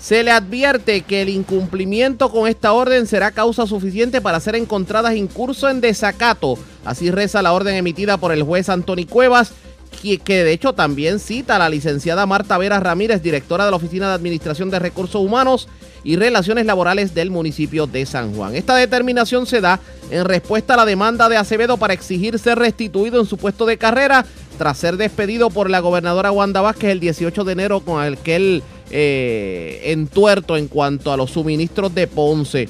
Se 0.00 0.22
le 0.22 0.30
advierte 0.30 1.02
que 1.02 1.20
el 1.20 1.28
incumplimiento 1.28 2.30
con 2.30 2.48
esta 2.48 2.72
orden 2.72 3.06
será 3.06 3.32
causa 3.32 3.66
suficiente 3.66 4.22
para 4.22 4.40
ser 4.40 4.56
encontradas 4.56 5.14
incurso 5.14 5.68
en 5.68 5.82
desacato. 5.82 6.56
Así 6.86 7.10
reza 7.10 7.42
la 7.42 7.52
orden 7.52 7.74
emitida 7.74 8.16
por 8.16 8.32
el 8.32 8.44
juez 8.44 8.70
Antoni 8.70 9.04
Cuevas, 9.04 9.52
que, 9.92 10.44
de 10.44 10.52
hecho 10.52 10.72
también 10.72 11.18
cita 11.18 11.56
a 11.56 11.58
la 11.58 11.68
licenciada 11.68 12.26
Marta 12.26 12.58
Vera 12.58 12.80
Ramírez, 12.80 13.22
directora 13.22 13.64
de 13.64 13.70
la 13.70 13.76
Oficina 13.76 14.08
de 14.08 14.14
Administración 14.14 14.70
de 14.70 14.78
Recursos 14.78 15.22
Humanos 15.22 15.68
y 16.04 16.16
Relaciones 16.16 16.66
Laborales 16.66 17.14
del 17.14 17.30
municipio 17.30 17.86
de 17.86 18.04
San 18.06 18.34
Juan. 18.34 18.56
Esta 18.56 18.74
determinación 18.76 19.46
se 19.46 19.60
da 19.60 19.78
en 20.10 20.24
respuesta 20.24 20.74
a 20.74 20.78
la 20.78 20.84
demanda 20.84 21.28
de 21.28 21.36
Acevedo 21.36 21.76
para 21.76 21.94
exigir 21.94 22.38
ser 22.38 22.58
restituido 22.58 23.20
en 23.20 23.26
su 23.26 23.36
puesto 23.36 23.66
de 23.66 23.78
carrera 23.78 24.26
tras 24.58 24.78
ser 24.78 24.96
despedido 24.96 25.50
por 25.50 25.70
la 25.70 25.80
gobernadora 25.80 26.32
Wanda 26.32 26.60
Vázquez 26.60 26.90
el 26.90 27.00
18 27.00 27.44
de 27.44 27.52
enero 27.52 27.80
con 27.80 28.02
aquel 28.02 28.62
eh, 28.90 29.80
entuerto 29.86 30.56
en 30.56 30.68
cuanto 30.68 31.12
a 31.12 31.16
los 31.16 31.30
suministros 31.30 31.94
de 31.94 32.06
Ponce. 32.06 32.68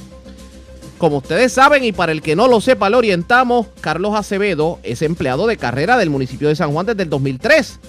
Como 1.03 1.17
ustedes 1.17 1.53
saben, 1.53 1.83
y 1.83 1.91
para 1.91 2.13
el 2.13 2.23
que 2.23 2.37
no 2.37 2.47
lo 2.47 2.61
sepa, 2.61 2.89
le 2.89 2.95
orientamos, 2.95 3.67
Carlos 3.81 4.15
Acevedo 4.15 4.79
es 4.85 5.03
empleado 5.03 5.49
de 5.49 5.57
carrera 5.57 5.99
del 5.99 6.11
municipio 6.11 6.47
de 6.47 6.55
San 6.55 6.71
Juan 6.71 6.87
desde 6.87 7.03
el 7.03 7.11
2003. 7.11 7.81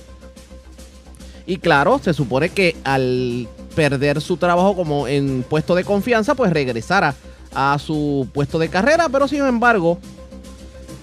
Y 1.46 1.58
claro, 1.58 2.02
se 2.04 2.16
supone 2.16 2.50
que 2.50 2.76
al 2.84 3.48
perder 3.76 4.20
su 4.20 4.38
trabajo 4.38 4.76
como 4.76 5.08
en 5.08 5.46
puesto 5.48 5.76
de 5.76 5.84
confianza, 5.84 6.34
pues 6.34 6.52
regresara 6.52 7.14
a 7.54 7.78
su 7.78 8.28
puesto 8.34 8.58
de 8.58 8.70
carrera, 8.70 9.08
pero 9.10 9.28
sin 9.28 9.46
embargo, 9.46 10.00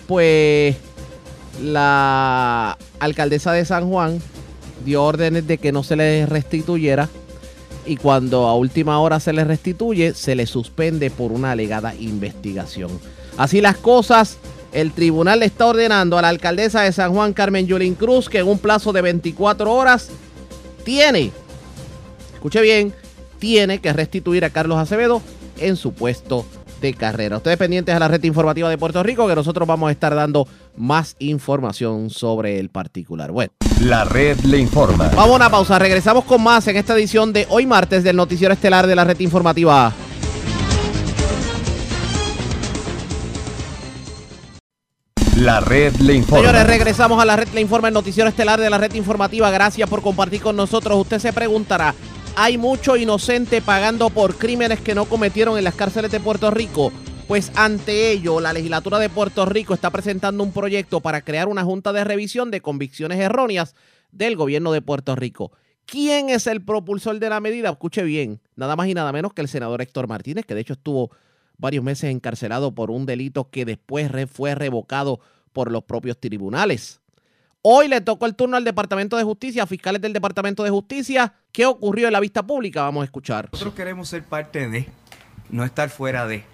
pues 0.08 0.74
la 1.62 2.76
alcaldesa 2.98 3.52
de 3.52 3.64
San 3.64 3.88
Juan 3.88 4.20
dio 4.84 5.04
órdenes 5.04 5.46
de 5.46 5.58
que 5.58 5.70
no 5.70 5.84
se 5.84 5.94
le 5.94 6.26
restituyera 6.26 7.08
y 7.90 7.96
cuando 7.96 8.46
a 8.46 8.54
última 8.54 9.00
hora 9.00 9.18
se 9.18 9.32
le 9.32 9.42
restituye, 9.42 10.14
se 10.14 10.36
le 10.36 10.46
suspende 10.46 11.10
por 11.10 11.32
una 11.32 11.50
alegada 11.50 11.92
investigación. 11.96 12.88
Así 13.36 13.60
las 13.60 13.78
cosas, 13.78 14.38
el 14.70 14.92
tribunal 14.92 15.40
le 15.40 15.46
está 15.46 15.66
ordenando 15.66 16.16
a 16.16 16.22
la 16.22 16.28
alcaldesa 16.28 16.82
de 16.82 16.92
San 16.92 17.12
Juan, 17.12 17.32
Carmen 17.32 17.66
Yulín 17.66 17.96
Cruz, 17.96 18.28
que 18.28 18.38
en 18.38 18.46
un 18.46 18.60
plazo 18.60 18.92
de 18.92 19.02
24 19.02 19.74
horas 19.74 20.08
tiene, 20.84 21.32
escuche 22.32 22.60
bien, 22.60 22.94
tiene 23.40 23.80
que 23.80 23.92
restituir 23.92 24.44
a 24.44 24.50
Carlos 24.50 24.78
Acevedo 24.78 25.20
en 25.58 25.74
su 25.74 25.92
puesto 25.92 26.46
de 26.80 26.94
carrera. 26.94 27.36
Ustedes 27.36 27.56
pendientes 27.56 27.94
a 27.94 27.98
la 27.98 28.08
red 28.08 28.22
informativa 28.24 28.68
de 28.68 28.78
Puerto 28.78 29.02
Rico, 29.02 29.26
que 29.28 29.34
nosotros 29.34 29.66
vamos 29.66 29.88
a 29.88 29.92
estar 29.92 30.14
dando 30.14 30.46
más 30.76 31.16
información 31.18 32.10
sobre 32.10 32.58
el 32.58 32.68
particular. 32.70 33.30
Bueno. 33.30 33.52
La 33.80 34.04
red 34.04 34.38
le 34.40 34.58
informa. 34.58 35.08
Vamos 35.14 35.32
a 35.32 35.36
una 35.36 35.50
pausa, 35.50 35.78
regresamos 35.78 36.24
con 36.24 36.42
más 36.42 36.66
en 36.68 36.76
esta 36.76 36.94
edición 36.94 37.32
de 37.32 37.46
hoy 37.48 37.66
martes 37.66 38.04
del 38.04 38.16
Noticiero 38.16 38.52
Estelar 38.52 38.86
de 38.86 38.94
la 38.94 39.04
Red 39.04 39.20
Informativa. 39.20 39.92
La 45.40 45.58
red 45.60 45.94
le 45.96 46.14
informa. 46.14 46.46
Señores, 46.46 46.66
regresamos 46.66 47.22
a 47.22 47.24
la 47.24 47.34
red 47.34 47.48
Le 47.54 47.62
Informa, 47.62 47.88
el 47.88 47.94
Noticiero 47.94 48.28
Estelar 48.28 48.60
de 48.60 48.68
la 48.68 48.76
Red 48.76 48.92
Informativa. 48.92 49.50
Gracias 49.50 49.88
por 49.88 50.02
compartir 50.02 50.42
con 50.42 50.54
nosotros. 50.54 50.98
Usted 51.00 51.18
se 51.18 51.32
preguntará, 51.32 51.94
¿hay 52.40 52.56
mucho 52.56 52.96
inocente 52.96 53.60
pagando 53.60 54.08
por 54.08 54.34
crímenes 54.34 54.80
que 54.80 54.94
no 54.94 55.04
cometieron 55.04 55.58
en 55.58 55.64
las 55.64 55.74
cárceles 55.74 56.10
de 56.10 56.20
Puerto 56.20 56.50
Rico? 56.50 56.90
Pues 57.28 57.52
ante 57.54 58.12
ello, 58.12 58.40
la 58.40 58.54
legislatura 58.54 58.98
de 58.98 59.10
Puerto 59.10 59.44
Rico 59.44 59.74
está 59.74 59.90
presentando 59.90 60.42
un 60.42 60.50
proyecto 60.50 61.00
para 61.02 61.20
crear 61.20 61.48
una 61.48 61.64
junta 61.64 61.92
de 61.92 62.02
revisión 62.02 62.50
de 62.50 62.62
convicciones 62.62 63.18
erróneas 63.18 63.74
del 64.10 64.36
gobierno 64.36 64.72
de 64.72 64.80
Puerto 64.80 65.14
Rico. 65.16 65.52
¿Quién 65.84 66.30
es 66.30 66.46
el 66.46 66.64
propulsor 66.64 67.18
de 67.18 67.28
la 67.28 67.40
medida? 67.40 67.68
Escuche 67.68 68.02
bien, 68.04 68.40
nada 68.56 68.74
más 68.74 68.88
y 68.88 68.94
nada 68.94 69.12
menos 69.12 69.34
que 69.34 69.42
el 69.42 69.48
senador 69.48 69.82
Héctor 69.82 70.08
Martínez, 70.08 70.46
que 70.46 70.54
de 70.54 70.62
hecho 70.62 70.72
estuvo 70.72 71.10
varios 71.58 71.84
meses 71.84 72.10
encarcelado 72.10 72.74
por 72.74 72.90
un 72.90 73.04
delito 73.04 73.50
que 73.50 73.66
después 73.66 74.10
fue 74.32 74.54
revocado 74.54 75.20
por 75.52 75.70
los 75.70 75.84
propios 75.84 76.18
tribunales. 76.18 76.99
Hoy 77.62 77.88
le 77.88 78.00
tocó 78.00 78.24
el 78.24 78.34
turno 78.34 78.56
al 78.56 78.64
Departamento 78.64 79.18
de 79.18 79.22
Justicia, 79.22 79.64
a 79.64 79.66
fiscales 79.66 80.00
del 80.00 80.14
Departamento 80.14 80.64
de 80.64 80.70
Justicia. 80.70 81.34
¿Qué 81.52 81.66
ocurrió 81.66 82.06
en 82.06 82.14
la 82.14 82.20
vista 82.20 82.42
pública? 82.42 82.84
Vamos 82.84 83.02
a 83.02 83.04
escuchar. 83.04 83.50
Nosotros 83.52 83.74
queremos 83.74 84.08
ser 84.08 84.24
parte 84.24 84.66
de, 84.66 84.88
no 85.50 85.62
estar 85.62 85.90
fuera 85.90 86.26
de, 86.26 86.44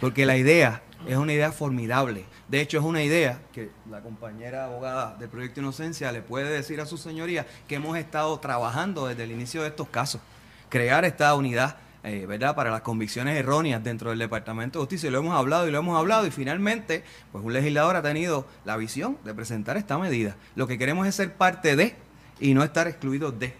porque 0.00 0.24
la 0.24 0.36
idea 0.36 0.80
es 1.08 1.16
una 1.16 1.32
idea 1.32 1.50
formidable. 1.50 2.26
De 2.46 2.60
hecho, 2.60 2.78
es 2.78 2.84
una 2.84 3.02
idea 3.02 3.40
que 3.52 3.70
la 3.90 4.02
compañera 4.02 4.66
abogada 4.66 5.16
del 5.16 5.28
Proyecto 5.28 5.58
Inocencia 5.58 6.12
le 6.12 6.22
puede 6.22 6.48
decir 6.52 6.80
a 6.80 6.86
su 6.86 6.96
señoría 6.96 7.44
que 7.66 7.74
hemos 7.74 7.98
estado 7.98 8.38
trabajando 8.38 9.08
desde 9.08 9.24
el 9.24 9.32
inicio 9.32 9.62
de 9.62 9.68
estos 9.68 9.88
casos. 9.88 10.20
Crear 10.68 11.04
esta 11.04 11.34
unidad, 11.34 11.74
eh, 12.04 12.26
¿verdad?, 12.26 12.54
para 12.54 12.70
las 12.70 12.80
convicciones 12.80 13.36
erróneas 13.38 13.82
dentro 13.84 14.10
del 14.10 14.18
Departamento 14.18 14.78
de 14.78 14.82
Justicia. 14.84 15.08
Y 15.08 15.12
lo 15.12 15.18
hemos 15.18 15.34
hablado 15.34 15.68
y 15.68 15.70
lo 15.70 15.78
hemos 15.78 15.96
hablado 15.98 16.26
y 16.26 16.30
finalmente, 16.30 17.04
pues 17.30 17.44
un 17.44 17.52
legislador 17.52 17.96
ha 17.96 18.02
tenido 18.02 18.46
la 18.64 18.76
visión 18.76 19.18
de 19.24 19.34
presentar 19.34 19.76
esta 19.76 19.98
medida. 19.98 20.36
Lo 20.56 20.66
que 20.66 20.78
queremos 20.78 21.06
es 21.06 21.14
ser 21.14 21.34
parte 21.34 21.76
de 21.76 21.94
y 22.40 22.54
no 22.54 22.62
estar 22.64 22.88
excluidos 22.88 23.38
de. 23.38 23.54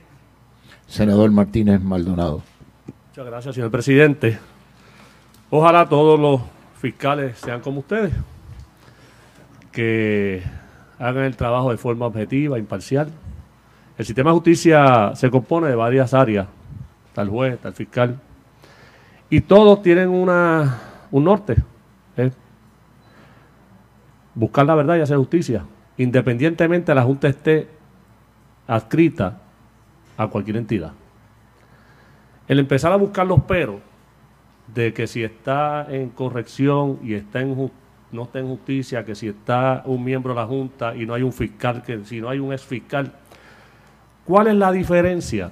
Senador 0.87 1.31
Martínez 1.31 1.81
Maldonado. 1.81 2.43
Muchas 3.09 3.27
gracias, 3.27 3.55
señor 3.55 3.71
presidente. 3.71 4.39
Ojalá 5.51 5.89
todos 5.89 6.19
los 6.19 6.41
fiscales 6.81 7.39
sean 7.39 7.61
como 7.61 7.81
ustedes, 7.81 8.13
que 9.71 10.43
hagan 10.99 11.25
el 11.25 11.37
trabajo 11.37 11.71
de 11.71 11.77
forma 11.77 12.07
objetiva, 12.07 12.59
imparcial. 12.59 13.11
El 13.99 14.07
sistema 14.07 14.31
de 14.31 14.35
justicia 14.35 15.13
se 15.15 15.31
compone 15.31 15.69
de 15.69 15.75
varias 15.75 16.15
áreas, 16.15 16.49
tal 17.13 17.29
juez, 17.29 17.59
tal 17.61 17.75
fiscal, 17.75 18.19
y 19.33 19.41
todos 19.41 19.81
tienen 19.81 20.11
una, 20.11 20.79
un 21.11 21.25
norte, 21.25 21.57
es 22.19 22.35
buscar 24.35 24.67
la 24.67 24.75
verdad 24.75 24.97
y 24.97 25.01
hacer 25.01 25.17
justicia, 25.17 25.65
independientemente 25.97 26.95
la 26.95 27.03
Junta 27.03 27.29
esté 27.29 27.67
adscrita 28.67 29.41
a 30.19 30.27
cualquier 30.27 30.59
entidad. 30.59 30.93
El 32.47 32.59
empezar 32.59 32.93
a 32.93 32.97
buscar 32.97 33.27
los 33.27 33.41
peros 33.45 33.81
de 34.67 34.93
que 34.93 35.07
si 35.07 35.25
está 35.25 35.87
en 35.89 36.11
corrección 36.11 36.99
y 37.03 37.15
está 37.15 37.41
en 37.41 37.71
no 38.11 38.25
está 38.25 38.39
en 38.39 38.49
justicia, 38.49 39.03
que 39.03 39.15
si 39.15 39.29
está 39.29 39.83
un 39.87 40.05
miembro 40.05 40.35
de 40.35 40.41
la 40.41 40.47
Junta 40.47 40.95
y 40.95 41.07
no 41.07 41.15
hay 41.15 41.23
un 41.23 41.33
fiscal, 41.33 41.83
que 41.83 42.05
si 42.05 42.21
no 42.21 42.29
hay 42.29 42.39
un 42.39 42.53
ex 42.53 42.65
fiscal, 42.65 43.11
¿cuál 44.27 44.49
es 44.49 44.57
la 44.57 44.71
diferencia, 44.71 45.51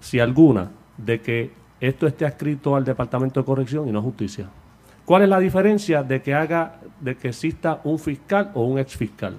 si 0.00 0.20
alguna, 0.20 0.72
de 0.98 1.20
que 1.20 1.50
esto 1.80 2.06
esté 2.06 2.26
adscrito 2.26 2.76
al 2.76 2.84
Departamento 2.84 3.40
de 3.40 3.46
Corrección 3.46 3.88
y 3.88 3.92
no 3.92 4.02
justicia? 4.02 4.48
¿Cuál 5.04 5.22
es 5.22 5.28
la 5.30 5.40
diferencia 5.40 6.02
de 6.02 6.20
que 6.20 6.34
haga, 6.34 6.80
de 7.00 7.16
que 7.16 7.28
exista 7.28 7.80
un 7.84 7.98
fiscal 7.98 8.50
o 8.52 8.64
un 8.64 8.78
ex 8.78 8.94
fiscal? 8.94 9.38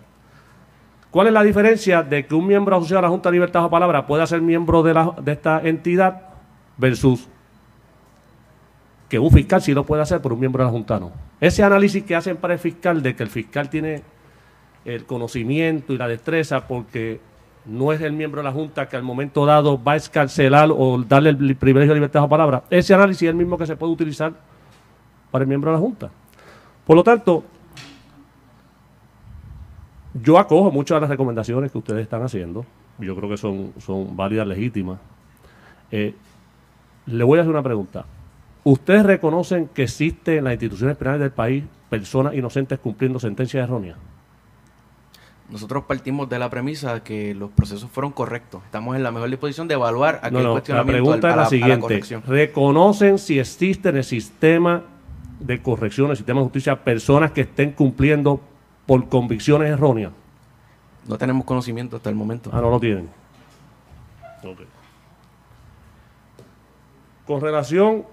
¿Cuál 1.11 1.27
es 1.27 1.33
la 1.33 1.43
diferencia 1.43 2.01
de 2.01 2.25
que 2.25 2.33
un 2.33 2.47
miembro 2.47 2.75
asociado 2.75 2.99
a 2.99 3.01
la 3.03 3.09
Junta 3.09 3.29
de 3.29 3.33
Libertad 3.33 3.65
o 3.65 3.69
Palabra 3.69 4.07
pueda 4.07 4.25
ser 4.25 4.41
miembro 4.41 4.81
de, 4.81 4.93
la, 4.93 5.13
de 5.21 5.31
esta 5.33 5.61
entidad 5.61 6.21
versus 6.77 7.27
que 9.07 9.19
un 9.19 9.31
fiscal 9.31 9.61
sí 9.61 9.73
lo 9.73 9.85
puede 9.85 10.03
hacer 10.03 10.21
por 10.21 10.33
un 10.33 10.39
miembro 10.39 10.63
de 10.63 10.67
la 10.67 10.71
Junta 10.71 10.99
no? 10.99 11.11
Ese 11.41 11.63
análisis 11.63 12.03
que 12.03 12.15
hacen 12.15 12.37
para 12.37 12.53
el 12.53 12.59
fiscal 12.59 13.01
de 13.01 13.15
que 13.15 13.23
el 13.23 13.29
fiscal 13.29 13.69
tiene 13.69 14.03
el 14.85 15.05
conocimiento 15.05 15.93
y 15.93 15.97
la 15.97 16.07
destreza 16.07 16.67
porque 16.67 17.19
no 17.69 17.93
es 17.93 18.01
el 18.01 18.13
miembro 18.13 18.41
de 18.41 18.45
la 18.45 18.51
Junta 18.51 18.89
que 18.89 18.97
al 18.97 19.03
momento 19.03 19.45
dado 19.45 19.81
va 19.81 19.93
a 19.93 19.95
escarcelar 19.95 20.69
o 20.71 20.97
darle 21.07 21.29
el 21.29 21.55
privilegio 21.55 21.93
de 21.93 21.99
libertad 21.99 22.23
o 22.23 22.29
palabra. 22.29 22.63
Ese 22.69 22.93
análisis 22.93 23.23
es 23.23 23.29
el 23.29 23.35
mismo 23.35 23.57
que 23.57 23.67
se 23.67 23.75
puede 23.75 23.93
utilizar 23.93 24.33
para 25.29 25.43
el 25.43 25.47
miembro 25.47 25.69
de 25.71 25.77
la 25.77 25.79
Junta. 25.79 26.09
Por 26.85 26.95
lo 26.95 27.03
tanto, 27.03 27.43
yo 30.15 30.39
acojo 30.39 30.71
muchas 30.71 30.95
de 30.97 31.01
las 31.01 31.09
recomendaciones 31.11 31.71
que 31.71 31.77
ustedes 31.77 32.01
están 32.01 32.23
haciendo. 32.23 32.65
Yo 32.97 33.15
creo 33.15 33.29
que 33.29 33.37
son, 33.37 33.73
son 33.77 34.15
válidas, 34.17 34.47
legítimas. 34.47 34.99
Eh, 35.91 36.15
le 37.05 37.23
voy 37.23 37.37
a 37.37 37.41
hacer 37.41 37.51
una 37.51 37.63
pregunta. 37.63 38.05
¿Ustedes 38.63 39.05
reconocen 39.05 39.67
que 39.67 39.83
existen 39.83 40.39
en 40.39 40.43
las 40.45 40.53
instituciones 40.53 40.97
penales 40.97 41.21
del 41.21 41.31
país 41.31 41.63
personas 41.89 42.33
inocentes 42.33 42.79
cumpliendo 42.79 43.19
sentencias 43.19 43.63
erróneas? 43.63 43.97
Nosotros 45.49 45.83
partimos 45.85 46.29
de 46.29 46.37
la 46.37 46.49
premisa 46.49 47.03
que 47.03 47.33
los 47.33 47.49
procesos 47.49 47.89
fueron 47.89 48.11
correctos. 48.11 48.61
Estamos 48.65 48.95
en 48.95 49.01
la 49.03 49.11
mejor 49.11 49.29
disposición 49.29 49.67
de 49.67 49.73
evaluar 49.73 50.17
aquel 50.21 50.33
no, 50.33 50.39
no, 50.39 50.45
La 50.49 50.51
cuestionamiento 50.53 50.91
pregunta 51.03 51.27
al- 51.27 51.31
es 51.33 51.37
la 51.37 51.45
siguiente. 51.49 51.79
corrección. 51.81 52.23
¿Reconocen 52.27 53.17
si 53.17 53.39
existe 53.39 53.89
en 53.89 53.97
el 53.97 54.03
sistema 54.03 54.83
de 55.39 55.59
corrección, 55.61 56.11
el 56.11 56.17
sistema 56.17 56.39
de 56.41 56.43
justicia, 56.45 56.83
personas 56.83 57.31
que 57.31 57.41
estén 57.41 57.71
cumpliendo 57.71 58.39
por 58.85 59.09
convicciones 59.09 59.71
erróneas? 59.71 60.11
No 61.07 61.17
tenemos 61.17 61.45
conocimiento 61.45 61.95
hasta 61.95 62.09
el 62.11 62.15
momento. 62.15 62.51
Ah, 62.53 62.61
no 62.61 62.69
lo 62.69 62.79
tienen. 62.79 63.09
Ok. 64.43 64.59
Con 67.25 67.41
relación 67.41 68.05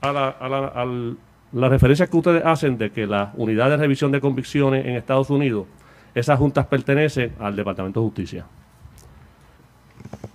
a 0.00 0.12
la, 0.12 0.28
a 0.28 0.48
la, 0.48 0.66
al- 0.68 1.18
la 1.52 1.68
referencia 1.68 2.06
que 2.06 2.16
ustedes 2.16 2.44
hacen 2.44 2.76
de 2.78 2.90
que 2.90 3.06
la 3.06 3.32
unidad 3.36 3.70
de 3.70 3.76
revisión 3.76 4.12
de 4.12 4.20
convicciones 4.20 4.84
en 4.86 4.96
Estados 4.96 5.30
Unidos, 5.30 5.66
esas 6.14 6.38
juntas 6.38 6.66
pertenecen 6.66 7.32
al 7.38 7.54
Departamento 7.56 8.00
de 8.00 8.06
Justicia. 8.06 8.46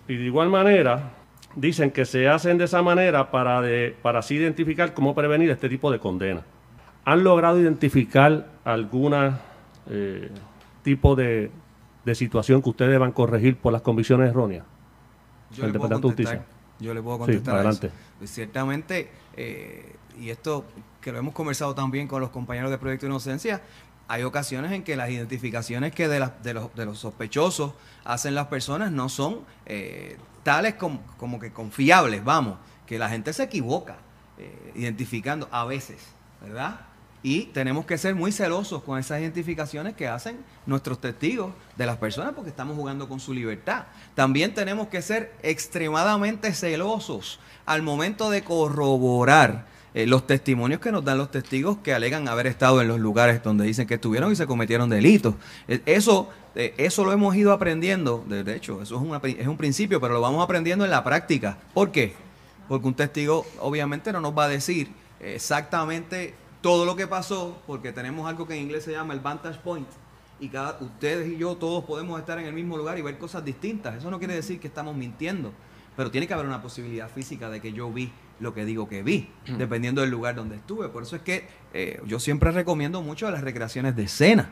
Y 0.08 0.16
de 0.16 0.24
igual 0.26 0.50
manera, 0.50 1.12
dicen 1.56 1.92
que 1.92 2.06
se 2.06 2.28
hacen 2.28 2.58
de 2.58 2.66
esa 2.66 2.82
manera 2.82 3.32
para, 3.32 3.62
de, 3.62 3.96
para 4.02 4.20
así 4.20 4.36
identificar 4.36 4.94
cómo 4.94 5.14
prevenir 5.16 5.50
este 5.50 5.70
tipo 5.70 5.92
de 5.92 6.00
condena. 6.00 6.42
¿Han 7.06 7.24
logrado 7.24 7.60
identificar 7.60 8.48
alguna 8.64 9.40
eh, 9.90 10.30
tipo 10.84 11.16
de, 11.16 11.52
de 12.06 12.16
situación 12.16 12.62
que 12.62 12.70
ustedes 12.70 13.00
van 13.00 13.10
a 13.12 13.14
corregir 13.14 13.58
por 13.58 13.74
las 13.74 13.82
convicciones 13.82 14.30
erróneas? 14.30 14.66
Yo 15.52 15.66
le 15.66 15.74
puedo 15.74 15.90
Departamento 15.90 16.08
de 16.08 16.14
contestar. 16.14 16.38
Justicia. 16.38 16.58
Yo 16.80 16.94
le 16.94 17.02
puedo 17.02 17.16
Sí, 17.18 17.20
contestar. 17.22 17.54
a 17.54 17.58
adelante. 17.58 17.88
eso. 17.88 17.96
Pues 18.20 18.30
ciertamente, 18.32 19.10
eh, 19.36 19.96
y 20.20 20.30
esto 20.30 20.66
que 21.02 21.12
lo 21.12 21.18
hemos 21.20 21.34
conversado 21.34 21.74
también 21.76 22.08
con 22.08 22.22
los 22.22 22.30
compañeros 22.30 22.72
de 22.72 22.78
Proyecto 22.78 23.06
Inocencia, 23.06 23.62
hay 24.08 24.24
ocasiones 24.24 24.72
en 24.72 24.84
que 24.84 24.96
las 24.96 25.10
identificaciones 25.10 25.94
que 25.94 26.08
de, 26.08 26.20
las- 26.20 26.44
de, 26.44 26.54
los, 26.54 26.74
de 26.76 26.86
los 26.86 27.00
sospechosos 27.00 27.74
hacen 28.04 28.36
las 28.36 28.48
personas 28.48 28.92
no 28.92 29.10
son 29.10 29.40
eh, 29.66 30.18
tales 30.44 30.76
como, 30.76 31.02
como 31.18 31.40
que 31.40 31.52
confiables, 31.52 32.24
vamos, 32.24 32.58
que 32.86 33.00
la 33.00 33.10
gente 33.10 33.32
se 33.34 33.44
equivoca 33.44 33.98
eh, 34.38 34.72
identificando 34.76 35.48
a 35.52 35.66
veces, 35.66 36.00
¿verdad? 36.42 36.82
Y 37.24 37.46
tenemos 37.54 37.86
que 37.86 38.00
ser 38.00 38.16
muy 38.16 38.32
celosos 38.32 38.82
con 38.82 38.98
esas 38.98 39.22
identificaciones 39.22 39.94
que 39.96 40.08
hacen 40.08 40.44
nuestros 40.66 41.00
testigos 41.00 41.54
de 41.78 41.86
las 41.86 41.98
personas 41.98 42.34
porque 42.36 42.50
estamos 42.50 42.76
jugando 42.76 43.08
con 43.08 43.20
su 43.20 43.32
libertad. 43.32 43.84
También 44.16 44.56
tenemos 44.56 44.88
que 44.88 45.04
ser 45.04 45.32
extremadamente 45.44 46.52
celosos 46.54 47.40
al 47.68 47.84
momento 47.84 48.32
de 48.32 48.44
corroborar 48.44 49.68
eh, 49.94 50.08
los 50.08 50.26
testimonios 50.26 50.80
que 50.80 50.92
nos 50.92 51.04
dan 51.04 51.18
los 51.18 51.32
testigos 51.32 51.78
que 51.80 51.94
alegan 51.94 52.28
haber 52.30 52.48
estado 52.48 52.82
en 52.82 52.88
los 52.88 53.00
lugares 53.00 53.44
donde 53.44 53.66
dicen 53.66 53.88
que 53.88 53.96
estuvieron 53.96 54.32
y 54.32 54.36
se 54.36 54.48
cometieron 54.48 54.90
delitos. 54.90 55.36
Eh, 55.68 55.82
Eso, 55.86 56.30
eh, 56.56 56.74
eso 56.78 57.04
lo 57.04 57.12
hemos 57.12 57.36
ido 57.36 57.52
aprendiendo, 57.52 58.24
de, 58.28 58.56
hecho, 58.56 58.82
eso 58.82 59.18
es, 59.24 59.36
es 59.38 59.48
un 59.48 59.58
principio, 59.58 60.00
pero 60.00 60.14
lo 60.14 60.22
vamos 60.22 60.44
aprendiendo 60.44 60.86
en 60.86 60.92
la 60.92 61.04
práctica. 61.04 61.58
¿Por 61.74 61.92
qué? 61.92 62.14
Porque 62.70 62.88
un 62.88 62.94
testigo 62.94 63.46
obviamente 63.60 64.14
no 64.14 64.22
nos 64.22 64.38
va 64.38 64.46
a 64.46 64.48
decir 64.48 64.90
exactamente 65.20 66.34
todo 66.62 66.86
lo 66.86 66.96
que 66.96 67.08
pasó, 67.08 67.62
porque 67.68 67.92
tenemos 67.92 68.30
algo 68.30 68.48
que 68.48 68.56
en 68.56 68.62
inglés 68.62 68.86
se 68.86 68.92
llama 68.92 69.14
el 69.14 69.20
vantage 69.20 69.60
point. 69.60 69.88
Y 70.40 70.48
cada, 70.48 70.78
ustedes 70.80 71.28
y 71.28 71.38
yo 71.38 71.56
todos 71.56 71.84
podemos 71.84 72.20
estar 72.20 72.40
en 72.40 72.46
el 72.46 72.54
mismo 72.54 72.78
lugar 72.78 72.98
y 72.98 73.02
ver 73.02 73.18
cosas 73.18 73.44
distintas. 73.44 73.96
Eso 73.96 74.10
no 74.10 74.20
quiere 74.20 74.36
decir 74.36 74.60
que 74.60 74.68
estamos 74.68 74.96
mintiendo, 74.96 75.52
pero 75.98 76.10
tiene 76.10 76.28
que 76.28 76.34
haber 76.34 76.46
una 76.46 76.62
posibilidad 76.62 77.10
física 77.10 77.50
de 77.50 77.60
que 77.62 77.74
yo 77.74 77.92
vi 77.92 78.12
lo 78.42 78.54
que 78.54 78.66
digo 78.66 78.90
que 78.90 79.04
vi, 79.04 79.30
dependiendo 79.58 80.02
del 80.02 80.10
lugar 80.10 80.36
donde 80.36 80.56
estuve. 80.56 80.90
Por 80.90 81.04
eso 81.04 81.16
es 81.16 81.22
que 81.22 81.48
eh, 81.74 82.02
yo 82.06 82.20
siempre 82.20 82.52
recomiendo 82.52 83.02
mucho 83.02 83.30
las 83.32 83.42
recreaciones 83.42 83.96
de 83.96 84.04
escena. 84.04 84.50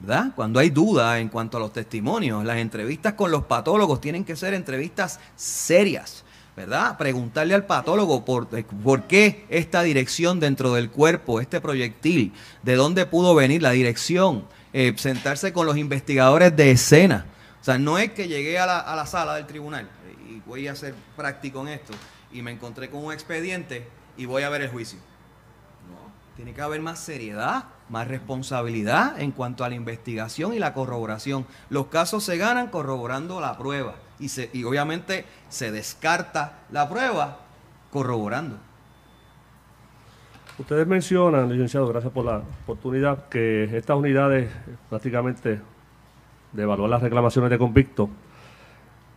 ¿verdad? 0.00 0.32
Cuando 0.34 0.58
hay 0.58 0.70
duda 0.70 1.18
en 1.18 1.28
cuanto 1.28 1.58
a 1.58 1.60
los 1.60 1.74
testimonios, 1.74 2.42
las 2.44 2.56
entrevistas 2.56 3.12
con 3.12 3.30
los 3.30 3.44
patólogos 3.44 4.00
tienen 4.00 4.24
que 4.24 4.34
ser 4.34 4.54
entrevistas 4.54 5.20
serias, 5.36 6.24
¿verdad? 6.56 6.96
Preguntarle 6.96 7.54
al 7.54 7.66
patólogo 7.66 8.24
por, 8.24 8.48
eh, 8.52 8.64
por 8.82 9.02
qué 9.02 9.44
esta 9.50 9.82
dirección 9.82 10.40
dentro 10.40 10.72
del 10.72 10.90
cuerpo, 10.90 11.38
este 11.38 11.60
proyectil, 11.60 12.32
de 12.62 12.76
dónde 12.76 13.04
pudo 13.04 13.34
venir 13.34 13.60
la 13.60 13.72
dirección, 13.72 14.46
eh, 14.72 14.94
sentarse 14.96 15.52
con 15.52 15.66
los 15.66 15.76
investigadores 15.76 16.56
de 16.56 16.70
escena. 16.70 17.26
O 17.60 17.64
sea, 17.64 17.76
no 17.76 17.98
es 17.98 18.12
que 18.12 18.26
llegué 18.26 18.58
a 18.58 18.64
la, 18.64 18.78
a 18.78 18.96
la 18.96 19.04
sala 19.04 19.34
del 19.34 19.46
tribunal 19.46 19.86
y 20.30 20.40
voy 20.46 20.66
a 20.66 20.74
ser 20.74 20.94
práctico 21.14 21.60
en 21.60 21.68
esto 21.68 21.92
y 22.32 22.42
me 22.42 22.50
encontré 22.50 22.90
con 22.90 23.04
un 23.04 23.12
expediente 23.12 23.86
y 24.16 24.26
voy 24.26 24.42
a 24.42 24.48
ver 24.48 24.62
el 24.62 24.68
juicio. 24.68 24.98
Tiene 26.36 26.54
que 26.54 26.62
haber 26.62 26.80
más 26.80 26.98
seriedad, 26.98 27.64
más 27.88 28.08
responsabilidad 28.08 29.20
en 29.20 29.30
cuanto 29.30 29.64
a 29.64 29.68
la 29.68 29.74
investigación 29.74 30.54
y 30.54 30.58
la 30.58 30.72
corroboración. 30.72 31.44
Los 31.68 31.86
casos 31.86 32.24
se 32.24 32.38
ganan 32.38 32.68
corroborando 32.68 33.40
la 33.40 33.58
prueba 33.58 33.96
y, 34.18 34.28
se, 34.28 34.48
y 34.52 34.64
obviamente 34.64 35.26
se 35.48 35.70
descarta 35.70 36.60
la 36.70 36.88
prueba 36.88 37.40
corroborando. 37.90 38.56
Ustedes 40.58 40.86
mencionan, 40.86 41.50
licenciado, 41.50 41.88
gracias 41.88 42.12
por 42.12 42.24
la 42.24 42.42
oportunidad, 42.64 43.28
que 43.28 43.64
estas 43.76 43.96
unidades 43.96 44.50
prácticamente 44.88 45.60
de 46.52 46.62
evaluar 46.62 46.90
las 46.90 47.02
reclamaciones 47.02 47.50
de 47.50 47.58
convictos, 47.58 48.08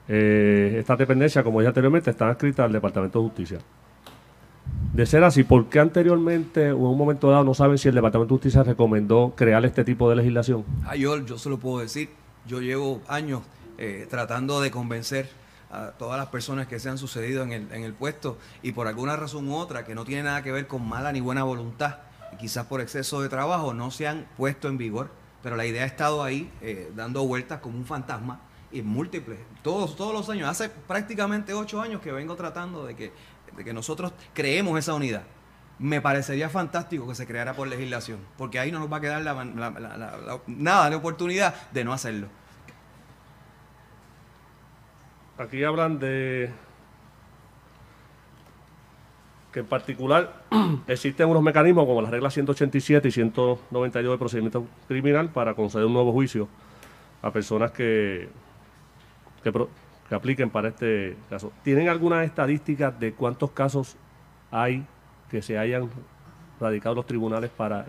eh, 0.07 0.75
esta 0.79 0.95
dependencia, 0.95 1.43
como 1.43 1.59
dije 1.59 1.69
anteriormente, 1.69 2.11
están 2.11 2.29
adscritas 2.29 2.65
al 2.65 2.73
Departamento 2.73 3.19
de 3.19 3.25
Justicia. 3.25 3.59
De 4.93 5.05
ser 5.05 5.23
así, 5.23 5.43
¿por 5.43 5.69
qué 5.69 5.79
anteriormente 5.79 6.71
o 6.71 6.77
en 6.77 6.83
un 6.83 6.97
momento 6.97 7.29
dado 7.29 7.43
no 7.43 7.53
saben 7.53 7.77
si 7.77 7.89
el 7.89 7.95
Departamento 7.95 8.33
de 8.33 8.37
Justicia 8.37 8.63
recomendó 8.63 9.33
crear 9.35 9.65
este 9.65 9.83
tipo 9.83 10.09
de 10.09 10.17
legislación? 10.17 10.63
Ah, 10.85 10.95
yo, 10.95 11.17
yo 11.25 11.37
se 11.37 11.49
lo 11.49 11.57
puedo 11.57 11.79
decir. 11.79 12.09
Yo 12.45 12.61
llevo 12.61 13.01
años 13.07 13.41
eh, 13.77 14.05
tratando 14.09 14.61
de 14.61 14.69
convencer 14.69 15.29
a 15.71 15.91
todas 15.91 16.17
las 16.19 16.27
personas 16.27 16.67
que 16.67 16.77
se 16.79 16.89
han 16.89 16.97
sucedido 16.97 17.41
en 17.43 17.51
el, 17.51 17.93
puesto 17.93 18.37
y 18.61 18.73
por 18.73 18.87
alguna 18.87 19.15
razón 19.15 19.47
u 19.47 19.55
otra 19.55 19.83
que 19.83 19.95
no 19.95 20.05
tiene 20.05 20.23
nada 20.23 20.43
que 20.43 20.51
ver 20.51 20.67
con 20.67 20.87
mala 20.87 21.11
ni 21.11 21.19
buena 21.19 21.43
voluntad 21.43 21.95
quizás 22.37 22.65
por 22.67 22.81
exceso 22.81 23.21
de 23.21 23.29
trabajo 23.29 23.73
no 23.73 23.91
se 23.91 24.07
han 24.07 24.25
puesto 24.37 24.67
en 24.67 24.77
vigor. 24.77 25.09
Pero 25.41 25.55
la 25.55 25.65
idea 25.65 25.83
ha 25.83 25.87
estado 25.87 26.23
ahí 26.23 26.49
eh, 26.61 26.91
dando 26.95 27.25
vueltas 27.25 27.59
como 27.59 27.77
un 27.77 27.85
fantasma 27.85 28.39
y 28.73 28.81
múltiples. 28.81 29.39
Todos, 29.61 29.95
todos 29.95 30.13
los 30.13 30.29
años, 30.29 30.49
hace 30.49 30.69
prácticamente 30.69 31.53
ocho 31.53 31.81
años 31.81 32.01
que 32.01 32.11
vengo 32.11 32.35
tratando 32.35 32.85
de 32.85 32.95
que, 32.95 33.11
de 33.55 33.63
que 33.63 33.73
nosotros 33.73 34.11
creemos 34.33 34.77
esa 34.79 34.93
unidad. 34.93 35.23
Me 35.79 36.01
parecería 36.01 36.49
fantástico 36.49 37.07
que 37.07 37.15
se 37.15 37.25
creara 37.27 37.53
por 37.55 37.67
legislación, 37.67 38.19
porque 38.37 38.59
ahí 38.59 38.71
no 38.71 38.79
nos 38.79 38.91
va 38.91 38.97
a 38.97 39.01
quedar 39.01 39.21
la- 39.21 39.33
la- 39.43 40.39
nada 40.47 40.89
de 40.89 40.95
oportunidad 40.95 41.53
de 41.71 41.83
no 41.83 41.93
hacerlo. 41.93 42.27
Aquí 45.37 45.63
hablan 45.63 45.97
de 45.99 46.51
que 49.51 49.59
en 49.59 49.65
particular 49.65 50.43
existen 50.87 51.27
unos 51.29 51.43
mecanismos 51.43 51.85
como 51.85 52.01
las 52.01 52.11
reglas 52.11 52.33
187 52.33 53.07
y 53.07 53.11
192 53.11 54.11
del 54.11 54.19
procedimiento 54.19 54.65
criminal 54.87 55.29
para 55.29 55.53
conceder 55.55 55.85
un 55.85 55.93
nuevo 55.93 56.11
juicio 56.11 56.47
a 57.21 57.31
personas 57.31 57.71
que, 57.71 58.29
que, 59.43 59.51
pro- 59.51 59.69
que 60.09 60.15
apliquen 60.15 60.49
para 60.49 60.69
este 60.69 61.15
caso. 61.29 61.51
¿Tienen 61.63 61.89
alguna 61.89 62.23
estadística 62.23 62.91
de 62.91 63.13
cuántos 63.13 63.51
casos 63.51 63.95
hay 64.51 64.85
que 65.29 65.41
se 65.41 65.57
hayan 65.57 65.89
radicado 66.59 66.95
los 66.95 67.05
tribunales 67.07 67.49
para 67.49 67.85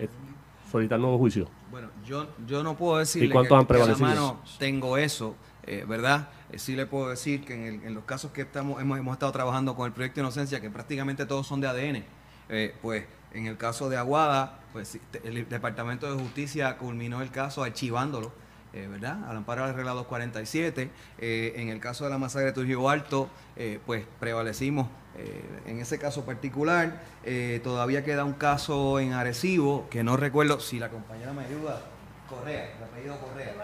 solicitar 0.71 0.99
nuevo 0.99 1.19
juicio? 1.19 1.49
Bueno, 1.71 1.89
yo, 2.05 2.29
yo 2.47 2.63
no 2.63 2.77
puedo 2.77 2.99
decirle 2.99 3.29
¿Y 3.29 3.31
cuántos 3.31 3.57
que, 3.57 3.61
han 3.61 3.67
que 3.67 3.75
a 3.75 3.87
la 3.87 3.95
prevalecido? 3.95 4.09
mano 4.35 4.41
tengo 4.59 4.97
eso, 4.97 5.37
eh, 5.65 5.85
¿verdad? 5.89 6.29
Eh, 6.51 6.59
sí 6.59 6.77
le 6.77 6.87
puedo 6.87 7.09
decir 7.09 7.45
que 7.45 7.55
en, 7.55 7.63
el- 7.81 7.87
en 7.87 7.95
los 7.95 8.05
casos 8.05 8.31
que 8.33 8.43
estamos 8.43 8.81
hemos, 8.81 8.99
hemos 8.99 9.13
estado 9.15 9.33
trabajando 9.33 9.75
con 9.75 9.87
el 9.87 9.93
proyecto 9.93 10.21
Inocencia, 10.21 10.61
que 10.61 10.71
prácticamente 10.71 11.27
todos 11.27 11.47
son 11.47 11.61
de 11.61 11.67
ADN, 11.69 12.05
eh, 12.49 12.75
pues 12.81 13.05
en 13.33 13.47
el 13.47 13.57
caso 13.57 13.89
de 13.89 13.97
Aguada, 13.97 14.61
pues 14.73 14.99
el 15.25 15.49
Departamento 15.49 16.09
de 16.13 16.21
Justicia 16.23 16.77
culminó 16.79 17.21
el 17.23 17.31
caso 17.33 17.65
archivándolo, 17.65 18.33
eh, 18.75 18.87
¿verdad? 18.91 19.25
Al 19.29 19.37
amparo 19.37 19.63
de 19.63 19.69
la 19.69 19.73
regla 19.77 19.93
247. 19.93 20.91
Eh, 21.19 21.53
en 21.57 21.69
el 21.69 21.81
caso 21.81 22.05
de 22.05 22.11
la 22.11 22.19
masacre 22.19 22.47
de 22.47 22.53
Trujillo 22.53 22.91
Alto, 22.91 23.29
eh, 23.57 23.79
pues 23.87 24.05
prevalecimos 24.21 24.89
eh, 25.17 25.43
en 25.67 25.79
ese 25.81 25.99
caso 25.99 26.25
particular. 26.25 27.01
Todavía 27.63 28.05
queda 28.05 28.25
un 28.25 28.33
caso 28.35 28.99
en 29.01 29.13
Arecibo, 29.13 29.89
que 29.91 30.03
no 30.03 30.17
recuerdo 30.17 30.61
si 30.61 30.79
la 30.79 30.89
compañera 30.91 31.33
me 31.33 31.45
ayuda. 31.45 31.81
Correa, 32.29 32.75
el 32.77 32.83
apellido 32.85 33.19
Correa. 33.21 33.55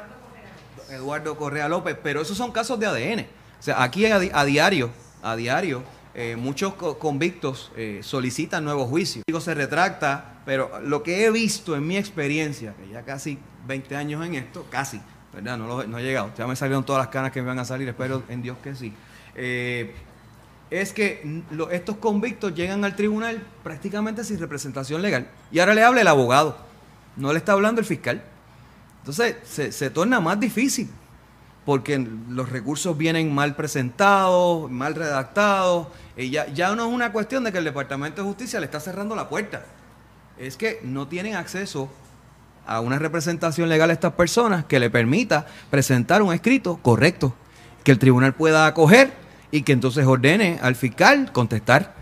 Eduardo 0.90 1.36
Correa 1.36 1.68
López, 1.68 1.96
pero 2.02 2.20
esos 2.22 2.36
son 2.36 2.52
casos 2.52 2.78
de 2.80 2.86
ADN. 2.86 3.20
O 3.58 3.62
sea, 3.62 3.82
aquí 3.82 4.06
a, 4.06 4.18
di- 4.18 4.30
a 4.32 4.44
diario, 4.44 4.90
a 5.22 5.36
diario, 5.36 5.82
eh, 6.14 6.36
muchos 6.36 6.74
co- 6.74 6.98
convictos 6.98 7.70
eh, 7.76 8.00
solicitan 8.02 8.64
nuevos 8.64 8.88
juicios. 8.88 9.22
Digo, 9.26 9.40
se 9.40 9.54
retracta, 9.54 10.40
pero 10.44 10.80
lo 10.82 11.02
que 11.02 11.24
he 11.24 11.30
visto 11.30 11.76
en 11.76 11.86
mi 11.86 11.96
experiencia, 11.96 12.74
que 12.74 12.88
ya 12.88 13.02
casi 13.02 13.38
20 13.66 13.96
años 13.96 14.24
en 14.24 14.34
esto, 14.34 14.66
casi, 14.70 15.00
¿verdad? 15.32 15.56
No, 15.58 15.66
lo- 15.66 15.86
no 15.86 15.98
he 15.98 16.02
llegado. 16.02 16.30
Ya 16.36 16.46
me 16.46 16.56
salieron 16.56 16.84
todas 16.84 17.00
las 17.04 17.08
canas 17.08 17.32
que 17.32 17.40
me 17.40 17.48
van 17.48 17.58
a 17.58 17.64
salir, 17.64 17.88
espero 17.88 18.22
en 18.28 18.42
Dios 18.42 18.56
que 18.62 18.74
sí. 18.74 18.92
Eh, 19.34 19.94
es 20.70 20.92
que 20.92 21.42
lo- 21.50 21.70
estos 21.70 21.96
convictos 21.96 22.54
llegan 22.54 22.84
al 22.84 22.94
tribunal 22.96 23.42
prácticamente 23.62 24.22
sin 24.24 24.38
representación 24.38 25.02
legal. 25.02 25.26
Y 25.50 25.58
ahora 25.58 25.74
le 25.74 25.82
habla 25.82 26.00
el 26.00 26.08
abogado, 26.08 26.56
no 27.16 27.32
le 27.32 27.38
está 27.38 27.52
hablando 27.52 27.80
el 27.80 27.86
fiscal. 27.86 28.22
Entonces 29.00 29.36
se, 29.44 29.72
se 29.72 29.90
torna 29.90 30.20
más 30.20 30.38
difícil 30.38 30.88
porque 31.64 31.98
los 32.28 32.48
recursos 32.50 32.96
vienen 32.96 33.34
mal 33.34 33.54
presentados, 33.56 34.70
mal 34.70 34.94
redactados. 34.94 35.88
Y 36.16 36.30
ya, 36.30 36.46
ya 36.48 36.74
no 36.74 36.86
es 36.88 36.92
una 36.94 37.12
cuestión 37.12 37.44
de 37.44 37.52
que 37.52 37.58
el 37.58 37.64
Departamento 37.64 38.22
de 38.22 38.28
Justicia 38.28 38.60
le 38.60 38.66
está 38.66 38.78
cerrando 38.80 39.14
la 39.16 39.28
puerta. 39.28 39.64
Es 40.38 40.56
que 40.56 40.80
no 40.82 41.06
tienen 41.08 41.34
acceso 41.36 41.90
a 42.70 42.78
una 42.78 43.01
representación 43.01 43.68
legal 43.68 43.90
a 43.90 43.92
estas 43.92 44.12
personas 44.12 44.64
que 44.64 44.78
le 44.78 44.90
permita 44.90 45.44
presentar 45.70 46.22
un 46.22 46.32
escrito 46.32 46.78
correcto, 46.80 47.34
que 47.82 47.90
el 47.90 47.98
tribunal 47.98 48.32
pueda 48.32 48.64
acoger 48.66 49.12
y 49.51 49.62
que 49.62 49.72
entonces 49.72 50.06
ordene 50.06 50.60
al 50.62 50.76
fiscal 50.76 51.32
contestar. 51.32 51.97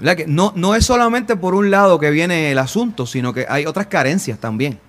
Que 0.00 0.26
no, 0.26 0.52
no 0.56 0.74
es 0.74 0.84
solamente 0.84 1.36
por 1.36 1.54
un 1.54 1.70
lado 1.70 2.00
que 2.00 2.10
viene 2.10 2.50
el 2.50 2.58
asunto, 2.58 3.06
sino 3.06 3.32
que 3.32 3.46
hay 3.48 3.66
otras 3.66 3.86
carencias 3.86 4.40
también. 4.40 4.80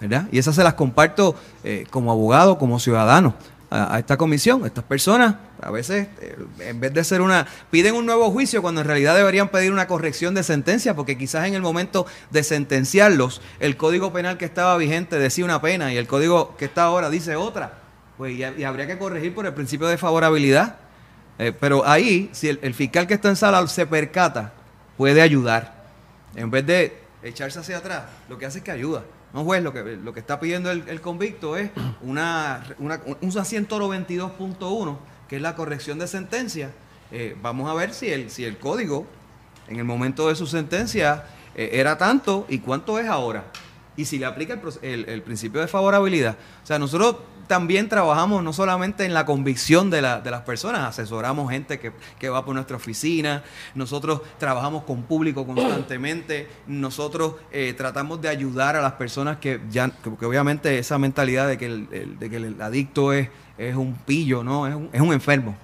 ¿verdad? 0.00 0.26
Y 0.32 0.38
esas 0.38 0.56
se 0.56 0.64
las 0.64 0.74
comparto 0.74 1.36
eh, 1.62 1.86
como 1.90 2.10
abogado, 2.10 2.58
como 2.58 2.80
ciudadano 2.80 3.34
a, 3.74 3.98
esta 3.98 4.16
comisión. 4.16 4.64
Estas 4.64 4.84
personas 4.84 5.34
a 5.60 5.70
veces, 5.70 6.08
eh, 6.20 6.36
en 6.60 6.80
vez 6.80 6.92
de 6.94 7.02
ser 7.02 7.20
una, 7.20 7.46
piden 7.70 7.94
un 7.94 8.06
nuevo 8.06 8.30
juicio 8.30 8.62
cuando 8.62 8.82
en 8.82 8.86
realidad 8.86 9.16
deberían 9.16 9.48
pedir 9.48 9.72
una 9.72 9.86
corrección 9.86 10.34
de 10.34 10.42
sentencia, 10.42 10.94
porque 10.94 11.18
quizás 11.18 11.46
en 11.46 11.54
el 11.54 11.62
momento 11.62 12.06
de 12.30 12.42
sentenciarlos, 12.44 13.40
el 13.60 13.76
código 13.76 14.12
penal 14.12 14.38
que 14.38 14.44
estaba 14.44 14.76
vigente 14.76 15.18
decía 15.18 15.44
una 15.44 15.60
pena 15.60 15.92
y 15.92 15.96
el 15.96 16.06
código 16.06 16.56
que 16.56 16.66
está 16.66 16.84
ahora 16.84 17.10
dice 17.10 17.36
otra. 17.36 17.78
Pues 18.16 18.32
y, 18.32 18.44
y 18.44 18.64
habría 18.64 18.86
que 18.86 18.96
corregir 18.96 19.34
por 19.34 19.46
el 19.46 19.54
principio 19.54 19.88
de 19.88 19.98
favorabilidad. 19.98 20.76
Eh, 21.38 21.52
pero 21.58 21.84
ahí, 21.84 22.30
si 22.32 22.48
el, 22.48 22.60
el 22.62 22.74
fiscal 22.74 23.08
que 23.08 23.14
está 23.14 23.28
en 23.28 23.36
sala 23.36 23.66
se 23.66 23.86
percata, 23.86 24.52
puede 24.96 25.20
ayudar. 25.20 25.82
En 26.36 26.50
vez 26.50 26.64
de 26.64 26.96
echarse 27.24 27.58
hacia 27.58 27.78
atrás, 27.78 28.04
lo 28.28 28.38
que 28.38 28.46
hace 28.46 28.58
es 28.58 28.64
que 28.64 28.70
ayuda. 28.70 29.02
No, 29.34 29.42
juez, 29.44 29.62
lo 29.64 29.72
que, 29.72 29.82
lo 29.82 30.14
que 30.14 30.20
está 30.20 30.38
pidiendo 30.40 30.70
el, 30.70 30.88
el 30.88 31.00
convicto 31.00 31.56
es 31.56 31.70
una, 32.02 32.62
una, 32.78 33.00
un 33.20 33.32
192.1, 33.32 34.96
que 35.28 35.36
es 35.36 35.42
la 35.42 35.56
corrección 35.56 35.98
de 35.98 36.06
sentencia. 36.06 36.70
Eh, 37.10 37.36
vamos 37.42 37.68
a 37.68 37.74
ver 37.74 37.92
si 37.92 38.08
el, 38.10 38.30
si 38.30 38.44
el 38.44 38.58
código, 38.58 39.06
en 39.68 39.78
el 39.78 39.84
momento 39.84 40.28
de 40.28 40.36
su 40.36 40.46
sentencia, 40.46 41.24
eh, 41.56 41.70
era 41.72 41.98
tanto 41.98 42.46
y 42.48 42.60
cuánto 42.60 42.98
es 42.98 43.08
ahora. 43.08 43.44
Y 43.96 44.04
si 44.04 44.18
le 44.18 44.26
aplica 44.26 44.60
el- 44.82 45.08
el 45.08 45.22
principio 45.22 45.60
de 45.60 45.66
favorabilidad. 45.68 46.36
O 46.62 46.66
sea, 46.66 46.78
nosotros 46.78 47.16
también 47.46 47.88
trabajamos 47.88 48.42
no 48.42 48.52
solamente 48.52 49.04
en 49.04 49.14
la 49.14 49.24
convicción 49.26 49.90
de, 49.90 50.02
la- 50.02 50.20
de 50.20 50.30
las 50.30 50.42
personas, 50.42 50.80
asesoramos 50.82 51.50
gente 51.50 51.78
que, 51.78 51.92
que 52.18 52.28
va 52.28 52.44
por 52.44 52.54
nuestra 52.54 52.76
oficina, 52.76 53.42
nosotros 53.74 54.20
trabajamos 54.38 54.84
con 54.84 55.02
público 55.02 55.46
constantemente, 55.46 56.48
nosotros 56.66 57.34
eh, 57.52 57.74
tratamos 57.76 58.20
de 58.20 58.28
ayudar 58.28 58.76
a 58.76 58.82
las 58.82 58.92
personas 58.92 59.38
que 59.38 59.60
ya, 59.70 59.90
que, 59.90 60.14
que 60.14 60.26
obviamente 60.26 60.78
esa 60.78 60.98
mentalidad 60.98 61.48
de 61.48 61.58
que 61.58 61.66
el, 61.66 62.16
de 62.18 62.30
que 62.30 62.36
el 62.36 62.60
adicto 62.60 63.12
es, 63.12 63.28
es 63.58 63.74
un 63.76 63.94
pillo, 63.94 64.42
¿no? 64.44 64.66
Es 64.66 64.74
un, 64.74 64.88
es 64.92 65.00
un 65.00 65.12
enfermo. 65.12 65.54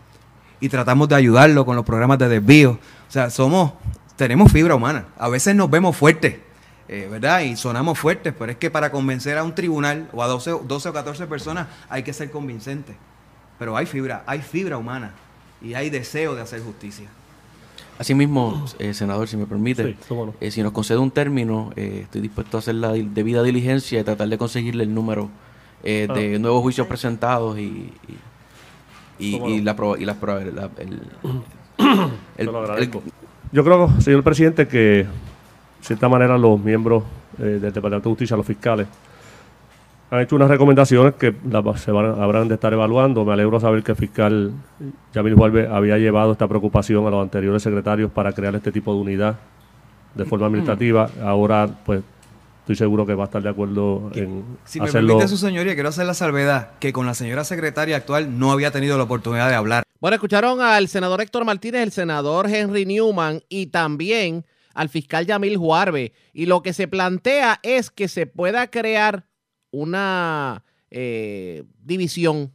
Y 0.60 0.68
tratamos 0.68 1.08
de 1.08 1.14
ayudarlo 1.14 1.64
con 1.64 1.74
los 1.76 1.84
programas 1.86 2.18
de 2.18 2.28
desvío. 2.28 2.72
O 3.08 3.10
sea, 3.12 3.30
somos, 3.30 3.72
tenemos 4.16 4.52
fibra 4.52 4.74
humana. 4.74 5.06
A 5.18 5.28
veces 5.28 5.54
nos 5.56 5.70
vemos 5.70 5.96
fuertes. 5.96 6.36
Eh, 6.92 7.06
¿verdad? 7.08 7.42
Y 7.42 7.56
sonamos 7.56 7.98
fuertes, 7.98 8.34
pero 8.36 8.50
es 8.50 8.58
que 8.58 8.68
para 8.68 8.90
convencer 8.90 9.38
a 9.38 9.44
un 9.44 9.54
tribunal 9.54 10.08
o 10.12 10.22
a 10.24 10.26
12, 10.26 10.50
o- 10.52 10.58
12 10.66 10.88
o 10.88 10.92
14 10.92 11.26
personas 11.28 11.68
hay 11.88 12.02
que 12.02 12.12
ser 12.12 12.30
convincente. 12.32 12.96
Pero 13.60 13.76
hay 13.76 13.86
fibra, 13.86 14.24
hay 14.26 14.40
fibra 14.42 14.76
humana 14.76 15.12
y 15.62 15.74
hay 15.74 15.88
deseo 15.90 16.34
de 16.34 16.42
hacer 16.42 16.60
justicia. 16.62 17.08
Asimismo, 17.98 18.64
eh, 18.78 18.92
senador, 18.94 19.28
si 19.28 19.36
me 19.36 19.46
permite, 19.46 19.84
Sí, 20.08 20.14
no. 20.14 20.34
eh, 20.40 20.50
si 20.50 20.62
nos 20.62 20.72
concede 20.72 20.98
un 20.98 21.10
término, 21.10 21.70
eh, 21.76 22.00
estoy 22.04 22.22
dispuesto 22.22 22.56
a 22.56 22.60
hacer 22.60 22.74
la 22.74 22.92
debida 22.92 23.42
diligencia 23.42 24.00
y 24.00 24.02
tratar 24.04 24.28
de 24.28 24.38
conseguirle 24.38 24.82
el 24.84 24.92
número 24.94 25.28
eh, 25.84 26.08
de 26.12 26.34
Ah. 26.34 26.38
nuevos 26.38 26.60
juicios 26.62 26.86
presentados 26.86 27.58
y, 27.58 27.92
y, 29.18 29.26
y- 29.26 29.36
y 29.36 29.58
no. 29.58 29.64
la, 29.64 29.76
proba- 29.76 29.98
y 30.00 30.04
las 30.06 30.16
proba- 30.20 30.44
la- 30.52 30.70
el, 30.78 32.48
agradezco. 32.56 33.02
Yo 33.52 33.64
creo, 33.64 33.90
señor 34.00 34.22
presidente, 34.22 34.66
que 34.68 35.06
cierta 35.80 36.08
manera 36.08 36.38
los 36.38 36.58
miembros 36.60 37.04
eh, 37.38 37.58
del 37.60 37.72
Departamento 37.72 38.08
de 38.08 38.12
Justicia, 38.12 38.36
los 38.36 38.46
fiscales, 38.46 38.86
han 40.10 40.20
hecho 40.20 40.34
unas 40.34 40.48
recomendaciones 40.48 41.14
que 41.14 41.34
las 41.48 41.80
se 41.80 41.92
van, 41.92 42.20
habrán 42.20 42.48
de 42.48 42.54
estar 42.54 42.72
evaluando. 42.72 43.24
Me 43.24 43.32
alegro 43.32 43.60
saber 43.60 43.82
que 43.84 43.92
el 43.92 43.96
fiscal 43.96 44.52
Yamil 45.14 45.34
Juárez 45.34 45.68
había 45.70 45.98
llevado 45.98 46.32
esta 46.32 46.48
preocupación 46.48 47.06
a 47.06 47.10
los 47.10 47.22
anteriores 47.22 47.62
secretarios 47.62 48.10
para 48.10 48.32
crear 48.32 48.54
este 48.56 48.72
tipo 48.72 48.92
de 48.92 49.00
unidad 49.00 49.36
de 50.14 50.24
forma 50.24 50.46
administrativa. 50.46 51.08
Ahora, 51.22 51.68
pues, 51.86 52.02
estoy 52.62 52.74
seguro 52.74 53.06
que 53.06 53.14
va 53.14 53.24
a 53.24 53.26
estar 53.26 53.40
de 53.40 53.50
acuerdo 53.50 54.10
en 54.14 54.44
Si 54.64 54.80
me 54.80 54.86
hacerlo. 54.86 55.14
permite 55.14 55.28
su 55.28 55.36
señoría, 55.36 55.74
quiero 55.74 55.90
hacer 55.90 56.06
la 56.06 56.14
salvedad 56.14 56.70
que 56.80 56.92
con 56.92 57.06
la 57.06 57.14
señora 57.14 57.44
secretaria 57.44 57.96
actual 57.96 58.36
no 58.36 58.50
había 58.50 58.72
tenido 58.72 58.98
la 58.98 59.04
oportunidad 59.04 59.48
de 59.48 59.54
hablar. 59.54 59.84
Bueno, 60.00 60.16
escucharon 60.16 60.60
al 60.60 60.88
senador 60.88 61.20
Héctor 61.20 61.44
Martínez, 61.44 61.82
el 61.82 61.92
senador 61.92 62.48
Henry 62.48 62.84
Newman 62.84 63.42
y 63.48 63.66
también 63.66 64.44
al 64.74 64.88
fiscal 64.88 65.26
Yamil 65.26 65.56
Juarbe. 65.56 66.12
Y 66.32 66.46
lo 66.46 66.62
que 66.62 66.72
se 66.72 66.88
plantea 66.88 67.60
es 67.62 67.90
que 67.90 68.08
se 68.08 68.26
pueda 68.26 68.70
crear 68.70 69.26
una 69.70 70.64
eh, 70.90 71.64
división 71.82 72.52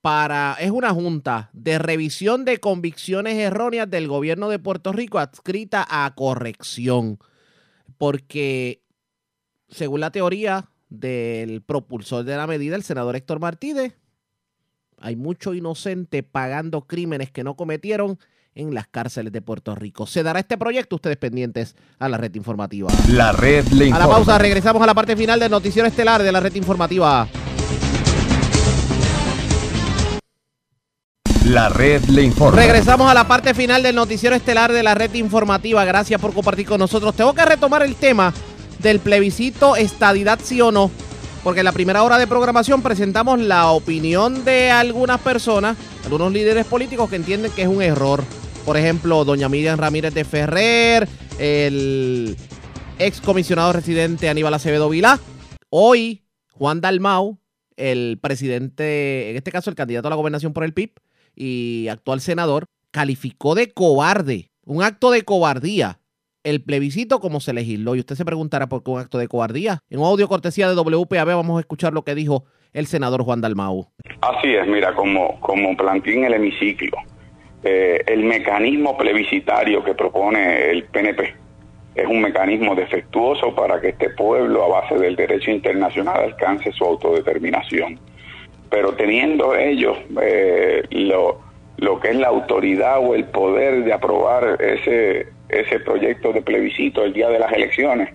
para, 0.00 0.56
es 0.58 0.72
una 0.72 0.90
junta 0.92 1.48
de 1.52 1.78
revisión 1.78 2.44
de 2.44 2.58
convicciones 2.58 3.38
erróneas 3.38 3.88
del 3.88 4.08
gobierno 4.08 4.48
de 4.48 4.58
Puerto 4.58 4.92
Rico 4.92 5.18
adscrita 5.18 5.86
a 5.88 6.12
corrección. 6.14 7.18
Porque, 7.98 8.82
según 9.68 10.00
la 10.00 10.10
teoría 10.10 10.70
del 10.88 11.62
propulsor 11.62 12.24
de 12.24 12.36
la 12.36 12.48
medida, 12.48 12.74
el 12.74 12.82
senador 12.82 13.14
Héctor 13.14 13.38
Martínez, 13.38 13.94
hay 14.98 15.14
mucho 15.14 15.54
inocente 15.54 16.22
pagando 16.24 16.86
crímenes 16.86 17.30
que 17.30 17.44
no 17.44 17.54
cometieron 17.56 18.18
en 18.54 18.74
las 18.74 18.86
cárceles 18.88 19.32
de 19.32 19.40
Puerto 19.42 19.74
Rico. 19.74 20.06
¿Se 20.06 20.22
dará 20.22 20.40
este 20.40 20.58
proyecto? 20.58 20.96
Ustedes 20.96 21.16
pendientes 21.16 21.74
a 21.98 22.08
la 22.08 22.18
red 22.18 22.34
informativa. 22.34 22.90
La 23.08 23.32
red 23.32 23.66
le 23.68 23.84
A 23.84 23.88
informa. 23.88 24.06
la 24.06 24.12
pausa, 24.14 24.38
regresamos 24.38 24.82
a 24.82 24.86
la 24.86 24.94
parte 24.94 25.16
final 25.16 25.40
del 25.40 25.50
noticiero 25.50 25.88
estelar 25.88 26.22
de 26.22 26.32
la 26.32 26.40
red 26.40 26.54
informativa. 26.54 27.28
La 31.46 31.68
red 31.68 32.04
le 32.04 32.22
informa. 32.22 32.60
Regresamos 32.60 33.10
a 33.10 33.14
la 33.14 33.26
parte 33.26 33.52
final 33.52 33.82
del 33.82 33.96
noticiero 33.96 34.36
estelar 34.36 34.72
de 34.72 34.82
la 34.82 34.94
red 34.94 35.12
informativa. 35.14 35.84
Gracias 35.84 36.20
por 36.20 36.32
compartir 36.32 36.66
con 36.66 36.78
nosotros. 36.78 37.14
Tengo 37.14 37.34
que 37.34 37.44
retomar 37.44 37.82
el 37.82 37.96
tema 37.96 38.32
del 38.78 39.00
plebiscito 39.00 39.74
estadidad 39.76 40.38
sí 40.42 40.60
o 40.60 40.70
no, 40.70 40.90
porque 41.42 41.60
en 41.60 41.64
la 41.64 41.72
primera 41.72 42.02
hora 42.04 42.18
de 42.18 42.26
programación 42.28 42.80
presentamos 42.82 43.40
la 43.40 43.70
opinión 43.70 44.44
de 44.44 44.70
algunas 44.70 45.20
personas, 45.20 45.76
algunos 46.04 46.32
líderes 46.32 46.64
políticos 46.66 47.10
que 47.10 47.16
entienden 47.16 47.50
que 47.52 47.62
es 47.62 47.68
un 47.68 47.82
error. 47.82 48.22
Por 48.64 48.76
ejemplo, 48.76 49.24
doña 49.24 49.48
Miriam 49.48 49.78
Ramírez 49.78 50.14
de 50.14 50.24
Ferrer, 50.24 51.08
el 51.40 52.36
ex 52.98 53.20
comisionado 53.20 53.72
residente 53.72 54.28
Aníbal 54.28 54.54
Acevedo 54.54 54.88
Vilá. 54.88 55.18
Hoy, 55.68 56.22
Juan 56.52 56.80
Dalmau, 56.80 57.38
el 57.76 58.20
presidente, 58.22 59.30
en 59.30 59.36
este 59.36 59.50
caso 59.50 59.68
el 59.68 59.74
candidato 59.74 60.06
a 60.06 60.10
la 60.10 60.16
gobernación 60.16 60.52
por 60.52 60.62
el 60.62 60.72
PIB 60.72 60.92
y 61.34 61.88
actual 61.88 62.20
senador, 62.20 62.66
calificó 62.92 63.56
de 63.56 63.72
cobarde, 63.72 64.50
un 64.64 64.84
acto 64.84 65.10
de 65.10 65.22
cobardía, 65.22 65.98
el 66.44 66.62
plebiscito 66.62 67.18
como 67.18 67.40
se 67.40 67.52
legisló. 67.52 67.96
Y 67.96 68.00
usted 68.00 68.14
se 68.14 68.24
preguntará 68.24 68.68
por 68.68 68.84
qué 68.84 68.92
un 68.92 69.00
acto 69.00 69.18
de 69.18 69.26
cobardía. 69.26 69.80
En 69.90 69.98
un 69.98 70.06
audio 70.06 70.28
cortesía 70.28 70.68
de 70.68 70.76
WPAB 70.76 71.26
vamos 71.26 71.56
a 71.56 71.60
escuchar 71.60 71.92
lo 71.92 72.02
que 72.02 72.14
dijo 72.14 72.44
el 72.72 72.86
senador 72.86 73.24
Juan 73.24 73.40
Dalmau. 73.40 73.88
Así 74.20 74.54
es, 74.54 74.68
mira, 74.68 74.94
como, 74.94 75.40
como 75.40 75.76
planteé 75.76 76.18
en 76.18 76.24
el 76.24 76.34
hemiciclo, 76.34 76.96
eh, 77.64 78.02
el 78.06 78.24
mecanismo 78.24 78.96
plebiscitario 78.96 79.84
que 79.84 79.94
propone 79.94 80.70
el 80.70 80.84
PNP 80.84 81.34
es 81.94 82.06
un 82.06 82.20
mecanismo 82.20 82.74
defectuoso 82.74 83.54
para 83.54 83.80
que 83.80 83.90
este 83.90 84.10
pueblo, 84.10 84.64
a 84.64 84.80
base 84.80 84.96
del 84.96 85.14
derecho 85.14 85.50
internacional, 85.50 86.22
alcance 86.22 86.72
su 86.72 86.84
autodeterminación. 86.84 88.00
Pero 88.70 88.94
teniendo 88.94 89.54
ellos 89.54 89.98
eh, 90.22 90.82
lo, 90.90 91.40
lo 91.76 92.00
que 92.00 92.08
es 92.08 92.16
la 92.16 92.28
autoridad 92.28 92.98
o 92.98 93.14
el 93.14 93.24
poder 93.24 93.84
de 93.84 93.92
aprobar 93.92 94.56
ese, 94.60 95.26
ese 95.50 95.80
proyecto 95.80 96.32
de 96.32 96.40
plebiscito 96.40 97.04
el 97.04 97.12
día 97.12 97.28
de 97.28 97.38
las 97.38 97.52
elecciones, 97.52 98.08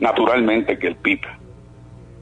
naturalmente 0.00 0.78
que 0.78 0.86
el 0.86 0.96
PIB 0.96 1.20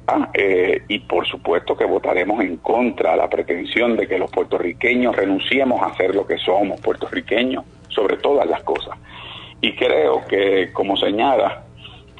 Ah, 0.09 0.31
eh, 0.35 0.83
y 0.87 1.01
por 1.01 1.27
supuesto 1.27 1.77
que 1.77 1.85
votaremos 1.85 2.41
en 2.41 2.59
contra 2.59 3.13
de 3.13 3.17
la 3.17 3.29
pretensión 3.29 3.97
de 3.97 4.07
que 4.07 4.19
los 4.19 4.31
puertorriqueños 4.31 5.17
renunciemos 5.17 5.83
a 5.83 5.97
ser 5.97 6.15
lo 6.15 6.25
que 6.25 6.39
somos, 6.39 6.81
puertorriqueños, 6.81 7.65
sobre 7.89 8.17
todas 8.19 8.49
las 8.49 8.63
cosas. 8.63 8.97
Y 9.61 9.75
creo 9.75 10.25
que, 10.29 10.71
como 10.73 10.97
señala, 10.97 11.65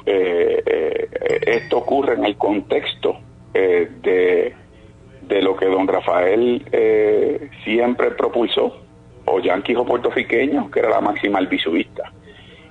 eh, 0.05 0.61
eh, 0.65 1.39
esto 1.47 1.77
ocurre 1.77 2.15
en 2.15 2.25
el 2.25 2.35
contexto 2.35 3.19
de, 3.53 4.53
de 5.21 5.41
lo 5.41 5.55
que 5.55 5.65
don 5.65 5.87
Rafael 5.87 6.63
siempre 7.63 8.11
propulsó, 8.11 8.83
o 9.25 9.39
yanquis 9.39 9.77
o 9.77 9.85
puertorriqueños, 9.85 10.69
que 10.69 10.79
era 10.79 10.89
la 10.89 11.01
máxima 11.01 11.39
albizubista. 11.39 12.11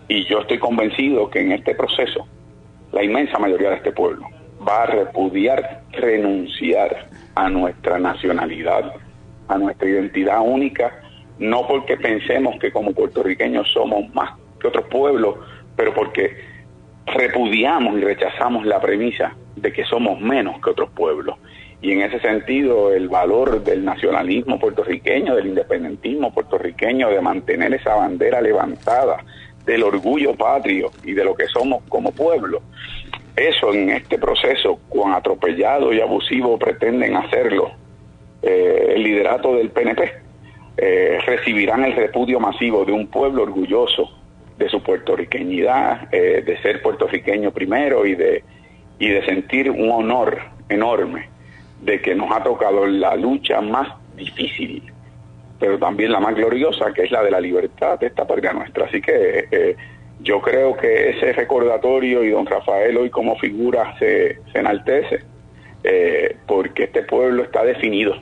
Y 0.09 0.25
yo 0.27 0.41
estoy 0.41 0.59
convencido 0.59 1.29
que 1.29 1.41
en 1.41 1.53
este 1.53 1.75
proceso, 1.75 2.29
la 2.93 3.03
inmensa 3.03 3.39
mayoría 3.39 3.71
de 3.71 3.77
este 3.77 3.93
pueblo 3.93 4.36
va 4.67 4.83
a 4.83 4.87
repudiar, 4.87 5.83
renunciar 5.93 7.09
a 7.35 7.49
nuestra 7.49 7.99
nacionalidad, 7.99 8.93
a 9.49 9.59
nuestra 9.59 9.89
identidad 9.89 10.41
única, 10.41 11.01
no 11.39 11.67
porque 11.67 11.97
pensemos 11.97 12.59
que 12.59 12.73
como 12.73 12.93
puertorriqueños 12.93 13.71
somos 13.73 14.13
más 14.15 14.31
que 14.61 14.69
otros 14.69 14.87
pueblos, 14.89 15.37
pero 15.77 15.93
porque 15.93 16.37
repudiamos 17.07 17.99
y 17.99 18.01
rechazamos 18.01 18.67
la 18.67 18.81
premisa 18.81 19.35
de 19.55 19.73
que 19.73 19.85
somos 19.85 20.21
menos 20.21 20.61
que 20.63 20.71
otros 20.71 20.91
pueblos. 20.91 21.37
Y 21.83 21.93
en 21.93 22.01
ese 22.01 22.19
sentido, 22.21 22.93
el 22.93 23.09
valor 23.09 23.63
del 23.63 23.85
nacionalismo 23.85 24.59
puertorriqueño, 24.59 25.37
del 25.37 25.49
independentismo 25.49 26.33
puertorriqueño, 26.33 27.11
de 27.11 27.21
mantener 27.21 27.75
esa 27.75 27.95
bandera 27.95 28.41
levantada, 28.41 29.19
del 29.67 29.83
orgullo 29.83 30.35
patrio 30.35 30.91
y 31.05 31.13
de 31.13 31.25
lo 31.25 31.35
que 31.35 31.47
somos 31.49 31.83
como 31.89 32.13
pueblo, 32.13 32.63
eso 33.37 33.73
en 33.73 33.91
este 33.91 34.19
proceso, 34.19 34.81
cuán 34.89 35.13
atropellado 35.13 35.93
y 35.93 36.01
abusivo 36.01 36.59
pretenden 36.59 37.17
hacerlo 37.17 37.71
eh, 38.43 38.95
el 38.97 39.03
liderato 39.03 39.55
del 39.55 39.71
PNP, 39.71 40.13
eh, 40.79 41.19
recibirán 41.25 41.85
el 41.85 41.93
repudio 41.93 42.41
masivo 42.41 42.85
de 42.85 42.93
un 42.93 43.07
pueblo 43.09 43.43
orgulloso 43.43 44.11
de 44.59 44.69
su 44.69 44.83
puertorriqueñidad, 44.83 46.09
eh, 46.13 46.43
de 46.45 46.59
ser 46.63 46.83
puertorriqueño 46.83 47.51
primero 47.51 48.07
y 48.07 48.15
de, 48.15 48.43
y 48.99 49.09
de 49.09 49.25
sentir 49.25 49.71
un 49.71 49.91
honor 49.91 50.39
enorme 50.69 51.29
de 51.81 52.01
que 52.01 52.15
nos 52.15 52.31
ha 52.31 52.43
tocado 52.43 52.87
la 52.87 53.17
lucha 53.17 53.61
más 53.61 53.89
difícil, 54.17 54.83
pero 55.59 55.79
también 55.79 56.13
la 56.13 56.21
más 56.21 56.35
gloriosa, 56.35 56.93
que 56.93 57.03
es 57.03 57.11
la 57.11 57.23
de 57.23 57.31
la 57.31 57.41
libertad 57.41 57.99
de 57.99 58.07
esta 58.07 58.27
patria 58.27 58.53
nuestra. 58.53 58.87
Así 58.87 59.01
que 59.01 59.47
eh, 59.51 59.77
yo 60.21 60.41
creo 60.41 60.77
que 60.77 61.11
ese 61.11 61.33
recordatorio 61.33 62.25
y 62.25 62.31
don 62.31 62.47
Rafael 62.47 62.97
hoy 62.97 63.11
como 63.11 63.37
figura 63.37 63.95
se, 63.99 64.39
se 64.53 64.59
enaltece, 64.59 65.21
eh, 65.85 66.37
porque 66.47 66.85
este 66.85 67.03
pueblo 67.03 67.43
está 67.43 67.63
definido. 67.65 68.15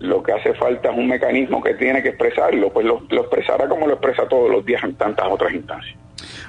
Lo 0.00 0.22
que 0.22 0.32
hace 0.32 0.52
falta 0.54 0.90
es 0.90 0.98
un 0.98 1.08
mecanismo 1.08 1.62
que 1.62 1.74
tiene 1.74 2.02
que 2.02 2.10
expresarlo, 2.10 2.70
pues 2.72 2.84
lo, 2.86 3.02
expresará 3.10 3.68
como 3.68 3.86
lo 3.86 3.94
expresa 3.94 4.28
todos 4.28 4.50
los 4.50 4.64
días 4.64 4.82
en 4.84 4.94
tantas 4.94 5.26
otras 5.30 5.54
instancias. 5.54 5.96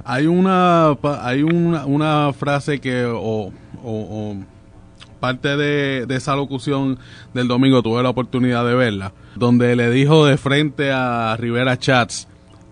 Hay 0.03 0.27
una 0.27 0.95
hay 1.21 1.43
una, 1.43 1.85
una 1.85 2.33
frase 2.33 2.79
que 2.79 3.05
o, 3.05 3.51
o- 3.51 3.51
o 3.83 4.35
parte 5.19 5.57
de, 5.57 6.05
de 6.05 6.15
esa 6.15 6.35
locución 6.35 6.99
del 7.33 7.47
domingo 7.47 7.81
tuve 7.81 8.03
la 8.03 8.09
oportunidad 8.09 8.65
de 8.65 8.75
verla, 8.75 9.13
donde 9.35 9.75
le 9.75 9.89
dijo 9.89 10.25
de 10.25 10.37
frente 10.37 10.91
a 10.91 11.35
Rivera 11.37 11.77
Chats 11.77 12.27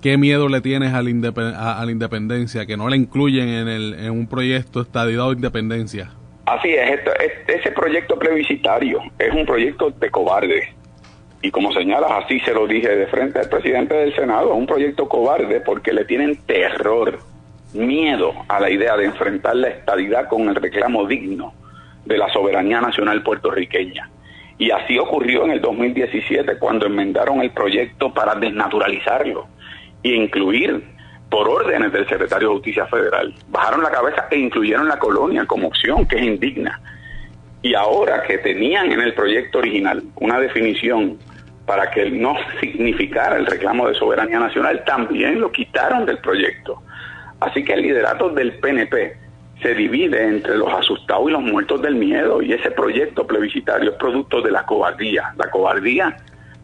qué 0.06 0.20
miedo 0.20 0.48
le 0.50 0.62
tienes 0.62 0.94
a 0.94 1.02
la, 1.02 1.80
a, 1.80 1.84
la 1.84 1.92
independencia, 1.92 2.68
que 2.68 2.78
no 2.78 2.88
la 2.90 2.96
incluyen 2.96 3.50
en, 3.50 3.68
el, 3.68 3.96
en 3.96 4.12
un 4.12 4.28
proyecto 4.28 4.82
estadidad 4.82 5.30
o 5.30 5.34
independencia. 5.34 6.12
Así 6.46 6.70
es, 6.70 6.92
esto- 6.92 7.12
es- 7.20 7.60
ese 7.60 7.72
proyecto 7.72 8.20
plebiscitario 8.20 9.00
es 9.18 9.34
un 9.34 9.48
proyecto 9.48 9.90
de 9.90 10.12
cobarde. 10.12 10.76
Y 11.42 11.50
como 11.50 11.74
señalas, 11.74 12.12
así 12.24 12.40
se 12.42 12.54
lo 12.54 12.68
dije 12.68 12.88
de 12.96 13.08
frente 13.08 13.40
al 13.40 13.50
presidente 13.50 13.96
del 13.96 14.14
Senado, 14.16 14.52
es 14.54 14.56
un 14.60 14.68
proyecto 14.68 15.10
cobarde 15.10 15.60
porque 15.62 15.92
le 15.92 16.06
tienen 16.06 16.36
terror, 16.46 17.18
miedo 17.74 18.32
a 18.48 18.60
la 18.60 18.70
idea 18.70 18.96
de 18.98 19.06
enfrentar 19.06 19.56
la 19.56 19.70
estadidad 19.70 20.28
con 20.28 20.48
el 20.48 20.54
reclamo 20.54 21.08
digno 21.08 21.52
de 22.06 22.20
la 22.20 22.32
soberanía 22.32 22.80
nacional 22.80 23.24
puertorriqueña. 23.24 24.08
Y 24.60 24.70
así 24.70 25.00
ocurrió 25.00 25.46
en 25.46 25.50
el 25.54 25.62
2017 25.62 26.60
cuando 26.60 26.86
enmendaron 26.86 27.42
el 27.42 27.50
proyecto 27.50 28.14
para 28.14 28.36
desnaturalizarlo 28.36 29.48
e 30.12 30.16
incluir 30.16 30.84
por 31.30 31.50
órdenes 31.50 31.92
del 31.92 32.08
secretario 32.08 32.50
de 32.50 32.56
Justicia 32.56 32.86
Federal. 32.86 33.34
Bajaron 33.48 33.84
la 33.84 33.92
cabeza 33.92 34.28
e 34.30 34.38
incluyeron 34.38 34.88
la 34.88 35.00
colonia 35.00 35.46
como 35.46 35.68
opción, 35.68 36.06
que 36.06 36.18
es 36.18 36.24
indigna. 36.24 36.80
Y 37.62 37.74
ahora 37.74 38.24
que 38.24 38.38
tenían 38.38 38.92
en 38.92 39.02
el 39.02 39.14
proyecto 39.16 39.58
original 39.58 40.04
una 40.18 40.40
definición 40.40 41.18
para 41.66 41.90
que 41.90 42.10
no 42.12 42.36
significara 42.60 43.38
el 43.38 43.48
reclamo 43.48 43.88
de 43.88 43.96
soberanía 43.96 44.40
nacional, 44.40 44.84
también 44.86 45.42
lo 45.42 45.52
quitaron 45.52 46.06
del 46.06 46.20
proyecto. 46.20 46.82
Así 47.40 47.64
que 47.64 47.74
el 47.74 47.82
liderato 47.82 48.30
del 48.30 48.54
PNP 48.60 49.18
se 49.62 49.74
divide 49.74 50.24
entre 50.24 50.58
los 50.58 50.72
asustados 50.72 51.28
y 51.30 51.32
los 51.32 51.42
muertos 51.42 51.82
del 51.82 51.96
miedo 51.96 52.42
y 52.42 52.54
ese 52.54 52.70
proyecto 52.72 53.26
plebiscitario 53.26 53.92
es 53.92 53.98
producto 53.98 54.42
de 54.42 54.52
la 54.52 54.66
cobardía, 54.66 55.34
la 55.38 55.50
cobardía 55.50 56.16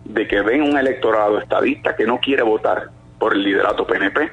de 0.06 0.28
que 0.28 0.42
ven 0.42 0.62
un 0.62 0.78
electorado 0.78 1.40
estadista 1.40 1.96
que 1.96 2.06
no 2.06 2.20
quiere 2.20 2.44
votar 2.44 2.90
por 3.22 3.36
el 3.36 3.44
liderato 3.44 3.86
PNP 3.86 4.32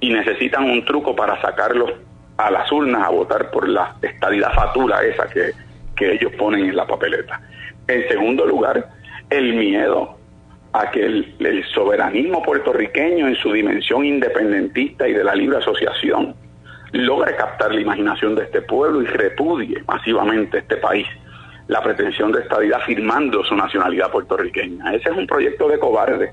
y 0.00 0.10
necesitan 0.10 0.64
un 0.64 0.86
truco 0.86 1.14
para 1.14 1.38
sacarlos 1.42 1.92
a 2.38 2.50
las 2.50 2.72
urnas 2.72 3.06
a 3.06 3.10
votar 3.10 3.50
por 3.50 3.68
la 3.68 3.94
estadidad 4.00 4.54
fatura 4.54 5.02
esa 5.02 5.28
que, 5.28 5.52
que 5.94 6.14
ellos 6.14 6.32
ponen 6.38 6.64
en 6.64 6.74
la 6.74 6.86
papeleta. 6.86 7.42
En 7.86 8.08
segundo 8.08 8.46
lugar, 8.46 8.88
el 9.28 9.52
miedo 9.52 10.16
a 10.72 10.90
que 10.90 11.04
el, 11.04 11.34
el 11.40 11.62
soberanismo 11.74 12.42
puertorriqueño 12.42 13.28
en 13.28 13.36
su 13.36 13.52
dimensión 13.52 14.06
independentista 14.06 15.06
y 15.06 15.12
de 15.12 15.24
la 15.24 15.34
libre 15.34 15.58
asociación 15.58 16.34
logre 16.92 17.36
captar 17.36 17.74
la 17.74 17.82
imaginación 17.82 18.34
de 18.34 18.44
este 18.44 18.62
pueblo 18.62 19.02
y 19.02 19.06
repudie 19.06 19.82
masivamente 19.86 20.58
este 20.58 20.78
país 20.78 21.06
la 21.68 21.82
pretensión 21.82 22.32
de 22.32 22.40
estadidad 22.40 22.80
firmando 22.80 23.44
su 23.44 23.54
nacionalidad 23.54 24.10
puertorriqueña. 24.10 24.94
Ese 24.94 25.10
es 25.10 25.16
un 25.16 25.26
proyecto 25.26 25.68
de 25.68 25.78
cobarde, 25.78 26.32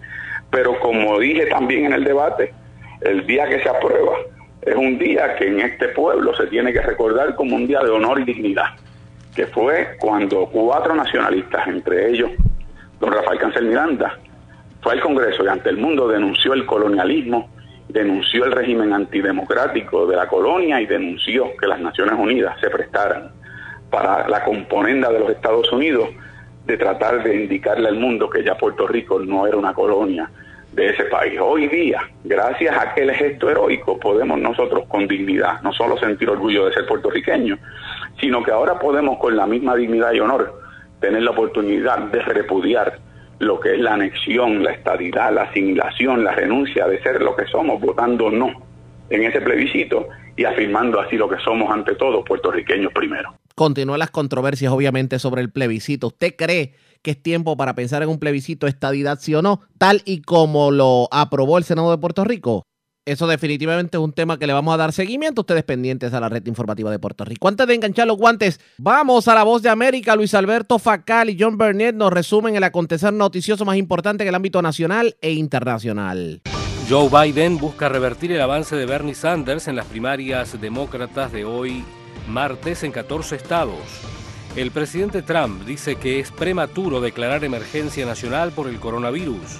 pero 0.51 0.79
como 0.79 1.19
dije 1.19 1.45
también 1.47 1.85
en 1.85 1.93
el 1.93 2.03
debate, 2.03 2.53
el 3.01 3.25
día 3.25 3.47
que 3.47 3.61
se 3.61 3.69
aprueba 3.69 4.17
es 4.61 4.75
un 4.75 4.97
día 4.97 5.35
que 5.35 5.47
en 5.47 5.61
este 5.61 5.89
pueblo 5.89 6.35
se 6.35 6.47
tiene 6.47 6.73
que 6.73 6.81
recordar 6.81 7.35
como 7.35 7.55
un 7.55 7.67
día 7.67 7.81
de 7.81 7.89
honor 7.89 8.19
y 8.19 8.25
dignidad, 8.25 8.75
que 9.35 9.47
fue 9.47 9.95
cuando 9.99 10.47
cuatro 10.47 10.95
nacionalistas, 10.95 11.67
entre 11.67 12.09
ellos 12.09 12.31
don 12.99 13.11
Rafael 13.11 13.39
Cancel 13.39 13.65
Miranda, 13.65 14.19
fue 14.81 14.93
al 14.93 15.01
Congreso 15.01 15.43
y 15.43 15.47
ante 15.47 15.69
el 15.69 15.77
mundo 15.77 16.07
denunció 16.07 16.53
el 16.53 16.65
colonialismo, 16.65 17.49
denunció 17.87 18.45
el 18.45 18.51
régimen 18.51 18.93
antidemocrático 18.93 20.05
de 20.05 20.15
la 20.15 20.27
colonia 20.27 20.81
y 20.81 20.85
denunció 20.85 21.55
que 21.57 21.67
las 21.67 21.79
Naciones 21.79 22.15
Unidas 22.17 22.59
se 22.59 22.69
prestaran 22.69 23.31
para 23.89 24.27
la 24.27 24.43
componenda 24.43 25.11
de 25.11 25.19
los 25.19 25.29
Estados 25.29 25.71
Unidos 25.71 26.09
de 26.65 26.77
tratar 26.77 27.23
de 27.23 27.43
indicarle 27.43 27.87
al 27.89 27.95
mundo 27.95 28.29
que 28.29 28.43
ya 28.43 28.55
Puerto 28.55 28.87
Rico 28.87 29.19
no 29.19 29.47
era 29.47 29.57
una 29.57 29.73
colonia 29.73 30.29
de 30.73 30.89
ese 30.89 31.05
país. 31.05 31.39
Hoy 31.41 31.67
día, 31.67 32.01
gracias 32.23 32.75
a 32.75 32.91
aquel 32.91 33.11
gesto 33.11 33.49
heroico, 33.49 33.99
podemos 33.99 34.39
nosotros 34.39 34.85
con 34.87 35.07
dignidad 35.07 35.61
no 35.61 35.73
solo 35.73 35.97
sentir 35.97 36.29
orgullo 36.29 36.65
de 36.65 36.73
ser 36.73 36.85
puertorriqueños, 36.85 37.59
sino 38.19 38.43
que 38.43 38.51
ahora 38.51 38.77
podemos 38.77 39.17
con 39.17 39.35
la 39.35 39.47
misma 39.47 39.75
dignidad 39.75 40.13
y 40.13 40.19
honor 40.19 40.61
tener 40.99 41.23
la 41.23 41.31
oportunidad 41.31 41.97
de 41.97 42.21
repudiar 42.21 42.99
lo 43.39 43.59
que 43.59 43.75
es 43.75 43.79
la 43.79 43.93
anexión, 43.93 44.63
la 44.63 44.71
estadidad, 44.71 45.33
la 45.33 45.43
asimilación, 45.43 46.23
la 46.23 46.33
renuncia 46.33 46.87
de 46.87 47.01
ser 47.01 47.21
lo 47.21 47.35
que 47.35 47.45
somos, 47.45 47.79
votando 47.79 48.29
no 48.29 48.68
en 49.09 49.23
ese 49.23 49.41
plebiscito 49.41 50.07
y 50.35 50.45
afirmando 50.45 50.99
así 50.99 51.17
lo 51.17 51.29
que 51.29 51.37
somos 51.43 51.71
ante 51.71 51.95
todo, 51.95 52.23
puertorriqueños 52.23 52.91
primero. 52.93 53.35
Continúan 53.55 53.99
las 53.99 54.11
controversias, 54.11 54.71
obviamente, 54.71 55.19
sobre 55.19 55.41
el 55.41 55.51
plebiscito. 55.51 56.07
¿Usted 56.07 56.35
cree 56.37 56.75
que 57.01 57.11
es 57.11 57.21
tiempo 57.21 57.57
para 57.57 57.75
pensar 57.75 58.01
en 58.03 58.09
un 58.09 58.19
plebiscito 58.19 58.67
estadidad, 58.67 59.19
sí 59.19 59.35
o 59.35 59.41
no, 59.41 59.61
tal 59.77 60.01
y 60.05 60.21
como 60.21 60.71
lo 60.71 61.09
aprobó 61.11 61.57
el 61.57 61.63
Senado 61.63 61.91
de 61.91 61.97
Puerto 61.97 62.23
Rico? 62.23 62.63
Eso 63.05 63.25
definitivamente 63.25 63.97
es 63.97 64.03
un 64.03 64.13
tema 64.13 64.37
que 64.37 64.45
le 64.45 64.53
vamos 64.53 64.71
a 64.73 64.77
dar 64.77 64.93
seguimiento. 64.93 65.41
Ustedes 65.41 65.63
pendientes 65.63 66.13
a 66.13 66.19
la 66.19 66.29
red 66.29 66.45
informativa 66.45 66.91
de 66.91 66.99
Puerto 66.99 67.25
Rico. 67.25 67.47
Antes 67.47 67.65
de 67.65 67.73
enganchar 67.73 68.05
los 68.05 68.17
guantes, 68.17 68.59
vamos 68.77 69.27
a 69.27 69.33
la 69.33 69.43
voz 69.43 69.63
de 69.63 69.69
América. 69.69 70.15
Luis 70.15 70.35
Alberto 70.35 70.77
Facal 70.77 71.29
y 71.31 71.37
John 71.39 71.57
Burnett 71.57 71.95
nos 71.95 72.13
resumen 72.13 72.55
el 72.55 72.63
acontecer 72.63 73.11
noticioso 73.11 73.65
más 73.65 73.77
importante 73.77 74.23
en 74.23 74.29
el 74.29 74.35
ámbito 74.35 74.61
nacional 74.61 75.15
e 75.21 75.31
internacional. 75.31 76.41
Joe 76.89 77.07
Biden 77.07 77.59
busca 77.59 77.87
revertir 77.87 78.31
el 78.31 78.41
avance 78.41 78.75
de 78.75 78.87
Bernie 78.87 79.13
Sanders 79.13 79.67
en 79.67 79.75
las 79.75 79.85
primarias 79.85 80.59
demócratas 80.59 81.31
de 81.31 81.45
hoy 81.45 81.85
martes 82.27 82.81
en 82.81 82.91
14 82.91 83.35
estados. 83.35 83.77
El 84.55 84.71
presidente 84.71 85.21
Trump 85.21 85.65
dice 85.65 85.97
que 85.97 86.19
es 86.19 86.31
prematuro 86.31 86.99
declarar 86.99 87.43
emergencia 87.43 88.07
nacional 88.07 88.53
por 88.53 88.67
el 88.67 88.79
coronavirus. 88.79 89.59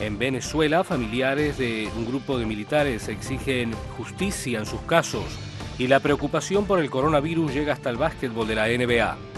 En 0.00 0.18
Venezuela, 0.18 0.82
familiares 0.82 1.58
de 1.58 1.88
un 1.96 2.06
grupo 2.06 2.40
de 2.40 2.46
militares 2.46 3.06
exigen 3.06 3.72
justicia 3.96 4.58
en 4.58 4.66
sus 4.66 4.80
casos 4.80 5.26
y 5.78 5.86
la 5.86 6.00
preocupación 6.00 6.66
por 6.66 6.80
el 6.80 6.90
coronavirus 6.90 7.54
llega 7.54 7.72
hasta 7.72 7.90
el 7.90 7.98
básquetbol 7.98 8.48
de 8.48 8.54
la 8.56 8.66
NBA. 8.66 9.33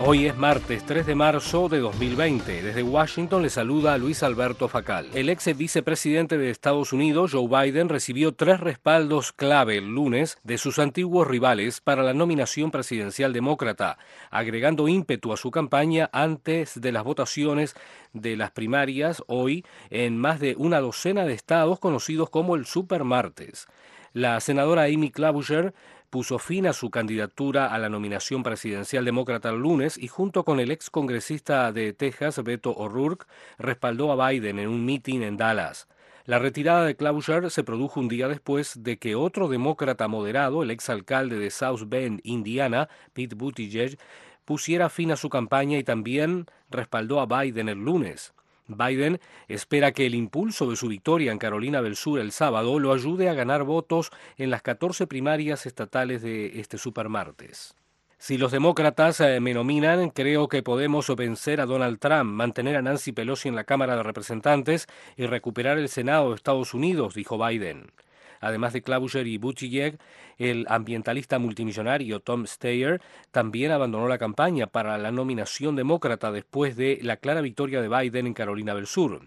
Hoy 0.00 0.26
es 0.26 0.36
martes 0.36 0.86
3 0.86 1.06
de 1.06 1.16
marzo 1.16 1.68
de 1.68 1.80
2020. 1.80 2.62
Desde 2.62 2.84
Washington 2.84 3.42
le 3.42 3.50
saluda 3.50 3.98
Luis 3.98 4.22
Alberto 4.22 4.68
Facal. 4.68 5.08
El 5.12 5.28
ex 5.28 5.56
vicepresidente 5.56 6.38
de 6.38 6.50
Estados 6.50 6.92
Unidos, 6.92 7.32
Joe 7.32 7.48
Biden, 7.48 7.88
recibió 7.88 8.32
tres 8.32 8.60
respaldos 8.60 9.32
clave 9.32 9.78
el 9.78 9.92
lunes 9.92 10.38
de 10.44 10.56
sus 10.56 10.78
antiguos 10.78 11.26
rivales 11.26 11.80
para 11.80 12.04
la 12.04 12.14
nominación 12.14 12.70
presidencial 12.70 13.32
demócrata, 13.32 13.98
agregando 14.30 14.86
ímpetu 14.86 15.32
a 15.32 15.36
su 15.36 15.50
campaña 15.50 16.08
antes 16.12 16.80
de 16.80 16.92
las 16.92 17.02
votaciones 17.02 17.74
de 18.12 18.36
las 18.36 18.52
primarias 18.52 19.24
hoy 19.26 19.64
en 19.90 20.16
más 20.16 20.38
de 20.38 20.54
una 20.56 20.78
docena 20.78 21.24
de 21.24 21.34
estados 21.34 21.80
conocidos 21.80 22.30
como 22.30 22.54
el 22.54 22.66
Supermartes. 22.66 23.66
La 24.12 24.40
senadora 24.40 24.84
Amy 24.84 25.10
Klobuchar 25.10 25.74
puso 26.10 26.38
fin 26.38 26.66
a 26.66 26.72
su 26.72 26.90
candidatura 26.90 27.66
a 27.66 27.78
la 27.78 27.88
nominación 27.88 28.42
presidencial 28.42 29.04
demócrata 29.04 29.50
el 29.50 29.58
lunes 29.58 29.98
y 29.98 30.08
junto 30.08 30.44
con 30.44 30.60
el 30.60 30.70
ex 30.70 30.90
congresista 30.90 31.72
de 31.72 31.92
Texas, 31.92 32.42
Beto 32.42 32.72
O'Rourke, 32.72 33.26
respaldó 33.58 34.10
a 34.10 34.30
Biden 34.30 34.58
en 34.58 34.68
un 34.68 34.84
mitin 34.84 35.22
en 35.22 35.36
Dallas. 35.36 35.88
La 36.24 36.38
retirada 36.38 36.84
de 36.84 36.94
Klobuchar 36.94 37.50
se 37.50 37.64
produjo 37.64 38.00
un 38.00 38.08
día 38.08 38.28
después 38.28 38.82
de 38.82 38.98
que 38.98 39.14
otro 39.14 39.48
demócrata 39.48 40.08
moderado, 40.08 40.62
el 40.62 40.70
ex 40.70 40.90
alcalde 40.90 41.38
de 41.38 41.50
South 41.50 41.84
Bend, 41.86 42.20
Indiana, 42.22 42.88
Pete 43.14 43.34
Buttigieg, 43.34 43.98
pusiera 44.44 44.90
fin 44.90 45.10
a 45.10 45.16
su 45.16 45.28
campaña 45.28 45.78
y 45.78 45.84
también 45.84 46.46
respaldó 46.70 47.20
a 47.20 47.26
Biden 47.26 47.68
el 47.68 47.78
lunes. 47.78 48.34
Biden 48.68 49.20
espera 49.48 49.92
que 49.92 50.06
el 50.06 50.14
impulso 50.14 50.70
de 50.70 50.76
su 50.76 50.88
victoria 50.88 51.32
en 51.32 51.38
Carolina 51.38 51.82
del 51.82 51.96
Sur 51.96 52.20
el 52.20 52.32
sábado 52.32 52.78
lo 52.78 52.92
ayude 52.92 53.28
a 53.28 53.34
ganar 53.34 53.64
votos 53.64 54.10
en 54.36 54.50
las 54.50 54.62
14 54.62 55.06
primarias 55.06 55.66
estatales 55.66 56.22
de 56.22 56.60
este 56.60 56.78
supermartes. 56.78 57.74
Si 58.20 58.36
los 58.36 58.50
demócratas 58.50 59.20
eh, 59.20 59.38
me 59.38 59.54
nominan, 59.54 60.10
creo 60.10 60.48
que 60.48 60.64
podemos 60.64 61.14
vencer 61.14 61.60
a 61.60 61.66
Donald 61.66 62.00
Trump, 62.00 62.24
mantener 62.24 62.76
a 62.76 62.82
Nancy 62.82 63.12
Pelosi 63.12 63.48
en 63.48 63.54
la 63.54 63.62
Cámara 63.62 63.96
de 63.96 64.02
Representantes 64.02 64.88
y 65.16 65.26
recuperar 65.26 65.78
el 65.78 65.88
Senado 65.88 66.30
de 66.30 66.34
Estados 66.34 66.74
Unidos, 66.74 67.14
dijo 67.14 67.38
Biden. 67.38 67.92
Además 68.40 68.72
de 68.72 68.82
Klobuchar 68.82 69.26
y 69.26 69.38
Buttigieg, 69.38 69.98
el 70.38 70.66
ambientalista 70.68 71.38
multimillonario 71.38 72.20
Tom 72.20 72.46
Steyer 72.46 73.00
también 73.30 73.72
abandonó 73.72 74.08
la 74.08 74.18
campaña 74.18 74.66
para 74.66 74.98
la 74.98 75.10
nominación 75.10 75.76
demócrata 75.76 76.30
después 76.32 76.76
de 76.76 76.98
la 77.02 77.16
clara 77.16 77.40
victoria 77.40 77.82
de 77.82 77.88
Biden 77.88 78.26
en 78.26 78.34
Carolina 78.34 78.74
del 78.74 78.86
Sur. 78.86 79.20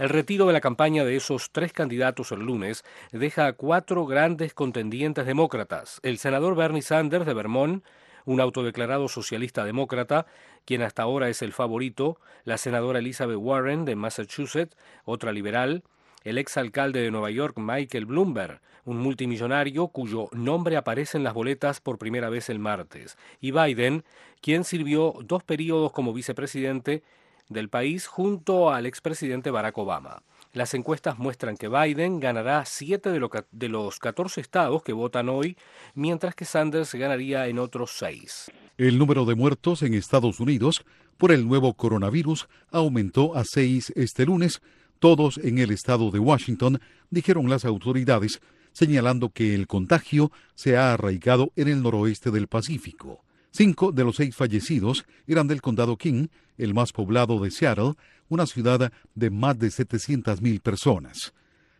El 0.00 0.08
retiro 0.08 0.46
de 0.46 0.54
la 0.54 0.62
campaña 0.62 1.04
de 1.04 1.16
esos 1.16 1.50
tres 1.52 1.74
candidatos 1.74 2.32
el 2.32 2.40
lunes 2.40 2.84
deja 3.12 3.46
a 3.46 3.52
cuatro 3.52 4.06
grandes 4.06 4.54
contendientes 4.54 5.26
demócratas. 5.26 6.00
El 6.02 6.16
senador 6.16 6.56
Bernie 6.56 6.80
Sanders 6.80 7.26
de 7.26 7.34
Vermont, 7.34 7.84
un 8.24 8.40
autodeclarado 8.40 9.08
socialista 9.08 9.62
demócrata, 9.62 10.24
quien 10.64 10.80
hasta 10.80 11.02
ahora 11.02 11.28
es 11.28 11.42
el 11.42 11.52
favorito, 11.52 12.18
la 12.44 12.56
senadora 12.56 13.00
Elizabeth 13.00 13.36
Warren 13.36 13.84
de 13.84 13.96
Massachusetts, 13.96 14.74
otra 15.04 15.32
liberal, 15.32 15.82
el 16.22 16.38
exalcalde 16.38 17.00
de 17.00 17.10
Nueva 17.10 17.30
York, 17.30 17.56
Michael 17.58 18.06
Bloomberg, 18.06 18.60
un 18.84 18.98
multimillonario 18.98 19.88
cuyo 19.88 20.28
nombre 20.32 20.76
aparece 20.76 21.18
en 21.18 21.24
las 21.24 21.34
boletas 21.34 21.80
por 21.80 21.98
primera 21.98 22.28
vez 22.28 22.48
el 22.48 22.58
martes, 22.58 23.16
y 23.40 23.50
Biden, 23.50 24.04
quien 24.40 24.64
sirvió 24.64 25.14
dos 25.24 25.42
periodos 25.42 25.92
como 25.92 26.12
vicepresidente 26.12 27.02
del 27.48 27.68
país 27.68 28.06
junto 28.06 28.70
al 28.70 28.86
expresidente 28.86 29.50
Barack 29.50 29.76
Obama. 29.78 30.22
Las 30.52 30.74
encuestas 30.74 31.18
muestran 31.18 31.56
que 31.56 31.68
Biden 31.68 32.18
ganará 32.18 32.64
siete 32.64 33.10
de, 33.10 33.68
los 33.68 33.98
14 34.00 34.40
estados 34.40 34.82
que 34.82 34.92
votan 34.92 35.28
hoy, 35.28 35.56
mientras 35.94 36.34
que 36.34 36.44
Sanders 36.44 36.92
ganaría 36.94 37.46
en 37.46 37.60
otros 37.60 37.92
seis. 37.96 38.50
El 38.76 38.98
número 38.98 39.24
de 39.26 39.36
muertos 39.36 39.82
en 39.82 39.94
Estados 39.94 40.40
Unidos 40.40 40.84
por 41.18 41.30
el 41.30 41.46
nuevo 41.46 41.74
coronavirus 41.74 42.48
aumentó 42.72 43.36
a 43.36 43.44
seis 43.44 43.92
este 43.94 44.26
lunes, 44.26 44.60
todos 45.00 45.38
en 45.38 45.58
el 45.58 45.72
estado 45.72 46.12
de 46.12 46.20
Washington, 46.20 46.80
dijeron 47.10 47.50
las 47.50 47.64
autoridades, 47.64 48.40
señalando 48.72 49.30
que 49.30 49.54
el 49.54 49.66
contagio 49.66 50.30
se 50.54 50.76
ha 50.76 50.92
arraigado 50.92 51.52
en 51.56 51.66
el 51.68 51.82
noroeste 51.82 52.30
del 52.30 52.46
Pacífico. 52.46 53.24
Cinco 53.50 53.90
de 53.90 54.04
los 54.04 54.16
seis 54.16 54.36
fallecidos 54.36 55.04
eran 55.26 55.48
del 55.48 55.60
condado 55.60 55.96
King, 55.96 56.28
el 56.56 56.74
más 56.74 56.92
poblado 56.92 57.40
de 57.40 57.50
Seattle, 57.50 57.94
una 58.28 58.46
ciudad 58.46 58.92
de 59.14 59.30
más 59.30 59.58
de 59.58 59.68
700.000 59.68 60.60
personas. 60.60 61.32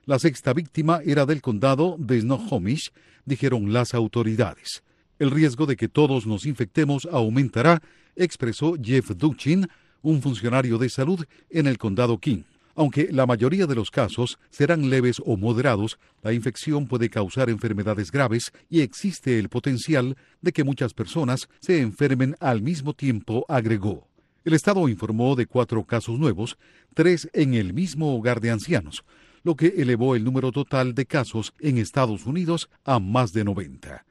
La 0.04 0.18
sexta 0.18 0.52
víctima 0.52 1.00
era 1.04 1.26
del 1.26 1.40
condado 1.40 1.94
de 1.98 2.20
Snohomish, 2.20 2.90
dijeron 3.24 3.72
las 3.72 3.94
autoridades. 3.94 4.82
El 5.20 5.30
riesgo 5.30 5.66
de 5.66 5.76
que 5.76 5.88
todos 5.88 6.26
nos 6.26 6.46
infectemos 6.46 7.06
aumentará, 7.12 7.82
expresó 8.16 8.74
Jeff 8.82 9.10
Duchin, 9.10 9.68
un 10.02 10.22
funcionario 10.22 10.78
de 10.78 10.88
salud 10.88 11.24
en 11.50 11.66
el 11.66 11.78
condado 11.78 12.18
King. 12.18 12.42
Aunque 12.74 13.08
la 13.10 13.26
mayoría 13.26 13.66
de 13.66 13.74
los 13.74 13.90
casos 13.90 14.38
serán 14.50 14.90
leves 14.90 15.20
o 15.24 15.36
moderados, 15.36 15.98
la 16.22 16.32
infección 16.32 16.86
puede 16.86 17.10
causar 17.10 17.50
enfermedades 17.50 18.10
graves 18.10 18.52
y 18.68 18.80
existe 18.80 19.38
el 19.38 19.48
potencial 19.48 20.16
de 20.40 20.52
que 20.52 20.64
muchas 20.64 20.94
personas 20.94 21.48
se 21.60 21.80
enfermen 21.80 22.36
al 22.40 22.62
mismo 22.62 22.94
tiempo, 22.94 23.44
agregó. 23.48 24.08
El 24.44 24.54
Estado 24.54 24.88
informó 24.88 25.36
de 25.36 25.46
cuatro 25.46 25.84
casos 25.84 26.18
nuevos, 26.18 26.56
tres 26.94 27.28
en 27.34 27.54
el 27.54 27.74
mismo 27.74 28.16
hogar 28.16 28.40
de 28.40 28.50
ancianos, 28.50 29.04
lo 29.42 29.54
que 29.54 29.74
elevó 29.78 30.16
el 30.16 30.24
número 30.24 30.52
total 30.52 30.94
de 30.94 31.06
casos 31.06 31.52
en 31.60 31.78
Estados 31.78 32.24
Unidos 32.24 32.70
a 32.84 32.98
más 32.98 33.32
de 33.32 33.44
90. 33.44 34.04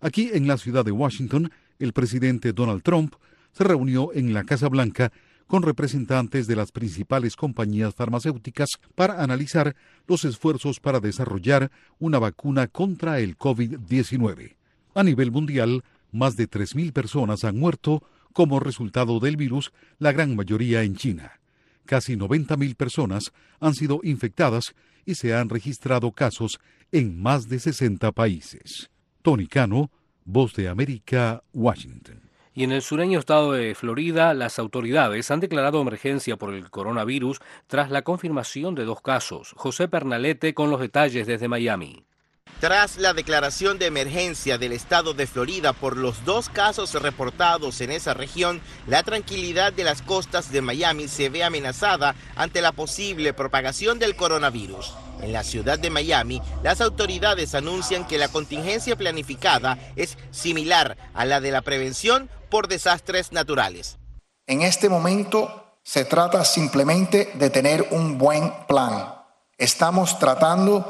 Aquí 0.00 0.30
en 0.32 0.46
la 0.46 0.56
ciudad 0.56 0.84
de 0.84 0.92
Washington, 0.92 1.50
el 1.78 1.92
presidente 1.92 2.52
Donald 2.52 2.82
Trump 2.82 3.14
se 3.52 3.64
reunió 3.64 4.12
en 4.14 4.32
la 4.32 4.44
Casa 4.44 4.68
Blanca 4.68 5.12
con 5.48 5.62
representantes 5.62 6.46
de 6.46 6.54
las 6.54 6.70
principales 6.70 7.34
compañías 7.34 7.94
farmacéuticas 7.94 8.68
para 8.94 9.22
analizar 9.22 9.74
los 10.06 10.24
esfuerzos 10.24 10.78
para 10.78 11.00
desarrollar 11.00 11.72
una 11.98 12.20
vacuna 12.20 12.68
contra 12.68 13.18
el 13.18 13.36
COVID-19. 13.36 14.54
A 14.94 15.02
nivel 15.02 15.32
mundial, 15.32 15.82
más 16.12 16.36
de 16.36 16.48
3.000 16.48 16.92
personas 16.92 17.44
han 17.44 17.58
muerto 17.58 18.02
como 18.32 18.60
resultado 18.60 19.18
del 19.20 19.36
virus, 19.36 19.72
la 19.98 20.12
gran 20.12 20.36
mayoría 20.36 20.82
en 20.82 20.94
China. 20.94 21.40
Casi 21.86 22.14
90.000 22.14 22.76
personas 22.76 23.32
han 23.58 23.74
sido 23.74 24.00
infectadas 24.02 24.74
y 25.06 25.14
se 25.14 25.34
han 25.34 25.48
registrado 25.48 26.12
casos 26.12 26.60
en 26.92 27.20
más 27.20 27.48
de 27.48 27.58
60 27.58 28.12
países. 28.12 28.90
Tony 29.22 29.46
Cano, 29.46 29.90
Voz 30.26 30.52
de 30.54 30.68
América, 30.68 31.42
Washington. 31.54 32.27
Y 32.58 32.64
en 32.64 32.72
el 32.72 32.82
sureño 32.82 33.20
estado 33.20 33.52
de 33.52 33.76
Florida, 33.76 34.34
las 34.34 34.58
autoridades 34.58 35.30
han 35.30 35.38
declarado 35.38 35.80
emergencia 35.80 36.36
por 36.36 36.52
el 36.52 36.70
coronavirus 36.70 37.38
tras 37.68 37.92
la 37.92 38.02
confirmación 38.02 38.74
de 38.74 38.84
dos 38.84 39.00
casos. 39.00 39.54
José 39.56 39.86
Pernalete 39.86 40.54
con 40.54 40.68
los 40.68 40.80
detalles 40.80 41.28
desde 41.28 41.46
Miami. 41.46 42.04
Tras 42.58 42.96
la 42.96 43.14
declaración 43.14 43.78
de 43.78 43.86
emergencia 43.86 44.58
del 44.58 44.72
estado 44.72 45.14
de 45.14 45.28
Florida 45.28 45.72
por 45.72 45.96
los 45.96 46.24
dos 46.24 46.48
casos 46.48 47.00
reportados 47.00 47.80
en 47.80 47.92
esa 47.92 48.12
región, 48.12 48.60
la 48.88 49.04
tranquilidad 49.04 49.72
de 49.72 49.84
las 49.84 50.02
costas 50.02 50.50
de 50.50 50.60
Miami 50.60 51.06
se 51.06 51.28
ve 51.28 51.44
amenazada 51.44 52.16
ante 52.34 52.60
la 52.60 52.72
posible 52.72 53.34
propagación 53.34 54.00
del 54.00 54.16
coronavirus. 54.16 54.96
En 55.22 55.32
la 55.32 55.42
ciudad 55.42 55.78
de 55.78 55.90
Miami, 55.90 56.40
las 56.62 56.80
autoridades 56.80 57.54
anuncian 57.54 58.06
que 58.06 58.18
la 58.18 58.28
contingencia 58.28 58.96
planificada 58.96 59.78
es 59.96 60.16
similar 60.30 60.96
a 61.14 61.24
la 61.24 61.40
de 61.40 61.50
la 61.50 61.62
prevención 61.62 62.30
por 62.50 62.68
desastres 62.68 63.32
naturales. 63.32 63.98
En 64.46 64.62
este 64.62 64.88
momento 64.88 65.64
se 65.82 66.04
trata 66.04 66.44
simplemente 66.44 67.32
de 67.34 67.50
tener 67.50 67.88
un 67.90 68.18
buen 68.18 68.52
plan. 68.66 69.14
Estamos 69.56 70.18
tratando 70.18 70.84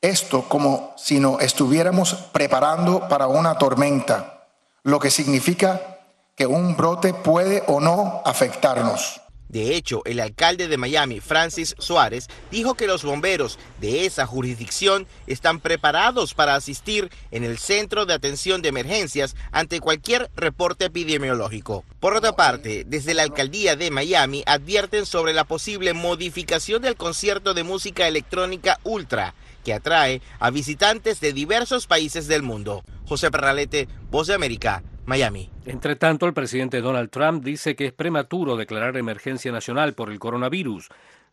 esto 0.00 0.48
como 0.48 0.94
si 0.96 1.20
nos 1.20 1.40
estuviéramos 1.40 2.14
preparando 2.32 3.08
para 3.08 3.26
una 3.26 3.58
tormenta, 3.58 4.46
lo 4.82 4.98
que 4.98 5.10
significa 5.10 5.98
que 6.34 6.46
un 6.46 6.76
brote 6.76 7.14
puede 7.14 7.64
o 7.66 7.80
no 7.80 8.22
afectarnos. 8.24 9.20
De 9.48 9.74
hecho, 9.76 10.02
el 10.04 10.20
alcalde 10.20 10.68
de 10.68 10.76
Miami, 10.76 11.20
Francis 11.20 11.74
Suárez, 11.78 12.28
dijo 12.50 12.74
que 12.74 12.86
los 12.86 13.02
bomberos 13.02 13.58
de 13.80 14.04
esa 14.04 14.26
jurisdicción 14.26 15.06
están 15.26 15.60
preparados 15.60 16.34
para 16.34 16.54
asistir 16.54 17.10
en 17.30 17.44
el 17.44 17.58
centro 17.58 18.04
de 18.04 18.14
atención 18.14 18.60
de 18.60 18.68
emergencias 18.68 19.36
ante 19.50 19.80
cualquier 19.80 20.30
reporte 20.36 20.86
epidemiológico. 20.86 21.84
Por 22.00 22.14
otra 22.14 22.32
parte, 22.32 22.84
desde 22.86 23.14
la 23.14 23.22
alcaldía 23.22 23.76
de 23.76 23.90
Miami 23.90 24.42
advierten 24.46 25.06
sobre 25.06 25.32
la 25.32 25.44
posible 25.44 25.94
modificación 25.94 26.82
del 26.82 26.96
concierto 26.96 27.54
de 27.54 27.64
música 27.64 28.06
electrónica 28.06 28.80
Ultra 28.84 29.34
que 29.64 29.74
atrae 29.74 30.22
a 30.38 30.50
visitantes 30.50 31.20
de 31.20 31.32
diversos 31.32 31.86
países 31.86 32.26
del 32.26 32.42
mundo. 32.42 32.84
José 33.06 33.30
Perralete, 33.30 33.88
Voz 34.10 34.26
de 34.26 34.34
América, 34.34 34.82
Miami. 35.08 35.50
Entre 35.64 35.96
tanto, 35.96 36.26
el 36.26 36.34
presidente 36.34 36.82
Donald 36.82 37.08
Trump 37.08 37.42
dice 37.42 37.74
que 37.74 37.86
es 37.86 37.92
prematuro 37.94 38.56
declarar 38.56 38.94
emergencia 38.98 39.50
nacional 39.50 39.94
por 39.94 40.10
el 40.10 40.18
coronavirus. 40.18 40.90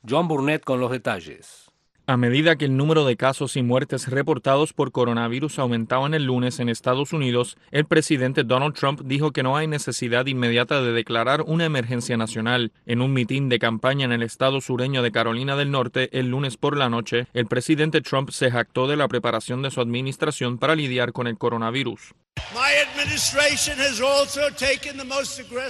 John 0.09 0.29
Burnett 0.29 0.63
con 0.63 0.79
los 0.79 0.91
detalles. 0.91 1.64
A 2.07 2.17
medida 2.17 2.55
que 2.55 2.65
el 2.65 2.77
número 2.77 3.03
de 3.03 3.17
casos 3.17 3.57
y 3.57 3.63
muertes 3.63 4.07
reportados 4.09 4.73
por 4.73 4.91
coronavirus 4.91 5.57
aumentaban 5.57 6.13
el 6.13 6.25
lunes 6.25 6.59
en 6.59 6.69
Estados 6.69 7.13
Unidos, 7.13 7.57
el 7.71 7.85
presidente 7.85 8.43
Donald 8.43 8.75
Trump 8.75 9.01
dijo 9.05 9.31
que 9.31 9.41
no 9.41 9.57
hay 9.57 9.65
necesidad 9.65 10.27
inmediata 10.27 10.83
de 10.83 10.91
declarar 10.93 11.41
una 11.41 11.65
emergencia 11.65 12.15
nacional. 12.15 12.71
En 12.85 13.01
un 13.01 13.11
mitin 13.11 13.49
de 13.49 13.57
campaña 13.57 14.05
en 14.05 14.11
el 14.11 14.21
estado 14.21 14.61
sureño 14.61 15.01
de 15.01 15.11
Carolina 15.11 15.55
del 15.55 15.71
Norte 15.71 16.09
el 16.11 16.29
lunes 16.29 16.57
por 16.57 16.77
la 16.77 16.89
noche, 16.89 17.25
el 17.33 17.47
presidente 17.47 18.01
Trump 18.01 18.29
se 18.29 18.51
jactó 18.51 18.85
de 18.85 18.97
la 18.97 19.07
preparación 19.07 19.63
de 19.63 19.71
su 19.71 19.81
administración 19.81 20.59
para 20.59 20.75
lidiar 20.75 21.11
con 21.11 21.25
el 21.25 21.39
coronavirus. 21.39 22.13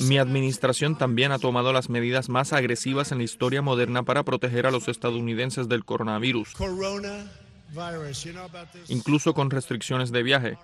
Mi 0.02 0.18
administración 0.18 0.98
también 0.98 1.32
ha 1.32 1.40
tomado 1.40 1.72
las 1.72 1.90
medidas 1.90 2.28
más 2.30 2.54
agresivas 2.54 3.12
en 3.12 3.20
la 3.20 3.24
historia 3.24 3.62
moderna 3.62 4.04
para 4.04 4.24
proteger 4.24 4.66
a 4.66 4.72
los 4.72 4.88
estadounidenses 4.88 5.70
del 5.70 5.86
coronavirus, 6.34 8.28
incluso 8.88 9.34
con 9.34 9.50
restricciones 9.50 10.12
de 10.12 10.24
viaje. 10.24 10.58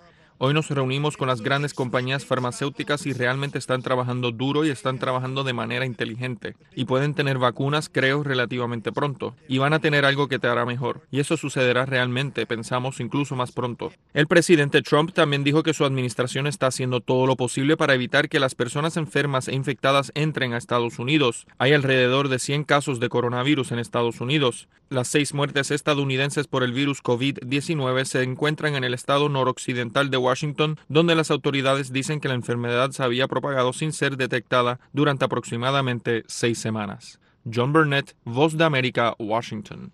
Hoy 0.43 0.55
nos 0.55 0.71
reunimos 0.71 1.17
con 1.17 1.27
las 1.27 1.41
grandes 1.41 1.75
compañías 1.75 2.25
farmacéuticas 2.25 3.05
y 3.05 3.13
realmente 3.13 3.59
están 3.59 3.83
trabajando 3.83 4.31
duro 4.31 4.65
y 4.65 4.71
están 4.71 4.97
trabajando 4.97 5.43
de 5.43 5.53
manera 5.53 5.85
inteligente. 5.85 6.55
Y 6.73 6.85
pueden 6.85 7.13
tener 7.13 7.37
vacunas, 7.37 7.89
creo, 7.89 8.23
relativamente 8.23 8.91
pronto. 8.91 9.35
Y 9.47 9.59
van 9.59 9.73
a 9.73 9.77
tener 9.81 10.03
algo 10.03 10.27
que 10.27 10.39
te 10.39 10.47
hará 10.47 10.65
mejor. 10.65 11.03
Y 11.11 11.19
eso 11.19 11.37
sucederá 11.37 11.85
realmente, 11.85 12.47
pensamos, 12.47 12.99
incluso 13.01 13.35
más 13.35 13.51
pronto. 13.51 13.93
El 14.15 14.25
presidente 14.25 14.81
Trump 14.81 15.13
también 15.13 15.43
dijo 15.43 15.61
que 15.61 15.75
su 15.75 15.85
administración 15.85 16.47
está 16.47 16.65
haciendo 16.65 17.01
todo 17.01 17.27
lo 17.27 17.35
posible 17.35 17.77
para 17.77 17.93
evitar 17.93 18.27
que 18.27 18.39
las 18.39 18.55
personas 18.55 18.97
enfermas 18.97 19.47
e 19.47 19.53
infectadas 19.53 20.11
entren 20.15 20.53
a 20.53 20.57
Estados 20.57 20.97
Unidos. 20.97 21.45
Hay 21.59 21.73
alrededor 21.73 22.29
de 22.29 22.39
100 22.39 22.63
casos 22.63 22.99
de 22.99 23.09
coronavirus 23.09 23.73
en 23.73 23.77
Estados 23.77 24.19
Unidos. 24.21 24.67
Las 24.89 25.07
seis 25.07 25.33
muertes 25.33 25.71
estadounidenses 25.71 26.47
por 26.47 26.63
el 26.63 26.73
virus 26.73 27.01
COVID-19 27.01 28.03
se 28.03 28.23
encuentran 28.23 28.75
en 28.75 28.83
el 28.83 28.93
estado 28.93 29.29
noroccidental 29.29 30.09
de 30.09 30.17
Washington 30.17 30.30
Washington, 30.31 30.79
donde 30.87 31.15
las 31.15 31.29
autoridades 31.29 31.91
dicen 31.91 32.21
que 32.21 32.29
la 32.29 32.35
enfermedad 32.35 32.91
se 32.91 33.03
había 33.03 33.27
propagado 33.27 33.73
sin 33.73 33.91
ser 33.91 34.15
detectada 34.15 34.79
durante 34.93 35.25
aproximadamente 35.25 36.23
seis 36.27 36.57
semanas. 36.57 37.19
John 37.43 37.73
Burnett, 37.73 38.15
Voz 38.23 38.55
de 38.57 38.63
América, 38.63 39.13
Washington. 39.19 39.91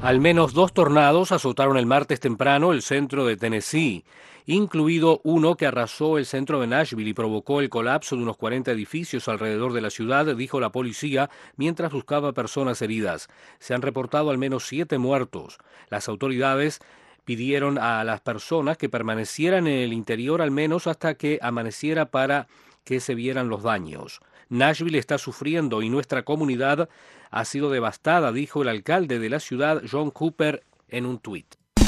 Al 0.00 0.20
menos 0.20 0.52
dos 0.52 0.72
tornados 0.74 1.32
azotaron 1.32 1.76
el 1.78 1.86
martes 1.86 2.20
temprano 2.20 2.72
el 2.72 2.82
centro 2.82 3.24
de 3.24 3.36
Tennessee 3.36 4.04
incluido 4.46 5.20
uno 5.24 5.56
que 5.56 5.66
arrasó 5.66 6.18
el 6.18 6.26
centro 6.26 6.60
de 6.60 6.66
Nashville 6.66 7.10
y 7.10 7.14
provocó 7.14 7.60
el 7.60 7.70
colapso 7.70 8.16
de 8.16 8.22
unos 8.22 8.36
40 8.36 8.70
edificios 8.72 9.28
alrededor 9.28 9.72
de 9.72 9.80
la 9.80 9.90
ciudad, 9.90 10.36
dijo 10.36 10.60
la 10.60 10.72
policía, 10.72 11.30
mientras 11.56 11.92
buscaba 11.92 12.32
personas 12.32 12.82
heridas. 12.82 13.28
Se 13.58 13.74
han 13.74 13.82
reportado 13.82 14.30
al 14.30 14.38
menos 14.38 14.66
siete 14.66 14.98
muertos. 14.98 15.58
Las 15.88 16.08
autoridades 16.08 16.80
pidieron 17.24 17.78
a 17.78 18.04
las 18.04 18.20
personas 18.20 18.76
que 18.76 18.90
permanecieran 18.90 19.66
en 19.66 19.78
el 19.78 19.92
interior 19.92 20.42
al 20.42 20.50
menos 20.50 20.86
hasta 20.86 21.14
que 21.14 21.38
amaneciera 21.40 22.10
para 22.10 22.48
que 22.84 23.00
se 23.00 23.14
vieran 23.14 23.48
los 23.48 23.62
daños. 23.62 24.20
Nashville 24.50 24.98
está 24.98 25.16
sufriendo 25.16 25.80
y 25.80 25.88
nuestra 25.88 26.22
comunidad 26.22 26.90
ha 27.30 27.44
sido 27.46 27.70
devastada, 27.70 28.30
dijo 28.30 28.60
el 28.60 28.68
alcalde 28.68 29.18
de 29.18 29.30
la 29.30 29.40
ciudad, 29.40 29.82
John 29.90 30.10
Cooper, 30.10 30.62
en 30.88 31.06
un 31.06 31.18
tuit. 31.18 31.46